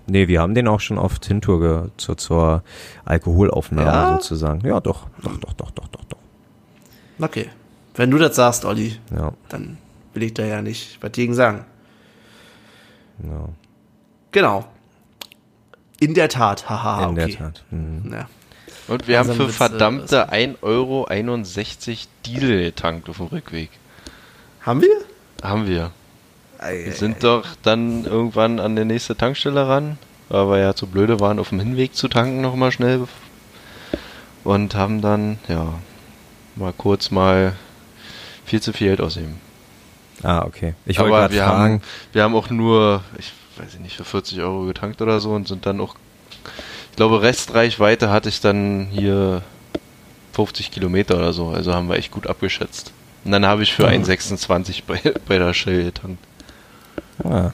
nee, 0.07 0.27
wir 0.27 0.41
haben 0.41 0.53
den 0.55 0.67
auch 0.67 0.79
schon 0.79 0.97
oft 0.97 1.25
Hintour 1.25 1.59
ge 1.59 1.89
zur, 1.97 2.17
zur 2.17 2.63
Alkoholaufnahme 3.05 3.87
Ja? 3.87 4.13
sozusagen. 4.13 4.65
Ja, 4.67 4.79
doch, 4.79 5.07
doch, 5.21 5.37
doch, 5.37 5.53
doch, 5.53 5.71
doch, 5.71 5.87
doch, 5.87 6.03
doch. 6.05 6.17
Okay. 7.19 7.49
Wenn 7.95 8.11
du 8.11 8.17
das 8.17 8.35
sagst, 8.35 8.63
Olli, 8.65 8.97
Ja, 9.15 9.33
dann 9.49 9.77
will 10.13 10.23
ich 10.23 10.33
da 10.33 10.43
ja 10.45 10.61
nicht 10.61 10.99
was 11.01 11.11
gegen 11.11 11.33
sagen. 11.33 11.65
ja 13.23 13.49
Genau. 14.31 14.65
In 15.99 16.13
der 16.13 16.29
Tat, 16.29 16.69
haha, 16.69 17.05
in 17.05 17.09
okay. 17.09 17.25
der 17.31 17.37
Tat. 17.37 17.63
Mhm. 17.71 18.13
Ja. 18.13 18.29
Und 18.87 19.07
wir 19.07 19.19
haben 19.19 19.27
Langsam 19.27 19.47
für 19.47 19.51
äh, 19.51 19.55
verdammte 19.55 20.31
1,61 20.31 20.57
Euro 20.61 21.07
Diesel 22.25 22.63
getankt 22.63 23.09
auf 23.09 23.17
dem 23.17 23.27
Rückweg. 23.27 23.71
Haben 24.61 24.81
wir? 24.81 25.01
Haben 25.41 25.67
wir. 25.67 25.91
Wir 26.59 26.93
sind 26.93 27.23
doch 27.23 27.45
dann 27.61 28.05
irgendwann 28.05 28.59
an 28.59 28.75
die 28.75 28.85
nächste 28.85 29.15
Tankstelle 29.15 29.67
ran, 29.67 29.97
weil 30.29 30.49
wir 30.49 30.57
ja 30.59 30.73
zu 30.73 30.87
blöde 30.87 31.19
waren, 31.19 31.39
auf 31.39 31.49
dem 31.49 31.59
Hinweg 31.59 31.95
zu 31.95 32.07
tanken 32.07 32.41
nochmal 32.41 32.71
schnell. 32.71 33.07
Und 34.43 34.75
haben 34.75 35.01
dann, 35.01 35.39
ja, 35.47 35.73
mal 36.55 36.73
kurz 36.75 37.11
mal 37.11 37.53
viel 38.45 38.61
zu 38.61 38.73
viel 38.73 38.87
Geld 38.87 39.01
ausgeben. 39.01 39.39
Ah, 40.23 40.45
okay. 40.45 40.73
Ich 40.85 40.97
wollte 40.97 41.13
Aber 41.13 41.21
gerade 41.21 41.33
wir 41.33 41.43
fragen. 41.43 41.73
haben, 41.73 41.81
wir 42.13 42.23
haben 42.23 42.35
auch 42.35 42.49
nur, 42.49 43.03
ich 43.19 43.31
weiß 43.57 43.79
nicht, 43.79 43.95
für 43.97 44.05
40 44.05 44.39
Euro 44.39 44.65
getankt 44.65 45.01
oder 45.01 45.19
so 45.19 45.31
und 45.31 45.47
sind 45.47 45.65
dann 45.65 45.79
auch, 45.79 45.95
ich 46.91 46.95
glaube, 46.95 47.21
Restreichweite 47.21 48.09
hatte 48.09 48.29
ich 48.29 48.41
dann 48.41 48.87
hier 48.89 49.43
50 50.33 50.71
Kilometer 50.71 51.17
oder 51.17 51.33
so. 51.33 51.49
Also 51.49 51.73
haben 51.73 51.89
wir 51.89 51.97
echt 51.97 52.11
gut 52.11 52.25
abgeschätzt. 52.25 52.93
Und 53.25 53.31
dann 53.31 53.45
habe 53.45 53.63
ich 53.63 53.73
für 53.73 53.87
1,26 53.87 54.83
bei, 54.87 55.01
bei 55.27 55.37
der 55.37 55.53
Shell 55.53 55.83
getankt. 55.83 56.23
Ah. 57.23 57.51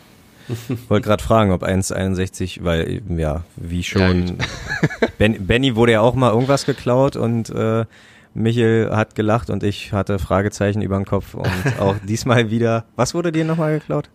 Wollte 0.89 1.07
gerade 1.07 1.23
fragen, 1.23 1.51
ob 1.51 1.63
1,61, 1.63 2.63
weil, 2.63 3.01
ja, 3.09 3.43
wie 3.55 3.83
schon. 3.83 4.37
ben, 5.17 5.47
Benny 5.47 5.75
wurde 5.75 5.93
ja 5.93 6.01
auch 6.01 6.15
mal 6.15 6.31
irgendwas 6.31 6.65
geklaut 6.65 7.15
und 7.15 7.49
äh, 7.49 7.85
Michel 8.33 8.89
hat 8.93 9.15
gelacht 9.15 9.49
und 9.49 9.63
ich 9.63 9.93
hatte 9.93 10.19
Fragezeichen 10.19 10.81
über 10.81 10.97
den 10.97 11.05
Kopf 11.05 11.33
und 11.33 11.49
auch 11.79 11.95
diesmal 12.03 12.51
wieder. 12.51 12.85
Was 12.95 13.13
wurde 13.13 13.31
dir 13.31 13.45
nochmal 13.45 13.79
geklaut? 13.79 14.09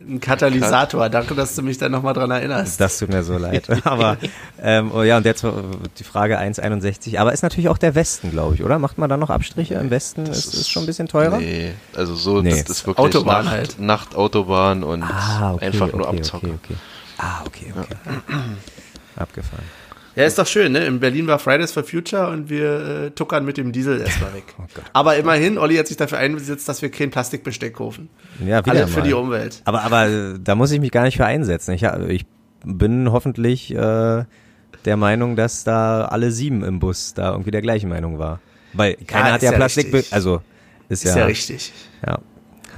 Ein 0.00 0.18
Katalysator. 0.18 1.10
Danke, 1.10 1.34
dass 1.34 1.54
du 1.54 1.62
mich 1.62 1.76
da 1.76 1.88
nochmal 1.90 2.14
dran 2.14 2.30
erinnerst. 2.30 2.80
Das 2.80 2.98
tut 2.98 3.10
mir 3.10 3.22
so 3.22 3.36
leid. 3.36 3.66
Aber 3.84 4.16
ähm, 4.62 4.90
oh 4.94 5.02
ja, 5.02 5.18
und 5.18 5.26
jetzt 5.26 5.44
äh, 5.44 5.52
die 5.98 6.04
Frage 6.04 6.38
1,61. 6.40 7.18
Aber 7.18 7.32
ist 7.34 7.42
natürlich 7.42 7.68
auch 7.68 7.76
der 7.76 7.94
Westen, 7.94 8.30
glaube 8.30 8.54
ich, 8.54 8.64
oder? 8.64 8.78
Macht 8.78 8.96
man 8.96 9.10
da 9.10 9.18
noch 9.18 9.28
Abstriche 9.28 9.74
im 9.74 9.90
Westen? 9.90 10.24
Das 10.24 10.38
Ist, 10.46 10.54
ist 10.54 10.70
schon 10.70 10.84
ein 10.84 10.86
bisschen 10.86 11.06
teurer? 11.06 11.36
Nee, 11.38 11.72
also 11.94 12.14
so, 12.14 12.40
Nee. 12.40 12.50
das 12.50 12.70
ist 12.70 12.86
wirklich 12.86 12.98
Autobahn 13.04 13.44
Nacht, 13.44 13.54
halt. 13.54 13.78
Nachtautobahn 13.78 14.84
und 14.84 15.02
Ah, 15.02 15.52
okay, 15.52 15.66
einfach 15.66 15.92
nur 15.92 16.08
okay, 16.08 16.16
Abzocker. 16.18 16.46
okay, 16.46 16.54
okay. 16.64 16.74
Ah, 17.18 17.42
okay, 17.44 17.74
okay. 17.78 17.96
Abgefahren. 19.16 19.64
Ja, 20.20 20.26
ist 20.26 20.38
doch 20.38 20.46
schön, 20.46 20.72
ne? 20.72 20.84
In 20.84 21.00
Berlin 21.00 21.26
war 21.26 21.38
Fridays 21.38 21.72
for 21.72 21.82
Future 21.82 22.28
und 22.28 22.50
wir 22.50 23.06
äh, 23.06 23.10
tuckern 23.10 23.44
mit 23.44 23.56
dem 23.56 23.72
Diesel 23.72 24.00
erstmal 24.06 24.34
weg. 24.34 24.44
Oh 24.58 24.62
Gott. 24.74 24.84
Aber 24.92 25.16
immerhin, 25.16 25.56
Olli 25.58 25.76
hat 25.76 25.86
sich 25.86 25.96
dafür 25.96 26.18
eingesetzt, 26.18 26.68
dass 26.68 26.82
wir 26.82 26.90
kein 26.90 27.10
Plastikbesteck 27.10 27.74
kaufen. 27.74 28.08
Ja, 28.44 28.64
wieder 28.64 28.72
Alle 28.76 28.86
für 28.88 29.00
mal. 29.00 29.06
die 29.08 29.14
Umwelt. 29.14 29.62
Aber, 29.64 29.82
aber 29.82 30.08
äh, 30.08 30.34
da 30.42 30.54
muss 30.54 30.70
ich 30.72 30.80
mich 30.80 30.90
gar 30.90 31.04
nicht 31.04 31.16
für 31.16 31.24
einsetzen. 31.26 31.72
Ich, 31.72 31.82
ich 31.84 32.26
bin 32.64 33.10
hoffentlich 33.10 33.74
äh, 33.74 34.24
der 34.84 34.96
Meinung, 34.96 35.36
dass 35.36 35.64
da 35.64 36.04
alle 36.04 36.30
sieben 36.30 36.62
im 36.64 36.78
Bus 36.80 37.14
da 37.14 37.32
irgendwie 37.32 37.50
der 37.50 37.62
gleichen 37.62 37.88
Meinung 37.88 38.18
war. 38.18 38.40
Weil 38.72 38.94
keiner 39.06 39.28
Ja, 39.28 39.32
hat 39.34 39.42
ja 39.42 39.50
ja 39.52 39.56
Plastik, 39.56 39.92
richtig. 39.92 40.12
also 40.12 40.42
ist, 40.88 41.04
Ist 41.04 41.14
ja, 41.14 41.20
ja 41.20 41.26
richtig. 41.26 41.72
ja, 42.06 42.18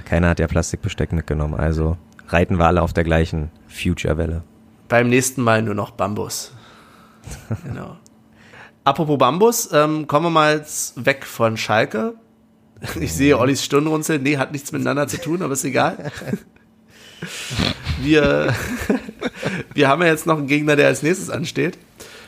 keiner 0.05 0.29
hat 0.31 0.39
ja 0.39 0.47
Plastikbesteck 0.47 1.13
mitgenommen. 1.13 1.55
Also 1.55 1.97
reiten 2.29 2.59
wir 2.59 2.67
alle 2.67 2.83
auf 2.83 2.93
der 2.93 3.05
gleichen 3.05 3.51
Future-Welle. 3.69 4.43
Beim 4.89 5.09
nächsten 5.09 5.43
Mal 5.43 5.63
nur 5.63 5.75
noch 5.75 5.91
Bambus. 5.93 6.55
genau. 7.65 7.97
Apropos 8.85 9.19
Bambus, 9.19 9.69
ähm, 9.73 10.07
kommen 10.07 10.27
wir 10.27 10.31
mal 10.31 10.57
jetzt 10.57 11.05
weg 11.05 11.25
von 11.25 11.57
Schalke. 11.57 12.15
Ich 13.01 13.13
sehe 13.13 13.39
Ollis 13.39 13.65
Stirn 13.65 13.87
runzeln. 13.87 14.25
Nee, 14.25 14.39
hat 14.39 14.51
nichts 14.51 14.73
miteinander 14.73 15.07
zu 15.07 15.21
tun, 15.21 15.43
aber 15.43 15.53
ist 15.53 15.65
egal. 15.65 16.11
Wir, 18.01 18.53
wir 19.75 19.89
haben 19.89 20.03
ja 20.03 20.09
jetzt 20.09 20.27
noch 20.27 20.39
einen 20.39 20.49
Gegner, 20.49 20.75
der 20.75 20.89
als 20.89 21.05
nächstes 21.05 21.31
ansteht. 21.31 21.79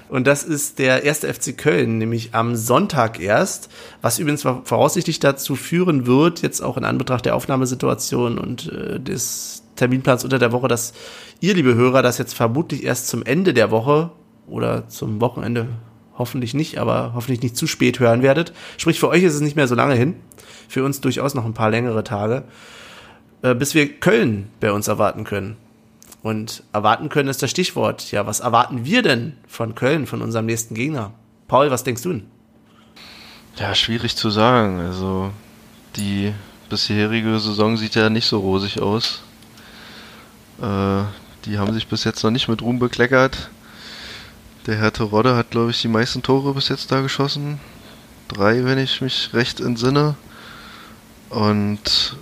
Und 0.09 0.29
das 0.29 0.45
ist 0.45 0.79
der 0.79 1.03
erste 1.03 1.33
FC 1.35 1.59
Köln, 1.59 1.99
nämlich 1.99 2.35
am 2.35 2.55
Sonntag 2.55 3.19
erst, 3.19 3.71
was 4.03 4.21
übrigens 4.21 4.43
voraussichtlich 4.43 5.19
dazu 5.19 5.57
führen 5.57 6.07
wird, 6.07 6.43
jetzt 6.43 6.61
auch 6.61 6.77
in 6.77 6.85
Anbetracht 6.85 7.25
der 7.25 7.35
Aufnahmesituation 7.35 8.39
und 8.39 8.71
äh, 8.71 9.01
des 9.01 9.65
Terminplans 9.75 10.23
unter 10.23 10.39
der 10.39 10.53
Woche, 10.53 10.69
dass 10.69 10.93
ihr, 11.41 11.55
liebe 11.55 11.75
Hörer, 11.75 12.03
das 12.03 12.19
jetzt 12.19 12.35
vermutlich 12.35 12.85
erst 12.85 13.09
zum 13.09 13.25
Ende 13.25 13.55
der 13.55 13.73
Woche 13.73 14.13
oder 14.47 14.89
zum 14.89 15.21
Wochenende 15.21 15.69
hoffentlich 16.17 16.55
nicht, 16.55 16.79
aber 16.79 17.13
hoffentlich 17.15 17.43
nicht 17.43 17.57
zu 17.57 17.67
spät 17.67 17.99
hören 17.99 18.23
werdet. 18.23 18.53
Sprich, 18.77 19.01
für 19.01 19.09
euch 19.09 19.23
ist 19.23 19.35
es 19.35 19.41
nicht 19.41 19.57
mehr 19.57 19.69
so 19.69 19.75
lange 19.75 19.95
hin, 19.95 20.15
für 20.69 20.85
uns 20.85 21.01
durchaus 21.01 21.35
noch 21.35 21.45
ein 21.45 21.55
paar 21.55 21.71
längere 21.71 22.05
Tage, 22.05 22.45
äh, 23.43 23.55
bis 23.55 23.75
wir 23.75 24.01
Köln 24.01 24.49
bei 24.61 24.73
uns 24.73 24.89
erwarten 24.89 25.25
können. 25.25 25.57
Und 26.23 26.63
erwarten 26.73 27.11
können 27.11 27.29
ist 27.29 27.43
das 27.43 27.51
Stichwort. 27.51 28.11
Ja, 28.11 28.27
was 28.27 28.41
erwarten 28.41 28.87
wir 28.87 29.03
denn 29.03 29.35
von 29.47 29.75
Köln, 29.75 30.07
von 30.07 30.23
unserem 30.23 30.47
nächsten 30.47 30.75
Gegner? 30.75 31.13
Paul, 31.49 31.71
was 31.71 31.85
denkst 31.85 32.03
du 32.03 32.13
denn? 32.13 32.27
Ja, 33.57 33.75
schwierig 33.75 34.17
zu 34.17 34.31
sagen. 34.31 34.81
Also 34.81 35.31
die 35.97 36.33
bisherige 36.71 37.39
Saison 37.39 37.77
sieht 37.77 37.95
ja 37.95 38.09
nicht 38.09 38.27
so 38.27 38.39
rosig 38.39 38.81
aus. 38.81 39.23
Äh, 40.63 41.03
die 41.45 41.59
haben 41.59 41.75
sich 41.75 41.89
bis 41.89 42.05
jetzt 42.05 42.23
noch 42.25 42.31
nicht 42.31 42.49
mit 42.49 42.63
Ruhm 42.63 42.79
bekleckert. 42.79 43.51
Der 44.67 44.77
Herr 44.77 44.93
Terodde 44.93 45.37
hat, 45.37 45.51
glaube 45.51 45.71
ich, 45.71 45.83
die 45.83 45.89
meisten 45.89 46.23
Tore 46.23 46.55
bis 46.55 46.69
jetzt 46.69 46.91
da 46.91 47.01
geschossen. 47.03 47.61
drei, 48.29 48.65
wenn 48.65 48.79
ich 48.79 49.01
mich 49.03 49.31
recht 49.35 49.61
entsinne. 49.61 50.15
Und 51.29 52.17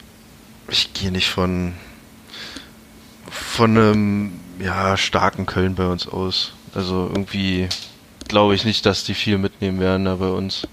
ich 0.68 0.92
gehe 0.92 1.12
nicht 1.12 1.30
von, 1.30 1.74
von 3.30 3.76
einem 3.76 4.32
ja, 4.58 4.96
starken 4.96 5.46
Köln 5.46 5.74
bei 5.74 5.86
uns 5.86 6.08
aus. 6.08 6.52
Also 6.74 7.08
irgendwie 7.08 7.68
glaube 8.26 8.54
ich 8.54 8.64
nicht, 8.64 8.86
dass 8.86 9.04
die 9.04 9.14
viel 9.14 9.38
mitnehmen 9.38 9.78
werden 9.78 10.06
da 10.06 10.16
bei 10.16 10.30
uns. 10.30 10.66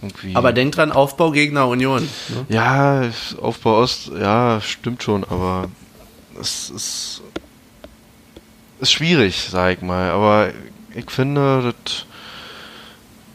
Irgendwie. 0.00 0.36
Aber 0.36 0.52
denk 0.52 0.72
dran, 0.74 0.92
Aufbaugegner 0.92 1.66
Union. 1.66 2.08
Ne? 2.28 2.46
Ja, 2.48 3.02
Aufbau 3.40 3.80
Ost, 3.80 4.12
ja, 4.18 4.60
stimmt 4.60 5.02
schon, 5.02 5.24
aber 5.24 5.68
es 6.40 6.70
ist, 6.70 7.22
ist 8.80 8.92
schwierig, 8.92 9.48
sag 9.50 9.76
ich 9.76 9.82
mal. 9.82 10.10
Aber 10.10 10.50
ich 10.94 11.10
finde, 11.10 11.72
das. 11.84 12.06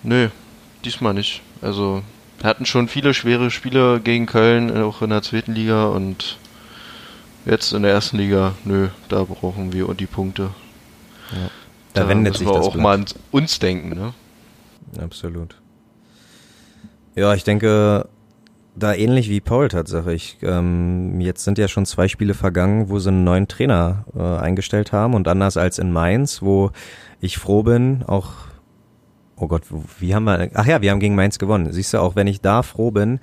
Nö, 0.04 0.30
diesmal 0.84 1.14
nicht. 1.14 1.42
Also, 1.62 2.04
wir 2.40 2.50
hatten 2.50 2.66
schon 2.66 2.88
viele 2.88 3.14
schwere 3.14 3.50
Spiele 3.50 4.00
gegen 4.00 4.26
Köln, 4.26 4.76
auch 4.82 5.02
in 5.02 5.10
der 5.10 5.22
zweiten 5.22 5.54
Liga 5.54 5.86
und 5.88 6.38
jetzt 7.46 7.74
in 7.74 7.84
der 7.84 7.92
ersten 7.92 8.18
Liga, 8.18 8.54
nö, 8.66 8.90
da 9.10 9.24
brauchen 9.24 9.74
wir 9.74 9.94
die 9.94 10.06
Punkte. 10.06 10.50
Ja. 11.32 11.50
Da, 11.94 12.04
da 12.04 12.10
wendet 12.10 12.38
sich 12.38 12.48
wir 12.48 12.54
das 12.54 12.68
auch 12.68 12.74
Blatt. 12.74 12.84
mal 12.84 12.96
an 13.00 13.06
uns 13.32 13.60
denken, 13.60 13.90
ne? 13.90 14.14
Absolut. 15.02 15.56
Ja, 17.16 17.34
ich 17.34 17.44
denke, 17.44 18.08
da 18.76 18.94
ähnlich 18.94 19.30
wie 19.30 19.42
Paul 19.42 19.70
tatsächlich. 19.70 20.38
Ähm, 20.42 21.20
jetzt 21.22 21.44
sind 21.44 21.58
ja 21.58 21.68
schon 21.68 21.86
zwei 21.86 22.08
Spiele 22.08 22.34
vergangen, 22.34 22.90
wo 22.90 23.00
sie 23.00 23.10
einen 23.10 23.24
neuen 23.24 23.48
Trainer 23.48 24.06
äh, 24.16 24.22
eingestellt 24.22 24.92
haben 24.92 25.14
und 25.14 25.28
anders 25.28 25.58
als 25.58 25.80
in 25.80 25.92
Mainz, 25.92 26.42
wo 26.42 26.72
ich 27.22 27.38
froh 27.38 27.64
bin, 27.64 28.04
auch 28.06 28.32
Oh 29.38 29.48
Gott, 29.48 29.64
wie 30.00 30.16
haben 30.16 30.24
wir? 30.24 30.50
Ach 30.54 30.66
ja, 30.66 30.82
wir 30.82 30.92
haben 30.92 31.02
gegen 31.02 31.16
Mainz 31.16 31.40
gewonnen. 31.40 31.72
Siehst 31.74 31.94
du, 31.94 32.00
auch 32.00 32.16
wenn 32.16 32.28
ich 32.28 32.40
da 32.40 32.64
froh 32.64 32.92
bin, 32.92 33.20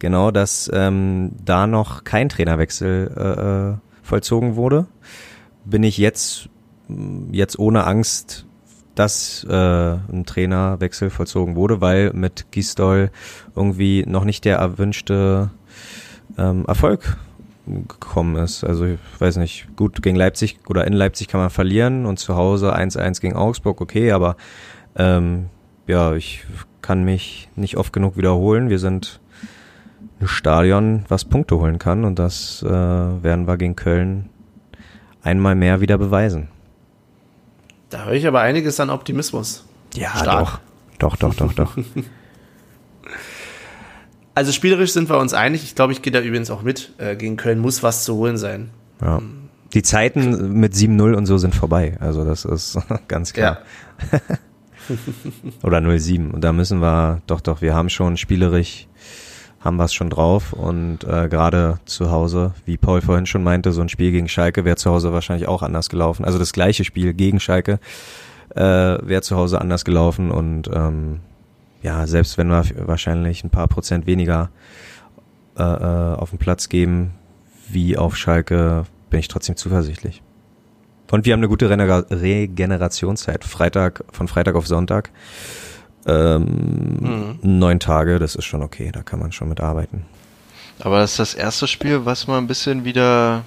genau, 0.00 0.32
dass 0.32 0.68
ähm, 0.74 1.30
da 1.44 1.68
noch 1.68 2.02
kein 2.02 2.28
Trainerwechsel 2.28 3.12
äh, 3.16 3.72
äh 3.72 3.76
vollzogen 4.02 4.56
wurde, 4.56 4.86
bin 5.64 5.82
ich 5.82 5.96
jetzt 5.96 6.50
jetzt 7.30 7.58
ohne 7.58 7.86
Angst 7.86 8.46
dass 8.94 9.44
äh, 9.48 9.52
ein 9.52 10.24
Trainerwechsel 10.26 11.10
vollzogen 11.10 11.56
wurde, 11.56 11.80
weil 11.80 12.12
mit 12.12 12.50
Gisdol 12.50 13.10
irgendwie 13.56 14.04
noch 14.06 14.24
nicht 14.24 14.44
der 14.44 14.58
erwünschte 14.58 15.50
ähm, 16.38 16.64
Erfolg 16.66 17.16
gekommen 17.66 18.36
ist. 18.36 18.64
Also 18.64 18.84
ich 18.84 18.98
weiß 19.18 19.36
nicht, 19.36 19.68
gut 19.76 20.02
gegen 20.02 20.16
Leipzig 20.16 20.58
oder 20.68 20.86
in 20.86 20.92
Leipzig 20.92 21.28
kann 21.28 21.40
man 21.40 21.50
verlieren 21.50 22.06
und 22.06 22.18
zu 22.18 22.36
Hause 22.36 22.76
1-1 22.76 23.20
gegen 23.20 23.36
Augsburg, 23.36 23.80
okay, 23.80 24.12
aber 24.12 24.36
ähm, 24.96 25.46
ja, 25.86 26.14
ich 26.14 26.44
kann 26.82 27.04
mich 27.04 27.48
nicht 27.56 27.76
oft 27.76 27.92
genug 27.92 28.16
wiederholen. 28.16 28.68
Wir 28.68 28.78
sind 28.78 29.20
ein 30.20 30.28
Stadion, 30.28 31.04
was 31.08 31.24
Punkte 31.24 31.58
holen 31.58 31.78
kann 31.78 32.04
und 32.04 32.18
das 32.18 32.62
äh, 32.62 32.68
werden 32.68 33.46
wir 33.46 33.56
gegen 33.56 33.76
Köln 33.76 34.28
einmal 35.22 35.54
mehr 35.54 35.80
wieder 35.80 35.96
beweisen. 35.96 36.48
Da 37.90 38.04
höre 38.04 38.14
ich 38.14 38.26
aber 38.26 38.40
einiges 38.40 38.80
an 38.80 38.90
Optimismus. 38.90 39.64
Ja, 39.94 40.10
Stark. 40.16 40.40
doch. 40.40 40.60
Doch, 40.98 41.16
doch, 41.16 41.34
doch, 41.34 41.52
doch. 41.52 41.76
also 44.34 44.52
spielerisch 44.52 44.92
sind 44.92 45.08
wir 45.08 45.18
uns 45.18 45.34
einig. 45.34 45.64
Ich 45.64 45.74
glaube, 45.74 45.92
ich 45.92 46.02
gehe 46.02 46.12
da 46.12 46.20
übrigens 46.20 46.50
auch 46.50 46.62
mit. 46.62 46.92
Äh, 46.98 47.16
gegen 47.16 47.36
Köln 47.36 47.58
muss 47.58 47.82
was 47.82 48.04
zu 48.04 48.14
holen 48.14 48.36
sein. 48.36 48.70
Ja. 49.00 49.20
Die 49.74 49.82
Zeiten 49.82 50.60
mit 50.60 50.72
7-0 50.72 51.14
und 51.14 51.26
so 51.26 51.36
sind 51.36 51.54
vorbei. 51.54 51.96
Also 52.00 52.24
das 52.24 52.44
ist 52.44 52.78
ganz 53.08 53.32
klar. 53.32 53.58
Ja. 54.12 54.20
Oder 55.62 55.78
0-7. 55.78 56.30
Und 56.30 56.42
da 56.42 56.52
müssen 56.52 56.80
wir, 56.80 57.22
doch, 57.26 57.40
doch, 57.40 57.60
wir 57.60 57.74
haben 57.74 57.88
schon 57.88 58.16
spielerisch 58.16 58.86
haben 59.64 59.80
es 59.80 59.94
schon 59.94 60.10
drauf 60.10 60.52
und 60.52 61.04
äh, 61.04 61.28
gerade 61.28 61.78
zu 61.86 62.10
Hause, 62.10 62.52
wie 62.66 62.76
Paul 62.76 63.00
vorhin 63.00 63.24
schon 63.24 63.42
meinte, 63.42 63.72
so 63.72 63.80
ein 63.80 63.88
Spiel 63.88 64.12
gegen 64.12 64.28
Schalke 64.28 64.64
wäre 64.64 64.76
zu 64.76 64.90
Hause 64.90 65.12
wahrscheinlich 65.12 65.48
auch 65.48 65.62
anders 65.62 65.88
gelaufen. 65.88 66.24
Also 66.24 66.38
das 66.38 66.52
gleiche 66.52 66.84
Spiel 66.84 67.14
gegen 67.14 67.40
Schalke 67.40 67.80
äh, 68.54 68.60
wäre 68.60 69.22
zu 69.22 69.36
Hause 69.36 69.60
anders 69.60 69.84
gelaufen 69.84 70.30
und 70.30 70.68
ähm, 70.72 71.20
ja, 71.82 72.06
selbst 72.06 72.36
wenn 72.36 72.48
wir 72.48 72.64
wahrscheinlich 72.86 73.42
ein 73.42 73.50
paar 73.50 73.68
Prozent 73.68 74.06
weniger 74.06 74.50
äh, 75.56 75.62
äh, 75.62 76.14
auf 76.16 76.30
den 76.30 76.38
Platz 76.38 76.68
geben 76.68 77.12
wie 77.68 77.96
auf 77.96 78.16
Schalke, 78.16 78.84
bin 79.08 79.20
ich 79.20 79.28
trotzdem 79.28 79.56
zuversichtlich. 79.56 80.22
Und 81.10 81.26
wir 81.26 81.32
haben 81.32 81.40
eine 81.40 81.48
gute 81.48 81.70
Regenerationszeit. 81.70 83.44
Freitag, 83.44 84.04
von 84.10 84.26
Freitag 84.26 84.56
auf 84.56 84.66
Sonntag. 84.66 85.10
Ähm, 86.06 86.98
mhm. 87.00 87.38
Neun 87.42 87.80
Tage, 87.80 88.18
das 88.18 88.34
ist 88.34 88.44
schon 88.44 88.62
okay, 88.62 88.90
da 88.92 89.02
kann 89.02 89.18
man 89.18 89.32
schon 89.32 89.48
mit 89.48 89.60
arbeiten. 89.60 90.04
Aber 90.80 90.98
das 90.98 91.12
ist 91.12 91.18
das 91.18 91.34
erste 91.34 91.68
Spiel, 91.68 92.04
was 92.04 92.26
mal 92.26 92.38
ein 92.38 92.46
bisschen 92.46 92.84
wieder 92.84 93.44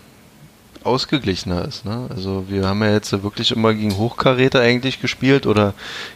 ausgeglichener 0.83 1.65
ist. 1.65 1.85
Ne? 1.85 2.07
Also 2.09 2.45
wir 2.47 2.67
haben 2.67 2.81
ja 2.81 2.91
jetzt 2.91 3.11
wirklich 3.23 3.51
immer 3.51 3.73
gegen 3.73 3.97
Hochkaräter 3.97 4.61
eigentlich 4.61 5.01
gespielt 5.01 5.45
oder 5.45 5.73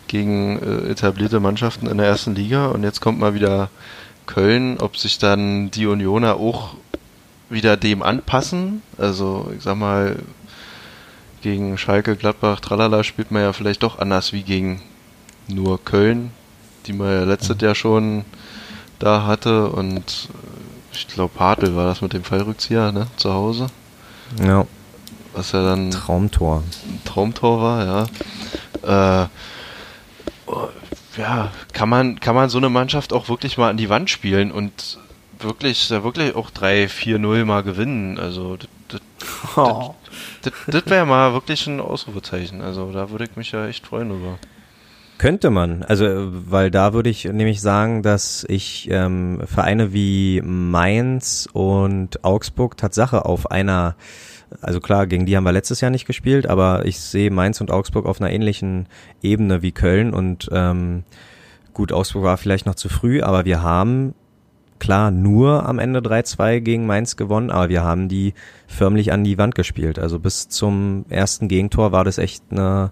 gegen 0.07 0.59
äh, 0.59 0.91
etablierte 0.91 1.39
Mannschaften 1.39 1.87
in 1.87 1.97
der 1.97 2.07
ersten 2.07 2.35
Liga 2.35 2.67
und 2.67 2.83
jetzt 2.83 3.01
kommt 3.01 3.19
mal 3.19 3.33
wieder 3.33 3.69
Köln, 4.25 4.77
ob 4.79 4.97
sich 4.97 5.17
dann 5.17 5.71
die 5.71 5.87
Unioner 5.87 6.35
auch 6.35 6.75
wieder 7.49 7.75
dem 7.75 8.01
anpassen. 8.01 8.81
Also 8.97 9.51
ich 9.55 9.63
sag 9.63 9.75
mal, 9.75 10.15
gegen 11.41 11.77
Schalke, 11.77 12.15
Gladbach, 12.15 12.59
Tralala 12.59 13.03
spielt 13.03 13.31
man 13.31 13.41
ja 13.41 13.51
vielleicht 13.51 13.83
doch 13.83 13.99
anders 13.99 14.31
wie 14.31 14.43
gegen 14.43 14.81
nur 15.53 15.83
Köln, 15.83 16.31
die 16.85 16.93
man 16.93 17.11
ja 17.11 17.23
letztes 17.23 17.61
Jahr 17.61 17.75
schon 17.75 18.25
da 18.99 19.25
hatte 19.25 19.69
und 19.69 20.29
äh, 20.29 20.93
ich 20.93 21.07
glaube 21.07 21.39
Hartl 21.39 21.75
war 21.75 21.85
das 21.85 22.01
mit 22.01 22.13
dem 22.13 22.23
Fallrückzieher, 22.23 22.91
ne, 22.91 23.07
zu 23.17 23.33
Hause. 23.33 23.67
Ja. 24.43 24.65
Was 25.33 25.53
ja 25.53 25.63
dann 25.63 25.91
Traumtor. 25.91 26.63
Ein 26.85 27.01
Traumtor 27.05 27.61
war, 27.61 27.85
ja. 28.83 29.23
Äh, 29.23 29.27
ja, 31.17 31.51
kann 31.73 31.89
man, 31.89 32.19
kann 32.19 32.35
man 32.35 32.49
so 32.49 32.57
eine 32.57 32.69
Mannschaft 32.69 33.13
auch 33.13 33.29
wirklich 33.29 33.57
mal 33.57 33.69
an 33.69 33.77
die 33.77 33.89
Wand 33.89 34.09
spielen 34.09 34.51
und 34.51 34.99
wirklich, 35.39 35.87
da 35.87 36.03
wirklich 36.03 36.35
auch 36.35 36.51
3-4-0 36.51 37.45
mal 37.45 37.63
gewinnen. 37.63 38.17
Also 38.17 38.57
das, 38.87 39.01
das, 39.19 39.57
oh. 39.57 39.95
das, 40.41 40.53
das 40.67 40.85
wäre 40.87 41.05
mal 41.05 41.33
wirklich 41.33 41.67
ein 41.67 41.79
Ausrufezeichen. 41.79 42.61
Also 42.61 42.91
da 42.91 43.09
würde 43.09 43.25
ich 43.25 43.35
mich 43.35 43.51
ja 43.51 43.67
echt 43.67 43.87
freuen 43.87 44.09
drüber. 44.09 44.37
Könnte 45.21 45.51
man, 45.51 45.83
also 45.83 46.07
weil 46.49 46.71
da 46.71 46.93
würde 46.93 47.11
ich 47.11 47.25
nämlich 47.25 47.61
sagen, 47.61 48.01
dass 48.01 48.43
ich 48.49 48.89
ähm, 48.89 49.39
Vereine 49.45 49.93
wie 49.93 50.41
Mainz 50.43 51.47
und 51.53 52.23
Augsburg 52.23 52.75
Tatsache 52.75 53.23
auf 53.23 53.51
einer, 53.51 53.95
also 54.61 54.79
klar, 54.79 55.05
gegen 55.05 55.27
die 55.27 55.37
haben 55.37 55.43
wir 55.43 55.51
letztes 55.51 55.79
Jahr 55.79 55.91
nicht 55.91 56.07
gespielt, 56.07 56.47
aber 56.47 56.87
ich 56.87 56.99
sehe 56.99 57.29
Mainz 57.29 57.61
und 57.61 57.69
Augsburg 57.69 58.07
auf 58.07 58.19
einer 58.19 58.31
ähnlichen 58.31 58.87
Ebene 59.21 59.61
wie 59.61 59.71
Köln 59.71 60.11
und 60.11 60.49
ähm, 60.51 61.03
gut, 61.75 61.91
Augsburg 61.91 62.23
war 62.23 62.37
vielleicht 62.37 62.65
noch 62.65 62.73
zu 62.73 62.89
früh, 62.89 63.21
aber 63.21 63.45
wir 63.45 63.61
haben 63.61 64.15
klar 64.79 65.11
nur 65.11 65.67
am 65.67 65.77
Ende 65.77 65.99
3-2 65.99 66.61
gegen 66.61 66.87
Mainz 66.87 67.15
gewonnen, 67.15 67.51
aber 67.51 67.69
wir 67.69 67.83
haben 67.83 68.09
die 68.09 68.33
förmlich 68.65 69.13
an 69.13 69.23
die 69.23 69.37
Wand 69.37 69.53
gespielt. 69.53 69.99
Also 69.99 70.17
bis 70.17 70.49
zum 70.49 71.05
ersten 71.09 71.47
Gegentor 71.47 71.91
war 71.91 72.03
das 72.03 72.17
echt 72.17 72.45
eine 72.49 72.91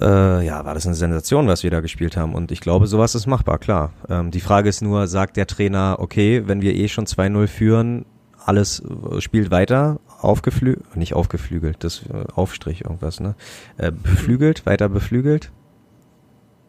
äh, 0.00 0.44
ja, 0.44 0.64
war 0.64 0.74
das 0.74 0.86
eine 0.86 0.94
Sensation, 0.94 1.46
was 1.46 1.62
wir 1.62 1.70
da 1.70 1.80
gespielt 1.80 2.16
haben. 2.16 2.34
Und 2.34 2.50
ich 2.50 2.60
glaube, 2.60 2.86
sowas 2.86 3.14
ist 3.14 3.26
machbar, 3.26 3.58
klar. 3.58 3.92
Ähm, 4.08 4.30
die 4.30 4.40
Frage 4.40 4.68
ist 4.68 4.82
nur, 4.82 5.06
sagt 5.06 5.36
der 5.36 5.46
Trainer, 5.46 5.96
okay, 5.98 6.42
wenn 6.46 6.62
wir 6.62 6.74
eh 6.74 6.88
schon 6.88 7.06
2-0 7.06 7.46
führen, 7.46 8.04
alles 8.44 8.80
äh, 8.80 9.20
spielt 9.20 9.50
weiter, 9.50 10.00
aufgeflügelt, 10.20 10.96
nicht 10.96 11.14
aufgeflügelt, 11.14 11.76
das 11.80 12.02
äh, 12.06 12.32
Aufstrich 12.34 12.84
irgendwas, 12.84 13.20
ne? 13.20 13.34
Äh, 13.76 13.92
beflügelt, 13.92 14.66
weiter 14.66 14.88
beflügelt. 14.88 15.52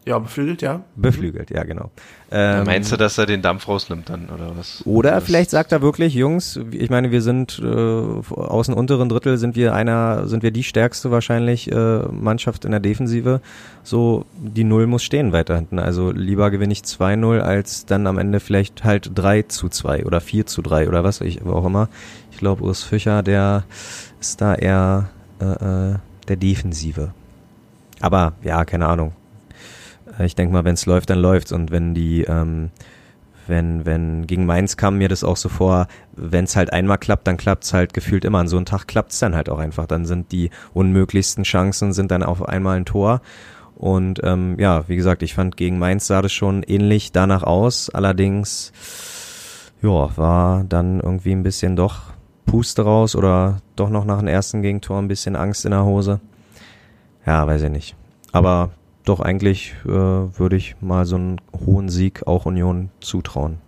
Ja, 0.08 0.18
beflügelt, 0.18 0.62
ja. 0.62 0.80
Beflügelt, 0.96 1.50
ja, 1.50 1.64
genau. 1.64 1.90
Ähm, 2.30 2.64
meinst 2.64 2.90
du, 2.90 2.96
dass 2.96 3.18
er 3.18 3.26
den 3.26 3.42
Dampf 3.42 3.68
rausnimmt 3.68 4.08
dann, 4.08 4.30
oder 4.30 4.56
was? 4.56 4.80
Oder 4.86 5.16
was? 5.16 5.24
vielleicht 5.24 5.50
sagt 5.50 5.70
er 5.70 5.82
wirklich, 5.82 6.14
Jungs, 6.14 6.58
ich 6.70 6.88
meine, 6.88 7.10
wir 7.10 7.20
sind 7.20 7.60
äh, 7.62 7.66
aus 7.66 8.66
dem 8.68 8.74
unteren 8.74 9.10
Drittel 9.10 9.36
sind 9.36 9.54
wir 9.54 9.74
einer, 9.74 10.26
sind 10.26 10.42
wir 10.42 10.50
die 10.50 10.62
stärkste 10.62 11.10
wahrscheinlich 11.10 11.70
äh, 11.70 11.98
Mannschaft 12.10 12.64
in 12.64 12.70
der 12.70 12.80
Defensive. 12.80 13.42
So, 13.82 14.24
die 14.38 14.64
Null 14.64 14.86
muss 14.86 15.02
stehen 15.02 15.32
weiter 15.32 15.56
hinten. 15.56 15.78
Also 15.78 16.10
lieber 16.10 16.50
gewinne 16.50 16.72
ich 16.72 16.80
2-0, 16.80 17.40
als 17.40 17.84
dann 17.84 18.06
am 18.06 18.16
Ende 18.16 18.40
vielleicht 18.40 18.84
halt 18.84 19.10
3 19.14 19.42
zu 19.42 19.68
2 19.68 20.06
oder 20.06 20.22
4 20.22 20.46
zu 20.46 20.62
3 20.62 20.88
oder 20.88 21.04
was 21.04 21.20
ich 21.20 21.44
auch 21.44 21.66
immer. 21.66 21.90
Ich 22.32 22.38
glaube, 22.38 22.62
Urs 22.62 22.82
Fischer, 22.82 23.22
der 23.22 23.64
ist 24.20 24.40
da 24.40 24.54
eher 24.54 25.10
äh, 25.38 25.44
äh, 25.44 25.94
der 26.28 26.36
Defensive. 26.36 27.12
Aber 28.00 28.32
ja, 28.42 28.64
keine 28.64 28.86
Ahnung. 28.86 29.12
Äh, 30.18 30.26
ich 30.26 30.34
denke 30.34 30.52
mal, 30.52 30.64
wenn 30.64 30.74
es 30.74 30.86
läuft, 30.86 31.10
dann 31.10 31.18
läuft's. 31.18 31.52
Und 31.52 31.70
wenn 31.70 31.94
die, 31.94 32.22
ähm, 32.22 32.70
wenn, 33.46 33.86
wenn 33.86 34.26
gegen 34.26 34.46
Mainz 34.46 34.76
kam 34.76 34.98
mir 34.98 35.08
das 35.08 35.24
auch 35.24 35.36
so 35.36 35.48
vor, 35.48 35.86
wenn 36.14 36.44
es 36.44 36.56
halt 36.56 36.72
einmal 36.72 36.98
klappt, 36.98 37.26
dann 37.26 37.36
klappt's 37.36 37.72
halt 37.72 37.94
gefühlt 37.94 38.24
immer. 38.24 38.38
An 38.38 38.48
so 38.48 38.56
einem 38.56 38.66
Tag 38.66 38.86
klappt's 38.86 39.18
dann 39.18 39.34
halt 39.34 39.48
auch 39.48 39.58
einfach. 39.58 39.86
Dann 39.86 40.04
sind 40.04 40.32
die 40.32 40.50
unmöglichsten 40.74 41.44
Chancen 41.44 41.92
sind 41.92 42.10
dann 42.10 42.22
auf 42.22 42.46
einmal 42.46 42.76
ein 42.76 42.84
Tor. 42.84 43.20
Und 43.76 44.20
ähm, 44.24 44.56
ja, 44.58 44.88
wie 44.88 44.96
gesagt, 44.96 45.22
ich 45.22 45.34
fand 45.34 45.56
gegen 45.56 45.78
Mainz 45.78 46.08
sah 46.08 46.20
das 46.20 46.32
schon 46.32 46.64
ähnlich 46.64 47.12
danach 47.12 47.44
aus. 47.44 47.90
Allerdings, 47.90 48.72
ja, 49.82 50.16
war 50.16 50.64
dann 50.64 50.98
irgendwie 51.00 51.32
ein 51.32 51.44
bisschen 51.44 51.76
doch 51.76 52.02
Puste 52.44 52.82
raus 52.82 53.14
oder 53.14 53.58
doch 53.76 53.90
noch 53.90 54.04
nach 54.04 54.18
dem 54.18 54.26
ersten 54.26 54.62
Gegentor 54.62 54.98
ein 54.98 55.06
bisschen 55.06 55.36
Angst 55.36 55.64
in 55.64 55.70
der 55.70 55.84
Hose. 55.84 56.20
Ja, 57.24 57.46
weiß 57.46 57.62
ich 57.62 57.70
nicht. 57.70 57.96
Aber 58.32 58.70
doch 59.08 59.20
eigentlich 59.20 59.74
äh, 59.84 59.88
würde 59.88 60.56
ich 60.56 60.76
mal 60.80 61.06
so 61.06 61.16
einen 61.16 61.40
hohen 61.66 61.88
Sieg 61.88 62.26
auch 62.26 62.46
Union 62.46 62.90
zutrauen. 63.00 63.58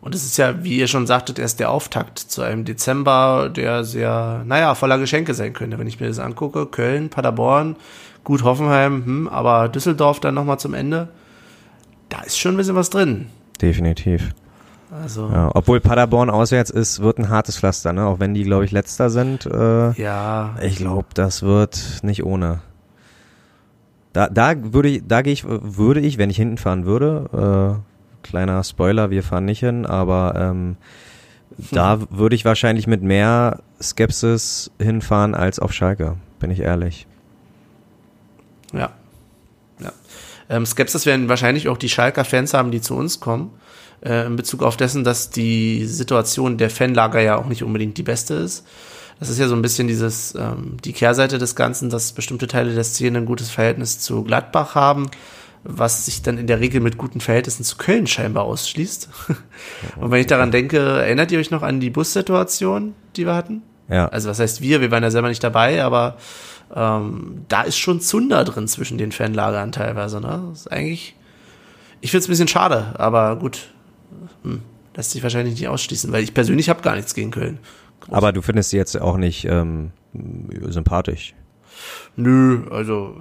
Und 0.00 0.16
es 0.16 0.24
ist 0.24 0.36
ja, 0.36 0.64
wie 0.64 0.78
ihr 0.78 0.88
schon 0.88 1.06
sagtet, 1.06 1.38
erst 1.38 1.60
der 1.60 1.70
Auftakt 1.70 2.18
zu 2.18 2.42
einem 2.42 2.64
Dezember, 2.64 3.48
der 3.54 3.84
sehr, 3.84 4.42
naja, 4.44 4.74
voller 4.74 4.98
Geschenke 4.98 5.32
sein 5.32 5.52
könnte, 5.52 5.78
wenn 5.78 5.86
ich 5.86 6.00
mir 6.00 6.08
das 6.08 6.18
angucke. 6.18 6.66
Köln, 6.66 7.08
Paderborn, 7.08 7.76
gut 8.24 8.42
Hoffenheim, 8.42 9.04
hm, 9.04 9.28
aber 9.28 9.68
Düsseldorf 9.68 10.18
dann 10.18 10.34
nochmal 10.34 10.58
zum 10.58 10.74
Ende. 10.74 11.08
Da 12.08 12.20
ist 12.22 12.36
schon 12.36 12.54
ein 12.54 12.56
bisschen 12.56 12.74
was 12.74 12.90
drin. 12.90 13.26
Definitiv. 13.60 14.34
Also, 14.90 15.30
Ja, 15.32 15.50
obwohl 15.54 15.80
Paderborn 15.80 16.30
auswärts 16.30 16.70
ist, 16.70 17.00
wird 17.00 17.18
ein 17.18 17.28
hartes 17.28 17.56
Pflaster, 17.58 17.92
ne? 17.92 18.04
Auch 18.04 18.18
wenn 18.18 18.34
die, 18.34 18.42
glaube 18.42 18.64
ich, 18.64 18.72
letzter 18.72 19.08
sind. 19.08 19.46
Äh, 19.46 19.92
ja. 19.92 20.56
Ich 20.62 20.76
glaube, 20.76 21.06
das 21.14 21.42
wird 21.42 22.00
nicht 22.02 22.24
ohne. 22.24 22.60
Da, 24.12 24.28
da 24.28 24.54
würde 24.72 24.88
ich, 24.88 25.02
da 25.06 25.22
gehe 25.22 25.32
ich, 25.32 25.44
würde 25.46 26.00
ich, 26.00 26.18
wenn 26.18 26.30
ich 26.30 26.36
hinten 26.36 26.58
fahren 26.58 26.84
würde, 26.84 27.82
äh, 27.82 28.26
kleiner 28.26 28.62
Spoiler, 28.62 29.10
wir 29.10 29.22
fahren 29.22 29.46
nicht 29.46 29.60
hin, 29.60 29.86
aber 29.86 30.34
ähm, 30.36 30.76
da 31.70 31.98
würde 32.10 32.34
ich 32.34 32.44
wahrscheinlich 32.44 32.86
mit 32.86 33.02
mehr 33.02 33.60
Skepsis 33.80 34.70
hinfahren 34.78 35.34
als 35.34 35.58
auf 35.58 35.72
Schalke, 35.72 36.16
bin 36.38 36.50
ich 36.50 36.60
ehrlich. 36.60 37.06
Ja. 38.72 38.90
Ähm, 40.48 40.66
Skepsis 40.66 41.06
werden 41.06 41.28
wahrscheinlich 41.28 41.68
auch 41.68 41.78
die 41.78 41.88
Schalker 41.88 42.24
Fans 42.24 42.54
haben, 42.54 42.70
die 42.70 42.80
zu 42.80 42.94
uns 42.94 43.20
kommen, 43.20 43.50
äh, 44.04 44.26
in 44.26 44.36
Bezug 44.36 44.62
auf 44.62 44.76
dessen, 44.76 45.04
dass 45.04 45.30
die 45.30 45.86
Situation 45.86 46.58
der 46.58 46.70
Fanlager 46.70 47.20
ja 47.20 47.36
auch 47.36 47.46
nicht 47.46 47.62
unbedingt 47.62 47.98
die 47.98 48.02
beste 48.02 48.34
ist. 48.34 48.66
Das 49.18 49.28
ist 49.28 49.38
ja 49.38 49.46
so 49.46 49.54
ein 49.54 49.62
bisschen 49.62 49.86
dieses, 49.86 50.34
ähm, 50.34 50.78
die 50.84 50.92
Kehrseite 50.92 51.38
des 51.38 51.54
Ganzen, 51.54 51.90
dass 51.90 52.12
bestimmte 52.12 52.48
Teile 52.48 52.74
der 52.74 52.82
Szene 52.82 53.18
ein 53.18 53.26
gutes 53.26 53.50
Verhältnis 53.50 54.00
zu 54.00 54.24
Gladbach 54.24 54.74
haben, 54.74 55.08
was 55.64 56.06
sich 56.06 56.22
dann 56.22 56.38
in 56.38 56.48
der 56.48 56.58
Regel 56.58 56.80
mit 56.80 56.98
guten 56.98 57.20
Verhältnissen 57.20 57.62
zu 57.62 57.76
Köln 57.76 58.08
scheinbar 58.08 58.44
ausschließt. 58.44 59.08
Und 59.96 60.10
wenn 60.10 60.20
ich 60.20 60.26
daran 60.26 60.50
denke, 60.50 60.78
erinnert 60.78 61.30
ihr 61.30 61.38
euch 61.38 61.52
noch 61.52 61.62
an 61.62 61.78
die 61.78 61.90
Bussituation, 61.90 62.94
die 63.14 63.26
wir 63.26 63.34
hatten? 63.36 63.62
Ja. 63.88 64.08
Also 64.08 64.28
was 64.28 64.40
heißt 64.40 64.60
wir? 64.60 64.80
Wir 64.80 64.90
waren 64.90 65.02
ja 65.02 65.10
selber 65.10 65.28
nicht 65.28 65.44
dabei, 65.44 65.84
aber 65.84 66.16
ähm, 66.74 67.44
da 67.48 67.62
ist 67.62 67.78
schon 67.78 68.00
Zunder 68.00 68.44
drin 68.44 68.68
zwischen 68.68 68.98
den 68.98 69.12
Fanlagern 69.12 69.72
teilweise. 69.72 70.20
Ne? 70.20 70.42
Das 70.50 70.60
ist 70.60 70.72
eigentlich, 70.72 71.14
ich 72.00 72.10
finde 72.10 72.22
es 72.22 72.28
ein 72.28 72.32
bisschen 72.32 72.48
schade, 72.48 72.94
aber 72.98 73.36
gut, 73.36 73.70
hm, 74.42 74.62
lässt 74.94 75.10
sich 75.10 75.22
wahrscheinlich 75.22 75.54
nicht 75.54 75.68
ausschließen, 75.68 76.12
weil 76.12 76.22
ich 76.22 76.34
persönlich 76.34 76.68
habe 76.68 76.82
gar 76.82 76.96
nichts 76.96 77.14
gegen 77.14 77.30
Köln. 77.30 77.58
Aber 78.10 78.32
du 78.32 78.42
findest 78.42 78.70
sie 78.70 78.76
jetzt 78.76 79.00
auch 79.00 79.16
nicht 79.16 79.44
ähm, 79.44 79.92
sympathisch. 80.68 81.34
Nö, 82.16 82.64
also 82.70 83.16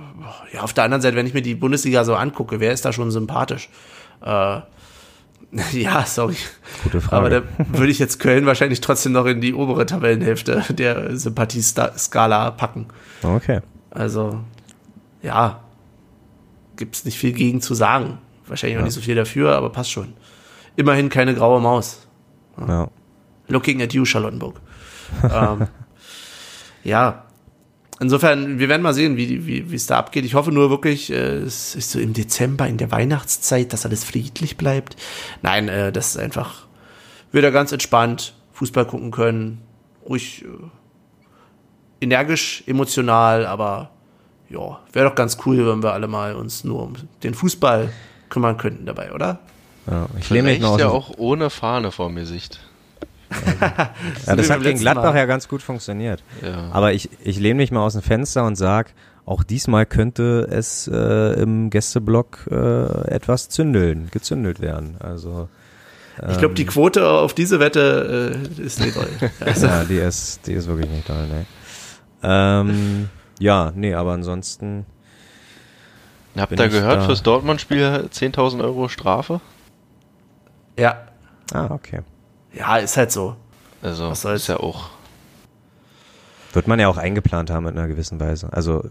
ja, 0.53 0.61
auf 0.61 0.73
der 0.73 0.83
anderen 0.83 1.01
Seite, 1.01 1.15
wenn 1.15 1.25
ich 1.25 1.33
mir 1.33 1.41
die 1.41 1.55
Bundesliga 1.55 2.03
so 2.03 2.15
angucke, 2.15 2.59
wer 2.59 2.73
ist 2.73 2.83
da 2.83 2.91
schon 2.91 3.11
sympathisch? 3.11 3.69
Äh, 4.21 4.61
ja, 5.73 6.05
sorry. 6.05 6.35
Gute 6.83 7.01
Frage. 7.01 7.17
Aber 7.17 7.29
da 7.29 7.41
würde 7.73 7.91
ich 7.91 7.99
jetzt 7.99 8.19
Köln 8.19 8.45
wahrscheinlich 8.45 8.79
trotzdem 8.81 9.11
noch 9.11 9.25
in 9.25 9.41
die 9.41 9.53
obere 9.53 9.85
Tabellenhälfte 9.85 10.63
der 10.69 11.17
Sympathieskala 11.17 12.51
packen. 12.51 12.87
Okay. 13.21 13.59
Also, 13.89 14.39
ja, 15.21 15.59
gibt's 16.77 17.03
nicht 17.05 17.17
viel 17.17 17.33
gegen 17.33 17.61
zu 17.61 17.73
sagen. 17.73 18.17
Wahrscheinlich 18.47 18.77
auch 18.77 18.81
Ja. 18.81 18.85
nicht 18.85 18.93
so 18.95 19.01
viel 19.01 19.15
dafür, 19.15 19.55
aber 19.55 19.69
passt 19.71 19.91
schon. 19.91 20.13
Immerhin 20.77 21.09
keine 21.09 21.35
graue 21.35 21.59
Maus. 21.61 22.07
Ja. 22.67 22.89
Looking 23.47 23.81
at 23.81 23.93
you, 23.93 24.05
Charlottenburg. 24.05 24.61
ähm, 25.23 25.67
ja. 26.83 27.25
Insofern, 28.01 28.57
wir 28.57 28.67
werden 28.67 28.81
mal 28.81 28.95
sehen, 28.95 29.15
wie 29.15 29.45
wie 29.45 29.69
wie 29.69 29.75
es 29.75 29.85
da 29.85 29.99
abgeht. 29.99 30.25
Ich 30.25 30.33
hoffe 30.33 30.51
nur 30.51 30.71
wirklich, 30.71 31.11
äh, 31.11 31.37
es 31.37 31.75
ist 31.75 31.91
so 31.91 31.99
im 31.99 32.13
Dezember, 32.13 32.67
in 32.67 32.77
der 32.77 32.89
Weihnachtszeit, 32.89 33.71
dass 33.71 33.85
alles 33.85 34.03
friedlich 34.03 34.57
bleibt. 34.57 34.95
Nein, 35.43 35.69
äh, 35.69 35.91
das 35.91 36.09
ist 36.09 36.17
einfach 36.17 36.65
wieder 37.31 37.51
ganz 37.51 37.71
entspannt 37.71 38.33
Fußball 38.53 38.87
gucken 38.87 39.11
können. 39.11 39.61
Ruhig 40.09 40.43
äh, 40.43 40.47
energisch, 42.03 42.63
emotional, 42.65 43.45
aber 43.45 43.91
ja, 44.49 44.79
wäre 44.91 45.07
doch 45.07 45.15
ganz 45.15 45.37
cool, 45.45 45.67
wenn 45.67 45.83
wir 45.83 45.93
alle 45.93 46.07
mal 46.07 46.35
uns 46.35 46.63
nur 46.63 46.81
um 46.81 46.93
den 47.21 47.35
Fußball 47.35 47.93
kümmern 48.29 48.57
könnten 48.57 48.87
dabei, 48.87 49.13
oder? 49.13 49.41
ja. 49.85 50.07
Ich 50.19 50.29
lehne 50.31 50.49
mich 50.49 50.63
aus 50.63 50.79
ja 50.79 50.89
auch 50.89 51.11
ohne 51.17 51.51
Fahne 51.51 51.91
vor 51.91 52.09
mir 52.09 52.25
Sicht. 52.25 52.61
Ja, 54.27 54.35
das 54.35 54.49
hat 54.49 54.61
gegen 54.61 54.79
Gladbach 54.79 55.13
Mal. 55.13 55.17
ja 55.19 55.25
ganz 55.25 55.47
gut 55.47 55.61
funktioniert. 55.61 56.23
Ja. 56.43 56.69
Aber 56.71 56.93
ich, 56.93 57.09
ich 57.23 57.39
lehne 57.39 57.55
mich 57.55 57.71
mal 57.71 57.81
aus 57.83 57.93
dem 57.93 58.01
Fenster 58.01 58.45
und 58.45 58.55
sag, 58.55 58.93
auch 59.25 59.43
diesmal 59.43 59.85
könnte 59.85 60.47
es 60.49 60.87
äh, 60.87 61.33
im 61.41 61.69
Gästeblock 61.69 62.47
äh, 62.51 63.07
etwas 63.09 63.49
zündeln, 63.49 64.09
gezündelt 64.11 64.59
werden. 64.59 64.95
Also 64.99 65.47
Ich 66.29 66.37
glaube, 66.39 66.55
die 66.55 66.65
Quote 66.65 67.07
auf 67.07 67.33
diese 67.33 67.59
Wette 67.59 68.35
äh, 68.57 68.61
ist 68.61 68.79
nicht 68.81 68.95
doll. 68.95 69.07
Also, 69.39 69.67
ja, 69.67 69.83
die 69.85 69.97
ist, 69.97 70.45
die 70.47 70.53
ist 70.53 70.67
wirklich 70.67 70.89
nicht 70.89 71.07
toll, 71.07 71.27
ne? 71.27 71.45
Ähm, 72.23 73.09
ja, 73.39 73.71
nee, 73.75 73.93
aber 73.93 74.11
ansonsten 74.13 74.85
Habt 76.37 76.51
ihr 76.51 76.69
gehört, 76.69 77.01
da- 77.01 77.05
fürs 77.05 77.23
Dortmund-Spiel 77.23 78.07
10.000 78.11 78.61
Euro 78.63 78.87
Strafe? 78.89 79.39
ja, 80.77 80.97
Ah, 81.53 81.67
okay. 81.71 81.99
Ja, 82.53 82.77
ist 82.77 82.97
halt 82.97 83.11
so. 83.11 83.35
Also, 83.81 84.09
Was 84.09 84.21
soll's? 84.21 84.41
ist 84.43 84.47
ja 84.47 84.57
auch. 84.57 84.89
Wird 86.53 86.67
man 86.67 86.79
ja 86.79 86.87
auch 86.89 86.97
eingeplant 86.97 87.49
haben 87.49 87.67
in 87.67 87.77
einer 87.77 87.87
gewissen 87.87 88.19
Weise. 88.19 88.51
Also 88.51 88.83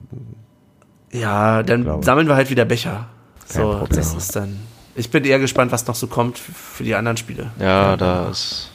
Ja, 1.12 1.62
dann 1.62 1.82
Glaube. 1.84 2.04
sammeln 2.04 2.26
wir 2.28 2.36
halt 2.36 2.50
wieder 2.50 2.64
Becher. 2.64 3.08
Kein 3.52 3.62
So, 3.62 3.78
Problem. 3.78 3.96
das 3.98 4.14
ist 4.14 4.34
dann. 4.36 4.60
Ich 4.94 5.10
bin 5.10 5.24
eher 5.24 5.38
gespannt, 5.38 5.70
was 5.72 5.86
noch 5.86 5.94
so 5.94 6.06
kommt 6.06 6.38
für 6.38 6.82
die 6.84 6.94
anderen 6.94 7.16
Spiele. 7.16 7.50
Ja, 7.58 7.96
da 7.96 8.28
ist. 8.30 8.70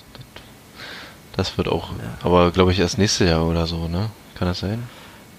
Das 1.36 1.58
wird 1.58 1.68
auch. 1.68 1.90
Aber 2.24 2.52
glaube 2.52 2.72
ich 2.72 2.80
erst 2.80 2.98
nächstes 2.98 3.28
Jahr 3.28 3.46
oder 3.46 3.68
so, 3.68 3.88
ne? 3.88 4.10
Kann 4.36 4.48
das 4.48 4.60
sein? 4.60 4.84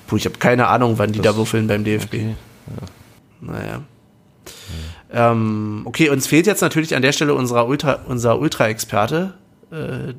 Puh, 0.07 0.17
ich 0.17 0.27
habe 0.27 0.37
keine 0.39 0.67
Ahnung, 0.69 0.99
wann 0.99 1.13
die 1.13 1.21
Das- 1.21 1.33
da 1.35 1.39
würfeln 1.39 1.67
beim 1.67 1.85
DFB. 1.85 2.15
Okay. 2.15 2.37
Naja. 3.41 3.83
Ähm, 5.17 5.81
okay, 5.87 6.11
uns 6.11 6.27
fehlt 6.27 6.47
jetzt 6.47 6.61
natürlich 6.61 6.95
an 6.95 7.01
der 7.01 7.13
Stelle 7.13 7.33
unserer 7.33 7.67
Ultra, 7.67 8.01
unser 8.07 8.39
Ultra-Experte. 8.39 9.33
Äh, 9.71 10.13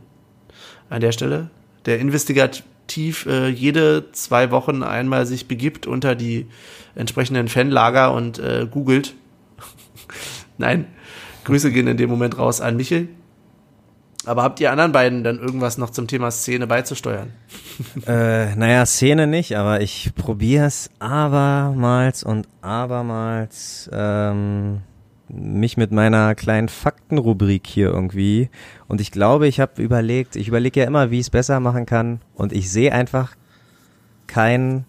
an 0.89 1.01
der 1.01 1.11
Stelle, 1.11 1.51
der 1.85 1.99
investigativ 1.99 3.25
äh, 3.27 3.49
jede 3.49 4.11
zwei 4.11 4.49
Wochen 4.51 4.81
einmal 4.81 5.25
sich 5.25 5.47
begibt 5.47 5.85
unter 5.85 6.15
die 6.15 6.47
entsprechenden 6.95 7.47
Fanlager 7.47 8.13
und 8.13 8.39
äh, 8.39 8.67
googelt. 8.69 9.13
Nein, 10.57 10.85
Grüße 11.43 11.71
gehen 11.71 11.87
in 11.87 11.97
dem 11.97 12.09
Moment 12.09 12.37
raus 12.39 12.59
an 12.59 12.75
Michel. 12.75 13.07
Aber 14.27 14.43
habt 14.43 14.59
ihr 14.59 14.71
anderen 14.71 14.91
beiden 14.91 15.23
dann 15.23 15.39
irgendwas 15.39 15.77
noch 15.77 15.89
zum 15.89 16.07
Thema 16.07 16.31
Szene 16.31 16.67
beizusteuern? 16.67 17.31
Äh, 18.07 18.55
naja, 18.55 18.87
Szene 18.87 19.27
nicht, 19.27 19.55
aber 19.55 19.81
ich 19.81 20.11
probiere 20.15 20.65
es 20.65 20.89
abermals 20.97 22.23
und 22.23 22.47
abermals 22.61 23.87
ähm, 23.93 24.81
mich 25.29 25.77
mit 25.77 25.91
meiner 25.91 26.33
kleinen 26.33 26.69
Faktenrubrik 26.69 27.67
hier 27.67 27.89
irgendwie. 27.89 28.49
Und 28.87 28.99
ich 28.99 29.11
glaube, 29.11 29.47
ich 29.47 29.59
habe 29.59 29.79
überlegt, 29.79 30.35
ich 30.35 30.47
überlege 30.47 30.79
ja 30.79 30.87
immer, 30.87 31.11
wie 31.11 31.19
ich 31.19 31.27
es 31.27 31.29
besser 31.29 31.59
machen 31.59 31.85
kann. 31.85 32.19
Und 32.33 32.51
ich 32.51 32.71
sehe 32.71 32.91
einfach 32.91 33.35
kein, 34.25 34.85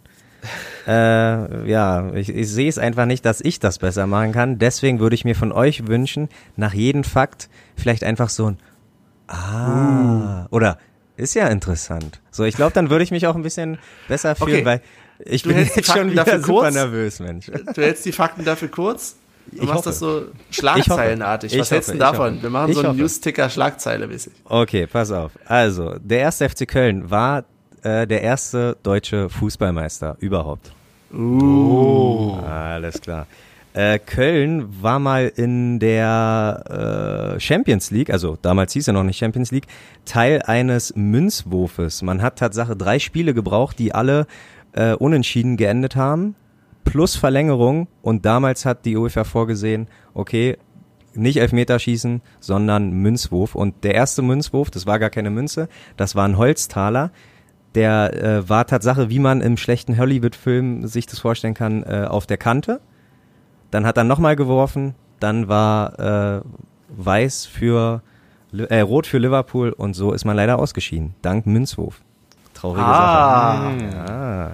äh, 0.87 1.69
ja, 1.69 2.15
ich, 2.15 2.31
ich 2.31 2.49
sehe 2.49 2.71
es 2.71 2.79
einfach 2.79 3.05
nicht, 3.05 3.27
dass 3.27 3.43
ich 3.43 3.61
das 3.61 3.79
besser 3.79 4.07
machen 4.07 4.33
kann. 4.33 4.59
Deswegen 4.59 4.99
würde 4.99 5.15
ich 5.15 5.27
mir 5.27 5.35
von 5.35 5.53
euch 5.53 5.87
wünschen, 5.87 6.31
nach 6.57 6.73
jedem 6.73 7.05
Fakt 7.05 7.51
vielleicht 7.77 8.03
einfach 8.03 8.31
so 8.31 8.47
ein 8.47 8.59
Ah, 9.29 10.47
oder 10.51 10.79
ist 11.17 11.35
ja 11.35 11.49
interessant. 11.49 12.21
So, 12.31 12.45
ich 12.45 12.57
glaube, 12.57 12.73
dann 12.73 12.91
würde 12.91 13.05
ich 13.05 13.11
mich 13.11 13.27
auch 13.27 13.35
ein 13.37 13.43
bisschen 13.43 13.79
besser 14.09 14.35
fühlen, 14.35 14.57
Okay. 14.57 14.65
weil 14.65 14.81
ich 15.25 15.43
Du 15.43 15.49
bin 15.51 15.59
jetzt 15.59 15.85
schon 15.87 16.11
wieder 16.13 16.25
super 16.25 16.41
kurz? 16.41 16.75
nervös, 16.75 17.21
Mensch. 17.21 17.47
Du 17.47 17.83
hältst 17.83 18.05
die 18.05 18.13
Fakten 18.13 18.45
dafür 18.45 18.69
kurz? 18.69 19.17
Du 19.51 19.57
Ich 19.57 19.63
machst 19.63 19.75
hoffe. 19.79 19.89
das 19.89 19.99
so 19.99 20.23
schlagzeilenartig. 20.51 21.55
Ich 21.55 21.61
Was 21.61 21.71
hältst 21.71 21.91
du 21.93 21.99
davon? 21.99 22.35
hoffe. 22.35 22.43
Wir 22.43 22.51
machen 22.51 22.71
Ich 22.71 22.77
so 22.77 22.87
einen. 22.87 22.99
News-Ticker 22.99 23.49
Schlagzeile 23.51 24.07
mäßig. 24.07 24.33
Okay, 24.45 24.87
pass 24.87 25.11
auf. 25.11 25.33
Also, 25.47 25.97
der 25.99 26.21
erste 26.21 26.49
FC 26.49 26.69
Köln 26.69 27.11
war 27.11 27.45
äh, 27.83 28.07
der 28.07 28.23
erste 28.23 28.77
deutsche 28.83 29.29
Fußballmeister 29.31 30.17
überhaupt. 30.21 30.73
Uh. 31.13 32.37
Alles 32.47 33.01
klar. 33.01 33.27
Äh, 33.75 33.99
Köln 33.99 34.83
war 34.83 34.99
mal 34.99 35.31
in 35.35 35.79
der 35.79 37.35
äh, 37.37 37.41
Champions 37.41 37.91
League, 37.91 38.11
also 38.11 38.39
damals 38.41 38.73
hieß 38.73 38.89
er 38.89 38.95
noch 38.95 39.05
nicht 39.05 39.19
Champions 39.19 39.51
League, 39.51 39.67
Teil 40.05 40.43
eines 40.43 40.95
Münzwurfes. 40.97 42.03
Man 42.03 42.23
hat 42.23 42.39
Tatsache 42.39 42.77
drei 42.77 42.99
Spiele 42.99 43.35
gebraucht, 43.35 43.79
die 43.79 43.95
alle 43.95 44.27
äh, 44.73 44.95
unentschieden 44.95 45.57
geendet 45.57 45.97
haben, 45.97 46.35
plus 46.85 47.15
Verlängerung 47.15 47.89
und 48.03 48.25
damals 48.25 48.65
hat 48.65 48.85
die 48.85 48.97
UEFA 48.97 49.25
vorgesehen, 49.25 49.89
okay, 50.15 50.57
nicht 51.15 51.39
Elfmeterschießen, 51.39 52.23
sondern 52.41 52.93
Münzwurf. 52.93 53.55
Und 53.55 53.85
der 53.85 53.95
erste 53.95 54.23
Münzwurf, 54.23 54.71
das 54.71 54.87
war 54.87 54.99
gar 54.99 55.11
keine 55.11 55.31
Münze, 55.31 55.69
das 55.97 56.15
war 56.15 56.27
ein 56.27 56.39
Holztaler. 56.39 57.11
Der 57.75 58.15
äh, 58.15 58.49
war 58.49 58.67
Tatsache, 58.67 59.11
wie 59.11 59.19
man 59.19 59.41
im 59.41 59.57
schlechten 59.57 59.99
Hollywood-Film 59.99 60.87
sich 60.87 61.07
das 61.07 61.19
vorstellen 61.19 61.55
kann, 61.55 61.83
äh, 61.83 62.07
auf 62.09 62.27
der 62.27 62.39
Kante. 62.39 62.81
Dann 63.71 63.85
hat 63.87 63.97
er 63.97 64.05
nochmal 64.05 64.37
geworfen, 64.37 64.95
dann 65.21 65.49
war 65.49 65.99
äh, 65.99 66.41
weiß 66.97 67.47
für 67.47 68.03
äh, 68.53 68.81
rot 68.81 69.07
für 69.07 69.19
Liverpool 69.19 69.71
und 69.73 69.95
so 69.95 70.13
ist 70.13 70.25
man 70.25 70.37
leider 70.37 70.59
ausgeschieden. 70.59 71.15
Dank 71.23 71.47
Münzwurf. 71.47 72.01
Traurige 72.55 72.85
Ah. 72.85 73.73
Sache. 73.79 73.85
Ja. 73.95 74.51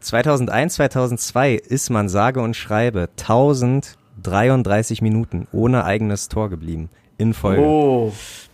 2001, 0.00 0.74
2002 0.74 1.54
ist 1.54 1.88
man 1.90 2.08
sage 2.10 2.40
und 2.42 2.54
schreibe 2.54 3.08
1033 3.18 5.00
Minuten 5.02 5.46
ohne 5.52 5.84
eigenes 5.84 6.28
Tor 6.28 6.50
geblieben 6.50 6.90
in 7.16 7.32
Folge. 7.34 7.62
Oh. 7.62 8.12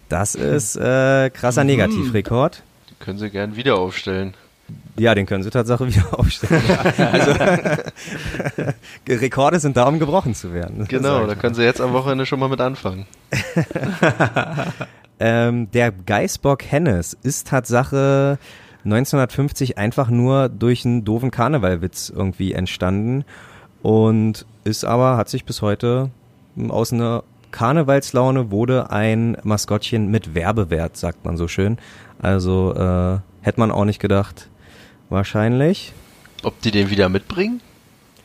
Das 0.08 0.34
ist 0.34 0.76
äh, 0.76 1.30
krasser 1.30 1.64
Negativrekord. 1.64 2.62
Die 2.90 2.94
können 3.04 3.18
sie 3.18 3.30
gern 3.30 3.56
wieder 3.56 3.76
aufstellen. 3.78 4.34
Ja, 5.00 5.14
den 5.14 5.24
können 5.24 5.42
sie 5.42 5.48
Tatsache 5.48 5.86
wieder 5.94 6.18
aufstellen. 6.18 6.62
Also, 6.98 7.32
Rekorde 9.08 9.58
sind 9.58 9.78
da, 9.78 9.84
um 9.84 9.98
gebrochen 9.98 10.34
zu 10.34 10.52
werden. 10.52 10.84
Genau, 10.88 11.26
da 11.26 11.34
können 11.34 11.54
sie 11.54 11.62
jetzt 11.62 11.80
am 11.80 11.94
Wochenende 11.94 12.26
schon 12.26 12.38
mal 12.38 12.48
mit 12.48 12.60
anfangen. 12.60 13.06
Ähm, 15.22 15.70
der 15.72 15.92
Geißbock 15.92 16.64
Hennes 16.64 17.12
ist 17.12 17.48
Tatsache 17.48 18.38
1950 18.86 19.76
einfach 19.76 20.08
nur 20.08 20.48
durch 20.48 20.86
einen 20.86 21.04
doofen 21.04 21.30
Karnevalwitz 21.30 22.08
irgendwie 22.08 22.54
entstanden 22.54 23.26
und 23.82 24.46
ist 24.64 24.86
aber, 24.86 25.18
hat 25.18 25.28
sich 25.28 25.44
bis 25.44 25.60
heute 25.60 26.08
aus 26.70 26.94
einer 26.94 27.22
Karnevalslaune 27.50 28.50
wurde 28.50 28.88
ein 28.88 29.36
Maskottchen 29.42 30.10
mit 30.10 30.34
Werbewert, 30.34 30.96
sagt 30.96 31.22
man 31.26 31.36
so 31.36 31.48
schön. 31.48 31.76
Also 32.22 32.74
äh, 32.74 33.18
hätte 33.42 33.60
man 33.60 33.70
auch 33.70 33.84
nicht 33.84 34.00
gedacht. 34.00 34.48
Wahrscheinlich. 35.10 35.92
Ob 36.42 36.60
die 36.62 36.70
den 36.70 36.88
wieder 36.88 37.08
mitbringen? 37.08 37.60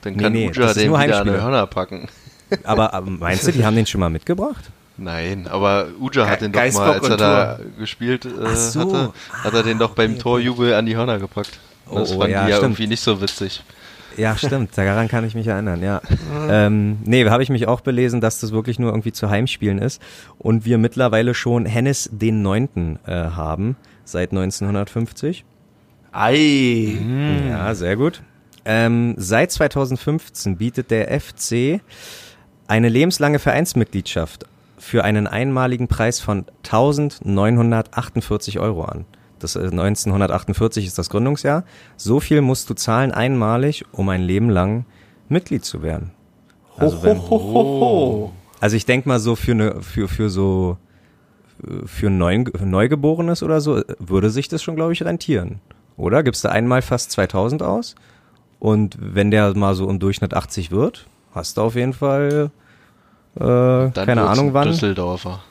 Dann 0.02 0.14
Nee, 0.14 0.24
kann 0.24 0.32
nee, 0.34 0.48
Uja 0.50 0.54
das 0.62 0.78
ist 0.78 0.84
den 0.84 0.94
wieder 0.94 1.20
an 1.22 1.28
die. 1.28 1.34
Hörner 1.34 1.68
packen. 1.68 2.08
Aber, 2.64 2.94
aber 2.94 3.10
meinst 3.10 3.48
du, 3.48 3.52
die 3.52 3.66
haben 3.66 3.76
den 3.76 3.88
schon 3.88 4.00
mal 4.00 4.12
mitgebracht? 4.12 4.70
Nein, 4.98 5.48
aber 5.50 5.88
Uja 6.00 6.28
hat 6.28 6.42
den 6.42 6.52
doch 6.52 6.60
mal, 6.74 6.92
als 6.94 7.10
er 7.10 7.18
da 7.18 7.60
gespielt 7.80 8.24
äh, 8.26 8.56
so. 8.56 8.82
hatte, 8.82 9.14
hat 9.44 9.54
er 9.56 9.64
den 9.64 9.80
doch 9.80 9.90
beim 9.96 10.12
okay, 10.12 10.14
okay. 10.14 10.22
Torjubel 10.22 10.74
an 10.76 10.86
die 10.86 10.96
Hörner 10.96 11.18
gepackt. 11.18 11.60
Und 11.88 12.02
das 12.02 12.12
Oh, 12.12 12.16
oh, 12.16 12.20
fanden 12.20 12.34
ja, 12.34 12.46
die 12.46 12.52
ja 12.52 12.58
stimmt. 12.58 12.74
irgendwie 12.74 12.88
nicht 12.88 13.02
so 13.02 13.20
witzig. 13.20 13.64
Ja, 14.16 14.38
stimmt. 14.38 14.70
Daran 14.78 15.08
kann 15.08 15.26
ich 15.26 15.34
mich 15.34 15.48
erinnern, 15.48 15.82
ja. 15.82 16.02
ähm, 16.48 17.00
nee, 17.04 17.28
habe 17.28 17.42
ich 17.44 17.50
mich 17.50 17.68
auch 17.68 17.82
belesen, 17.82 18.22
dass 18.22 18.40
das 18.40 18.52
wirklich 18.52 18.78
nur 18.80 18.92
irgendwie 18.92 19.12
zu 19.12 19.30
Heimspielen 19.30 19.80
ist. 19.80 20.00
Und 20.38 20.66
wir 20.66 20.78
mittlerweile 20.78 21.34
schon 21.34 21.66
Hennes 21.66 22.10
den 22.14 22.44
Neunten 22.44 23.00
äh, 23.08 23.12
haben, 23.12 23.76
seit 24.06 24.32
1950. 24.32 25.44
Ei. 26.16 26.98
Ja, 27.50 27.76
sehr 27.76 27.98
gut. 27.98 28.22
Ähm, 28.64 29.16
seit 29.18 29.52
2015 29.52 30.58
bietet 30.58 30.90
der 30.90 31.20
FC 31.20 31.82
eine 32.68 32.90
lebenslange 32.90 33.40
Vereinsmitgliedschaft 33.40 34.46
für 34.78 35.04
einen 35.04 35.28
einmaligen 35.28 35.88
Preis 35.88 36.20
von 36.20 36.46
1948 36.64 38.60
Euro 38.60 38.86
an. 38.86 39.06
Das 39.40 39.56
ist 39.56 39.72
1948 39.72 40.86
ist 40.86 40.98
das 40.98 41.10
Gründungsjahr. 41.10 41.66
So 41.98 42.20
viel 42.20 42.42
musst 42.42 42.70
du 42.70 42.74
zahlen 42.74 43.12
einmalig, 43.12 43.86
um 43.92 44.10
ein 44.10 44.22
Leben 44.22 44.50
lang 44.50 44.86
Mitglied 45.28 45.66
zu 45.66 45.84
werden. 45.84 46.12
Also, 46.78 47.04
wenn, 47.04 47.20
ho. 47.20 48.32
also 48.60 48.76
ich 48.76 48.86
denk 48.86 49.06
mal 49.06 49.20
so 49.20 49.36
für 49.36 49.52
eine 49.52 49.82
für 49.82 50.08
für 50.08 50.30
so 50.30 50.78
äh, 51.64 51.86
für 51.86 52.08
ein 52.08 52.18
Neu, 52.18 52.44
Neugeborenes 52.60 53.44
oder 53.44 53.62
so 53.62 53.78
äh, 53.78 53.84
würde 54.00 54.30
sich 54.30 54.48
das 54.48 54.64
schon 54.64 54.76
glaube 54.76 54.94
ich 54.94 55.04
rentieren, 55.04 55.62
oder? 55.98 56.24
Gibst 56.24 56.44
du 56.44 56.50
einmal 56.50 56.82
fast 56.82 57.12
2000 57.12 57.64
aus 57.64 57.96
und 58.60 58.98
wenn 59.00 59.32
der 59.32 59.56
mal 59.56 59.76
so 59.76 59.90
im 59.90 60.00
Durchschnitt 60.00 60.34
80 60.34 60.72
wird, 60.72 61.06
hast 61.34 61.58
du 61.58 61.62
auf 61.62 61.76
jeden 61.76 61.94
Fall 61.94 62.52
äh, 63.36 63.90
keine 63.90 64.28
Ahnung 64.28 64.54
wann. 64.54 64.70
Düsseldorfer. 64.70 65.42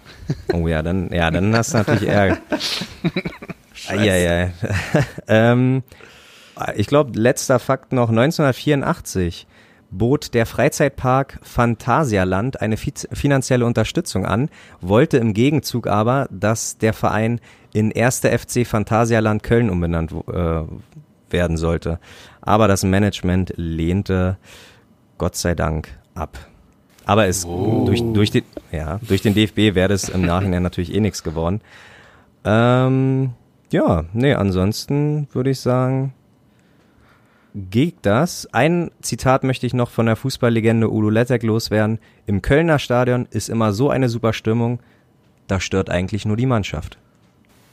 Oh 0.53 0.67
ja, 0.67 0.83
dann 0.83 1.11
ja, 1.13 1.31
dann 1.31 1.55
hast 1.55 1.75
du 1.75 1.79
natürlich 1.79 2.09
Ärger. 2.09 2.39
Eieiei. 3.89 4.53
ähm, 5.29 5.83
ich 6.77 6.87
glaube, 6.87 7.19
letzter 7.19 7.59
Fakt 7.59 7.93
noch, 7.93 8.09
1984 8.09 9.47
bot 9.99 10.35
der 10.35 10.47
Freizeitpark 10.47 11.39
Phantasialand 11.43 12.61
eine 12.61 12.77
fi- 12.77 12.93
finanzielle 13.13 13.65
Unterstützung 13.67 14.27
an, 14.27 14.49
wollte 14.81 15.19
im 15.19 15.35
Gegenzug 15.35 15.87
aber, 15.87 16.29
dass 16.31 16.79
der 16.79 16.93
Verein 16.93 17.41
in 17.73 17.93
1. 17.97 18.21
FC 18.21 18.67
Phantasialand 18.67 19.43
Köln 19.43 19.71
umbenannt 19.71 20.13
äh, 20.13 20.63
werden 21.31 21.57
sollte. 21.57 21.99
Aber 22.41 22.69
das 22.69 22.85
Management 22.85 23.53
lehnte 23.57 24.37
Gott 25.19 25.37
sei 25.37 25.55
Dank 25.55 25.89
ab. 26.15 26.39
Aber 27.07 27.27
es 27.27 27.43
durch, 27.47 28.03
durch, 28.13 28.31
den, 28.31 28.45
ja, 28.73 28.99
durch 29.07 29.23
den 29.23 29.35
DFB 29.35 29.75
wäre 29.75 29.93
es 29.93 30.09
im 30.09 30.23
Nachhinein 30.23 30.63
natürlich 30.65 30.95
eh 30.95 31.01
nichts 31.01 31.23
geworden. 31.23 31.61
Ähm, 32.45 33.31
ja, 33.71 34.05
nee, 34.13 34.35
ansonsten 34.35 35.29
würde 35.33 35.51
ich 35.51 35.61
sagen, 35.61 36.15
geht 37.55 37.97
das. 38.03 38.49
Ein 38.53 38.91
Zitat 39.01 39.45
möchte 39.45 39.67
ich 39.67 39.75
noch 39.75 39.91
von 39.91 40.07
der 40.07 40.17
Fußballlegende 40.17 40.91
Udo 40.91 41.09
Lettek 41.09 41.43
loswerden. 41.43 41.99
Im 42.27 42.43
Kölner 42.43 42.79
Stadion 42.79 43.27
ist 43.31 43.49
immer 43.49 43.73
so 43.73 43.91
eine 43.91 44.09
super 44.09 44.33
Stimmung, 44.33 44.81
da 45.47 45.61
stört 45.61 45.91
eigentlich 45.91 46.27
nur 46.27 46.37
die 46.37 46.47
Mannschaft. 46.47 46.99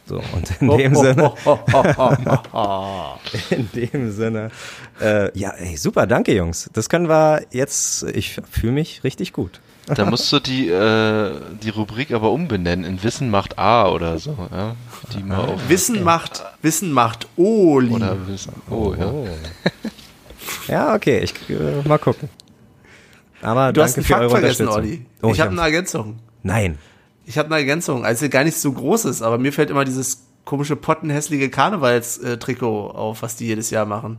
So, 0.06 0.22
und 0.34 0.62
in 0.62 0.78
dem 0.78 0.95
Sinne, 0.95 1.34
in 3.49 3.70
dem 3.74 4.12
Sinne, 4.12 4.52
äh, 4.99 5.38
ja, 5.38 5.52
ey, 5.52 5.78
super, 5.78 6.06
danke 6.06 6.34
Jungs. 6.34 6.70
Das 6.74 6.90
können 6.90 7.08
wir 7.08 7.45
jetzt, 7.52 8.03
ich 8.03 8.41
fühle 8.49 8.74
mich 8.74 9.03
richtig 9.03 9.32
gut. 9.32 9.62
Da 9.88 10.06
musst 10.06 10.32
du 10.32 10.40
die, 10.40 10.70
äh, 10.70 11.32
die 11.62 11.70
Rubrik 11.70 12.12
aber 12.12 12.32
umbenennen 12.32 12.86
in 12.86 13.03
Wissen 13.03 13.30
macht 13.30 13.58
A 13.58 13.90
oder 13.90 14.20
so. 14.20 14.38
Ja? 14.52 14.76
Die 15.14 15.24
mal 15.24 15.40
auf. 15.40 15.70
Wissen 15.70 16.03
macht, 16.03 16.44
Wissen 16.62 16.91
macht 16.91 17.28
Oli. 17.36 17.91
Oder 17.91 18.16
Wissen. 18.28 18.53
Oh, 18.70 18.94
ja. 18.98 19.12
Ja, 20.68 20.95
okay, 20.95 21.20
ich 21.20 21.34
äh, 21.49 21.88
mal 21.88 21.98
gucken. 21.98 22.30
Aber 23.41 23.74
du 23.74 23.82
hast 23.82 23.98
einen 23.98 24.06
für 24.06 24.14
Fakt 24.14 24.32
vergessen. 24.32 24.68
Olli. 24.68 25.06
Oh, 25.22 25.32
ich 25.32 25.40
habe 25.40 25.52
hab- 25.52 25.58
eine 25.58 25.62
Ergänzung. 25.62 26.20
Nein. 26.44 26.78
Ich 27.26 27.38
habe 27.38 27.48
eine 27.48 27.58
Ergänzung, 27.58 28.06
also 28.06 28.30
gar 28.30 28.44
nicht 28.44 28.58
so 28.58 28.72
groß 28.72 29.06
ist, 29.06 29.22
aber 29.22 29.38
mir 29.38 29.52
fällt 29.53 29.70
immer 29.70 29.86
dieses 29.86 30.24
komische 30.45 30.76
pottenhässliche 30.76 31.49
Karnevalstrikot 31.49 32.91
auf, 32.91 33.22
was 33.22 33.36
die 33.36 33.45
jedes 33.48 33.70
Jahr 33.70 33.86
machen. 33.86 34.18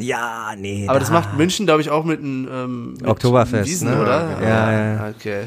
Ja, 0.00 0.54
nee. 0.56 0.86
Aber 0.88 0.98
das 0.98 1.08
da- 1.08 1.14
macht 1.14 1.36
München, 1.36 1.66
glaube 1.66 1.80
ich, 1.80 1.90
auch 1.90 2.04
mit 2.04 2.20
einem 2.20 2.48
ähm, 2.50 2.92
mit 2.94 3.06
Oktoberfest, 3.06 3.68
Wiesen, 3.70 3.90
ne? 3.90 4.00
oder? 4.00 4.38
Ja, 4.42 4.72
ja. 4.72 5.08
Okay. 5.10 5.44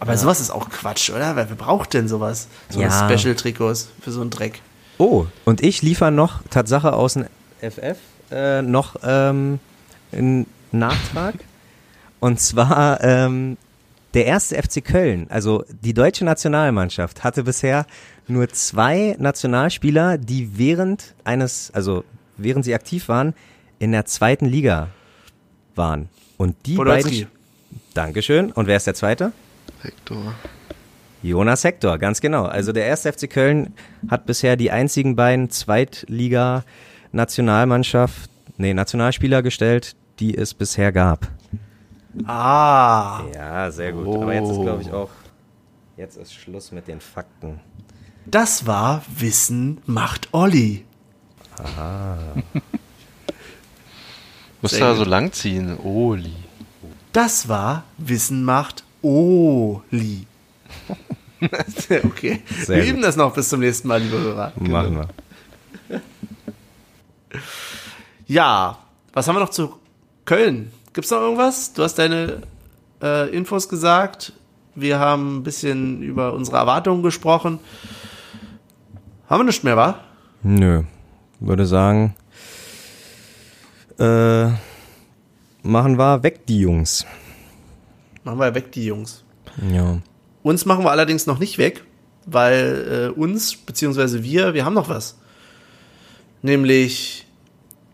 Aber 0.00 0.16
sowas 0.16 0.40
ist 0.40 0.50
auch 0.50 0.68
Quatsch, 0.70 1.10
oder? 1.10 1.34
Wer, 1.36 1.48
wer 1.48 1.56
braucht 1.56 1.92
denn 1.94 2.06
sowas? 2.08 2.48
So 2.68 2.80
Ja. 2.80 2.90
Special-Trikots 3.10 3.88
für 4.00 4.10
so 4.12 4.20
einen 4.20 4.30
Dreck. 4.30 4.60
Oh, 4.98 5.26
und 5.44 5.62
ich 5.62 5.82
liefere 5.82 6.12
noch 6.12 6.42
Tatsache 6.50 6.92
aus 6.92 7.14
dem 7.14 7.26
FF 7.60 7.96
äh, 8.30 8.62
noch 8.62 8.96
ähm, 9.02 9.58
einen 10.12 10.46
Nachtrag. 10.72 11.34
und 12.20 12.40
zwar 12.40 13.02
ähm, 13.02 13.56
der 14.14 14.26
erste 14.26 14.60
FC 14.60 14.84
Köln, 14.84 15.26
also 15.30 15.64
die 15.82 15.94
deutsche 15.94 16.24
Nationalmannschaft, 16.24 17.24
hatte 17.24 17.44
bisher 17.44 17.84
nur 18.26 18.48
zwei 18.48 19.16
Nationalspieler, 19.18 20.18
die 20.18 20.56
während 20.58 21.14
eines, 21.24 21.70
also 21.74 22.04
während 22.36 22.64
sie 22.64 22.74
aktiv 22.74 23.08
waren, 23.08 23.34
in 23.78 23.92
der 23.92 24.04
zweiten 24.04 24.44
Liga 24.46 24.88
waren. 25.74 26.08
Und 26.36 26.56
die 26.66 26.74
Podolski. 26.74 27.24
beiden. 27.24 27.38
Dankeschön. 27.94 28.52
Und 28.52 28.66
wer 28.66 28.76
ist 28.76 28.86
der 28.86 28.92
zweite? 28.94 29.32
Hector. 29.82 30.34
Jonas 31.22 31.64
Hector, 31.64 31.98
ganz 31.98 32.20
genau. 32.20 32.44
Also 32.44 32.72
der 32.72 32.86
erste 32.86 33.12
FC 33.12 33.28
Köln 33.28 33.74
hat 34.08 34.24
bisher 34.26 34.56
die 34.56 34.70
einzigen 34.70 35.16
beiden 35.16 35.50
Zweitliga-Nationalmannschaft, 35.50 38.30
nee, 38.56 38.72
Nationalspieler 38.72 39.42
gestellt, 39.42 39.96
die 40.20 40.36
es 40.36 40.54
bisher 40.54 40.92
gab. 40.92 41.26
Ah. 42.24 43.22
Ja, 43.34 43.70
sehr 43.72 43.92
gut. 43.92 44.22
Aber 44.22 44.32
jetzt 44.32 44.50
ist, 44.50 44.60
glaube 44.60 44.82
ich, 44.82 44.92
auch, 44.92 45.10
jetzt 45.96 46.16
ist 46.16 46.34
Schluss 46.34 46.70
mit 46.70 46.86
den 46.86 47.00
Fakten. 47.00 47.58
Das 48.26 48.64
war 48.66 49.02
Wissen 49.16 49.78
macht 49.86 50.28
Olli. 50.32 50.84
Musst 54.62 54.74
du 54.74 54.80
da 54.80 54.94
so 54.94 55.04
lang 55.04 55.32
ziehen. 55.32 55.78
Oli. 55.84 56.32
Das 57.12 57.48
war 57.48 57.84
Wissen 57.96 58.44
macht 58.44 58.84
Oli. 59.02 60.26
okay. 62.04 62.42
Sehr 62.64 62.76
wir 62.76 62.84
gut. 62.84 62.92
üben 62.92 63.02
das 63.02 63.16
noch 63.16 63.32
bis 63.34 63.48
zum 63.48 63.60
nächsten 63.60 63.88
Mal, 63.88 64.02
liebe 64.02 64.18
Hörer. 64.18 64.52
Machen 64.56 64.96
wir. 64.96 65.08
Ja, 68.26 68.78
was 69.12 69.26
haben 69.26 69.36
wir 69.36 69.40
noch 69.40 69.50
zu 69.50 69.76
Köln. 70.24 70.70
Gibt's 70.92 71.10
noch 71.10 71.20
irgendwas? 71.20 71.72
Du 71.72 71.82
hast 71.82 71.94
deine 71.94 72.42
äh, 73.02 73.34
Infos 73.34 73.68
gesagt. 73.68 74.32
Wir 74.74 74.98
haben 74.98 75.38
ein 75.38 75.42
bisschen 75.42 76.02
über 76.02 76.34
unsere 76.34 76.58
Erwartungen 76.58 77.02
gesprochen. 77.02 77.58
Haben 79.28 79.40
wir 79.40 79.44
nichts 79.44 79.62
mehr, 79.62 79.76
wa? 79.76 80.00
Nö. 80.42 80.82
Würde 81.40 81.66
sagen, 81.66 82.14
äh, 83.98 84.46
machen 85.62 85.98
wir 85.98 86.22
weg 86.22 86.46
die 86.46 86.60
Jungs. 86.60 87.06
Machen 88.24 88.38
wir 88.38 88.54
weg, 88.54 88.72
die 88.72 88.84
Jungs. 88.84 89.24
Ja. 89.72 89.98
Uns 90.42 90.64
machen 90.66 90.84
wir 90.84 90.90
allerdings 90.90 91.26
noch 91.26 91.38
nicht 91.38 91.58
weg, 91.58 91.84
weil 92.26 93.12
äh, 93.16 93.18
uns, 93.20 93.56
beziehungsweise 93.56 94.22
wir, 94.22 94.54
wir 94.54 94.64
haben 94.64 94.74
noch 94.74 94.88
was. 94.88 95.18
Nämlich 96.42 97.26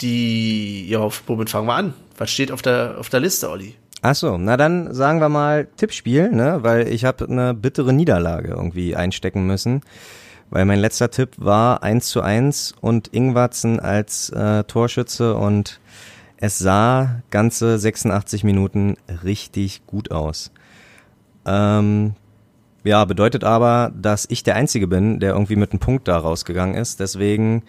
die, 0.00 0.88
ja, 0.88 1.08
womit 1.26 1.50
fangen 1.50 1.66
wir 1.66 1.74
an? 1.74 1.94
Was 2.18 2.30
steht 2.30 2.52
auf 2.52 2.62
der, 2.62 2.96
auf 2.98 3.08
der 3.08 3.20
Liste, 3.20 3.48
Olli? 3.48 3.74
Ach 4.02 4.14
so, 4.14 4.36
na 4.36 4.58
dann 4.58 4.92
sagen 4.92 5.20
wir 5.20 5.30
mal 5.30 5.66
Tippspiel, 5.76 6.30
ne? 6.30 6.58
Weil 6.60 6.88
ich 6.88 7.06
habe 7.06 7.26
eine 7.26 7.54
bittere 7.54 7.92
Niederlage 7.92 8.48
irgendwie 8.48 8.94
einstecken 8.94 9.46
müssen. 9.46 9.80
Weil 10.50 10.66
mein 10.66 10.78
letzter 10.78 11.10
Tipp 11.10 11.30
war 11.38 11.82
1 11.82 12.08
zu 12.08 12.20
1 12.20 12.74
und 12.80 13.14
Ingwatzen 13.14 13.80
als 13.80 14.28
äh, 14.28 14.64
Torschütze 14.64 15.36
und 15.36 15.80
es 16.38 16.58
sah 16.58 17.22
ganze 17.30 17.78
86 17.78 18.44
Minuten 18.44 18.96
richtig 19.22 19.86
gut 19.86 20.10
aus. 20.10 20.50
Ähm, 21.46 22.14
ja, 22.84 23.04
bedeutet 23.04 23.44
aber, 23.44 23.92
dass 23.94 24.26
ich 24.28 24.42
der 24.42 24.56
Einzige 24.56 24.86
bin, 24.86 25.20
der 25.20 25.32
irgendwie 25.32 25.56
mit 25.56 25.72
einem 25.72 25.80
Punkt 25.80 26.06
da 26.06 26.18
rausgegangen 26.18 26.74
ist. 26.74 27.00
Deswegen 27.00 27.62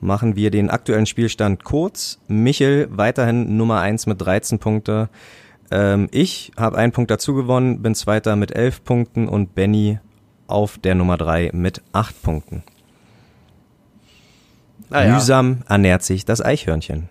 machen 0.00 0.36
wir 0.36 0.50
den 0.50 0.70
aktuellen 0.70 1.06
Spielstand 1.06 1.64
kurz. 1.64 2.18
Michel 2.26 2.88
weiterhin 2.90 3.56
Nummer 3.56 3.80
1 3.80 4.06
mit 4.06 4.20
13 4.20 4.58
Punkte. 4.58 5.08
Ähm, 5.70 6.08
ich 6.10 6.52
habe 6.56 6.78
einen 6.78 6.92
Punkt 6.92 7.10
dazu 7.10 7.34
gewonnen, 7.34 7.82
bin 7.82 7.94
Zweiter 7.94 8.36
mit 8.36 8.52
11 8.52 8.84
Punkten 8.84 9.28
und 9.28 9.54
Benny 9.54 9.98
auf 10.46 10.78
der 10.78 10.94
Nummer 10.94 11.16
3 11.16 11.50
mit 11.52 11.82
8 11.92 12.22
Punkten. 12.22 12.62
Ah, 14.90 15.04
ja. 15.04 15.14
Mühsam 15.14 15.62
ernährt 15.68 16.02
sich 16.02 16.24
das 16.24 16.44
Eichhörnchen. 16.44 17.08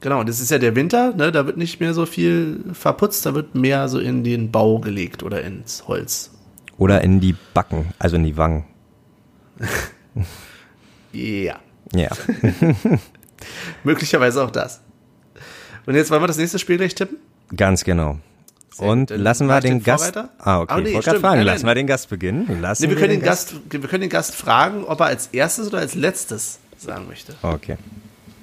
Genau, 0.00 0.24
das 0.24 0.40
ist 0.40 0.50
ja 0.50 0.58
der 0.58 0.76
Winter, 0.76 1.14
ne? 1.14 1.32
Da 1.32 1.46
wird 1.46 1.56
nicht 1.56 1.80
mehr 1.80 1.94
so 1.94 2.06
viel 2.06 2.60
verputzt, 2.72 3.24
da 3.26 3.34
wird 3.34 3.54
mehr 3.54 3.88
so 3.88 3.98
in 3.98 4.24
den 4.24 4.50
Bau 4.50 4.78
gelegt 4.78 5.22
oder 5.22 5.42
ins 5.42 5.88
Holz. 5.88 6.30
Oder 6.78 7.00
in 7.02 7.20
die 7.20 7.34
Backen, 7.54 7.86
also 7.98 8.16
in 8.16 8.24
die 8.24 8.36
Wangen. 8.36 8.64
Ja. 11.12 11.56
Ja. 11.94 12.10
Möglicherweise 13.84 14.42
auch 14.44 14.50
das. 14.50 14.80
Und 15.86 15.94
jetzt 15.94 16.10
wollen 16.10 16.22
wir 16.22 16.26
das 16.26 16.36
nächste 16.36 16.58
Spiel 16.58 16.76
gleich 16.76 16.94
tippen? 16.94 17.16
Ganz 17.56 17.84
genau. 17.84 18.18
Sehr 18.70 18.88
Und 18.88 19.08
gut, 19.10 19.18
lassen 19.18 19.46
wir 19.46 19.60
den 19.60 19.78
den 19.78 19.82
Gast. 19.82 20.12
Vorreiter? 20.12 20.30
Ah, 20.38 20.60
okay. 20.60 20.74
Ah, 20.74 20.80
nee, 20.80 20.88
ich 20.88 20.94
wollte 20.94 21.06
gerade 21.10 21.20
fragen, 21.20 21.36
Nein, 21.38 21.46
lassen 21.46 21.64
nein. 21.64 21.70
wir 21.70 21.82
den 21.82 21.86
Gast 21.86 22.10
beginnen. 22.10 22.60
Lassen 22.60 22.82
Nee, 22.82 22.88
wir 22.90 22.96
können, 22.96 23.10
den 23.10 23.20
den 23.20 23.24
Gast, 23.26 23.54
wir 23.70 23.80
können 23.80 24.02
den 24.02 24.10
Gast 24.10 24.34
fragen, 24.34 24.84
ob 24.84 25.00
er 25.00 25.06
als 25.06 25.28
erstes 25.28 25.68
oder 25.68 25.78
als 25.78 25.94
letztes 25.94 26.58
sagen 26.76 27.06
möchte. 27.08 27.34
Okay. 27.42 27.76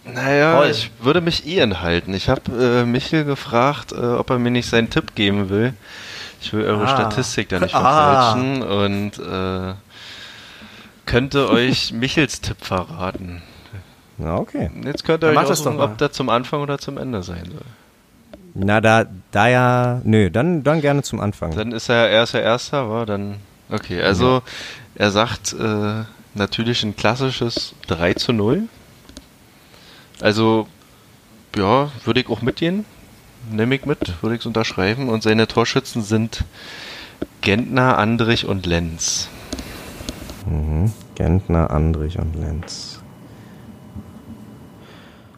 Naja, 0.05 0.57
Toll. 0.57 0.69
ich 0.71 0.91
würde 0.99 1.21
mich 1.21 1.47
eh 1.47 1.59
enthalten. 1.59 2.13
Ich 2.13 2.27
habe 2.29 2.51
äh, 2.81 2.85
Michel 2.85 3.23
gefragt, 3.23 3.93
äh, 3.93 3.95
ob 3.95 4.29
er 4.29 4.39
mir 4.39 4.51
nicht 4.51 4.69
seinen 4.69 4.89
Tipp 4.89 5.15
geben 5.15 5.49
will. 5.49 5.73
Ich 6.41 6.51
will 6.51 6.65
eure 6.65 6.83
Ah. 6.85 6.87
Statistik 6.89 7.47
da 7.49 7.59
nicht 7.59 7.73
Ah. 7.73 8.33
verfälschen 8.33 8.63
und 8.63 9.11
äh, 9.19 9.73
könnte 11.05 11.49
euch 11.49 11.93
Michels 11.93 12.41
Tipp 12.41 12.57
verraten. 12.61 13.41
Na, 14.17 14.35
okay. 14.35 14.69
Jetzt 14.83 15.05
könnt 15.05 15.23
ihr 15.23 15.33
Dann 15.33 15.37
euch 15.43 15.49
aussuchen, 15.51 15.79
ob 15.79 15.97
der 15.97 16.11
zum 16.11 16.29
Anfang 16.29 16.61
oder 16.61 16.77
zum 16.77 16.97
Ende 16.97 17.23
sein 17.23 17.45
soll. 17.45 17.61
Na, 18.55 18.81
da, 18.81 19.05
da 19.31 19.47
ja, 19.47 20.01
nö, 20.03 20.29
dann, 20.29 20.63
dann 20.63 20.81
gerne 20.81 21.01
zum 21.01 21.19
Anfang. 21.19 21.55
Dann 21.55 21.71
ist 21.71 21.89
er, 21.89 22.09
er 22.09 22.23
ist 22.23 22.33
der 22.33 22.43
Erster, 22.43 22.89
war 22.89 23.05
dann. 23.05 23.37
Okay, 23.71 24.01
also 24.03 24.43
er 24.95 25.09
sagt 25.09 25.53
äh, 25.53 26.03
natürlich 26.35 26.83
ein 26.83 26.95
klassisches 26.95 27.73
3 27.87 28.13
zu 28.13 28.33
0. 28.33 28.63
Also, 30.21 30.67
ja, 31.55 31.91
würde 32.05 32.19
ich 32.19 32.29
auch 32.29 32.41
mitgehen. 32.41 32.85
Nehme 33.51 33.75
ich 33.75 33.85
mit, 33.85 34.21
würde 34.21 34.35
ich 34.35 34.41
es 34.41 34.45
unterschreiben. 34.45 35.09
Und 35.09 35.23
seine 35.23 35.47
Torschützen 35.47 36.01
sind 36.01 36.45
Gentner, 37.41 37.97
Andrich 37.97 38.45
und 38.45 38.65
Lenz. 38.65 39.29
Mhm. 40.45 40.91
Gentner, 41.15 41.71
Andrich 41.71 42.19
und 42.19 42.35
Lenz. 42.35 43.01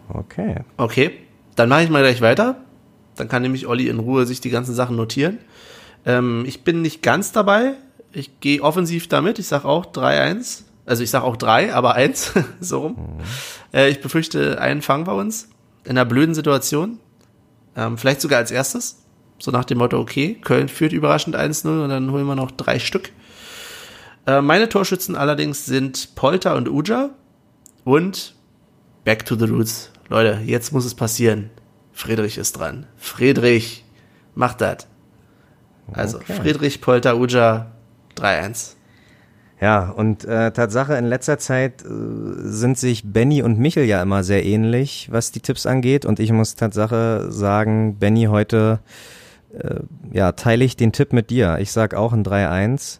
Okay. 0.07 0.57
Okay, 0.77 1.11
dann 1.55 1.69
mache 1.69 1.83
ich 1.83 1.89
mal 1.89 2.01
gleich 2.01 2.21
weiter. 2.21 2.57
Dann 3.15 3.27
kann 3.27 3.41
nämlich 3.41 3.67
Olli 3.67 3.87
in 3.87 3.99
Ruhe 3.99 4.25
sich 4.25 4.41
die 4.41 4.49
ganzen 4.49 4.75
Sachen 4.75 4.95
notieren. 4.95 5.39
Ähm, 6.05 6.43
ich 6.45 6.63
bin 6.63 6.81
nicht 6.81 7.01
ganz 7.01 7.31
dabei. 7.31 7.73
Ich 8.11 8.39
gehe 8.39 8.61
offensiv 8.61 9.07
damit. 9.07 9.39
Ich 9.39 9.47
sage 9.47 9.67
auch 9.67 9.85
3-1. 9.85 10.63
Also 10.85 11.03
ich 11.03 11.09
sage 11.09 11.25
auch 11.25 11.37
3, 11.37 11.73
aber 11.73 11.95
1. 11.95 12.33
so 12.59 12.79
rum. 12.79 12.95
Äh, 13.75 13.89
ich 13.89 14.01
befürchte 14.01 14.59
einen 14.59 14.81
Fang 14.81 15.03
bei 15.03 15.11
uns. 15.11 15.49
In 15.83 15.91
einer 15.91 16.05
blöden 16.05 16.33
Situation. 16.33 16.99
Ähm, 17.75 17.97
vielleicht 17.97 18.21
sogar 18.21 18.39
als 18.39 18.49
erstes. 18.49 19.03
So 19.37 19.51
nach 19.51 19.65
dem 19.65 19.77
Motto, 19.79 19.99
okay, 19.99 20.37
Köln 20.41 20.69
führt 20.69 20.93
überraschend 20.93 21.35
1-0 21.35 21.83
und 21.83 21.89
dann 21.89 22.09
holen 22.11 22.25
wir 22.25 22.35
noch 22.35 22.51
drei 22.51 22.79
Stück. 22.79 23.11
Äh, 24.25 24.41
meine 24.41 24.69
Torschützen 24.69 25.15
allerdings 25.15 25.65
sind 25.65 26.15
Polter 26.15 26.55
und 26.55 26.69
Uja. 26.69 27.09
Und 27.83 28.33
Back 29.03 29.25
to 29.25 29.35
the 29.35 29.45
Roots. 29.45 29.91
Leute, 30.09 30.41
jetzt 30.45 30.71
muss 30.71 30.85
es 30.85 30.95
passieren. 30.95 31.51
Friedrich 31.91 32.37
ist 32.37 32.53
dran. 32.53 32.87
Friedrich, 32.97 33.83
macht 34.33 34.61
das. 34.61 34.87
Also, 35.91 36.17
Okay. 36.17 36.33
Friedrich, 36.33 36.81
Polter, 36.81 37.17
Uja, 37.17 37.71
3-1. 38.17 38.73
Ja, 39.65 39.89
und 39.89 40.25
äh, 40.25 40.51
Tatsache, 40.51 40.93
in 40.93 41.05
letzter 41.05 41.39
Zeit 41.39 41.81
äh, 41.81 41.87
sind 41.87 42.77
sich 42.77 43.11
Benny 43.11 43.41
und 43.41 43.57
Michel 43.57 43.85
ja 43.85 43.99
immer 43.99 44.23
sehr 44.23 44.45
ähnlich, 44.45 45.07
was 45.11 45.31
die 45.31 45.39
Tipps 45.39 45.65
angeht. 45.65 46.05
Und 46.05 46.19
ich 46.19 46.31
muss 46.31 46.53
Tatsache 46.53 47.31
sagen, 47.31 47.97
Benny, 47.97 48.25
heute 48.25 48.77
äh, 49.57 49.79
ja, 50.11 50.33
teile 50.33 50.63
ich 50.63 50.77
den 50.77 50.91
Tipp 50.91 51.13
mit 51.13 51.31
dir. 51.31 51.57
Ich 51.57 51.71
sag 51.71 51.95
auch 51.95 52.13
ein 52.13 52.23
3-1. 52.23 52.99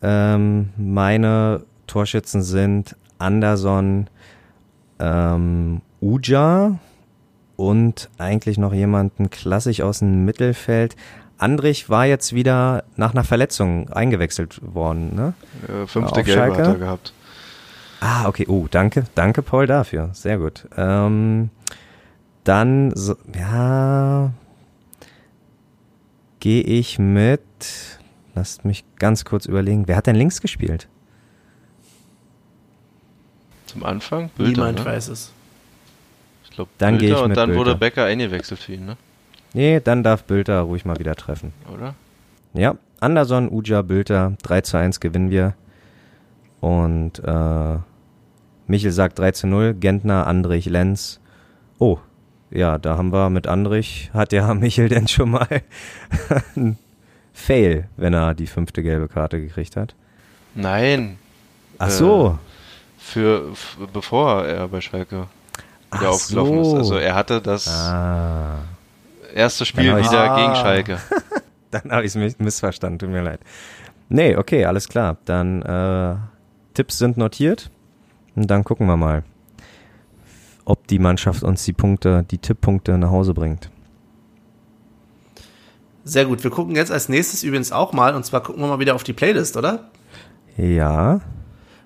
Ähm, 0.00 0.68
meine 0.76 1.64
Torschützen 1.88 2.40
sind 2.40 2.94
Anderson, 3.18 4.06
ähm, 5.00 5.80
Uja 6.00 6.78
und 7.56 8.10
eigentlich 8.18 8.58
noch 8.58 8.72
jemanden 8.72 9.28
klassisch 9.28 9.80
aus 9.80 9.98
dem 9.98 10.24
Mittelfeld. 10.24 10.94
Andrich 11.38 11.90
war 11.90 12.06
jetzt 12.06 12.34
wieder 12.34 12.84
nach 12.96 13.12
einer 13.12 13.24
Verletzung 13.24 13.90
eingewechselt 13.90 14.60
worden, 14.62 15.14
ne? 15.14 15.34
Äh, 15.68 15.86
fünfte 15.86 16.22
Gelbe 16.22 16.56
hat 16.56 16.58
er 16.66 16.74
gehabt. 16.76 17.12
Ah, 18.00 18.28
okay. 18.28 18.46
Oh, 18.48 18.66
danke. 18.70 19.04
Danke, 19.14 19.42
Paul, 19.42 19.66
dafür. 19.66 20.10
Sehr 20.12 20.38
gut. 20.38 20.66
Ähm, 20.76 21.50
dann, 22.44 22.92
so, 22.94 23.16
ja, 23.34 24.30
gehe 26.40 26.62
ich 26.62 26.98
mit, 26.98 27.42
lasst 28.34 28.64
mich 28.64 28.84
ganz 28.98 29.24
kurz 29.24 29.46
überlegen, 29.46 29.88
wer 29.88 29.96
hat 29.96 30.06
denn 30.06 30.16
links 30.16 30.40
gespielt? 30.40 30.88
Zum 33.66 33.84
Anfang? 33.84 34.30
Bülter, 34.36 34.52
Niemand 34.52 34.78
ne? 34.78 34.84
weiß 34.84 35.08
es. 35.08 35.32
Ich 36.44 36.50
glaube, 36.50 36.70
Dann 36.78 36.98
geh 36.98 37.10
ich 37.10 37.16
und 37.16 37.28
mit 37.28 37.36
dann 37.36 37.50
wurde 37.54 37.70
Bülter. 37.72 37.78
Becker 37.78 38.04
eingewechselt 38.04 38.60
für 38.60 38.74
ihn, 38.74 38.86
ne? 38.86 38.96
Nee, 39.56 39.80
dann 39.80 40.02
darf 40.02 40.24
Bülter 40.24 40.60
ruhig 40.60 40.84
mal 40.84 40.98
wieder 40.98 41.14
treffen. 41.14 41.52
Oder? 41.72 41.94
Ja, 42.52 42.76
Anderson, 43.00 43.50
Uja, 43.50 43.80
Bülter, 43.82 44.34
3 44.42 44.60
zu 44.60 44.76
1 44.76 45.00
gewinnen 45.00 45.30
wir. 45.30 45.54
Und 46.60 47.22
äh, 47.24 47.78
Michel 48.66 48.92
sagt 48.92 49.18
3 49.18 49.30
zu 49.32 49.46
0, 49.46 49.74
Gentner, 49.74 50.26
Andrich, 50.26 50.66
Lenz. 50.66 51.20
Oh, 51.78 51.98
ja, 52.50 52.76
da 52.78 52.96
haben 52.98 53.12
wir 53.12 53.30
mit 53.30 53.46
Andrich, 53.46 54.10
hat 54.12 54.32
ja 54.32 54.52
Michel 54.54 54.88
denn 54.90 55.08
schon 55.08 55.30
mal 55.30 55.48
ein 56.56 56.76
Fail, 57.32 57.88
wenn 57.96 58.12
er 58.14 58.34
die 58.34 58.46
fünfte 58.46 58.82
gelbe 58.82 59.08
Karte 59.08 59.40
gekriegt 59.40 59.76
hat. 59.76 59.94
Nein. 60.54 61.18
Ach 61.78 61.88
Äh, 61.88 61.90
so. 61.90 62.38
Für, 62.98 63.52
f- 63.52 63.78
bevor 63.92 64.44
er 64.44 64.68
bei 64.68 64.80
Schalke 64.80 65.28
wieder 65.92 66.10
aufgelaufen 66.10 66.58
ist. 66.60 66.66
so. 66.70 66.76
Also 66.76 66.96
er 66.96 67.14
hatte 67.14 67.40
das 67.40 67.68
Ah, 67.68 68.58
erste 69.36 69.64
Spiel 69.64 69.86
ich's- 69.98 70.10
wieder 70.10 70.30
Ah. 70.32 70.36
gegen 70.42 70.54
Schalke. 70.56 70.98
dann 71.70 71.90
habe 71.92 72.04
ich 72.04 72.14
es 72.14 72.38
missverstanden, 72.38 72.98
tut 72.98 73.10
mir 73.10 73.22
leid. 73.22 73.40
Nee, 74.08 74.36
okay, 74.36 74.64
alles 74.64 74.88
klar. 74.88 75.16
Dann 75.24 75.62
äh, 75.62 76.16
Tipps 76.74 76.98
sind 76.98 77.16
notiert 77.16 77.70
und 78.34 78.50
dann 78.50 78.64
gucken 78.64 78.86
wir 78.86 78.96
mal, 78.96 79.24
ob 80.64 80.86
die 80.88 80.98
Mannschaft 80.98 81.42
uns 81.42 81.64
die 81.64 81.72
Punkte, 81.72 82.24
die 82.30 82.38
Tipppunkte 82.38 82.96
nach 82.98 83.10
Hause 83.10 83.34
bringt. 83.34 83.70
Sehr 86.04 86.24
gut. 86.24 86.42
Wir 86.44 86.50
gucken 86.50 86.76
jetzt 86.76 86.92
als 86.92 87.08
nächstes 87.08 87.42
übrigens 87.42 87.72
auch 87.72 87.92
mal, 87.92 88.14
und 88.14 88.24
zwar 88.24 88.42
gucken 88.42 88.62
wir 88.62 88.68
mal 88.68 88.78
wieder 88.78 88.94
auf 88.94 89.02
die 89.02 89.12
Playlist, 89.12 89.56
oder? 89.56 89.90
Ja, 90.56 91.20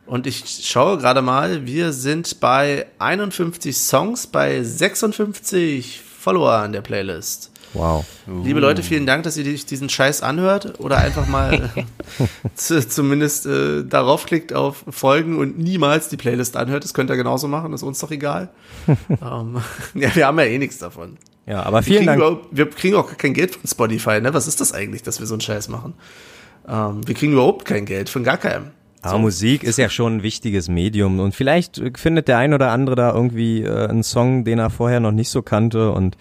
Und 0.07 0.27
ich 0.27 0.45
schaue 0.69 0.99
gerade 0.99 1.23
mal, 1.23 1.67
wir 1.67 1.93
sind 1.93 2.41
bei 2.41 2.87
51 2.99 3.77
Songs, 3.77 4.27
bei 4.27 4.63
56 4.63 6.03
Follower 6.21 6.53
an 6.53 6.73
der 6.73 6.83
Playlist. 6.83 7.51
Wow. 7.73 8.05
Liebe 8.45 8.61
Leute, 8.61 8.83
vielen 8.83 9.07
Dank, 9.07 9.23
dass 9.23 9.39
ihr 9.39 9.45
diesen 9.45 9.89
Scheiß 9.89 10.23
anhört 10.23 10.79
oder 10.79 10.99
einfach 10.99 11.27
mal 11.27 11.71
zu, 12.55 12.87
zumindest 12.87 13.47
äh, 13.47 13.85
darauf 13.85 14.27
klickt 14.27 14.53
auf 14.53 14.85
Folgen 14.91 15.39
und 15.39 15.59
niemals 15.59 16.11
die 16.11 16.19
Playlist 16.19 16.59
anhört. 16.59 16.85
Das 16.85 16.93
könnt 16.93 17.09
ihr 17.11 17.17
genauso 17.17 17.49
machen, 17.49 17.73
ist 17.73 17.83
uns 17.83 18.01
doch 18.01 18.11
egal. 18.11 18.51
ähm, 19.09 19.63
ja, 19.95 20.15
wir 20.15 20.27
haben 20.27 20.39
ja 20.39 20.45
eh 20.45 20.59
nichts 20.59 20.77
davon. 20.77 21.17
Ja, 21.47 21.63
aber 21.63 21.79
Wir 21.79 21.85
vielen 21.85 22.07
kriegen, 22.07 22.21
Dank. 22.21 22.41
wir 22.51 22.69
kriegen 22.69 22.97
auch 22.97 23.17
kein 23.17 23.33
Geld 23.33 23.55
von 23.55 23.67
Spotify, 23.67 24.21
ne? 24.21 24.35
Was 24.35 24.47
ist 24.47 24.61
das 24.61 24.75
eigentlich, 24.75 25.03
dass 25.03 25.21
wir 25.21 25.27
so 25.27 25.35
einen 25.35 25.41
Scheiß 25.41 25.69
machen? 25.69 25.95
Ähm, 26.69 27.01
wir 27.07 27.15
kriegen 27.15 27.33
überhaupt 27.33 27.65
kein 27.65 27.87
Geld 27.87 28.11
von 28.11 28.25
gar 28.25 28.37
keinem. 28.37 28.73
Aber 29.03 29.19
Musik 29.19 29.63
ist 29.63 29.79
ja 29.79 29.89
schon 29.89 30.17
ein 30.17 30.23
wichtiges 30.23 30.69
Medium 30.69 31.21
und 31.21 31.35
vielleicht 31.35 31.79
äh, 31.79 31.93
findet 31.97 32.29
der 32.29 32.39
ein 32.39 32.53
oder 32.53 32.71
andere 32.71 32.97
da 32.97 33.15
irgendwie 33.15 33.63
äh, 33.63 33.89
einen 33.89 34.03
Song, 34.03 34.45
den 34.45 34.59
er 34.59 34.71
vorher 34.71 35.01
noch 35.01 35.13
nicht 35.13 35.31
so 35.31 35.43
kannte 35.43 35.93
und 35.93 36.17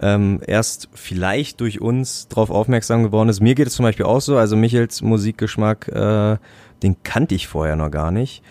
ähm, 0.00 0.40
erst 0.46 0.88
vielleicht 0.94 1.60
durch 1.60 1.80
uns 1.80 2.28
drauf 2.28 2.50
aufmerksam 2.50 3.02
geworden 3.02 3.28
ist. 3.28 3.40
Mir 3.40 3.54
geht 3.54 3.66
es 3.66 3.74
zum 3.74 3.84
Beispiel 3.84 4.06
auch 4.06 4.20
so, 4.20 4.36
also 4.36 4.56
Michels 4.56 5.02
Musikgeschmack, 5.02 5.88
äh, 5.88 6.36
den 6.82 7.02
kannte 7.02 7.34
ich 7.34 7.48
vorher 7.48 7.76
noch 7.76 7.90
gar 7.90 8.10
nicht. 8.10 8.42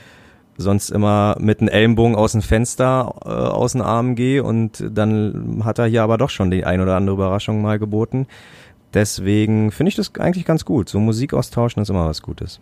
Sonst 0.58 0.90
immer 0.90 1.36
mit 1.40 1.60
einem 1.60 1.68
Ellenbogen 1.68 2.16
aus 2.16 2.32
dem 2.32 2.42
Fenster 2.42 3.16
äh, 3.26 3.30
aus 3.30 3.74
den 3.74 3.82
Armen 3.82 4.16
gehe 4.16 4.44
und 4.44 4.84
dann 4.90 5.62
hat 5.66 5.80
er 5.80 5.86
hier 5.86 6.04
aber 6.04 6.18
doch 6.18 6.30
schon 6.30 6.50
die 6.50 6.66
ein 6.66 6.82
oder 6.82 6.96
andere 6.96 7.16
Überraschung 7.16 7.62
mal 7.62 7.78
geboten. 7.78 8.28
Deswegen 8.94 9.72
finde 9.72 9.90
ich 9.90 9.96
das 9.96 10.16
eigentlich 10.16 10.46
ganz 10.46 10.64
gut. 10.64 10.88
So 10.88 11.00
Musik 11.00 11.34
austauschen 11.34 11.82
ist 11.82 11.90
immer 11.90 12.06
was 12.06 12.22
Gutes. 12.22 12.62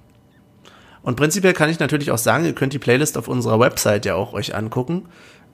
Und 1.04 1.16
prinzipiell 1.18 1.54
kann 1.54 1.70
ich 1.70 1.80
natürlich 1.80 2.12
auch 2.12 2.18
sagen, 2.18 2.46
ihr 2.46 2.54
könnt 2.54 2.74
die 2.74 2.80
Playlist 2.80 3.18
auf 3.18 3.28
unserer 3.28 3.60
Website 3.60 4.06
ja 4.06 4.16
auch 4.16 4.34
euch 4.34 4.56
angucken. 4.56 5.06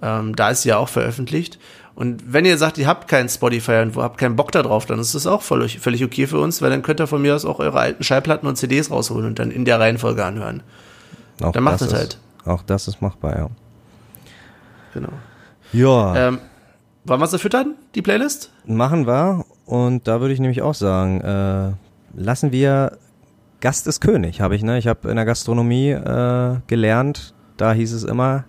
Ähm, 0.02 0.36
da 0.36 0.50
ist 0.52 0.62
sie 0.62 0.70
ja 0.70 0.78
auch 0.78 0.88
veröffentlicht. 0.90 1.60
Und 1.96 2.32
wenn 2.32 2.46
ihr 2.46 2.58
sagt, 2.58 2.78
ihr 2.78 2.88
habt 2.88 3.10
keinen 3.10 3.28
Spotify 3.28 3.82
und 3.82 3.98
habt 3.98 4.18
keinen 4.18 4.38
Bock 4.38 4.54
da 4.54 4.62
drauf, 4.64 4.86
dann 4.86 5.00
ist 5.00 5.16
das 5.16 5.28
auch 5.28 5.42
völlig, 5.42 5.80
völlig 5.80 6.06
okay 6.06 6.28
für 6.28 6.40
uns, 6.40 6.62
weil 6.62 6.70
dann 6.70 6.82
könnt 6.84 7.02
ihr 7.02 7.08
von 7.08 7.22
mir 7.22 7.36
aus 7.36 7.44
auch 7.44 7.60
eure 7.60 7.78
alten 7.80 8.04
Schallplatten 8.04 8.48
und 8.48 8.56
CDs 8.56 8.90
rausholen 8.90 9.26
und 9.26 9.40
dann 9.40 9.52
in 9.52 9.66
der 9.66 9.80
Reihenfolge 9.80 10.24
anhören. 10.24 10.64
Auch 11.42 11.52
Dann 11.52 11.64
macht 11.64 11.76
das 11.76 11.82
es 11.82 11.88
ist, 11.94 11.98
halt. 11.98 12.20
Auch 12.46 12.62
das 12.64 12.88
ist 12.88 13.02
machbar, 13.02 13.38
ja. 13.38 13.50
Genau. 14.94 15.10
Ja, 15.74 16.16
Ähm, 16.30 16.40
wollen 17.04 17.20
wir 17.20 17.28
sie 17.28 17.40
füttern, 17.40 17.76
die 17.96 18.02
Playlist? 18.02 18.52
machen 18.66 19.06
wir. 19.08 19.46
Und 19.66 20.08
da 20.08 20.22
würde 20.22 20.34
ich 20.34 20.40
nämlich 20.40 20.62
auch 20.62 20.74
sagen, 20.74 21.22
äh, 21.22 21.72
lassen 22.20 22.52
wir 22.52 22.98
Gast 23.62 23.88
ist 23.88 24.00
König, 24.00 24.42
habe 24.42 24.56
ich, 24.56 24.64
ne? 24.64 24.78
Ich 24.78 24.88
habe 24.88 25.10
in 25.10 25.16
der 25.16 25.26
Gastronomie 25.26 25.90
äh, 25.92 26.58
gelernt, 26.68 27.34
da 27.58 27.74
hieß 27.74 27.92
es 27.94 28.04
immer, 28.04 28.46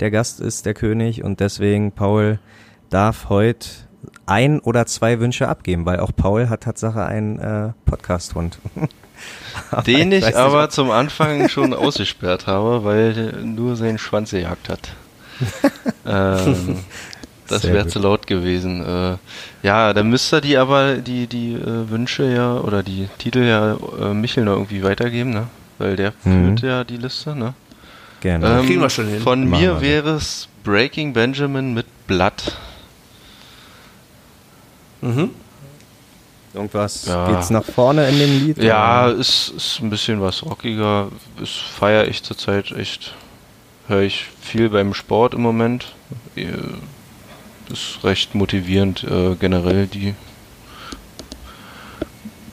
der 0.00 0.10
Gast 0.10 0.40
ist 0.40 0.66
der 0.66 0.74
König 0.74 1.24
und 1.24 1.40
deswegen, 1.40 1.92
Paul 1.92 2.38
darf 2.90 3.28
heute 3.28 3.68
ein 4.26 4.60
oder 4.60 4.86
zwei 4.86 5.18
Wünsche 5.20 5.48
abgeben, 5.48 5.84
weil 5.86 6.00
auch 6.00 6.12
Paul 6.14 6.48
hat 6.48 6.62
Tatsache 6.62 7.04
einen 7.04 7.38
äh, 7.38 7.72
Podcast-Hund. 7.86 8.58
Den 9.86 10.10
Ich 10.12 10.18
ich, 10.18 10.24
nicht, 10.26 10.34
aber 10.36 10.64
ob- 10.64 10.72
zum 10.72 10.90
Anfang 10.90 11.48
schon 11.48 11.72
ausgesperrt 11.74 12.46
habe, 12.46 12.84
weil 12.84 13.42
nur 13.44 13.76
seinen 13.76 13.98
Schwanz 13.98 14.30
gejagt 14.30 14.68
hat. 14.68 14.94
ähm, 16.06 16.78
das 17.52 17.64
wäre 17.64 17.86
zu 17.86 17.98
laut 17.98 18.26
gewesen. 18.26 18.84
Äh, 18.84 19.16
ja, 19.66 19.92
dann 19.92 20.08
müsste 20.10 20.40
die 20.40 20.56
aber 20.56 20.96
die, 20.96 21.26
die 21.26 21.54
äh, 21.54 21.90
Wünsche 21.90 22.24
ja 22.24 22.56
oder 22.56 22.82
die 22.82 23.08
Titel 23.18 23.40
ja 23.44 23.76
äh, 24.00 24.14
Michel 24.14 24.44
noch 24.44 24.54
irgendwie 24.54 24.82
weitergeben, 24.82 25.30
ne? 25.30 25.46
Weil 25.78 25.96
der 25.96 26.12
Mhm. 26.24 26.56
führt 26.56 26.60
ja 26.62 26.84
die 26.84 26.96
Liste, 26.96 27.34
ne? 27.36 27.54
Gerne. 28.20 28.60
Ähm, 28.60 28.66
Kriegen 28.66 28.80
wir 28.80 28.90
schon 28.90 29.08
hin. 29.08 29.20
Von 29.20 29.48
Machen 29.48 29.60
mir 29.62 29.80
wäre 29.80 30.10
es 30.10 30.48
Breaking 30.64 31.12
Benjamin 31.12 31.74
mit 31.74 31.86
Blatt. 32.06 32.56
Mhm. 35.00 35.30
Irgendwas 36.54 37.06
Ja. 37.06 37.30
geht's 37.30 37.50
nach 37.50 37.64
vorne 37.64 38.08
in 38.08 38.18
dem 38.18 38.38
Lied? 38.46 38.58
Ja, 38.58 39.06
oder? 39.06 39.16
ist, 39.16 39.52
ist 39.56 39.80
ein 39.80 39.90
bisschen 39.90 40.20
was 40.20 40.42
rockiger. 40.44 41.08
Das 41.40 41.48
feiere 41.50 42.06
ich 42.08 42.22
zurzeit 42.22 42.70
echt. 42.72 43.14
Höre 43.88 44.02
ich 44.02 44.26
viel 44.40 44.68
beim 44.68 44.94
Sport 44.94 45.34
im 45.34 45.40
Moment. 45.42 45.86
Ist 47.72 48.04
recht 48.04 48.34
motivierend 48.34 49.04
äh, 49.04 49.34
generell 49.34 49.86
die. 49.86 50.14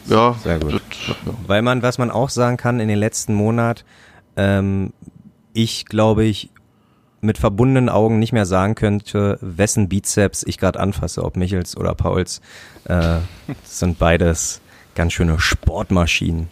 Ja, 0.07 0.35
Sehr 0.41 0.59
gut. 0.59 0.73
Das, 0.73 0.81
ja. 1.07 1.15
Weil 1.45 1.61
man, 1.61 1.83
was 1.83 1.97
man 1.97 2.09
auch 2.09 2.29
sagen 2.29 2.57
kann, 2.57 2.79
in 2.79 2.87
den 2.87 2.97
letzten 2.97 3.33
Monat, 3.33 3.85
ähm, 4.37 4.93
ich 5.53 5.85
glaube 5.85 6.23
ich 6.23 6.49
mit 7.21 7.37
verbundenen 7.37 7.89
Augen 7.89 8.17
nicht 8.17 8.31
mehr 8.31 8.45
sagen 8.45 8.75
könnte, 8.75 9.37
wessen 9.41 9.89
Bizeps 9.89 10.43
ich 10.43 10.57
gerade 10.57 10.79
anfasse, 10.79 11.23
ob 11.23 11.35
Michels 11.35 11.75
oder 11.75 11.93
Pauls. 11.93 12.39
Äh, 12.85 13.17
das 13.47 13.79
sind 13.79 13.99
beides 13.99 14.61
ganz 14.95 15.13
schöne 15.13 15.39
Sportmaschinen. 15.39 16.49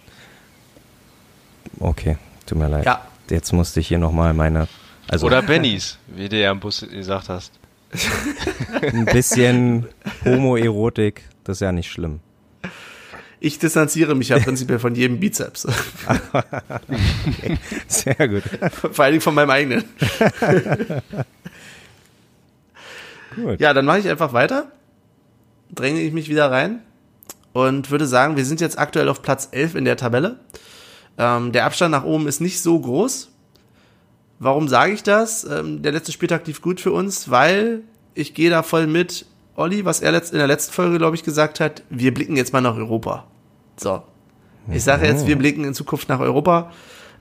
Okay, 1.79 2.17
tut 2.45 2.57
mir 2.57 2.67
leid. 2.67 2.85
Ja. 2.85 3.01
Jetzt 3.29 3.53
musste 3.53 3.79
ich 3.79 3.87
hier 3.87 3.97
nochmal 3.97 4.33
meine, 4.33 4.67
also 5.07 5.25
Oder 5.25 5.41
Bennys, 5.41 5.97
wie 6.07 6.29
du 6.29 6.39
ja 6.39 6.51
im 6.51 6.59
Bus 6.59 6.85
gesagt 6.89 7.29
hast. 7.29 7.51
Ein 8.81 9.05
bisschen 9.05 9.87
Homoerotik, 10.25 11.23
das 11.43 11.57
ist 11.57 11.61
ja 11.61 11.71
nicht 11.71 11.91
schlimm. 11.91 12.19
Ich 13.39 13.59
distanziere 13.59 14.15
mich 14.15 14.29
ja 14.29 14.39
prinzipiell 14.39 14.79
von 14.79 14.95
jedem 14.95 15.19
Bizeps. 15.19 15.67
Sehr 17.87 18.27
gut. 18.27 18.43
Vor 18.71 19.05
allen 19.05 19.13
Dingen 19.13 19.21
von 19.21 19.35
meinem 19.35 19.51
eigenen. 19.51 19.83
Gut. 23.35 23.59
Ja, 23.59 23.73
dann 23.73 23.85
mache 23.85 23.99
ich 23.99 24.09
einfach 24.09 24.33
weiter. 24.33 24.71
Dränge 25.73 26.01
ich 26.01 26.13
mich 26.13 26.29
wieder 26.29 26.49
rein 26.49 26.81
und 27.53 27.91
würde 27.91 28.07
sagen, 28.07 28.37
wir 28.37 28.45
sind 28.45 28.61
jetzt 28.61 28.79
aktuell 28.79 29.09
auf 29.09 29.21
Platz 29.21 29.49
11 29.51 29.75
in 29.75 29.85
der 29.85 29.97
Tabelle. 29.97 30.39
Ähm, 31.19 31.51
der 31.51 31.65
Abstand 31.65 31.91
nach 31.91 32.03
oben 32.03 32.27
ist 32.27 32.41
nicht 32.41 32.61
so 32.61 32.79
groß. 32.79 33.29
Warum 34.39 34.67
sage 34.67 34.93
ich 34.93 35.03
das? 35.03 35.43
Ähm, 35.43 35.81
der 35.81 35.91
letzte 35.91 36.11
Spieltag 36.11 36.45
lief 36.47 36.61
gut 36.61 36.79
für 36.79 36.91
uns, 36.91 37.29
weil 37.29 37.81
ich 38.13 38.33
gehe 38.33 38.49
da 38.49 38.63
voll 38.63 38.87
mit 38.87 39.25
Olli, 39.55 39.85
was 39.85 40.01
er 40.01 40.13
in 40.13 40.37
der 40.37 40.47
letzten 40.47 40.73
Folge, 40.73 40.97
glaube 40.97 41.15
ich, 41.15 41.23
gesagt 41.23 41.59
hat. 41.59 41.83
Wir 41.89 42.13
blicken 42.13 42.35
jetzt 42.35 42.53
mal 42.53 42.61
nach 42.61 42.75
Europa. 42.75 43.25
So. 43.77 44.03
Ich 44.71 44.83
sage 44.83 45.07
jetzt, 45.07 45.25
wir 45.25 45.37
blicken 45.37 45.63
in 45.63 45.73
Zukunft 45.73 46.09
nach 46.09 46.19
Europa. 46.19 46.71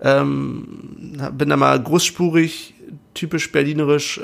Ähm, 0.01 1.17
bin 1.33 1.49
da 1.49 1.57
mal 1.57 1.81
großspurig, 1.83 2.75
typisch 3.15 3.51
berlinerisch. 3.53 4.19
Äh, 4.19 4.23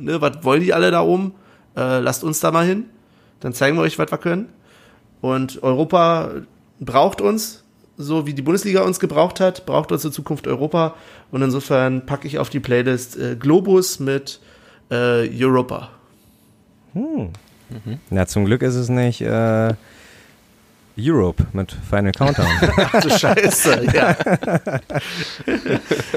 ne, 0.00 0.20
was 0.20 0.44
wollen 0.44 0.62
die 0.62 0.72
alle 0.72 0.90
da 0.90 1.00
oben? 1.00 1.32
Äh, 1.76 1.98
lasst 2.00 2.22
uns 2.22 2.40
da 2.40 2.52
mal 2.52 2.66
hin. 2.66 2.84
Dann 3.40 3.52
zeigen 3.52 3.76
wir 3.76 3.82
euch, 3.82 3.98
was 3.98 4.10
wir 4.10 4.18
können. 4.18 4.48
Und 5.20 5.62
Europa 5.62 6.30
braucht 6.78 7.20
uns, 7.20 7.64
so 7.98 8.26
wie 8.26 8.32
die 8.32 8.42
Bundesliga 8.42 8.82
uns 8.82 9.00
gebraucht 9.00 9.40
hat, 9.40 9.66
braucht 9.66 9.92
uns 9.92 10.04
in 10.04 10.12
Zukunft 10.12 10.46
Europa. 10.46 10.94
Und 11.30 11.42
insofern 11.42 12.06
packe 12.06 12.26
ich 12.26 12.38
auf 12.38 12.48
die 12.48 12.60
Playlist 12.60 13.18
äh, 13.18 13.36
Globus 13.36 13.98
mit 13.98 14.40
äh, 14.90 15.28
Europa. 15.44 15.90
Na, 18.10 18.26
zum 18.26 18.44
Glück 18.46 18.62
ist 18.62 18.76
es 18.76 18.88
nicht 18.88 19.20
äh, 19.20 19.74
Europe 20.98 21.46
mit 21.52 21.76
Final 21.88 22.12
Countdown. 22.12 22.46
Ach 22.76 23.00
du 23.02 23.10
Scheiße, 23.10 23.86
ja. 23.94 24.16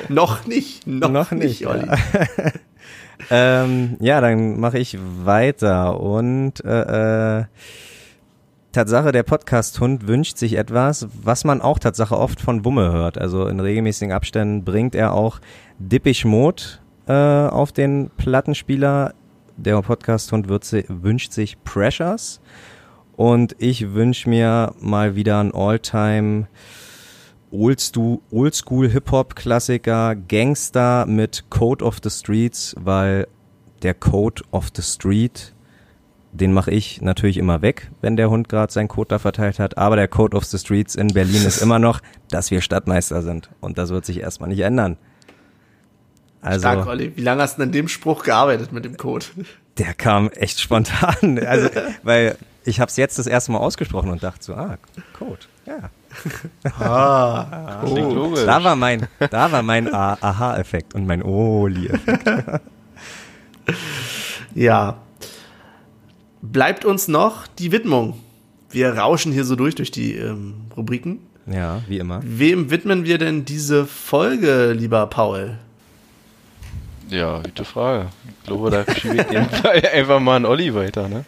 noch 0.10 0.46
nicht, 0.46 0.88
noch, 0.88 1.12
Noch 1.12 1.32
nicht, 1.32 1.62
nicht, 1.62 1.68
Olli. 1.68 1.86
ja. 1.88 2.02
ähm, 3.64 3.98
ja, 4.00 4.22
dann 4.22 4.60
mache 4.60 4.80
ich 4.80 4.98
weiter 5.00 6.00
und 6.00 6.64
äh, 6.66 7.40
äh, 7.40 7.44
Tatsache, 8.72 9.12
der 9.12 9.24
Podcast-Hund 9.24 10.08
wünscht 10.08 10.38
sich 10.38 10.58
etwas, 10.58 11.08
was 11.22 11.44
man 11.44 11.62
auch 11.62 11.78
Tatsache 11.78 12.18
oft 12.18 12.40
von 12.40 12.64
Wumme 12.64 12.92
hört. 12.92 13.18
Also 13.18 13.48
in 13.48 13.60
regelmäßigen 13.60 14.14
Abständen 14.14 14.64
bringt 14.64 14.96
er 14.96 15.14
auch 15.14 15.42
Dippisch 15.78 16.24
Mode 16.24 16.64
äh, 17.06 17.14
auf 17.14 17.74
den 17.74 18.12
Plattenspieler. 18.16 19.14
Der 19.58 19.82
Podcast-Hund 19.82 20.48
wünscht 20.48 21.34
sich 21.34 21.62
Pressures 21.66 22.40
und 23.18 23.58
ich 23.60 23.94
wünsche 23.94 24.30
mir 24.30 24.74
mal 24.80 25.16
wieder 25.16 25.42
ein 25.42 25.54
All-Time 25.54 26.48
Oldschool, 27.52 28.20
Oldschool 28.32 28.90
Hip-Hop-Klassiker, 28.90 30.16
Gangster 30.16 31.06
mit 31.06 31.44
Code 31.50 31.84
of 31.84 31.98
the 32.02 32.10
Streets, 32.10 32.74
weil 32.80 33.28
der 33.84 33.96
Code 33.96 34.42
of 34.52 34.70
the 34.74 34.82
Street, 34.82 35.54
den 36.34 36.54
mache 36.54 36.72
ich 36.72 37.02
natürlich 37.02 37.38
immer 37.38 37.62
weg, 37.62 37.92
wenn 38.02 38.16
der 38.16 38.30
Hund 38.30 38.50
gerade 38.50 38.72
seinen 38.72 38.88
Code 38.88 39.10
da 39.10 39.20
verteilt 39.20 39.60
hat. 39.60 39.78
Aber 39.78 39.96
der 39.96 40.08
Code 40.08 40.36
of 40.36 40.46
the 40.46 40.58
Streets 40.58 40.96
in 40.96 41.08
Berlin 41.10 41.46
ist 41.46 41.62
immer 41.62 41.80
noch, 41.80 42.02
dass 42.30 42.52
wir 42.52 42.62
Stadtmeister 42.62 43.22
sind. 43.22 43.50
Und 43.60 43.78
das 43.78 43.90
wird 43.90 44.06
sich 44.06 44.20
erstmal 44.20 44.50
nicht 44.50 44.62
ändern. 44.62 44.98
Also, 46.42 46.62
Stark, 46.62 46.88
Olli. 46.88 47.12
Wie 47.16 47.22
lange 47.22 47.44
hast 47.44 47.58
du 47.58 47.62
denn 47.62 47.70
an 47.70 47.74
dem 47.74 47.88
Spruch 47.88 48.24
gearbeitet 48.24 48.72
mit 48.72 48.86
dem 48.86 48.98
Code? 48.98 49.26
der 49.78 49.94
kam 49.94 50.30
echt 50.30 50.60
spontan. 50.60 51.40
Also, 51.46 51.70
weil 52.04 52.38
ich 52.64 52.80
habe 52.80 52.90
es 52.90 52.98
jetzt 52.98 53.18
das 53.20 53.28
erste 53.28 53.52
Mal 53.52 53.60
ausgesprochen 53.60 54.10
und 54.10 54.24
dachte 54.24 54.44
so, 54.44 54.54
ah, 54.54 54.78
Code, 55.18 55.40
ja. 55.66 55.90
Ah, 56.80 57.82
logisch. 57.86 58.46
Da 58.46 58.64
war 58.64 58.76
mein, 58.76 59.08
da 59.20 59.52
war 59.52 59.64
mein 59.64 59.94
Aha-Effekt 59.94 60.94
und 60.94 61.08
mein 61.08 61.24
Oli-Effekt. 61.24 62.62
Ja. 64.54 64.98
Bleibt 66.42 66.86
uns 66.86 67.08
noch 67.08 67.48
die 67.48 67.72
Widmung. 67.72 68.20
Wir 68.70 68.98
rauschen 68.98 69.32
hier 69.32 69.44
so 69.44 69.56
durch 69.56 69.76
durch 69.76 69.92
die 69.92 70.16
ähm, 70.16 70.56
Rubriken. 70.76 71.20
Ja, 71.48 71.82
wie 71.88 71.98
immer. 71.98 72.22
Wem 72.24 72.70
widmen 72.70 73.06
wir 73.06 73.18
denn 73.18 73.46
diese 73.46 73.86
Folge, 73.86 74.74
lieber 74.74 75.08
Paul? 75.08 75.58
Ja, 77.10 77.40
gute 77.40 77.66
Frage. 77.66 78.08
Ich 78.40 78.48
glaube, 78.48 78.70
da 78.70 78.86
schiebe 78.94 79.26
ich 79.30 79.88
einfach 79.94 80.20
mal 80.20 80.38
an 80.38 80.46
Olli 80.46 80.74
weiter, 80.74 81.10
ne? 81.10 81.26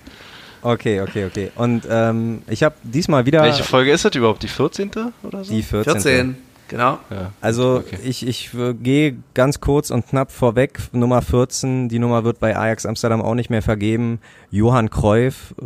Okay, 0.61 1.01
okay, 1.01 1.25
okay. 1.25 1.51
Und 1.55 1.85
ähm, 1.89 2.41
ich 2.47 2.63
habe 2.63 2.75
diesmal 2.83 3.25
wieder 3.25 3.41
Welche 3.41 3.63
Folge 3.63 3.91
ist 3.91 4.05
das 4.05 4.15
überhaupt? 4.15 4.43
Die 4.43 4.47
14. 4.47 4.91
oder 5.23 5.43
so? 5.43 5.53
die 5.53 5.61
14. 5.61 5.93
14, 5.93 6.37
genau. 6.73 6.97
Ja. 7.09 7.31
Also 7.39 7.77
Okay. 7.85 7.99
ich, 8.03 8.27
ich 8.27 8.51
gehe 8.81 9.17
ganz 9.33 9.59
kurz 9.61 9.91
und 9.91 10.07
knapp 10.07 10.31
vorweg. 10.31 10.79
Nummer 10.91 11.21
14, 11.21 11.87
die 11.87 11.99
Nummer 11.99 12.23
wird 12.23 12.39
bei 12.39 12.57
Ajax 12.57 12.85
Amsterdam 12.85 13.21
auch 13.21 13.35
nicht 13.35 13.49
mehr 13.49 13.61
vergeben. 13.61 14.19
Johann 14.49 14.89
Cruyff, 14.89 15.53
äh, 15.61 15.65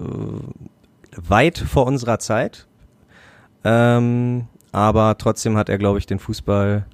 weit 1.30 1.58
vor 1.58 1.86
unserer 1.88 2.20
Zeit. 2.20 2.68
Ähm, 3.64 4.48
aber 4.72 5.18
trotzdem 5.18 5.58
hat 5.58 5.70
er, 5.70 5.78
glaube 5.78 5.98
ich, 6.00 6.06
den 6.06 6.20
Fußball 6.20 6.86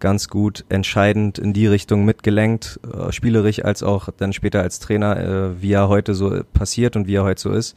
ganz 0.00 0.28
gut 0.28 0.64
entscheidend 0.68 1.38
in 1.38 1.52
die 1.52 1.66
Richtung 1.66 2.04
mitgelenkt, 2.04 2.78
äh, 2.92 3.10
spielerisch 3.12 3.64
als 3.64 3.82
auch 3.82 4.08
dann 4.16 4.32
später 4.32 4.60
als 4.60 4.80
Trainer, 4.80 5.16
äh, 5.16 5.62
wie 5.62 5.72
er 5.72 5.88
heute 5.88 6.14
so 6.14 6.42
passiert 6.52 6.96
und 6.96 7.06
wie 7.06 7.14
er 7.14 7.24
heute 7.24 7.40
so 7.40 7.52
ist. 7.52 7.74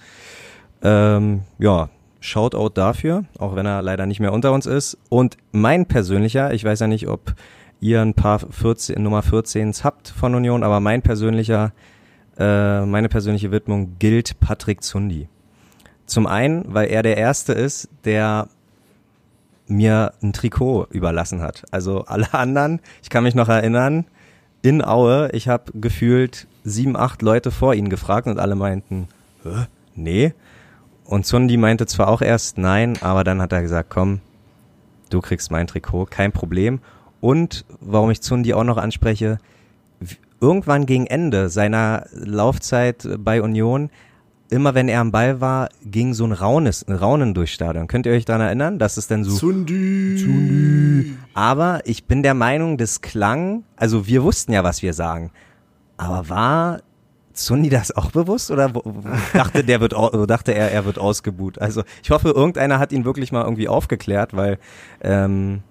Ähm, 0.81 1.41
ja, 1.59 1.89
Shoutout 2.27 2.71
dafür, 2.73 3.23
auch 3.39 3.55
wenn 3.55 3.65
er 3.65 3.81
leider 3.81 4.05
nicht 4.05 4.19
mehr 4.19 4.33
unter 4.33 4.51
uns 4.51 4.65
ist. 4.65 4.97
Und 5.09 5.37
mein 5.51 5.85
persönlicher, 5.85 6.53
ich 6.53 6.63
weiß 6.63 6.81
ja 6.81 6.87
nicht, 6.87 7.07
ob 7.07 7.33
ihr 7.79 8.01
ein 8.01 8.13
paar 8.13 8.39
14, 8.39 9.01
Nummer 9.01 9.21
14s 9.21 9.83
habt 9.83 10.09
von 10.09 10.35
Union, 10.35 10.63
aber 10.63 10.79
mein 10.79 11.01
persönlicher, 11.01 11.71
äh, 12.37 12.81
meine 12.85 13.09
persönliche 13.09 13.51
Widmung 13.51 13.95
gilt 13.99 14.39
Patrick 14.39 14.83
Zundi. 14.83 15.29
Zum 16.05 16.27
einen, 16.27 16.65
weil 16.67 16.89
er 16.89 17.01
der 17.01 17.17
Erste 17.17 17.53
ist, 17.53 17.89
der 18.03 18.49
mir 19.67 20.13
ein 20.21 20.33
Trikot 20.33 20.87
überlassen 20.91 21.41
hat. 21.41 21.63
Also 21.71 22.05
alle 22.05 22.33
anderen, 22.33 22.81
ich 23.03 23.09
kann 23.09 23.23
mich 23.23 23.35
noch 23.35 23.49
erinnern, 23.49 24.05
in 24.61 24.83
Aue, 24.83 25.29
ich 25.31 25.47
habe 25.47 25.71
gefühlt 25.75 26.47
sieben, 26.63 26.97
acht 26.97 27.21
Leute 27.21 27.51
vor 27.51 27.73
ihnen 27.73 27.89
gefragt 27.89 28.27
und 28.27 28.39
alle 28.39 28.55
meinten, 28.55 29.07
Hä? 29.43 29.67
nee. 29.95 30.33
Und 31.07 31.25
Zundi 31.25 31.55
meinte 31.55 31.85
zwar 31.85 32.09
auch 32.09 32.21
erst 32.21 32.57
nein, 32.57 32.97
aber 33.01 33.23
dann 33.23 33.41
hat 33.41 33.53
er 33.53 33.61
gesagt, 33.61 33.89
komm, 33.89 34.19
du 35.09 35.21
kriegst 35.21 35.51
mein 35.51 35.65
Trikot, 35.65 36.07
kein 36.07 36.33
Problem. 36.33 36.79
Und 37.21 37.65
warum 37.79 38.11
ich 38.11 38.21
Zundi 38.21 38.53
auch 38.53 38.65
noch 38.65 38.77
anspreche, 38.77 39.37
irgendwann 40.41 40.85
gegen 40.85 41.07
Ende 41.07 41.49
seiner 41.49 42.07
Laufzeit 42.11 43.07
bei 43.19 43.41
Union, 43.41 43.89
immer 44.49 44.75
wenn 44.75 44.89
er 44.89 44.99
am 44.99 45.11
Ball 45.11 45.39
war, 45.39 45.69
ging 45.83 46.13
so 46.13 46.25
ein 46.25 46.33
Raunes, 46.33 46.85
ein 46.87 46.95
Raunen 46.95 47.33
durchs 47.33 47.53
Stadion. 47.53 47.87
Könnt 47.87 48.05
ihr 48.05 48.11
euch 48.11 48.25
daran 48.25 48.41
erinnern? 48.41 48.77
dass 48.77 48.97
es 48.97 49.07
dann 49.07 49.23
so 49.23 49.35
Zundi. 49.37 51.13
aber 51.33 51.81
ich 51.85 52.03
bin 52.03 52.21
der 52.21 52.33
Meinung, 52.33 52.77
das 52.77 53.01
klang, 53.01 53.63
also 53.77 54.07
wir 54.07 54.23
wussten 54.23 54.51
ja, 54.51 54.63
was 54.65 54.81
wir 54.81 54.93
sagen. 54.93 55.31
Aber 55.95 56.29
war 56.29 56.79
Zundi 57.37 57.69
das 57.69 57.95
auch 57.95 58.11
bewusst 58.11 58.51
oder 58.51 58.69
dachte 59.33 59.63
der 59.63 59.79
wird 59.79 59.93
dachte 60.29 60.53
er 60.53 60.71
er 60.71 60.85
wird 60.85 60.99
ausgebuht? 60.99 61.59
Also 61.61 61.83
ich 62.03 62.11
hoffe 62.11 62.29
irgendeiner 62.29 62.79
hat 62.79 62.91
ihn 62.91 63.05
wirklich 63.05 63.31
mal 63.31 63.43
irgendwie 63.43 63.67
aufgeklärt, 63.69 64.35
weil 64.35 64.57
ähm, 65.01 65.61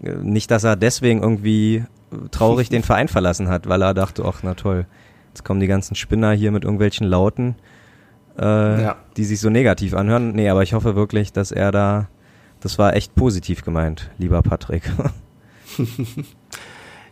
nicht, 0.00 0.50
dass 0.50 0.64
er 0.64 0.76
deswegen 0.76 1.22
irgendwie 1.22 1.84
traurig 2.30 2.68
den 2.68 2.82
Verein 2.82 3.08
verlassen 3.08 3.48
hat, 3.48 3.68
weil 3.68 3.82
er 3.82 3.94
dachte, 3.94 4.24
ach 4.24 4.40
na 4.42 4.54
toll, 4.54 4.86
jetzt 5.30 5.44
kommen 5.44 5.60
die 5.60 5.66
ganzen 5.66 5.94
Spinner 5.96 6.32
hier 6.32 6.52
mit 6.52 6.64
irgendwelchen 6.64 7.06
Lauten, 7.06 7.56
äh, 8.38 8.82
Ja. 8.82 8.96
die 9.16 9.24
sich 9.24 9.40
so 9.40 9.50
negativ 9.50 9.94
anhören. 9.94 10.32
Nee, 10.32 10.48
aber 10.50 10.62
ich 10.62 10.74
hoffe 10.74 10.94
wirklich, 10.96 11.32
dass 11.32 11.50
er 11.50 11.72
da, 11.72 12.08
das 12.60 12.78
war 12.78 12.94
echt 12.94 13.14
positiv 13.14 13.64
gemeint, 13.64 14.10
lieber 14.18 14.42
Patrick. 14.42 14.90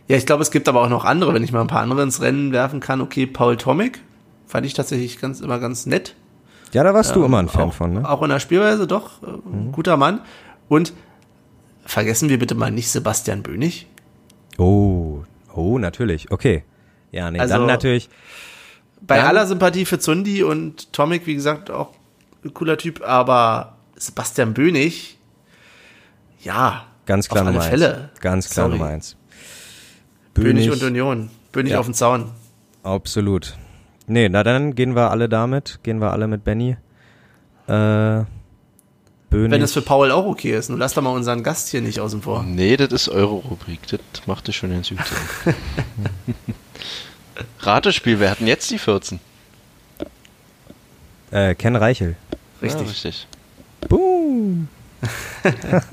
Ja, 0.07 0.17
ich 0.17 0.25
glaube, 0.25 0.43
es 0.43 0.51
gibt 0.51 0.67
aber 0.69 0.81
auch 0.83 0.89
noch 0.89 1.03
andere, 1.05 1.33
wenn 1.33 1.43
ich 1.43 1.51
mal 1.51 1.61
ein 1.61 1.67
paar 1.67 1.81
andere 1.81 2.03
ins 2.03 2.21
Rennen 2.21 2.51
werfen 2.51 2.79
kann. 2.79 3.01
Okay, 3.01 3.25
Paul 3.25 3.57
Tomic 3.57 4.01
fand 4.45 4.65
ich 4.65 4.73
tatsächlich 4.75 5.19
ganz, 5.19 5.41
immer 5.41 5.59
ganz 5.59 5.85
nett. 5.87 6.15
Ja, 6.73 6.83
da 6.83 6.93
warst 6.93 7.15
du 7.15 7.19
Ähm, 7.21 7.25
immer 7.25 7.39
ein 7.39 7.49
Fan 7.49 7.69
auch, 7.69 7.73
von, 7.73 7.93
ne? 7.93 8.07
Auch 8.09 8.21
in 8.21 8.29
der 8.29 8.39
Spielweise, 8.39 8.85
doch. 8.85 9.23
äh, 9.23 9.27
ein 9.27 9.71
Guter 9.71 9.97
Mann. 9.97 10.21
Und 10.67 10.93
vergessen 11.85 12.29
wir 12.29 12.37
bitte 12.37 12.53
mal 12.55 12.71
nicht 12.71 12.89
Sebastian 12.89 13.41
Bönig. 13.43 13.87
Oh, 14.57 15.23
oh, 15.53 15.77
natürlich. 15.79 16.31
Okay. 16.31 16.63
Ja, 17.11 17.31
nee, 17.31 17.39
Also- 17.39 17.55
dann 17.55 17.65
natürlich. 17.65 18.09
Bei 19.01 19.17
Dann- 19.17 19.27
aller 19.27 19.45
Sympathie 19.47 19.85
für 19.85 19.99
Zundi 19.99 20.43
und 20.43 20.91
Tomic, 20.93 21.25
wie 21.27 21.35
gesagt, 21.35 21.69
auch 21.71 21.91
ein 22.43 22.53
cooler 22.53 22.77
Typ, 22.77 23.01
aber 23.07 23.75
Sebastian 23.95 24.53
Bönig, 24.53 25.17
ja, 26.41 26.85
Ganz 27.05 27.27
klar 27.29 27.41
auf 27.41 27.47
alle 27.47 27.55
Nummer 27.57 27.69
Fälle. 27.69 27.95
eins. 28.11 28.19
Ganz 28.21 28.49
klar 28.49 28.65
Sorry. 28.67 28.77
Nummer 28.79 28.89
eins. 28.91 29.15
Bönig, 30.35 30.69
und 30.69 30.83
Union. 30.83 31.29
Bönig 31.51 31.73
Ja. 31.73 31.79
auf 31.79 31.85
den 31.87 31.95
Zaun. 31.95 32.29
Absolut. 32.83 33.57
Nee, 34.07 34.29
na 34.29 34.43
dann 34.43 34.75
gehen 34.75 34.95
wir 34.95 35.09
alle 35.09 35.27
damit. 35.27 35.79
Gehen 35.81 35.99
wir 35.99 36.11
alle 36.11 36.27
mit 36.27 36.43
Benny. 36.43 36.77
Äh, 37.67 38.23
Bönig. 39.29 39.51
Wenn 39.51 39.61
es 39.61 39.73
für 39.73 39.81
Paul 39.81 40.11
auch 40.11 40.25
okay 40.25 40.55
ist. 40.55 40.69
Nun 40.69 40.77
lass 40.77 40.93
doch 40.93 41.01
mal 41.01 41.09
unseren 41.09 41.41
Gast 41.41 41.69
hier 41.69 41.81
nicht 41.81 41.99
außen 41.99 42.21
vor. 42.21 42.43
Nee, 42.43 42.77
das 42.77 42.91
ist 42.91 43.09
eure 43.09 43.33
Rubrik. 43.33 43.79
Das 43.87 43.99
macht 44.27 44.47
es 44.49 44.55
schon 44.55 44.71
gut. 44.73 44.85
so. 44.85 44.95
Ratespiel, 47.59 48.19
wer 48.19 48.31
hatten 48.31 48.47
jetzt 48.47 48.69
die 48.69 48.77
14? 48.77 49.19
äh, 51.31 51.55
Ken 51.55 51.75
Reichel. 51.75 52.15
Richtig. 52.61 52.81
Ja, 52.81 52.87
richtig. 52.87 53.27
Boom. 53.89 54.67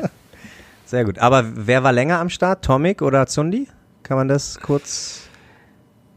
Sehr 0.84 1.04
gut. 1.04 1.18
Aber 1.18 1.44
wer 1.66 1.82
war 1.82 1.92
länger 1.92 2.20
am 2.20 2.28
Start? 2.28 2.64
Tomic 2.64 3.02
oder 3.02 3.26
Zundi? 3.26 3.68
Kann 4.02 4.16
man 4.16 4.28
das 4.28 4.58
kurz. 4.60 5.28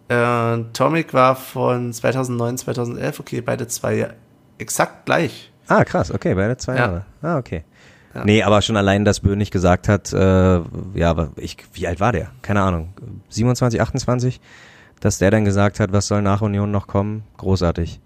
Äh, 0.07 0.57
Tomic 0.74 1.14
war 1.14 1.36
von 1.36 1.91
2009, 1.94 2.57
2011. 2.60 3.20
Okay, 3.20 3.41
beide 3.41 3.68
zwei 3.68 4.10
exakt 4.57 5.06
gleich. 5.06 5.52
Ah, 5.68 5.84
krass, 5.84 6.12
okay, 6.12 6.36
beide 6.36 6.57
zwei 6.57 6.74
Ja. 6.76 6.80
Jahre. 6.80 7.06
Ah, 7.22 7.38
okay. 7.38 7.64
Ja. 8.14 8.24
Nee, 8.24 8.44
aber 8.44 8.62
schon 8.62 8.78
allein, 8.78 9.03
dass 9.03 9.20
Böhnig 9.20 9.52
gesagt 9.52 9.90
hat, 9.90 10.14
äh, 10.14 10.18
ja, 10.94 11.10
aber 11.10 11.32
ich, 11.36 11.57
wie 11.74 11.88
alt 11.88 11.99
war 11.99 12.12
der? 12.12 12.30
Keine 12.41 12.62
Ahnung. 12.62 12.94
27, 13.30 13.82
28? 13.82 14.40
Dass 15.02 15.18
der 15.18 15.32
dann 15.32 15.44
gesagt 15.44 15.80
hat, 15.80 15.91
was 15.91 16.07
soll 16.07 16.22
nach 16.22 16.41
Union 16.41 16.72
noch 16.72 16.88
kommen? 16.88 17.24
Großartig. 17.38 17.99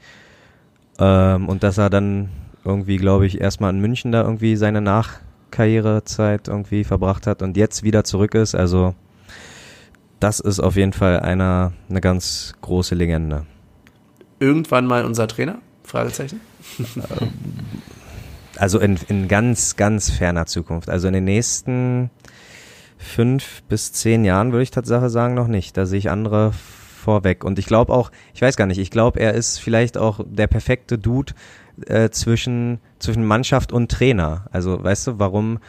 Ähm, 0.97 1.47
und 1.47 1.61
dass 1.63 1.77
er 1.77 1.89
dann 1.89 2.29
irgendwie, 2.65 2.97
glaube 2.97 3.25
ich, 3.27 3.39
erstmal 3.39 3.71
in 3.71 3.79
München 3.81 4.11
da 4.11 4.23
irgendwie 4.23 4.55
seine 4.55 4.81
Nachkarrierezeit 4.81 6.47
irgendwie 6.47 6.83
verbracht 6.83 7.27
hat 7.27 7.41
und 7.41 7.55
jetzt 7.57 7.83
wieder 7.83 8.03
zurück 8.03 8.33
ist. 8.35 8.55
Also, 8.55 8.95
das 10.19 10.39
ist 10.39 10.59
auf 10.59 10.75
jeden 10.75 10.93
Fall 10.93 11.19
einer, 11.19 11.73
eine 11.89 12.01
ganz 12.01 12.53
große 12.61 12.95
Legende. 12.95 13.45
Irgendwann 14.39 14.85
mal 14.85 15.05
unser 15.05 15.27
Trainer? 15.27 15.59
Fragezeichen. 15.83 16.41
Also 18.57 18.79
in, 18.79 18.99
in 19.07 19.27
ganz, 19.29 19.77
ganz 19.77 20.09
ferner 20.09 20.45
Zukunft. 20.45 20.89
Also 20.89 21.07
in 21.07 21.13
den 21.13 21.23
nächsten 21.23 22.09
fünf 22.97 23.63
bis 23.69 23.93
zehn 23.93 24.25
Jahren 24.25 24.51
würde 24.51 24.63
ich 24.63 24.71
Tatsache 24.71 25.09
sagen, 25.09 25.33
noch 25.33 25.47
nicht. 25.47 25.77
Da 25.77 25.85
sehe 25.85 25.99
ich 25.99 26.09
andere 26.09 26.51
vorweg. 26.51 27.43
Und 27.43 27.57
ich 27.57 27.65
glaube 27.65 27.93
auch, 27.93 28.11
ich 28.33 28.41
weiß 28.41 28.57
gar 28.57 28.67
nicht, 28.67 28.77
ich 28.77 28.91
glaube, 28.91 29.19
er 29.19 29.33
ist 29.33 29.59
vielleicht 29.59 29.97
auch 29.97 30.19
der 30.27 30.47
perfekte 30.47 30.97
Dude 30.97 31.33
äh, 31.85 32.09
zwischen, 32.09 32.79
zwischen 32.99 33.25
Mannschaft 33.25 33.71
und 33.71 33.89
Trainer. 33.89 34.45
Also 34.51 34.83
weißt 34.83 35.07
du, 35.07 35.19
warum, 35.19 35.59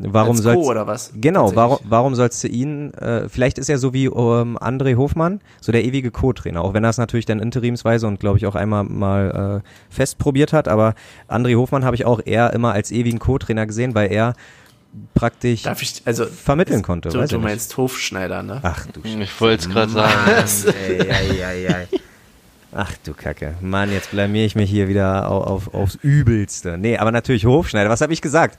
warum 0.00 0.36
Als 0.36 0.42
soll's, 0.42 0.56
Co. 0.56 0.70
oder 0.70 0.86
was? 0.86 1.12
Genau, 1.14 1.54
warum, 1.54 1.78
warum 1.84 2.14
sollst 2.14 2.42
du 2.44 2.48
ihn, 2.48 2.92
äh, 2.94 3.28
vielleicht 3.28 3.58
ist 3.58 3.68
er 3.68 3.78
so 3.78 3.92
wie 3.92 4.06
ähm, 4.06 4.58
André 4.58 4.96
Hofmann, 4.96 5.40
so 5.60 5.72
der 5.72 5.84
ewige 5.84 6.10
Co-Trainer, 6.10 6.62
auch 6.62 6.74
wenn 6.74 6.84
er 6.84 6.90
es 6.90 6.98
natürlich 6.98 7.26
dann 7.26 7.40
interimsweise 7.40 8.06
und 8.06 8.20
glaube 8.20 8.38
ich 8.38 8.46
auch 8.46 8.54
einmal 8.54 8.84
mal 8.84 9.62
äh, 9.64 9.94
fest 9.94 10.18
probiert 10.18 10.52
hat, 10.52 10.68
aber 10.68 10.94
André 11.28 11.56
Hofmann 11.56 11.84
habe 11.84 11.96
ich 11.96 12.04
auch 12.04 12.20
eher 12.24 12.52
immer 12.52 12.72
als 12.72 12.90
ewigen 12.90 13.18
Co-Trainer 13.18 13.66
gesehen, 13.66 13.94
weil 13.94 14.12
er 14.12 14.34
praktisch 15.14 15.62
Darf 15.62 15.82
ich, 15.82 16.02
also. 16.04 16.26
vermitteln 16.26 16.82
konnte. 16.82 17.10
Du, 17.10 17.18
weiß 17.18 17.30
du 17.30 17.38
meinst 17.38 17.76
Hofschneider, 17.76 18.42
ne? 18.42 18.60
Ach 18.62 18.86
du 18.86 19.00
Ich 19.04 19.40
wollte 19.40 19.68
es 19.68 19.70
gerade 19.70 19.92
sagen. 19.92 20.30
Ei, 20.30 21.44
ei, 21.44 21.74
ei. 21.74 21.88
Ach 22.72 22.92
du 23.04 23.14
Kacke. 23.14 23.54
Mann, 23.60 23.90
jetzt 23.90 24.10
blamier 24.10 24.44
ich 24.44 24.54
mich 24.54 24.70
hier 24.70 24.88
wieder 24.88 25.30
auf, 25.30 25.68
auf, 25.68 25.74
aufs 25.74 25.94
Übelste. 25.96 26.76
Nee, 26.76 26.98
aber 26.98 27.12
natürlich 27.12 27.46
Hofschneider. 27.46 27.88
Was 27.88 28.00
habe 28.00 28.12
ich 28.12 28.20
gesagt? 28.20 28.58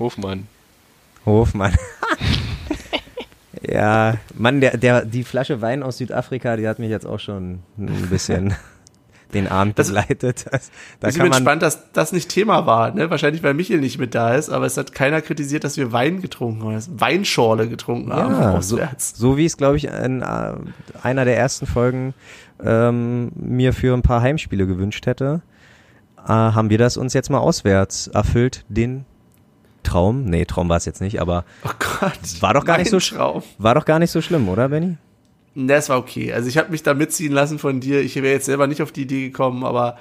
Hofmann. 0.00 0.48
Hofmann. 1.26 1.74
ja, 3.62 4.14
Mann, 4.34 4.60
der, 4.60 4.78
der, 4.78 5.04
die 5.04 5.24
Flasche 5.24 5.60
Wein 5.60 5.82
aus 5.82 5.98
Südafrika, 5.98 6.56
die 6.56 6.66
hat 6.66 6.78
mich 6.78 6.90
jetzt 6.90 7.06
auch 7.06 7.20
schon 7.20 7.60
ein 7.78 8.08
bisschen 8.08 8.54
den 9.34 9.46
Abend 9.46 9.76
begleitet. 9.76 10.46
Das, 10.50 10.70
da 11.00 11.08
ich 11.08 11.18
bin 11.18 11.30
gespannt, 11.30 11.62
dass 11.62 11.92
das 11.92 12.12
nicht 12.12 12.30
Thema 12.30 12.66
war. 12.66 12.92
Ne? 12.92 13.10
Wahrscheinlich, 13.10 13.42
weil 13.42 13.52
Michael 13.52 13.80
nicht 13.80 13.98
mit 13.98 14.14
da 14.14 14.34
ist, 14.34 14.48
aber 14.48 14.64
es 14.64 14.76
hat 14.78 14.92
keiner 14.94 15.20
kritisiert, 15.20 15.64
dass 15.64 15.76
wir 15.76 15.92
Wein 15.92 16.22
getrunken 16.22 16.64
haben, 16.64 17.00
Weinschorle 17.00 17.68
getrunken 17.68 18.12
haben 18.12 18.32
ja, 18.32 18.62
so, 18.62 18.76
auswärts. 18.76 19.16
so 19.16 19.36
wie 19.36 19.44
es, 19.44 19.58
glaube 19.58 19.76
ich, 19.76 19.84
in 19.84 20.22
äh, 20.22 20.52
einer 21.02 21.24
der 21.26 21.36
ersten 21.36 21.66
Folgen 21.66 22.14
ähm, 22.64 23.32
mir 23.34 23.74
für 23.74 23.94
ein 23.94 24.02
paar 24.02 24.22
Heimspiele 24.22 24.66
gewünscht 24.66 25.06
hätte, 25.06 25.42
äh, 26.24 26.28
haben 26.28 26.70
wir 26.70 26.78
das 26.78 26.96
uns 26.96 27.12
jetzt 27.12 27.28
mal 27.28 27.38
auswärts 27.38 28.08
erfüllt, 28.08 28.64
den 28.68 29.04
Traum. 29.82 30.24
Nee, 30.24 30.44
Traum 30.44 30.68
war 30.68 30.76
es 30.76 30.84
jetzt 30.84 31.00
nicht, 31.00 31.20
aber 31.20 31.44
Oh 31.64 31.70
Gott. 32.00 32.12
war 32.40 32.54
doch 32.54 32.64
gar 32.64 32.78
nicht 32.78 32.90
so 32.90 32.98
Weintraum. 32.98 33.42
war 33.58 33.74
doch 33.74 33.84
gar 33.84 33.98
nicht 33.98 34.10
so 34.10 34.20
schlimm, 34.20 34.48
oder 34.48 34.68
Benny? 34.68 34.96
Das 35.54 35.88
war 35.88 35.98
okay. 35.98 36.32
Also 36.32 36.48
ich 36.48 36.58
habe 36.58 36.70
mich 36.70 36.82
da 36.82 36.94
mitziehen 36.94 37.32
lassen 37.32 37.58
von 37.58 37.80
dir. 37.80 38.00
Ich 38.00 38.14
wäre 38.16 38.28
jetzt 38.28 38.46
selber 38.46 38.66
nicht 38.66 38.82
auf 38.82 38.92
die 38.92 39.02
Idee 39.02 39.28
gekommen, 39.28 39.64
aber 39.64 39.96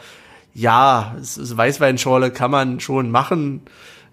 ja, 0.54 1.16
Weißweinschorle 1.20 2.32
kann 2.32 2.52
man 2.52 2.80
schon 2.80 3.10
machen. 3.12 3.62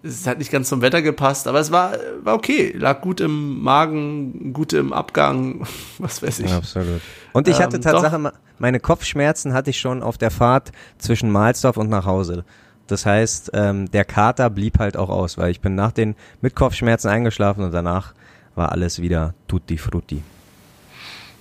Es 0.03 0.27
hat 0.27 0.39
nicht 0.39 0.53
ganz 0.53 0.69
zum 0.69 0.83
Wetter 0.83 1.03
gepasst, 1.03 1.49
aber 1.49 1.59
es 1.59 1.73
war, 1.73 1.93
war 2.23 2.35
okay. 2.35 2.73
Lag 2.77 3.01
gut 3.01 3.21
im 3.21 3.61
Magen, 3.63 4.53
gut 4.53 4.73
im 4.73 4.93
Abgang, 4.93 5.67
was 5.99 6.23
weiß 6.23 6.41
ich. 6.41 6.53
Absolut. 6.53 7.01
Und 7.33 7.49
ich 7.49 7.61
hatte 7.61 7.77
Ähm, 7.77 7.83
Tatsache, 7.83 8.33
meine 8.59 8.79
Kopfschmerzen 8.81 9.53
hatte 9.53 9.71
ich 9.71 9.81
schon 9.81 10.03
auf 10.03 10.17
der 10.19 10.31
Fahrt 10.31 10.73
zwischen 10.99 11.31
Mahlsdorf 11.31 11.77
und 11.77 11.91
nach 11.91 12.07
Hause. 12.07 12.45
Das 12.87 13.05
heißt, 13.07 13.51
ähm, 13.55 13.91
der 13.91 14.05
Kater 14.05 14.49
blieb 14.51 14.79
halt 14.79 14.97
auch 14.97 15.09
aus, 15.09 15.39
weil 15.39 15.51
ich 15.51 15.61
bin 15.61 15.75
nach 15.75 15.93
den 15.93 16.15
mit 16.41 16.55
Kopfschmerzen 16.55 17.09
eingeschlafen 17.09 17.65
und 17.65 17.73
danach 17.73 18.13
war 18.55 18.73
alles 18.73 19.01
wieder 19.03 19.35
tutti 19.49 19.77
frutti. 19.79 20.23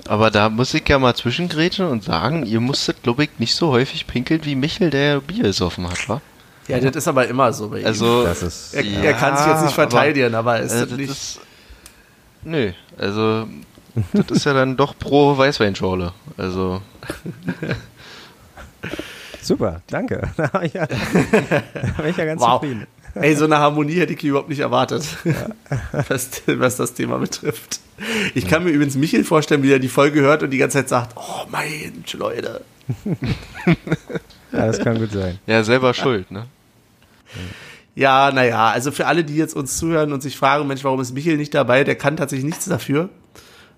Aber 0.08 0.30
da 0.30 0.50
muss 0.50 0.74
ich 0.74 0.88
ja 0.88 1.00
mal 1.00 1.16
zwischengrätschen 1.16 1.88
und 1.88 2.04
sagen, 2.04 2.46
ihr 2.46 2.60
musstet, 2.60 3.02
glaube 3.04 3.24
ich, 3.24 3.30
nicht 3.40 3.56
so 3.56 3.70
häufig 3.72 4.06
pinkeln 4.06 4.46
wie 4.46 4.56
Michel, 4.56 4.90
der 4.92 5.20
Bier 5.20 5.44
gesoffen 5.44 5.90
hat, 5.90 6.08
wa? 6.08 6.22
Ja, 6.68 6.80
das 6.80 6.96
ist 6.96 7.08
aber 7.08 7.28
immer 7.28 7.54
so 7.54 7.70
bei 7.70 7.80
ihm. 7.82 7.86
Also, 7.86 8.24
Das 8.24 8.42
ist 8.44 8.74
er, 8.74 8.84
er 8.84 9.14
kann 9.14 9.38
sich 9.38 9.46
jetzt 9.48 9.64
nicht 9.64 9.74
verteidigen, 9.76 10.34
aber, 10.36 10.60
ist 10.60 10.74
äh, 10.74 10.80
das 10.82 10.90
das 10.90 10.98
nicht. 10.98 11.10
ist, 11.12 11.40
nö, 12.44 12.72
also 12.98 13.48
das 14.14 14.30
ist 14.32 14.46
ja 14.46 14.54
dann 14.54 14.76
doch 14.76 14.98
pro 14.98 15.38
Weißweinschorle. 15.38 16.12
Also 16.38 16.82
super, 19.46 19.82
danke. 19.88 20.30
Da 20.38 20.52
war 20.54 20.64
ich 20.64 20.74
ja, 20.74 20.88
war 21.98 22.06
ich 22.08 22.18
ja 22.18 22.26
ganz 22.26 22.42
Wow. 22.42 22.62
zufrieden. 22.62 22.88
Ey, 23.16 23.34
so 23.36 23.46
eine 23.46 23.60
Harmonie 23.60 23.96
hätte 23.96 24.12
ich 24.14 24.22
überhaupt 24.26 24.50
nicht 24.50 24.60
erwartet, 24.60 25.06
was, 26.10 26.42
was 26.48 26.76
das 26.76 26.94
Thema 26.94 27.18
betrifft. 27.18 27.80
Ich 28.34 28.46
kann 28.46 28.66
mir 28.66 28.72
übrigens 28.72 28.96
Michael 28.98 29.24
vorstellen, 29.24 29.64
wie 29.64 29.72
er 29.72 29.80
die 29.80 29.88
Folge 29.88 30.20
hört 30.20 30.44
und 30.44 30.50
die 30.50 30.58
ganze 30.58 30.80
Zeit 30.80 30.90
sagt, 30.90 31.16
oh 31.16 31.46
Mensch, 31.50 32.14
Leute. 32.14 32.60
Ja, 34.52 34.66
das 34.68 34.80
kann 34.80 35.00
gut 35.00 35.12
sein. 35.14 35.40
ja, 35.48 35.64
selber 35.64 35.94
schuld, 35.94 36.30
ne? 36.30 36.46
Ja, 37.96 38.32
naja, 38.34 38.68
also 38.72 38.92
für 38.92 39.08
alle, 39.08 39.24
die 39.24 39.38
jetzt 39.38 39.56
uns 39.56 39.78
zuhören 39.78 40.12
und 40.12 40.22
sich 40.22 40.36
fragen, 40.38 40.68
Mensch, 40.68 40.84
warum 40.84 41.00
ist 41.00 41.14
Michael 41.14 41.38
nicht 41.38 41.54
dabei, 41.54 41.86
der 41.86 41.96
kann 41.96 42.18
tatsächlich 42.18 42.46
nichts 42.46 42.66
dafür. 42.66 43.08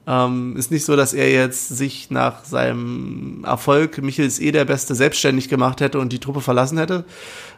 Ähm, 0.10 0.56
ist 0.56 0.72
nicht 0.72 0.86
so, 0.86 0.96
dass 0.96 1.14
er 1.14 1.30
jetzt 1.30 1.68
sich 1.68 2.10
nach 2.10 2.46
seinem 2.46 3.44
Erfolg, 3.46 4.02
Michael 4.02 4.28
ist 4.28 4.40
eh 4.40 4.52
der 4.52 4.64
Beste, 4.64 4.96
selbstständig 4.96 5.50
gemacht 5.50 5.82
hätte 5.82 6.00
und 6.00 6.14
die 6.14 6.20
Truppe 6.20 6.40
verlassen 6.40 6.78
hätte, 6.78 7.04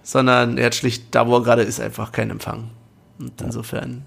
sondern 0.01 0.57
er 0.57 0.67
hat 0.67 0.75
schlicht 0.75 1.03
da, 1.11 1.27
wo 1.27 1.35
er 1.35 1.43
gerade 1.43 1.61
ist, 1.61 1.79
einfach 1.79 2.11
keinen 2.11 2.31
Empfang. 2.31 2.71
Und 3.19 3.39
insofern 3.39 4.05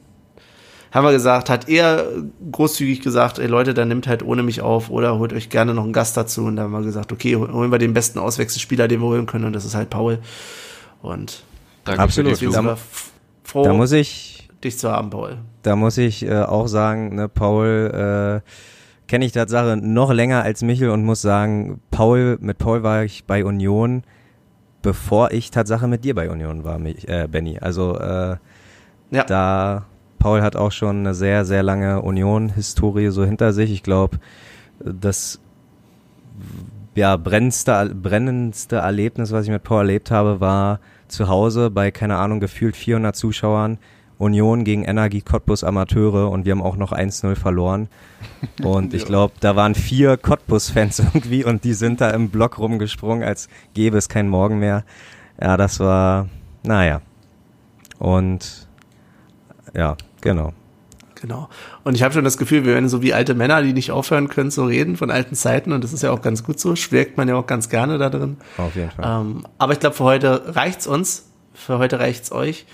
haben 0.91 1.07
wir 1.07 1.13
gesagt, 1.13 1.49
hat 1.49 1.69
er 1.69 2.07
großzügig 2.51 3.01
gesagt, 3.01 3.39
ey 3.39 3.47
Leute, 3.47 3.75
dann 3.75 3.89
nimmt 3.89 4.09
halt 4.09 4.23
ohne 4.23 4.43
mich 4.43 4.61
auf 4.61 4.91
oder 4.91 5.19
holt 5.19 5.33
euch 5.33 5.49
gerne 5.49 5.73
noch 5.73 5.85
einen 5.85 5.93
Gast 5.93 6.17
dazu. 6.17 6.45
Und 6.45 6.57
dann 6.57 6.67
haben 6.67 6.73
wir 6.73 6.83
gesagt, 6.83 7.13
okay, 7.13 7.37
holen 7.37 7.71
wir 7.71 7.79
den 7.79 7.95
besten 7.95 8.19
Auswechselspieler, 8.19 8.89
den 8.89 9.01
wir 9.01 9.07
holen 9.07 9.27
können 9.27 9.45
und 9.45 9.53
das 9.55 9.65
ist 9.65 9.75
halt 9.75 9.89
Paul. 9.89 10.19
Und 11.01 11.45
Danke 11.85 12.03
Absolut. 12.03 12.39
für 12.39 12.47
die 12.47 12.53
froh, 13.45 13.65
Da 13.65 13.73
muss 13.73 13.93
ich, 13.93 14.42
dich 14.65 14.79
zu 14.79 14.91
haben, 14.91 15.11
Paul. 15.11 15.39
da 15.63 15.77
muss 15.77 15.99
ich 15.99 16.25
äh, 16.27 16.43
auch 16.43 16.67
sagen, 16.67 17.15
ne, 17.17 17.29
Paul 17.29 18.43
äh, 18.43 18.49
kenne 19.09 19.25
ich 19.25 19.33
Tatsache 19.33 19.77
noch 19.77 20.13
länger 20.13 20.43
als 20.43 20.63
Michel 20.63 20.91
und 20.91 21.05
muss 21.05 21.21
sagen, 21.23 21.81
Paul, 21.91 22.39
mit 22.41 22.59
Paul 22.59 22.83
war 22.83 23.05
ich 23.05 23.25
bei 23.25 23.45
Union, 23.45 24.05
bevor 24.81 25.31
ich 25.33 25.51
Tatsache 25.51 25.87
mit 25.87 26.05
dir 26.05 26.15
bei 26.15 26.31
Union 26.31 26.65
war, 26.65 26.79
mich, 26.79 27.09
äh, 27.09 27.29
Benny. 27.31 27.59
Also 27.59 27.99
äh, 27.99 28.37
Ja. 29.11 29.25
da 29.25 29.85
Paul 30.19 30.41
hat 30.43 30.57
auch 30.57 30.73
schon 30.73 31.01
eine 31.01 31.15
sehr, 31.15 31.45
sehr 31.45 31.63
lange 31.63 32.01
Union-Historie 32.01 33.09
so 33.11 33.25
hinter 33.25 33.53
sich. 33.53 33.71
Ich 33.73 33.83
glaube, 33.83 34.19
das 34.81 35.41
ja, 36.95 37.17
brennendste, 37.17 37.93
brennendste 37.95 38.77
Erlebnis, 38.77 39.33
was 39.33 39.45
ich 39.45 39.51
mit 39.51 39.63
Paul 39.63 39.79
erlebt 39.81 40.11
habe, 40.11 40.41
war 40.41 40.79
zu 41.09 41.29
Hause 41.29 41.71
bei, 41.71 41.91
keine 41.91 42.17
Ahnung, 42.17 42.39
gefühlt 42.41 42.77
400 42.77 43.17
Zuschauern, 43.17 43.79
Union 44.23 44.65
gegen 44.65 44.85
Energie 44.85 45.21
Cottbus 45.21 45.65
Amateure 45.65 46.31
und 46.31 46.45
wir 46.45 46.53
haben 46.53 46.63
auch 46.63 46.77
noch 46.77 46.93
1-0 46.93 47.35
verloren. 47.35 47.89
Und 48.63 48.95
ich 48.95 49.05
glaube, 49.07 49.35
da 49.41 49.57
waren 49.57 49.75
vier 49.75 50.17
Cottbus-Fans 50.17 50.99
irgendwie 51.15 51.45
und 51.45 51.65
die 51.65 51.75
sind 51.75 52.01
da 52.01 52.11
im 52.11 52.31
Block 52.31 52.59
rumgesprungen, 52.59 53.25
als 53.25 53.49
gäbe 53.75 53.99
es 53.99 54.09
keinen 54.09 54.29
Morgen 54.29 54.59
mehr. 54.59 54.85
Ja, 55.41 55.57
das 55.57 55.81
war, 55.81 56.29
naja. 56.63 57.01
Und 57.99 58.69
ja, 59.75 59.97
genau. 60.21 60.53
Genau. 61.21 61.49
Und 61.85 61.95
ich 61.95 62.03
habe 62.03 62.13
schon 62.13 62.25
das 62.25 62.37
Gefühl, 62.37 62.65
wir 62.65 62.75
werden 62.75 62.89
so 62.89 63.01
wie 63.01 63.15
alte 63.15 63.35
Männer, 63.35 63.63
die 63.63 63.73
nicht 63.73 63.93
aufhören 63.93 64.29
können 64.29 64.51
zu 64.51 64.65
reden 64.65 64.97
von 64.97 65.11
alten 65.11 65.37
Zeiten. 65.37 65.73
Und 65.73 65.85
das 65.85 65.93
ist 65.93 66.03
ja 66.03 66.11
auch 66.11 66.21
ganz 66.21 66.43
gut 66.43 66.59
so. 66.59 66.75
Schwelgt 66.75 67.17
man 67.17 67.29
ja 67.29 67.37
auch 67.37 67.47
ganz 67.47 67.69
gerne 67.69 67.97
da 67.97 68.11
drin. 68.11 68.39
Auf 68.59 68.75
jeden 68.75 68.91
Fall. 68.91 69.21
Ähm, 69.21 69.47
aber 69.57 69.73
ich 69.73 69.79
glaube, 69.79 69.95
für 69.95 70.03
heute 70.03 70.57
reicht's 70.57 70.89
uns. 70.89 71.29
Für 71.55 71.79
heute 71.79 72.01
reicht's 72.01 72.33
euch. 72.33 72.67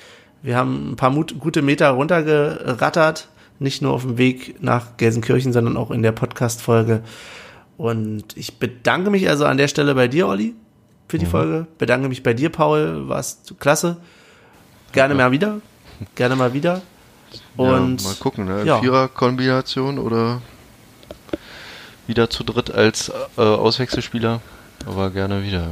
Wir 0.43 0.57
haben 0.57 0.93
ein 0.93 0.97
paar 0.97 1.11
Mut 1.11 1.39
gute 1.39 1.63
Meter 1.63 1.91
runtergerattert. 1.91 3.29
Nicht 3.59 3.83
nur 3.83 3.93
auf 3.93 4.03
dem 4.03 4.19
Weg 4.19 4.63
nach 4.63 4.97
Gelsenkirchen, 4.97 5.53
sondern 5.53 5.77
auch 5.77 5.91
in 5.91 6.03
der 6.03 6.13
Podcast-Folge. 6.13 7.03
Und 7.77 8.37
ich 8.37 8.59
bedanke 8.59 9.11
mich 9.11 9.29
also 9.29 9.47
an 9.47 9.57
der 9.57 9.69
Stelle 9.69 9.95
bei 9.95 10.07
dir, 10.09 10.29
Olli, 10.29 10.55
für 11.09 11.19
die 11.19 11.27
Folge. 11.27 11.67
Bedanke 11.79 12.09
mich 12.09 12.23
bei 12.23 12.35
dir, 12.35 12.51
Paul. 12.51 13.09
Warst 13.09 13.55
klasse. 13.59 13.97
Gerne 14.93 15.15
mal 15.15 15.33
wieder. 15.33 15.61
Gerne 16.15 16.37
mal 16.37 16.53
wieder. 16.53 16.83
Und 17.57 18.01
ja, 18.03 18.09
mal 18.09 18.15
gucken, 18.17 18.45
ne? 18.47 18.63
ja. 18.65 18.81
Vierer-Kombination 18.81 19.99
oder 19.99 20.41
wieder 22.07 22.31
zu 22.31 22.45
dritt 22.45 22.73
als 22.73 23.13
äh, 23.37 23.41
Auswechselspieler. 23.41 24.41
Aber 24.87 25.11
gerne 25.11 25.43
wieder. 25.43 25.69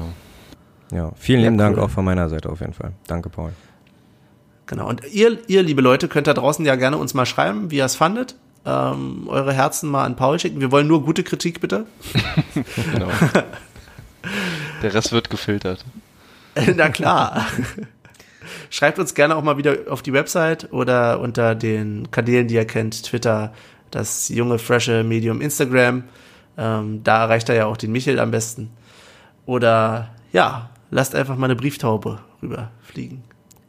Ja. 0.93 0.97
Ja, 0.97 1.13
vielen 1.17 1.41
Ja, 1.41 1.47
lieben 1.47 1.59
Dank 1.59 1.77
cool. 1.77 1.85
auch 1.85 1.91
von 1.91 2.05
meiner 2.05 2.29
Seite 2.29 2.49
auf 2.49 2.61
jeden 2.61 2.75
Fall. 2.75 2.93
Danke, 3.07 3.29
Paul. 3.29 3.53
Genau. 4.67 4.89
Und 4.89 5.03
ihr, 5.13 5.39
ihr, 5.49 5.63
liebe 5.63 5.81
Leute, 5.81 6.09
könnt 6.09 6.27
da 6.27 6.35
draußen 6.35 6.65
ja 6.65 6.75
gerne 6.75 6.99
uns 6.99 7.15
mal 7.15 7.27
schreiben, 7.27 7.71
wie 7.71 7.77
ihr 7.77 7.85
es 7.85 7.97
fandet. 7.97 8.35
Ähm, 8.65 9.29
eure 9.29 9.53
Herzen 9.53 9.89
mal 9.89 10.05
an 10.05 10.17
Paul 10.17 10.41
schicken. 10.41 10.61
Wir 10.61 10.73
wollen 10.73 10.89
nur 10.89 11.05
gute 11.05 11.23
Kritik, 11.23 11.61
bitte. 11.61 11.87
Genau. 12.93 13.09
Der 14.83 14.93
Rest 14.93 15.13
wird 15.13 15.31
gefiltert. 15.31 15.85
Na 16.75 16.89
klar. 16.89 17.47
Schreibt 18.71 18.99
uns 18.99 19.15
gerne 19.15 19.37
auch 19.37 19.43
mal 19.43 19.57
wieder 19.57 19.77
auf 19.89 20.03
die 20.03 20.13
Website 20.13 20.73
oder 20.73 21.21
unter 21.21 21.55
den 21.55 22.11
Kanälen, 22.11 22.49
die 22.49 22.55
ihr 22.55 22.67
kennt, 22.67 23.05
Twitter, 23.05 23.53
das 23.93 24.29
junge, 24.29 24.59
frische 24.59 25.05
Medium 25.05 25.41
Instagram. 25.41 26.05
Ähm, 26.59 27.05
da 27.05 27.23
erreicht 27.23 27.49
er 27.49 27.55
ja 27.55 27.67
auch 27.67 27.77
den 27.77 27.93
Michel 27.93 28.19
am 28.19 28.33
besten. 28.33 28.71
Oder 29.45 30.11
ja, 30.33 30.71
lasst 30.91 31.15
einfach 31.15 31.37
mal 31.37 31.47
eine 31.47 31.57
Brieftaube 31.57 32.19
rüberfliegen. 32.43 33.23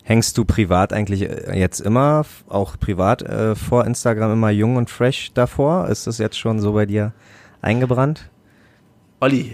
Hängst 0.08 0.38
du 0.38 0.46
privat 0.46 0.94
eigentlich 0.94 1.24
äh, 1.24 1.60
jetzt 1.60 1.82
immer, 1.82 2.26
auch 2.48 2.80
privat 2.80 3.24
äh, 3.24 3.56
vor 3.56 3.86
Instagram 3.86 4.32
immer 4.32 4.52
jung 4.52 4.78
und 4.78 4.90
fresh 4.90 5.34
davor? 5.34 5.90
Ist 5.90 6.08
das 6.08 6.18
jetzt 6.18 6.40
schon 6.40 6.62
so 6.62 6.72
bei 6.72 6.86
dir 6.86 7.12
eingebrannt? 7.62 8.30
Olli, 9.20 9.52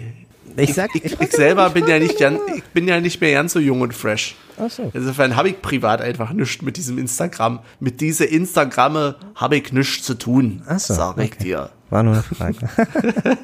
Ich 0.56 0.78
ich, 0.78 0.94
ich, 0.94 1.20
ich 1.20 1.32
selber 1.32 1.70
bin 1.70 1.88
ja 1.88 1.98
nicht 1.98 2.20
ganz, 2.20 2.38
ich 2.54 2.62
bin 2.66 2.86
ja 2.86 3.00
nicht 3.00 3.20
mehr 3.20 3.32
ganz 3.32 3.54
so 3.54 3.58
jung 3.58 3.80
und 3.80 3.94
fresh. 3.94 4.36
Ach 4.56 4.70
so. 4.70 4.92
Insofern 4.94 5.34
habe 5.34 5.48
ich 5.48 5.60
privat 5.60 6.00
einfach 6.00 6.32
nichts 6.32 6.62
mit 6.62 6.76
diesem 6.76 6.98
Instagram. 6.98 7.58
Mit 7.80 8.00
diese 8.00 8.24
Instagramme 8.24 9.16
habe 9.34 9.56
ich 9.56 9.72
nichts 9.72 10.04
zu 10.04 10.14
tun. 10.14 10.62
Ach 10.68 10.78
so, 10.78 10.94
sag 10.94 11.18
ich 11.18 11.32
okay. 11.32 11.42
dir. 11.42 11.70
War 11.90 12.04
nur 12.04 12.12
eine 12.12 12.22
Frage. 12.22 12.58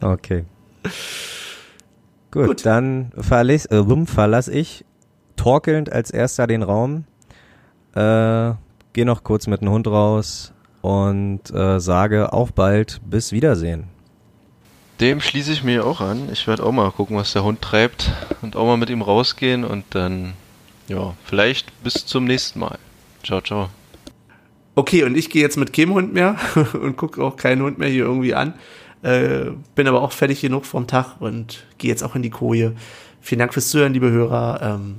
okay. 0.00 0.44
Gut, 2.30 2.46
Gut. 2.46 2.64
dann 2.64 3.10
verlass, 3.18 3.66
äh, 3.66 3.74
rum 3.74 4.06
verlass 4.06 4.46
ich 4.46 4.84
torkelnd 5.36 5.92
als 5.92 6.10
erster 6.10 6.46
den 6.46 6.62
Raum, 6.62 7.04
äh, 7.94 8.52
geh 8.92 9.04
noch 9.04 9.24
kurz 9.24 9.46
mit 9.46 9.60
dem 9.60 9.70
Hund 9.70 9.86
raus 9.86 10.52
und 10.80 11.50
äh, 11.54 11.80
sage 11.80 12.32
auf 12.32 12.52
bald, 12.52 13.00
bis 13.04 13.32
Wiedersehen. 13.32 13.84
Dem 15.00 15.20
schließe 15.20 15.52
ich 15.52 15.64
mir 15.64 15.84
auch 15.84 16.00
an. 16.00 16.28
Ich 16.32 16.46
werde 16.46 16.62
auch 16.62 16.72
mal 16.72 16.90
gucken, 16.90 17.16
was 17.16 17.32
der 17.32 17.44
Hund 17.44 17.60
treibt 17.62 18.12
und 18.42 18.56
auch 18.56 18.66
mal 18.66 18.76
mit 18.76 18.90
ihm 18.90 19.02
rausgehen 19.02 19.64
und 19.64 19.84
dann, 19.90 20.34
ja, 20.88 21.14
vielleicht 21.24 21.72
bis 21.82 22.06
zum 22.06 22.24
nächsten 22.24 22.60
Mal. 22.60 22.78
Ciao, 23.24 23.40
ciao. 23.40 23.68
Okay, 24.74 25.04
und 25.04 25.16
ich 25.16 25.28
gehe 25.28 25.42
jetzt 25.42 25.56
mit 25.56 25.72
keinem 25.72 25.94
Hund 25.94 26.12
mehr 26.12 26.36
und 26.74 26.96
gucke 26.96 27.22
auch 27.22 27.36
keinen 27.36 27.62
Hund 27.62 27.78
mehr 27.78 27.88
hier 27.88 28.04
irgendwie 28.04 28.34
an. 28.34 28.54
Äh, 29.02 29.50
bin 29.74 29.88
aber 29.88 30.02
auch 30.02 30.12
fertig 30.12 30.40
genug 30.40 30.64
vom 30.64 30.86
Tag 30.86 31.20
und 31.20 31.64
gehe 31.78 31.90
jetzt 31.90 32.02
auch 32.02 32.14
in 32.14 32.22
die 32.22 32.30
Koje. 32.30 32.74
Vielen 33.20 33.40
Dank 33.40 33.52
fürs 33.52 33.70
Zuhören, 33.70 33.92
liebe 33.92 34.10
Hörer. 34.10 34.60
Ähm, 34.62 34.98